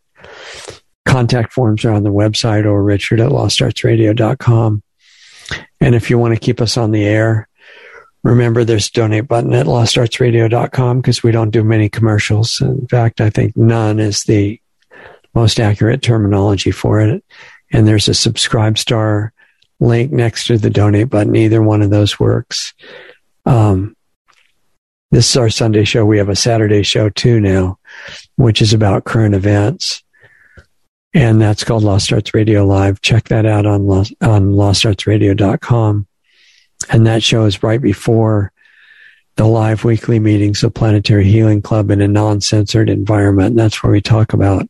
contact 1.08 1.54
forms 1.54 1.84
are 1.84 1.92
on 1.92 2.02
the 2.02 2.12
website 2.12 2.66
or 2.66 2.82
richard 2.82 3.18
at 3.18 3.30
lostartsradio.com. 3.30 4.82
And 5.80 5.94
if 5.94 6.10
you 6.10 6.18
want 6.18 6.34
to 6.34 6.40
keep 6.40 6.60
us 6.60 6.76
on 6.76 6.90
the 6.90 7.04
air, 7.04 7.48
remember 8.22 8.62
there's 8.62 8.90
donate 8.90 9.26
button 9.26 9.54
at 9.54 9.66
lostartsradio.com 9.66 11.00
because 11.00 11.22
we 11.22 11.32
don't 11.32 11.50
do 11.50 11.64
many 11.64 11.88
commercials. 11.88 12.60
In 12.60 12.86
fact, 12.88 13.22
I 13.22 13.30
think 13.30 13.56
none 13.56 13.98
is 13.98 14.24
the 14.24 14.60
most 15.34 15.58
accurate 15.58 16.02
terminology 16.02 16.70
for 16.70 17.00
it. 17.00 17.24
And 17.72 17.88
there's 17.88 18.08
a 18.08 18.14
subscribe 18.14 18.76
star 18.76 19.32
link 19.80 20.12
next 20.12 20.46
to 20.48 20.58
the 20.58 20.70
donate 20.70 21.08
button. 21.08 21.34
Either 21.36 21.62
one 21.62 21.80
of 21.80 21.90
those 21.90 22.20
works. 22.20 22.74
Um, 23.46 23.96
this 25.10 25.30
is 25.30 25.36
our 25.36 25.50
Sunday 25.50 25.84
show. 25.84 26.04
We 26.04 26.18
have 26.18 26.28
a 26.28 26.36
Saturday 26.36 26.82
show 26.82 27.08
too 27.08 27.40
now, 27.40 27.78
which 28.36 28.60
is 28.60 28.72
about 28.72 29.04
current 29.04 29.34
events 29.34 30.02
and 31.14 31.40
that's 31.40 31.64
called 31.64 31.82
Lost 31.82 32.12
Arts 32.12 32.34
Radio 32.34 32.66
Live. 32.66 33.00
Check 33.00 33.24
that 33.28 33.46
out 33.46 33.66
on 33.66 33.86
Lost, 33.86 34.14
on 34.20 34.52
lostartsradio.com. 34.52 36.06
And 36.90 37.06
that 37.06 37.22
show 37.22 37.44
is 37.44 37.62
right 37.62 37.80
before 37.80 38.52
the 39.36 39.46
live 39.46 39.84
weekly 39.84 40.18
meetings 40.18 40.62
of 40.62 40.74
Planetary 40.74 41.24
Healing 41.24 41.62
Club 41.62 41.90
in 41.90 42.00
a 42.00 42.08
non-censored 42.08 42.90
environment. 42.90 43.50
And 43.50 43.58
that's 43.58 43.82
where 43.82 43.92
we 43.92 44.00
talk 44.00 44.32
about 44.32 44.68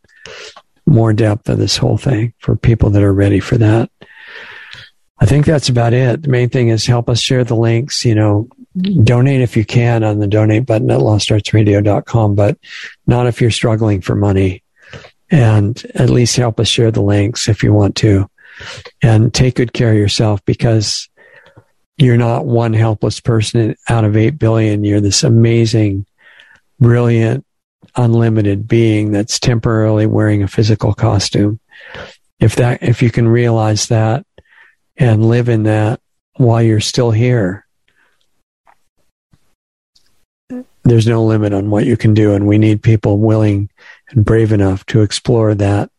more 0.87 1.13
depth 1.13 1.49
of 1.49 1.59
this 1.59 1.77
whole 1.77 1.99
thing 1.99 2.33
for 2.39 2.57
people 2.57 2.91
that 2.91 3.03
are 3.03 3.13
ready 3.13 3.41
for 3.41 3.59
that. 3.59 3.91
I 5.21 5.27
think 5.27 5.45
that's 5.45 5.69
about 5.69 5.93
it. 5.93 6.23
The 6.23 6.29
main 6.29 6.49
thing 6.49 6.69
is 6.69 6.87
help 6.87 7.11
us 7.11 7.21
share 7.21 7.45
the 7.45 7.57
links, 7.57 8.05
you 8.05 8.15
know, 8.15 8.49
donate 9.05 9.41
if 9.41 9.57
you 9.57 9.65
can 9.65 10.05
on 10.05 10.19
the 10.19 10.27
donate 10.27 10.67
button 10.67 10.91
at 10.91 11.01
lostartsradio.com, 11.01 12.35
but 12.35 12.59
not 13.07 13.27
if 13.27 13.41
you're 13.41 13.51
struggling 13.51 14.01
for 14.01 14.15
money 14.15 14.63
and 15.31 15.85
at 15.95 16.11
least 16.11 16.37
help 16.37 16.59
us 16.59 16.69
share 16.69 16.91
the 16.91 17.03
links 17.03 17.49
if 17.49 17.63
you 17.63 17.73
want 17.73 17.97
to 17.97 18.29
and 19.03 19.33
take 19.33 19.57
good 19.57 19.73
care 19.73 19.93
of 19.93 19.99
yourself 19.99 20.45
because 20.45 21.09
you're 21.97 22.17
not 22.17 22.47
one 22.47 22.73
helpless 22.73 23.21
person 23.21 23.75
out 23.89 24.05
of 24.05 24.17
8 24.17 24.39
billion. 24.39 24.85
You're 24.85 25.01
this 25.01 25.25
amazing, 25.25 26.07
brilliant, 26.79 27.45
unlimited 27.97 28.69
being 28.69 29.13
that's 29.13 29.41
temporarily 29.41 30.07
wearing 30.07 30.43
a 30.43 30.49
physical 30.49 30.95
costume. 30.95 31.59
If 32.39 32.57
that, 32.57 32.83
if 32.83 33.03
you 33.03 33.11
can 33.11 33.27
realize 33.27 33.89
that 33.89 34.25
and 34.97 35.29
live 35.29 35.49
in 35.49 35.65
that 35.65 36.01
while 36.37 36.63
you're 36.63 36.81
still 36.81 37.11
here, 37.11 37.67
there's 40.91 41.07
no 41.07 41.25
limit 41.25 41.53
on 41.53 41.71
what 41.71 41.87
you 41.87 41.97
can 41.97 42.15
do. 42.15 42.35
And 42.35 42.47
we 42.47 42.59
need 42.59 42.83
people 42.83 43.19
willing 43.19 43.71
and 44.11 44.25
brave 44.25 44.53
enough 44.53 44.85
to 44.87 45.03
explore 45.03 45.55
that 45.55 45.91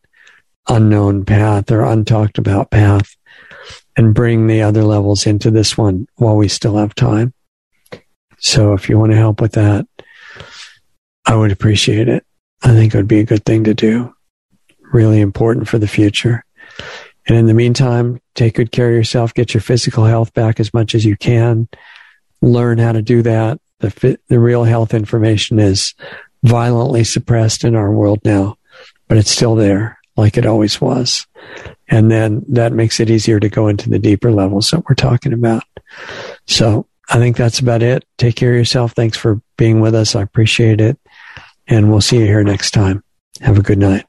unknown 0.68 1.26
path 1.26 1.72
or 1.72 1.80
untalked 1.80 2.38
about 2.38 2.70
path 2.70 3.16
and 3.98 4.14
bring 4.14 4.48
the 4.48 4.61
other 4.61 4.84
levels 4.84 5.26
into 5.26 5.52
this 5.52 5.78
one 5.78 6.07
while 6.16 6.36
we 6.36 6.48
still 6.48 6.78
have 6.78 6.95
time. 6.95 7.34
So 8.38 8.74
if 8.74 8.88
you 8.88 8.98
want 8.98 9.11
to 9.11 9.18
help 9.18 9.41
with 9.41 9.53
that, 9.53 9.88
I 11.26 11.36
would 11.36 11.52
appreciate 11.52 12.07
it. 12.07 12.26
I 12.64 12.70
think 12.70 12.94
it 12.94 12.98
would 12.98 13.07
be 13.07 13.20
a 13.20 13.26
good 13.26 13.45
thing 13.45 13.66
to 13.66 13.74
do. 13.74 14.14
Really 14.94 15.20
important 15.20 15.68
for 15.68 15.78
the 15.78 15.88
future. 15.88 16.45
And 17.28 17.38
in 17.38 17.45
the 17.45 17.53
meantime, 17.53 18.22
take 18.36 18.56
good 18.56 18.72
care 18.72 18.90
of 18.90 18.95
yourself, 18.95 19.34
get 19.34 19.53
your 19.53 19.61
physical 19.61 20.06
health 20.06 20.34
back 20.34 20.60
as 20.60 20.74
much 20.74 20.95
as 20.95 21.06
you 21.06 21.16
can. 21.18 21.68
Learn 22.41 22.78
how 22.78 22.94
to 22.94 23.02
do 23.02 23.22
that. 23.24 23.60
The, 23.80 24.19
the 24.27 24.39
real 24.39 24.64
health 24.64 24.93
information 24.93 25.60
is 25.60 25.93
violently 26.43 27.03
suppressed 27.03 27.64
in 27.64 27.76
our 27.76 27.91
world 27.91 28.19
now, 28.23 28.57
but 29.07 29.18
it's 29.18 29.31
still 29.31 29.56
there 29.56 29.99
like 30.15 30.38
it 30.38 30.45
always 30.45 30.80
was. 30.81 31.26
And 31.88 32.11
then 32.11 32.45
that 32.49 32.73
makes 32.73 32.99
it 32.99 33.10
easier 33.10 33.39
to 33.39 33.49
go 33.49 33.68
into 33.68 33.89
the 33.89 33.99
deeper 33.99 34.31
levels 34.31 34.69
that 34.72 34.88
we're 34.88 34.95
talking 34.95 35.34
about. 35.34 35.64
So 36.45 36.88
I 37.10 37.18
think 37.18 37.38
that's 37.38 37.60
about 37.60 37.81
it. 37.81 38.06
Take 38.18 38.35
care 38.35 38.51
of 38.51 38.57
yourself. 38.57 38.91
Thanks 38.91 39.18
for 39.18 39.41
being 39.57 39.80
with 39.81 39.95
us. 39.95 40.15
I 40.15 40.22
appreciate 40.22 40.81
it. 40.81 40.99
And 41.68 41.89
we'll 41.89 42.01
see 42.01 42.18
you 42.18 42.26
here 42.26 42.43
next 42.43 42.72
time. 42.72 43.03
Have 43.41 43.57
a 43.57 43.64
good 43.64 43.80
night. 43.80 44.06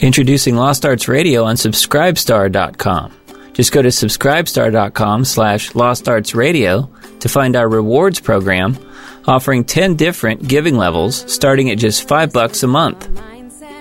Introducing 0.00 0.56
Lost 0.56 0.84
Arts 0.84 1.06
Radio 1.06 1.44
on 1.44 1.56
Subscribestar.com. 1.56 3.12
Just 3.54 3.72
go 3.72 3.80
to 3.82 3.88
subscribestar.com 3.88 5.24
slash 5.24 5.74
Lost 5.74 6.08
Arts 6.08 6.34
Radio 6.34 6.90
to 7.20 7.28
find 7.28 7.56
our 7.56 7.68
rewards 7.68 8.20
program 8.20 8.76
offering 9.26 9.64
10 9.64 9.96
different 9.96 10.46
giving 10.46 10.76
levels 10.76 11.32
starting 11.32 11.70
at 11.70 11.78
just 11.78 12.06
5 12.06 12.32
bucks 12.32 12.62
a 12.62 12.66
month. 12.66 13.08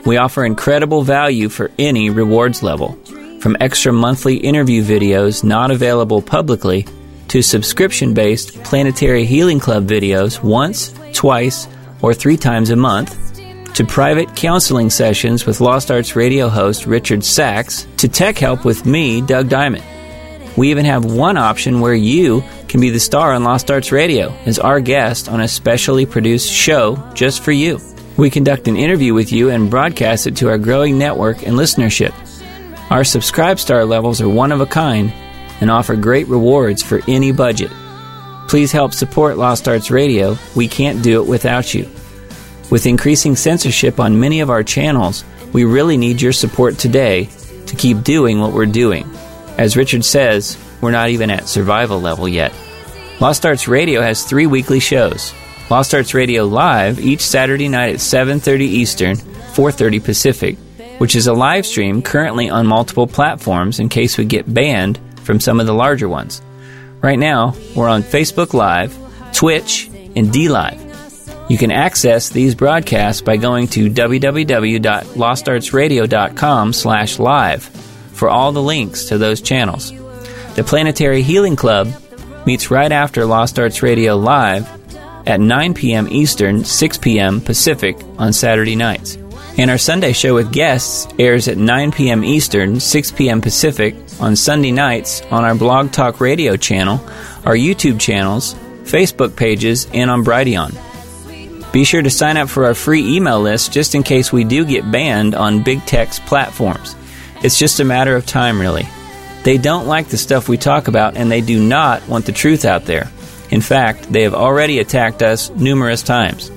We 0.06 0.18
offer 0.18 0.46
incredible 0.46 1.02
value 1.04 1.50
for 1.50 1.72
any 1.80 2.10
rewards 2.10 2.62
level, 2.62 2.94
from 3.40 3.58
extra 3.60 3.92
monthly 3.92 4.38
interview 4.38 4.84
videos 4.84 5.44
not 5.44 5.72
available 5.72 6.22
publicly 6.22 6.86
to 7.30 7.42
subscription 7.42 8.14
based 8.14 8.64
Planetary 8.64 9.26
Healing 9.26 9.60
Club 9.60 9.88
videos 9.88 10.44
once, 10.44 10.94
twice, 11.14 11.68
or 12.02 12.14
three 12.14 12.38
times 12.38 12.70
a 12.70 12.76
month, 12.76 13.33
to 13.76 13.84
private 13.84 14.36
counseling 14.36 14.92
sessions 14.92 15.48
with 15.48 15.60
Lost 15.60 15.90
Arts 15.90 16.16
radio 16.16 16.48
host 16.48 16.86
Richard 16.86 17.24
Sacks, 17.24 17.88
to 17.98 18.08
tech 18.08 18.38
help 18.38 18.66
with 18.66 18.86
me, 18.86 19.20
Doug 19.22 19.50
Diamond. 19.50 19.84
We 20.56 20.70
even 20.70 20.86
have 20.86 21.06
one 21.06 21.38
option 21.38 21.80
where 21.80 21.96
you 21.96 22.44
can 22.68 22.80
be 22.80 22.92
the 22.92 23.00
star 23.00 23.34
on 23.34 23.44
Lost 23.44 23.72
Arts 23.72 23.92
Radio 23.92 24.30
as 24.46 24.60
our 24.60 24.80
guest 24.80 25.28
on 25.28 25.42
a 25.42 25.48
specially 25.48 26.06
produced 26.06 26.52
show 26.52 26.96
just 27.16 27.42
for 27.42 27.52
you. 27.52 27.80
We 28.16 28.30
conduct 28.30 28.68
an 28.68 28.78
interview 28.78 29.16
with 29.16 29.32
you 29.32 29.50
and 29.50 29.72
broadcast 29.72 30.28
it 30.28 30.36
to 30.38 30.50
our 30.50 30.60
growing 30.60 31.00
network 31.00 31.48
and 31.48 31.58
listenership. 31.58 32.14
Our 32.92 33.04
Subscribe 33.04 33.60
Star 33.60 33.86
levels 33.86 34.22
are 34.22 34.30
one 34.30 34.52
of 34.52 34.62
a 34.62 34.68
kind 34.68 35.12
and 35.62 35.72
offer 35.72 35.96
great 35.96 36.28
rewards 36.28 36.84
for 36.84 37.02
any 37.08 37.32
budget. 37.32 37.72
Please 38.48 38.72
help 38.72 38.94
support 38.94 39.38
Lost 39.38 39.68
Arts 39.68 39.90
Radio. 39.90 40.38
We 40.56 40.68
can't 40.68 41.02
do 41.02 41.24
it 41.24 41.28
without 41.28 41.74
you. 41.74 41.90
With 42.70 42.86
increasing 42.86 43.36
censorship 43.36 44.00
on 44.00 44.20
many 44.20 44.40
of 44.40 44.50
our 44.50 44.64
channels, 44.64 45.24
we 45.52 45.64
really 45.64 45.98
need 45.98 46.22
your 46.22 46.34
support 46.34 46.78
today 46.78 47.30
to 47.68 47.76
keep 47.76 48.04
doing 48.04 48.40
what 48.40 48.54
we're 48.54 48.66
doing. 48.66 49.10
As 49.58 49.78
Richard 49.78 50.04
says, 50.04 50.58
we're 50.82 50.92
not 50.92 51.10
even 51.10 51.30
at 51.30 51.48
survival 51.48 52.02
level 52.02 52.28
yet. 52.28 52.54
Lost 53.20 53.46
Arts 53.46 53.68
Radio 53.68 54.02
has 54.02 54.24
three 54.24 54.48
weekly 54.48 54.80
shows. 54.80 55.34
Lost 55.70 55.94
Arts 55.94 56.14
Radio 56.14 56.46
Live 56.46 57.00
each 57.00 57.22
Saturday 57.22 57.70
night 57.70 57.94
at 57.94 58.02
7:30 58.02 58.66
Eastern, 58.66 59.16
4:30 59.54 60.00
Pacific, 60.00 60.58
which 60.98 61.16
is 61.16 61.28
a 61.28 61.34
live 61.34 61.66
stream 61.66 62.02
currently 62.02 62.50
on 62.50 62.68
multiple 62.68 63.08
platforms 63.08 63.80
in 63.80 63.90
case 63.90 64.18
we 64.18 64.26
get 64.26 64.54
banned 64.54 65.00
from 65.24 65.40
some 65.40 65.60
of 65.60 65.68
the 65.68 65.74
larger 65.74 66.10
ones. 66.10 66.42
Right 67.02 67.20
now, 67.20 67.56
we're 67.76 67.90
on 67.90 68.04
Facebook 68.04 68.54
Live, 68.54 68.98
Twitch, 69.34 69.90
and 70.16 70.32
DLive. 70.32 70.80
You 71.50 71.58
can 71.58 71.72
access 71.72 72.30
these 72.30 72.56
broadcasts 72.56 73.22
by 73.22 73.38
going 73.38 73.68
to 73.70 73.90
www.lostartsradio.com 73.90 76.74
slash 76.74 77.20
live 77.20 77.64
for 78.14 78.30
all 78.30 78.52
the 78.52 78.62
links 78.62 79.06
to 79.06 79.18
those 79.18 79.42
channels. 79.42 79.92
The 80.56 80.64
Planetary 80.64 81.22
Healing 81.22 81.56
Club 81.56 81.94
meets 82.46 82.72
right 82.72 82.92
after 82.92 83.26
Lost 83.26 83.60
Arts 83.60 83.84
Radio 83.84 84.16
Live 84.16 84.68
at 85.28 85.40
9 85.40 85.74
p.m. 85.74 86.08
Eastern, 86.10 86.64
6 86.64 86.98
p.m. 87.00 87.42
Pacific 87.42 87.98
on 88.18 88.34
Saturday 88.34 88.76
nights. 88.76 89.18
And 89.58 89.70
our 89.70 89.78
Sunday 89.78 90.14
show 90.14 90.34
with 90.34 90.52
guests 90.52 91.08
airs 91.20 91.48
at 91.48 91.58
9 91.58 91.92
p.m. 91.92 92.24
Eastern, 92.24 92.80
6 92.80 93.12
p.m. 93.12 93.42
Pacific 93.42 93.96
on 94.20 94.36
Sunday 94.36 94.72
nights 94.72 95.22
on 95.30 95.44
our 95.44 95.56
Blog 95.56 95.92
Talk 95.92 96.20
Radio 96.20 96.58
channel, 96.58 96.96
our 97.46 97.56
YouTube 97.56 98.00
channels, 98.00 98.56
Facebook 98.84 99.36
pages, 99.36 99.88
and 99.94 100.10
on 100.10 100.24
Brighteon. 100.24 100.93
Be 101.74 101.84
sure 101.86 102.04
to 102.04 102.10
sign 102.12 102.38
up 102.38 102.50
for 102.50 102.66
our 102.66 102.76
free 102.76 103.16
email 103.16 103.42
list 103.42 103.74
just 103.74 103.96
in 103.96 104.04
case 104.04 104.32
we 104.32 104.44
do 104.44 104.64
get 104.64 104.92
banned 104.92 105.34
on 105.34 105.64
big 105.64 105.84
tech's 105.88 106.20
platforms. 106.20 106.96
It's 107.42 107.58
just 107.58 107.80
a 107.80 107.84
matter 107.84 108.16
of 108.16 108.28
time, 108.28 108.62
really. 108.62 108.88
They 109.44 109.58
don't 109.58 109.88
like 109.88 110.08
the 110.08 110.18
stuff 110.18 110.48
we 110.48 110.58
talk 110.58 110.88
about, 110.88 111.18
and 111.18 111.32
they 111.32 111.42
do 111.42 111.60
not 111.60 112.08
want 112.08 112.28
the 112.28 112.32
truth 112.32 112.64
out 112.64 112.86
there. 112.86 113.10
In 113.50 113.60
fact, 113.60 114.04
they 114.04 114.22
have 114.22 114.36
already 114.36 114.78
attacked 114.78 115.24
us 115.24 115.50
numerous 115.50 116.04
times. 116.04 116.52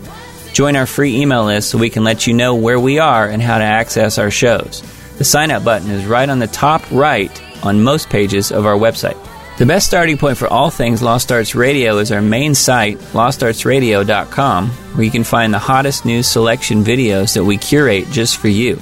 Join 0.53 0.77
our 0.77 0.87
free 0.87 1.17
email 1.17 1.47
list 1.47 1.71
so 1.71 1.79
we 1.79 1.91
can 1.91 2.05
let 2.05 2.27
you 2.27 2.35
know 2.35 2.55
where 2.55 2.79
we 2.79 2.99
are 2.99 3.27
and 3.27 3.41
how 3.41 3.57
to 3.57 3.65
access 3.65 4.19
our 4.19 4.31
shows. 4.31 4.83
The 5.17 5.25
sign 5.25 5.51
up 5.51 5.65
button 5.65 5.91
is 5.91 6.05
right 6.05 6.29
on 6.29 6.41
the 6.41 6.47
top 6.47 6.83
right 6.91 7.43
on 7.65 7.83
most 7.83 8.11
pages 8.11 8.53
of 8.53 8.67
our 8.67 8.77
website. 8.77 9.17
The 9.59 9.65
best 9.65 9.87
starting 9.87 10.19
point 10.19 10.37
for 10.37 10.49
all 10.49 10.69
things 10.69 11.01
Lost 11.01 11.33
Arts 11.33 11.55
Radio 11.55 11.97
is 11.97 12.13
our 12.13 12.21
main 12.21 12.55
site, 12.55 12.99
lostartsradio.com, 12.99 14.69
where 14.69 15.05
you 15.05 15.11
can 15.11 15.25
find 15.25 15.55
the 15.55 15.59
hottest 15.59 16.05
news 16.05 16.27
selection 16.27 16.85
videos 16.85 17.33
that 17.33 17.45
we 17.45 17.57
curate 17.57 18.07
just 18.11 18.37
for 18.37 18.49
you. 18.49 18.79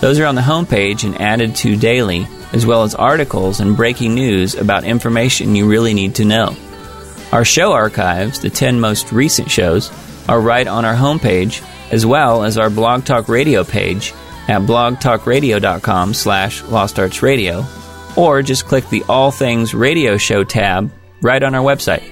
Those 0.00 0.18
are 0.18 0.26
on 0.26 0.34
the 0.34 0.40
homepage 0.40 1.04
and 1.04 1.20
added 1.20 1.54
to 1.56 1.76
daily, 1.76 2.26
as 2.52 2.66
well 2.66 2.82
as 2.82 2.96
articles 2.96 3.60
and 3.60 3.76
breaking 3.76 4.14
news 4.14 4.56
about 4.56 4.82
information 4.82 5.54
you 5.54 5.68
really 5.68 5.94
need 5.94 6.16
to 6.16 6.24
know. 6.24 6.56
Our 7.30 7.44
show 7.44 7.72
archives, 7.72 8.40
the 8.40 8.50
10 8.50 8.80
most 8.80 9.12
recent 9.12 9.48
shows, 9.48 9.92
are 10.28 10.40
right 10.40 10.66
on 10.66 10.84
our 10.84 10.96
homepage, 10.96 11.62
as 11.92 12.04
well 12.04 12.42
as 12.42 12.58
our 12.58 12.68
Blog 12.68 13.04
Talk 13.04 13.28
Radio 13.28 13.62
page 13.62 14.12
at 14.48 14.62
blogtalkradio.com 14.62 16.14
slash 16.14 16.62
lostartsradio, 16.62 17.64
or 18.20 18.42
just 18.42 18.66
click 18.66 18.86
the 18.90 19.02
All 19.08 19.30
Things 19.30 19.72
Radio 19.72 20.18
Show 20.18 20.44
tab 20.44 20.92
right 21.22 21.42
on 21.42 21.54
our 21.54 21.64
website. 21.64 22.02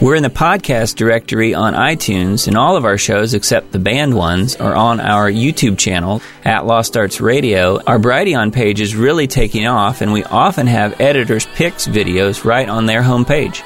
We're 0.00 0.14
in 0.14 0.22
the 0.22 0.30
podcast 0.30 0.96
directory 0.96 1.54
on 1.54 1.74
iTunes, 1.74 2.46
and 2.46 2.56
all 2.56 2.76
of 2.76 2.84
our 2.84 2.96
shows, 2.96 3.34
except 3.34 3.72
the 3.72 3.78
banned 3.78 4.14
ones, 4.14 4.56
are 4.56 4.74
on 4.74 4.98
our 4.98 5.30
YouTube 5.30 5.78
channel 5.78 6.22
at 6.44 6.66
Lost 6.66 6.96
Arts 6.96 7.20
Radio. 7.20 7.82
Our 7.86 7.98
Brighteon 7.98 8.52
page 8.52 8.80
is 8.80 8.96
really 8.96 9.26
taking 9.26 9.66
off, 9.66 10.00
and 10.00 10.12
we 10.12 10.24
often 10.24 10.66
have 10.66 11.00
editors' 11.00 11.46
picks 11.54 11.86
videos 11.86 12.44
right 12.44 12.68
on 12.68 12.86
their 12.86 13.02
homepage. 13.02 13.62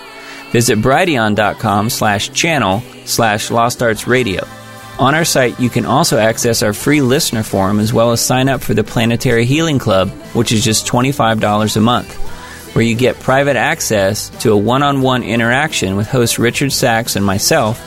Visit 0.50 0.78
brighteon.com 0.78 1.90
slash 1.90 2.32
channel 2.32 2.82
slash 3.04 3.50
Lost 3.50 3.82
Arts 3.82 4.06
Radio. 4.08 4.44
On 5.00 5.14
our 5.14 5.24
site, 5.24 5.58
you 5.58 5.70
can 5.70 5.86
also 5.86 6.18
access 6.18 6.62
our 6.62 6.74
free 6.74 7.00
listener 7.00 7.42
forum 7.42 7.80
as 7.80 7.90
well 7.90 8.12
as 8.12 8.20
sign 8.20 8.50
up 8.50 8.60
for 8.60 8.74
the 8.74 8.84
Planetary 8.84 9.46
Healing 9.46 9.78
Club, 9.78 10.10
which 10.34 10.52
is 10.52 10.62
just 10.62 10.86
$25 10.86 11.76
a 11.76 11.80
month, 11.80 12.14
where 12.74 12.84
you 12.84 12.94
get 12.94 13.18
private 13.18 13.56
access 13.56 14.28
to 14.42 14.52
a 14.52 14.56
one 14.58 14.82
on 14.82 15.00
one 15.00 15.22
interaction 15.22 15.96
with 15.96 16.06
host 16.06 16.38
Richard 16.38 16.70
Sacks 16.70 17.16
and 17.16 17.24
myself 17.24 17.80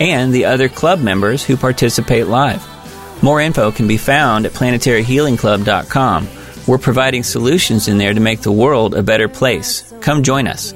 and 0.00 0.32
the 0.32 0.44
other 0.44 0.68
club 0.68 1.00
members 1.00 1.44
who 1.44 1.56
participate 1.56 2.28
live. 2.28 2.64
More 3.20 3.40
info 3.40 3.72
can 3.72 3.88
be 3.88 3.96
found 3.96 4.46
at 4.46 4.52
planetaryhealingclub.com. 4.52 6.28
We're 6.68 6.78
providing 6.78 7.24
solutions 7.24 7.88
in 7.88 7.98
there 7.98 8.14
to 8.14 8.20
make 8.20 8.42
the 8.42 8.52
world 8.52 8.94
a 8.94 9.02
better 9.02 9.26
place. 9.28 9.92
Come 10.02 10.22
join 10.22 10.46
us. 10.46 10.72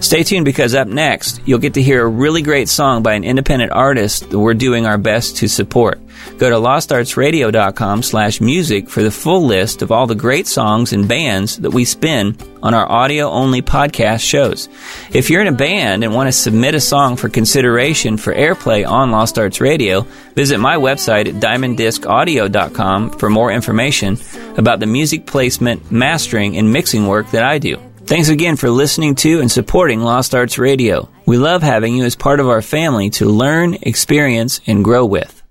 Stay 0.00 0.22
tuned 0.22 0.46
because 0.46 0.74
up 0.74 0.88
next, 0.88 1.42
you'll 1.44 1.58
get 1.58 1.74
to 1.74 1.82
hear 1.82 2.02
a 2.02 2.08
really 2.08 2.40
great 2.40 2.70
song 2.70 3.02
by 3.02 3.12
an 3.12 3.22
independent 3.22 3.70
artist 3.70 4.30
that 4.30 4.38
we're 4.38 4.54
doing 4.54 4.86
our 4.86 4.96
best 4.96 5.36
to 5.36 5.48
support. 5.48 6.00
Go 6.38 6.48
to 6.48 6.56
lostartsradio.com 6.56 8.02
slash 8.02 8.40
music 8.40 8.88
for 8.88 9.02
the 9.02 9.10
full 9.10 9.44
list 9.44 9.82
of 9.82 9.92
all 9.92 10.06
the 10.06 10.14
great 10.14 10.46
songs 10.46 10.94
and 10.94 11.06
bands 11.06 11.58
that 11.58 11.72
we 11.72 11.84
spin 11.84 12.34
on 12.62 12.72
our 12.72 12.90
audio-only 12.90 13.60
podcast 13.60 14.20
shows. 14.20 14.70
If 15.12 15.28
you're 15.28 15.42
in 15.42 15.48
a 15.48 15.52
band 15.52 16.02
and 16.02 16.14
want 16.14 16.28
to 16.28 16.32
submit 16.32 16.74
a 16.74 16.80
song 16.80 17.16
for 17.16 17.28
consideration 17.28 18.16
for 18.16 18.34
airplay 18.34 18.88
on 18.88 19.10
Lost 19.10 19.38
Arts 19.38 19.60
Radio, 19.60 20.06
visit 20.34 20.58
my 20.58 20.76
website 20.76 21.28
at 21.28 21.42
diamonddiscaudio.com 21.42 23.10
for 23.10 23.28
more 23.28 23.52
information 23.52 24.16
about 24.56 24.80
the 24.80 24.86
music 24.86 25.26
placement, 25.26 25.90
mastering, 25.92 26.56
and 26.56 26.72
mixing 26.72 27.06
work 27.06 27.30
that 27.32 27.44
I 27.44 27.58
do. 27.58 27.78
Thanks 28.10 28.28
again 28.28 28.56
for 28.56 28.68
listening 28.68 29.14
to 29.14 29.40
and 29.40 29.48
supporting 29.48 30.00
Lost 30.00 30.34
Arts 30.34 30.58
Radio. 30.58 31.08
We 31.26 31.38
love 31.38 31.62
having 31.62 31.94
you 31.94 32.02
as 32.02 32.16
part 32.16 32.40
of 32.40 32.48
our 32.48 32.60
family 32.60 33.08
to 33.10 33.24
learn, 33.24 33.74
experience, 33.82 34.60
and 34.66 34.82
grow 34.82 35.06
with. 35.06 35.44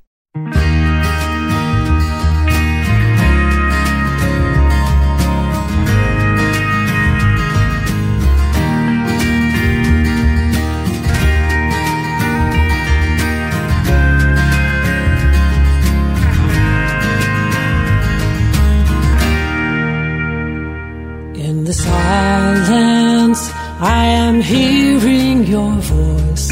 I 24.29 24.31
am 24.31 24.41
hearing 24.41 25.43
your 25.47 25.73
voice, 25.81 26.51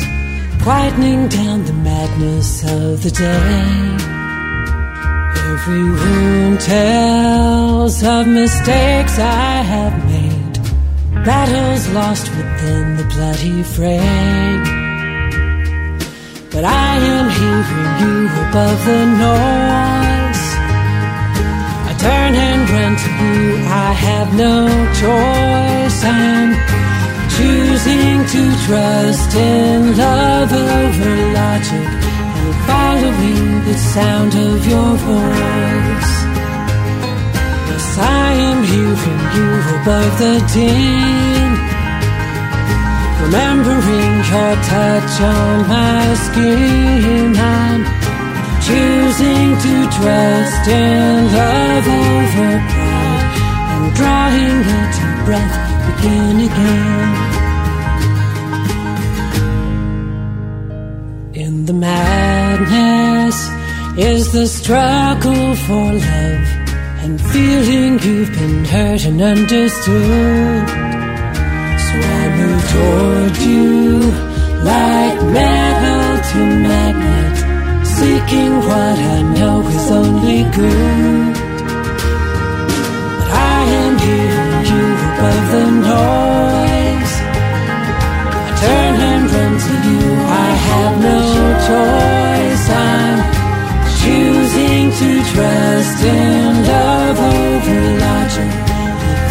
quietening 0.63 1.29
down 1.29 1.63
the 1.65 1.73
madness 1.73 2.63
of 2.63 3.03
the 3.03 3.11
day. 3.11 3.67
Every 5.51 5.83
wound 5.83 6.59
tells 6.59 8.03
of 8.03 8.25
mistakes 8.25 9.19
I 9.19 9.61
have 9.73 9.95
made, 10.09 10.55
battles 11.23 11.87
lost 11.89 12.25
within 12.35 12.97
the 12.97 13.05
bloody 13.13 13.61
fray. 13.61 14.01
But 16.51 16.63
I 16.65 16.93
am 17.15 17.27
hearing 17.37 17.91
you 18.01 18.15
above 18.45 18.79
the 18.89 19.01
noise. 19.27 20.43
I 21.89 21.93
turn 22.05 22.33
and 22.47 22.61
run 22.71 22.93
to 23.03 23.09
you, 23.21 23.55
I 23.85 23.93
have 24.07 24.29
no 24.33 24.55
choice. 25.01 26.03
I'm 26.03 26.76
choosing 27.37 28.17
to 28.33 28.41
trust 28.65 29.35
in 29.35 29.95
love 29.95 30.51
over 30.51 31.13
logic 31.37 31.89
and 32.39 32.53
following 32.65 33.47
the 33.67 33.77
sound 33.93 34.33
of 34.33 34.59
your 34.65 34.91
voice. 35.05 36.13
Yes, 37.69 37.87
I 38.25 38.29
am 38.49 38.59
hearing 38.71 39.21
you 39.35 39.49
above 39.77 40.13
the 40.23 40.35
din. 40.53 41.49
Remembering 43.23 44.13
your 44.31 44.53
touch 44.73 45.13
on 45.35 45.55
my 45.75 46.05
skin, 46.25 47.37
I'm 47.37 47.81
choosing 48.67 49.49
to 49.65 49.73
trust 49.97 50.63
in 50.67 51.17
love 51.37 51.87
over 52.01 52.49
pride 52.73 53.29
and 53.73 53.85
drawing 53.97 54.59
a 54.73 54.79
deep 54.95 55.25
breath 55.25 55.67
begin 55.87 56.39
again. 56.49 57.26
The 61.67 61.73
madness 61.73 63.35
is 63.97 64.31
the 64.31 64.47
struggle 64.47 65.53
for 65.65 65.91
love 65.91 66.47
and 67.03 67.19
feeling 67.19 67.99
you've 67.99 68.31
been 68.31 68.63
hurt 68.63 69.03
and 69.03 69.21
understood. 69.21 70.67
So 71.85 71.95
I 72.19 72.23
move 72.39 72.63
toward 72.71 73.37
you 73.49 73.99
like 74.63 75.19
metal 75.35 76.07
to 76.29 76.39
magnet, 76.71 77.35
seeking 77.85 78.53
what 78.69 78.97
I 79.15 79.21
know 79.35 79.59
is 79.67 79.91
only 79.91 80.43
good. 80.43 81.33
But 83.19 83.29
I 83.29 83.59
am 83.83 83.93
hearing 84.05 84.65
you 84.71 84.85
above 85.09 85.51
the 85.51 85.65
noise. 85.81 86.36
Choice. 91.67 92.65
I'm 92.69 93.19
choosing 93.99 94.85
to 94.99 95.09
trust 95.33 95.99
in 96.03 96.63
love 96.71 97.17
over 97.35 97.79
logic, 98.05 98.51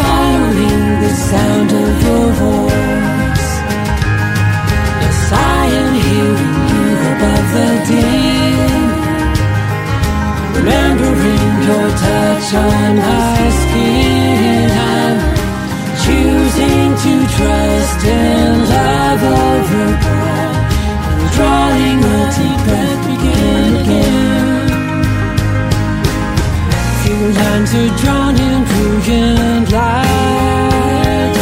following 0.01 0.85
the 1.05 1.13
sound 1.31 1.71
of 1.83 1.93
your 2.05 2.29
voice. 2.45 3.49
Yes, 5.01 5.21
I 5.33 5.63
am 5.81 5.93
hearing 6.07 6.57
you 6.73 6.89
above 7.13 7.49
the 7.57 7.71
din, 7.89 8.85
remembering 10.57 11.53
your 11.69 11.89
touch 12.05 12.49
on 12.69 12.91
my 13.07 13.41
skin. 13.61 14.69
I'm 14.93 15.17
choosing 16.05 16.89
to 17.05 17.13
trust 17.37 18.01
in 18.05 18.53
love 18.75 19.23
over 19.41 20.26
drawing 21.37 21.99
a 22.03 22.19
deep 22.37 22.61
breath 22.67 23.03
begin 23.11 23.71
again. 23.83 24.69
Few 27.03 27.23
lines 27.41 27.71
are 27.81 27.93
drawn 28.01 28.35
in 28.49 28.59
brilliant 28.71 29.67
light, 29.71 31.35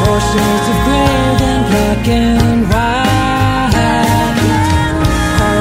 more 0.00 0.22
shades 0.30 0.66
of 0.72 0.78
gray 0.86 1.24
than 1.42 1.60
black 1.70 2.04
and 2.08 2.60
white. 2.72 3.02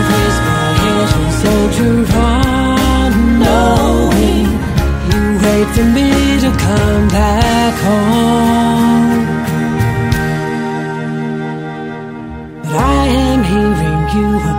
Raise 0.09 0.39
my 0.47 0.67
head 0.81 1.09
and 1.19 1.31
soldier 1.43 1.95
on, 2.31 3.11
knowing 3.43 4.47
you 5.09 5.21
wait 5.43 5.67
for 5.75 5.87
me 5.97 6.09
to 6.43 6.49
come 6.65 7.05
back 7.09 7.73
home. 7.87 9.32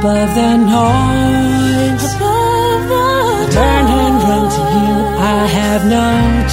Above 0.05 0.35
the 0.35 0.57
noise. 0.59 2.05
Above 2.17 2.83
the 2.93 3.53
Turn 3.57 3.87
and 4.03 4.17
run 4.29 4.45
to 4.57 4.63
you. 4.77 4.95
I 5.17 5.47
have 5.59 5.83
no 5.97 6.09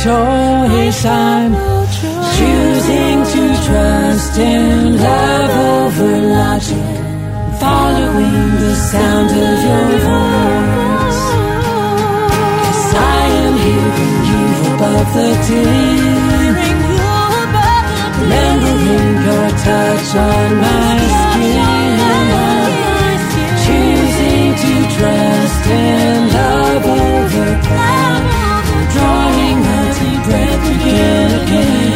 choice. 0.06 1.04
I'm 1.04 1.52
choosing 2.38 3.18
to 3.34 3.44
trust 3.68 4.40
in 4.40 4.98
love 4.98 5.52
over 5.76 6.12
logic, 6.40 6.94
following 7.60 8.48
the 8.64 8.74
sound 8.92 9.32
of 9.48 9.58
your 9.68 9.90
voice. 10.08 11.24
Yes, 12.64 12.82
I 12.96 13.24
am 13.44 13.56
hearing 13.66 14.18
you 14.32 14.46
above 14.72 15.10
the 15.18 15.32
din. 15.48 16.54
Remembering 18.22 19.12
your 19.28 19.48
touch 19.66 20.10
on 20.16 20.50
my 20.62 21.21
dressed 25.02 25.68
in 25.68 26.28
love 26.38 26.86
over 26.86 27.48
love 27.74 28.24
drawing 28.94 29.58
a 29.76 29.82
deep 29.98 30.22
breath 30.28 30.62
begin 30.70 31.30
again. 31.42 31.94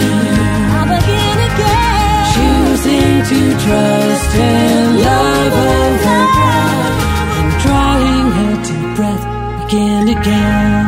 I'll 0.76 0.90
begin 0.95 1.38
again. 1.49 2.23
Choosing 2.34 3.15
to 3.30 3.40
trust 3.64 4.34
in 4.36 4.86
love 5.07 5.56
over 5.69 6.19
love 6.40 6.94
drawing 7.64 8.27
a 8.41 8.49
deep 8.68 8.90
breath 8.98 9.26
begin 9.60 10.18
again. 10.18 10.85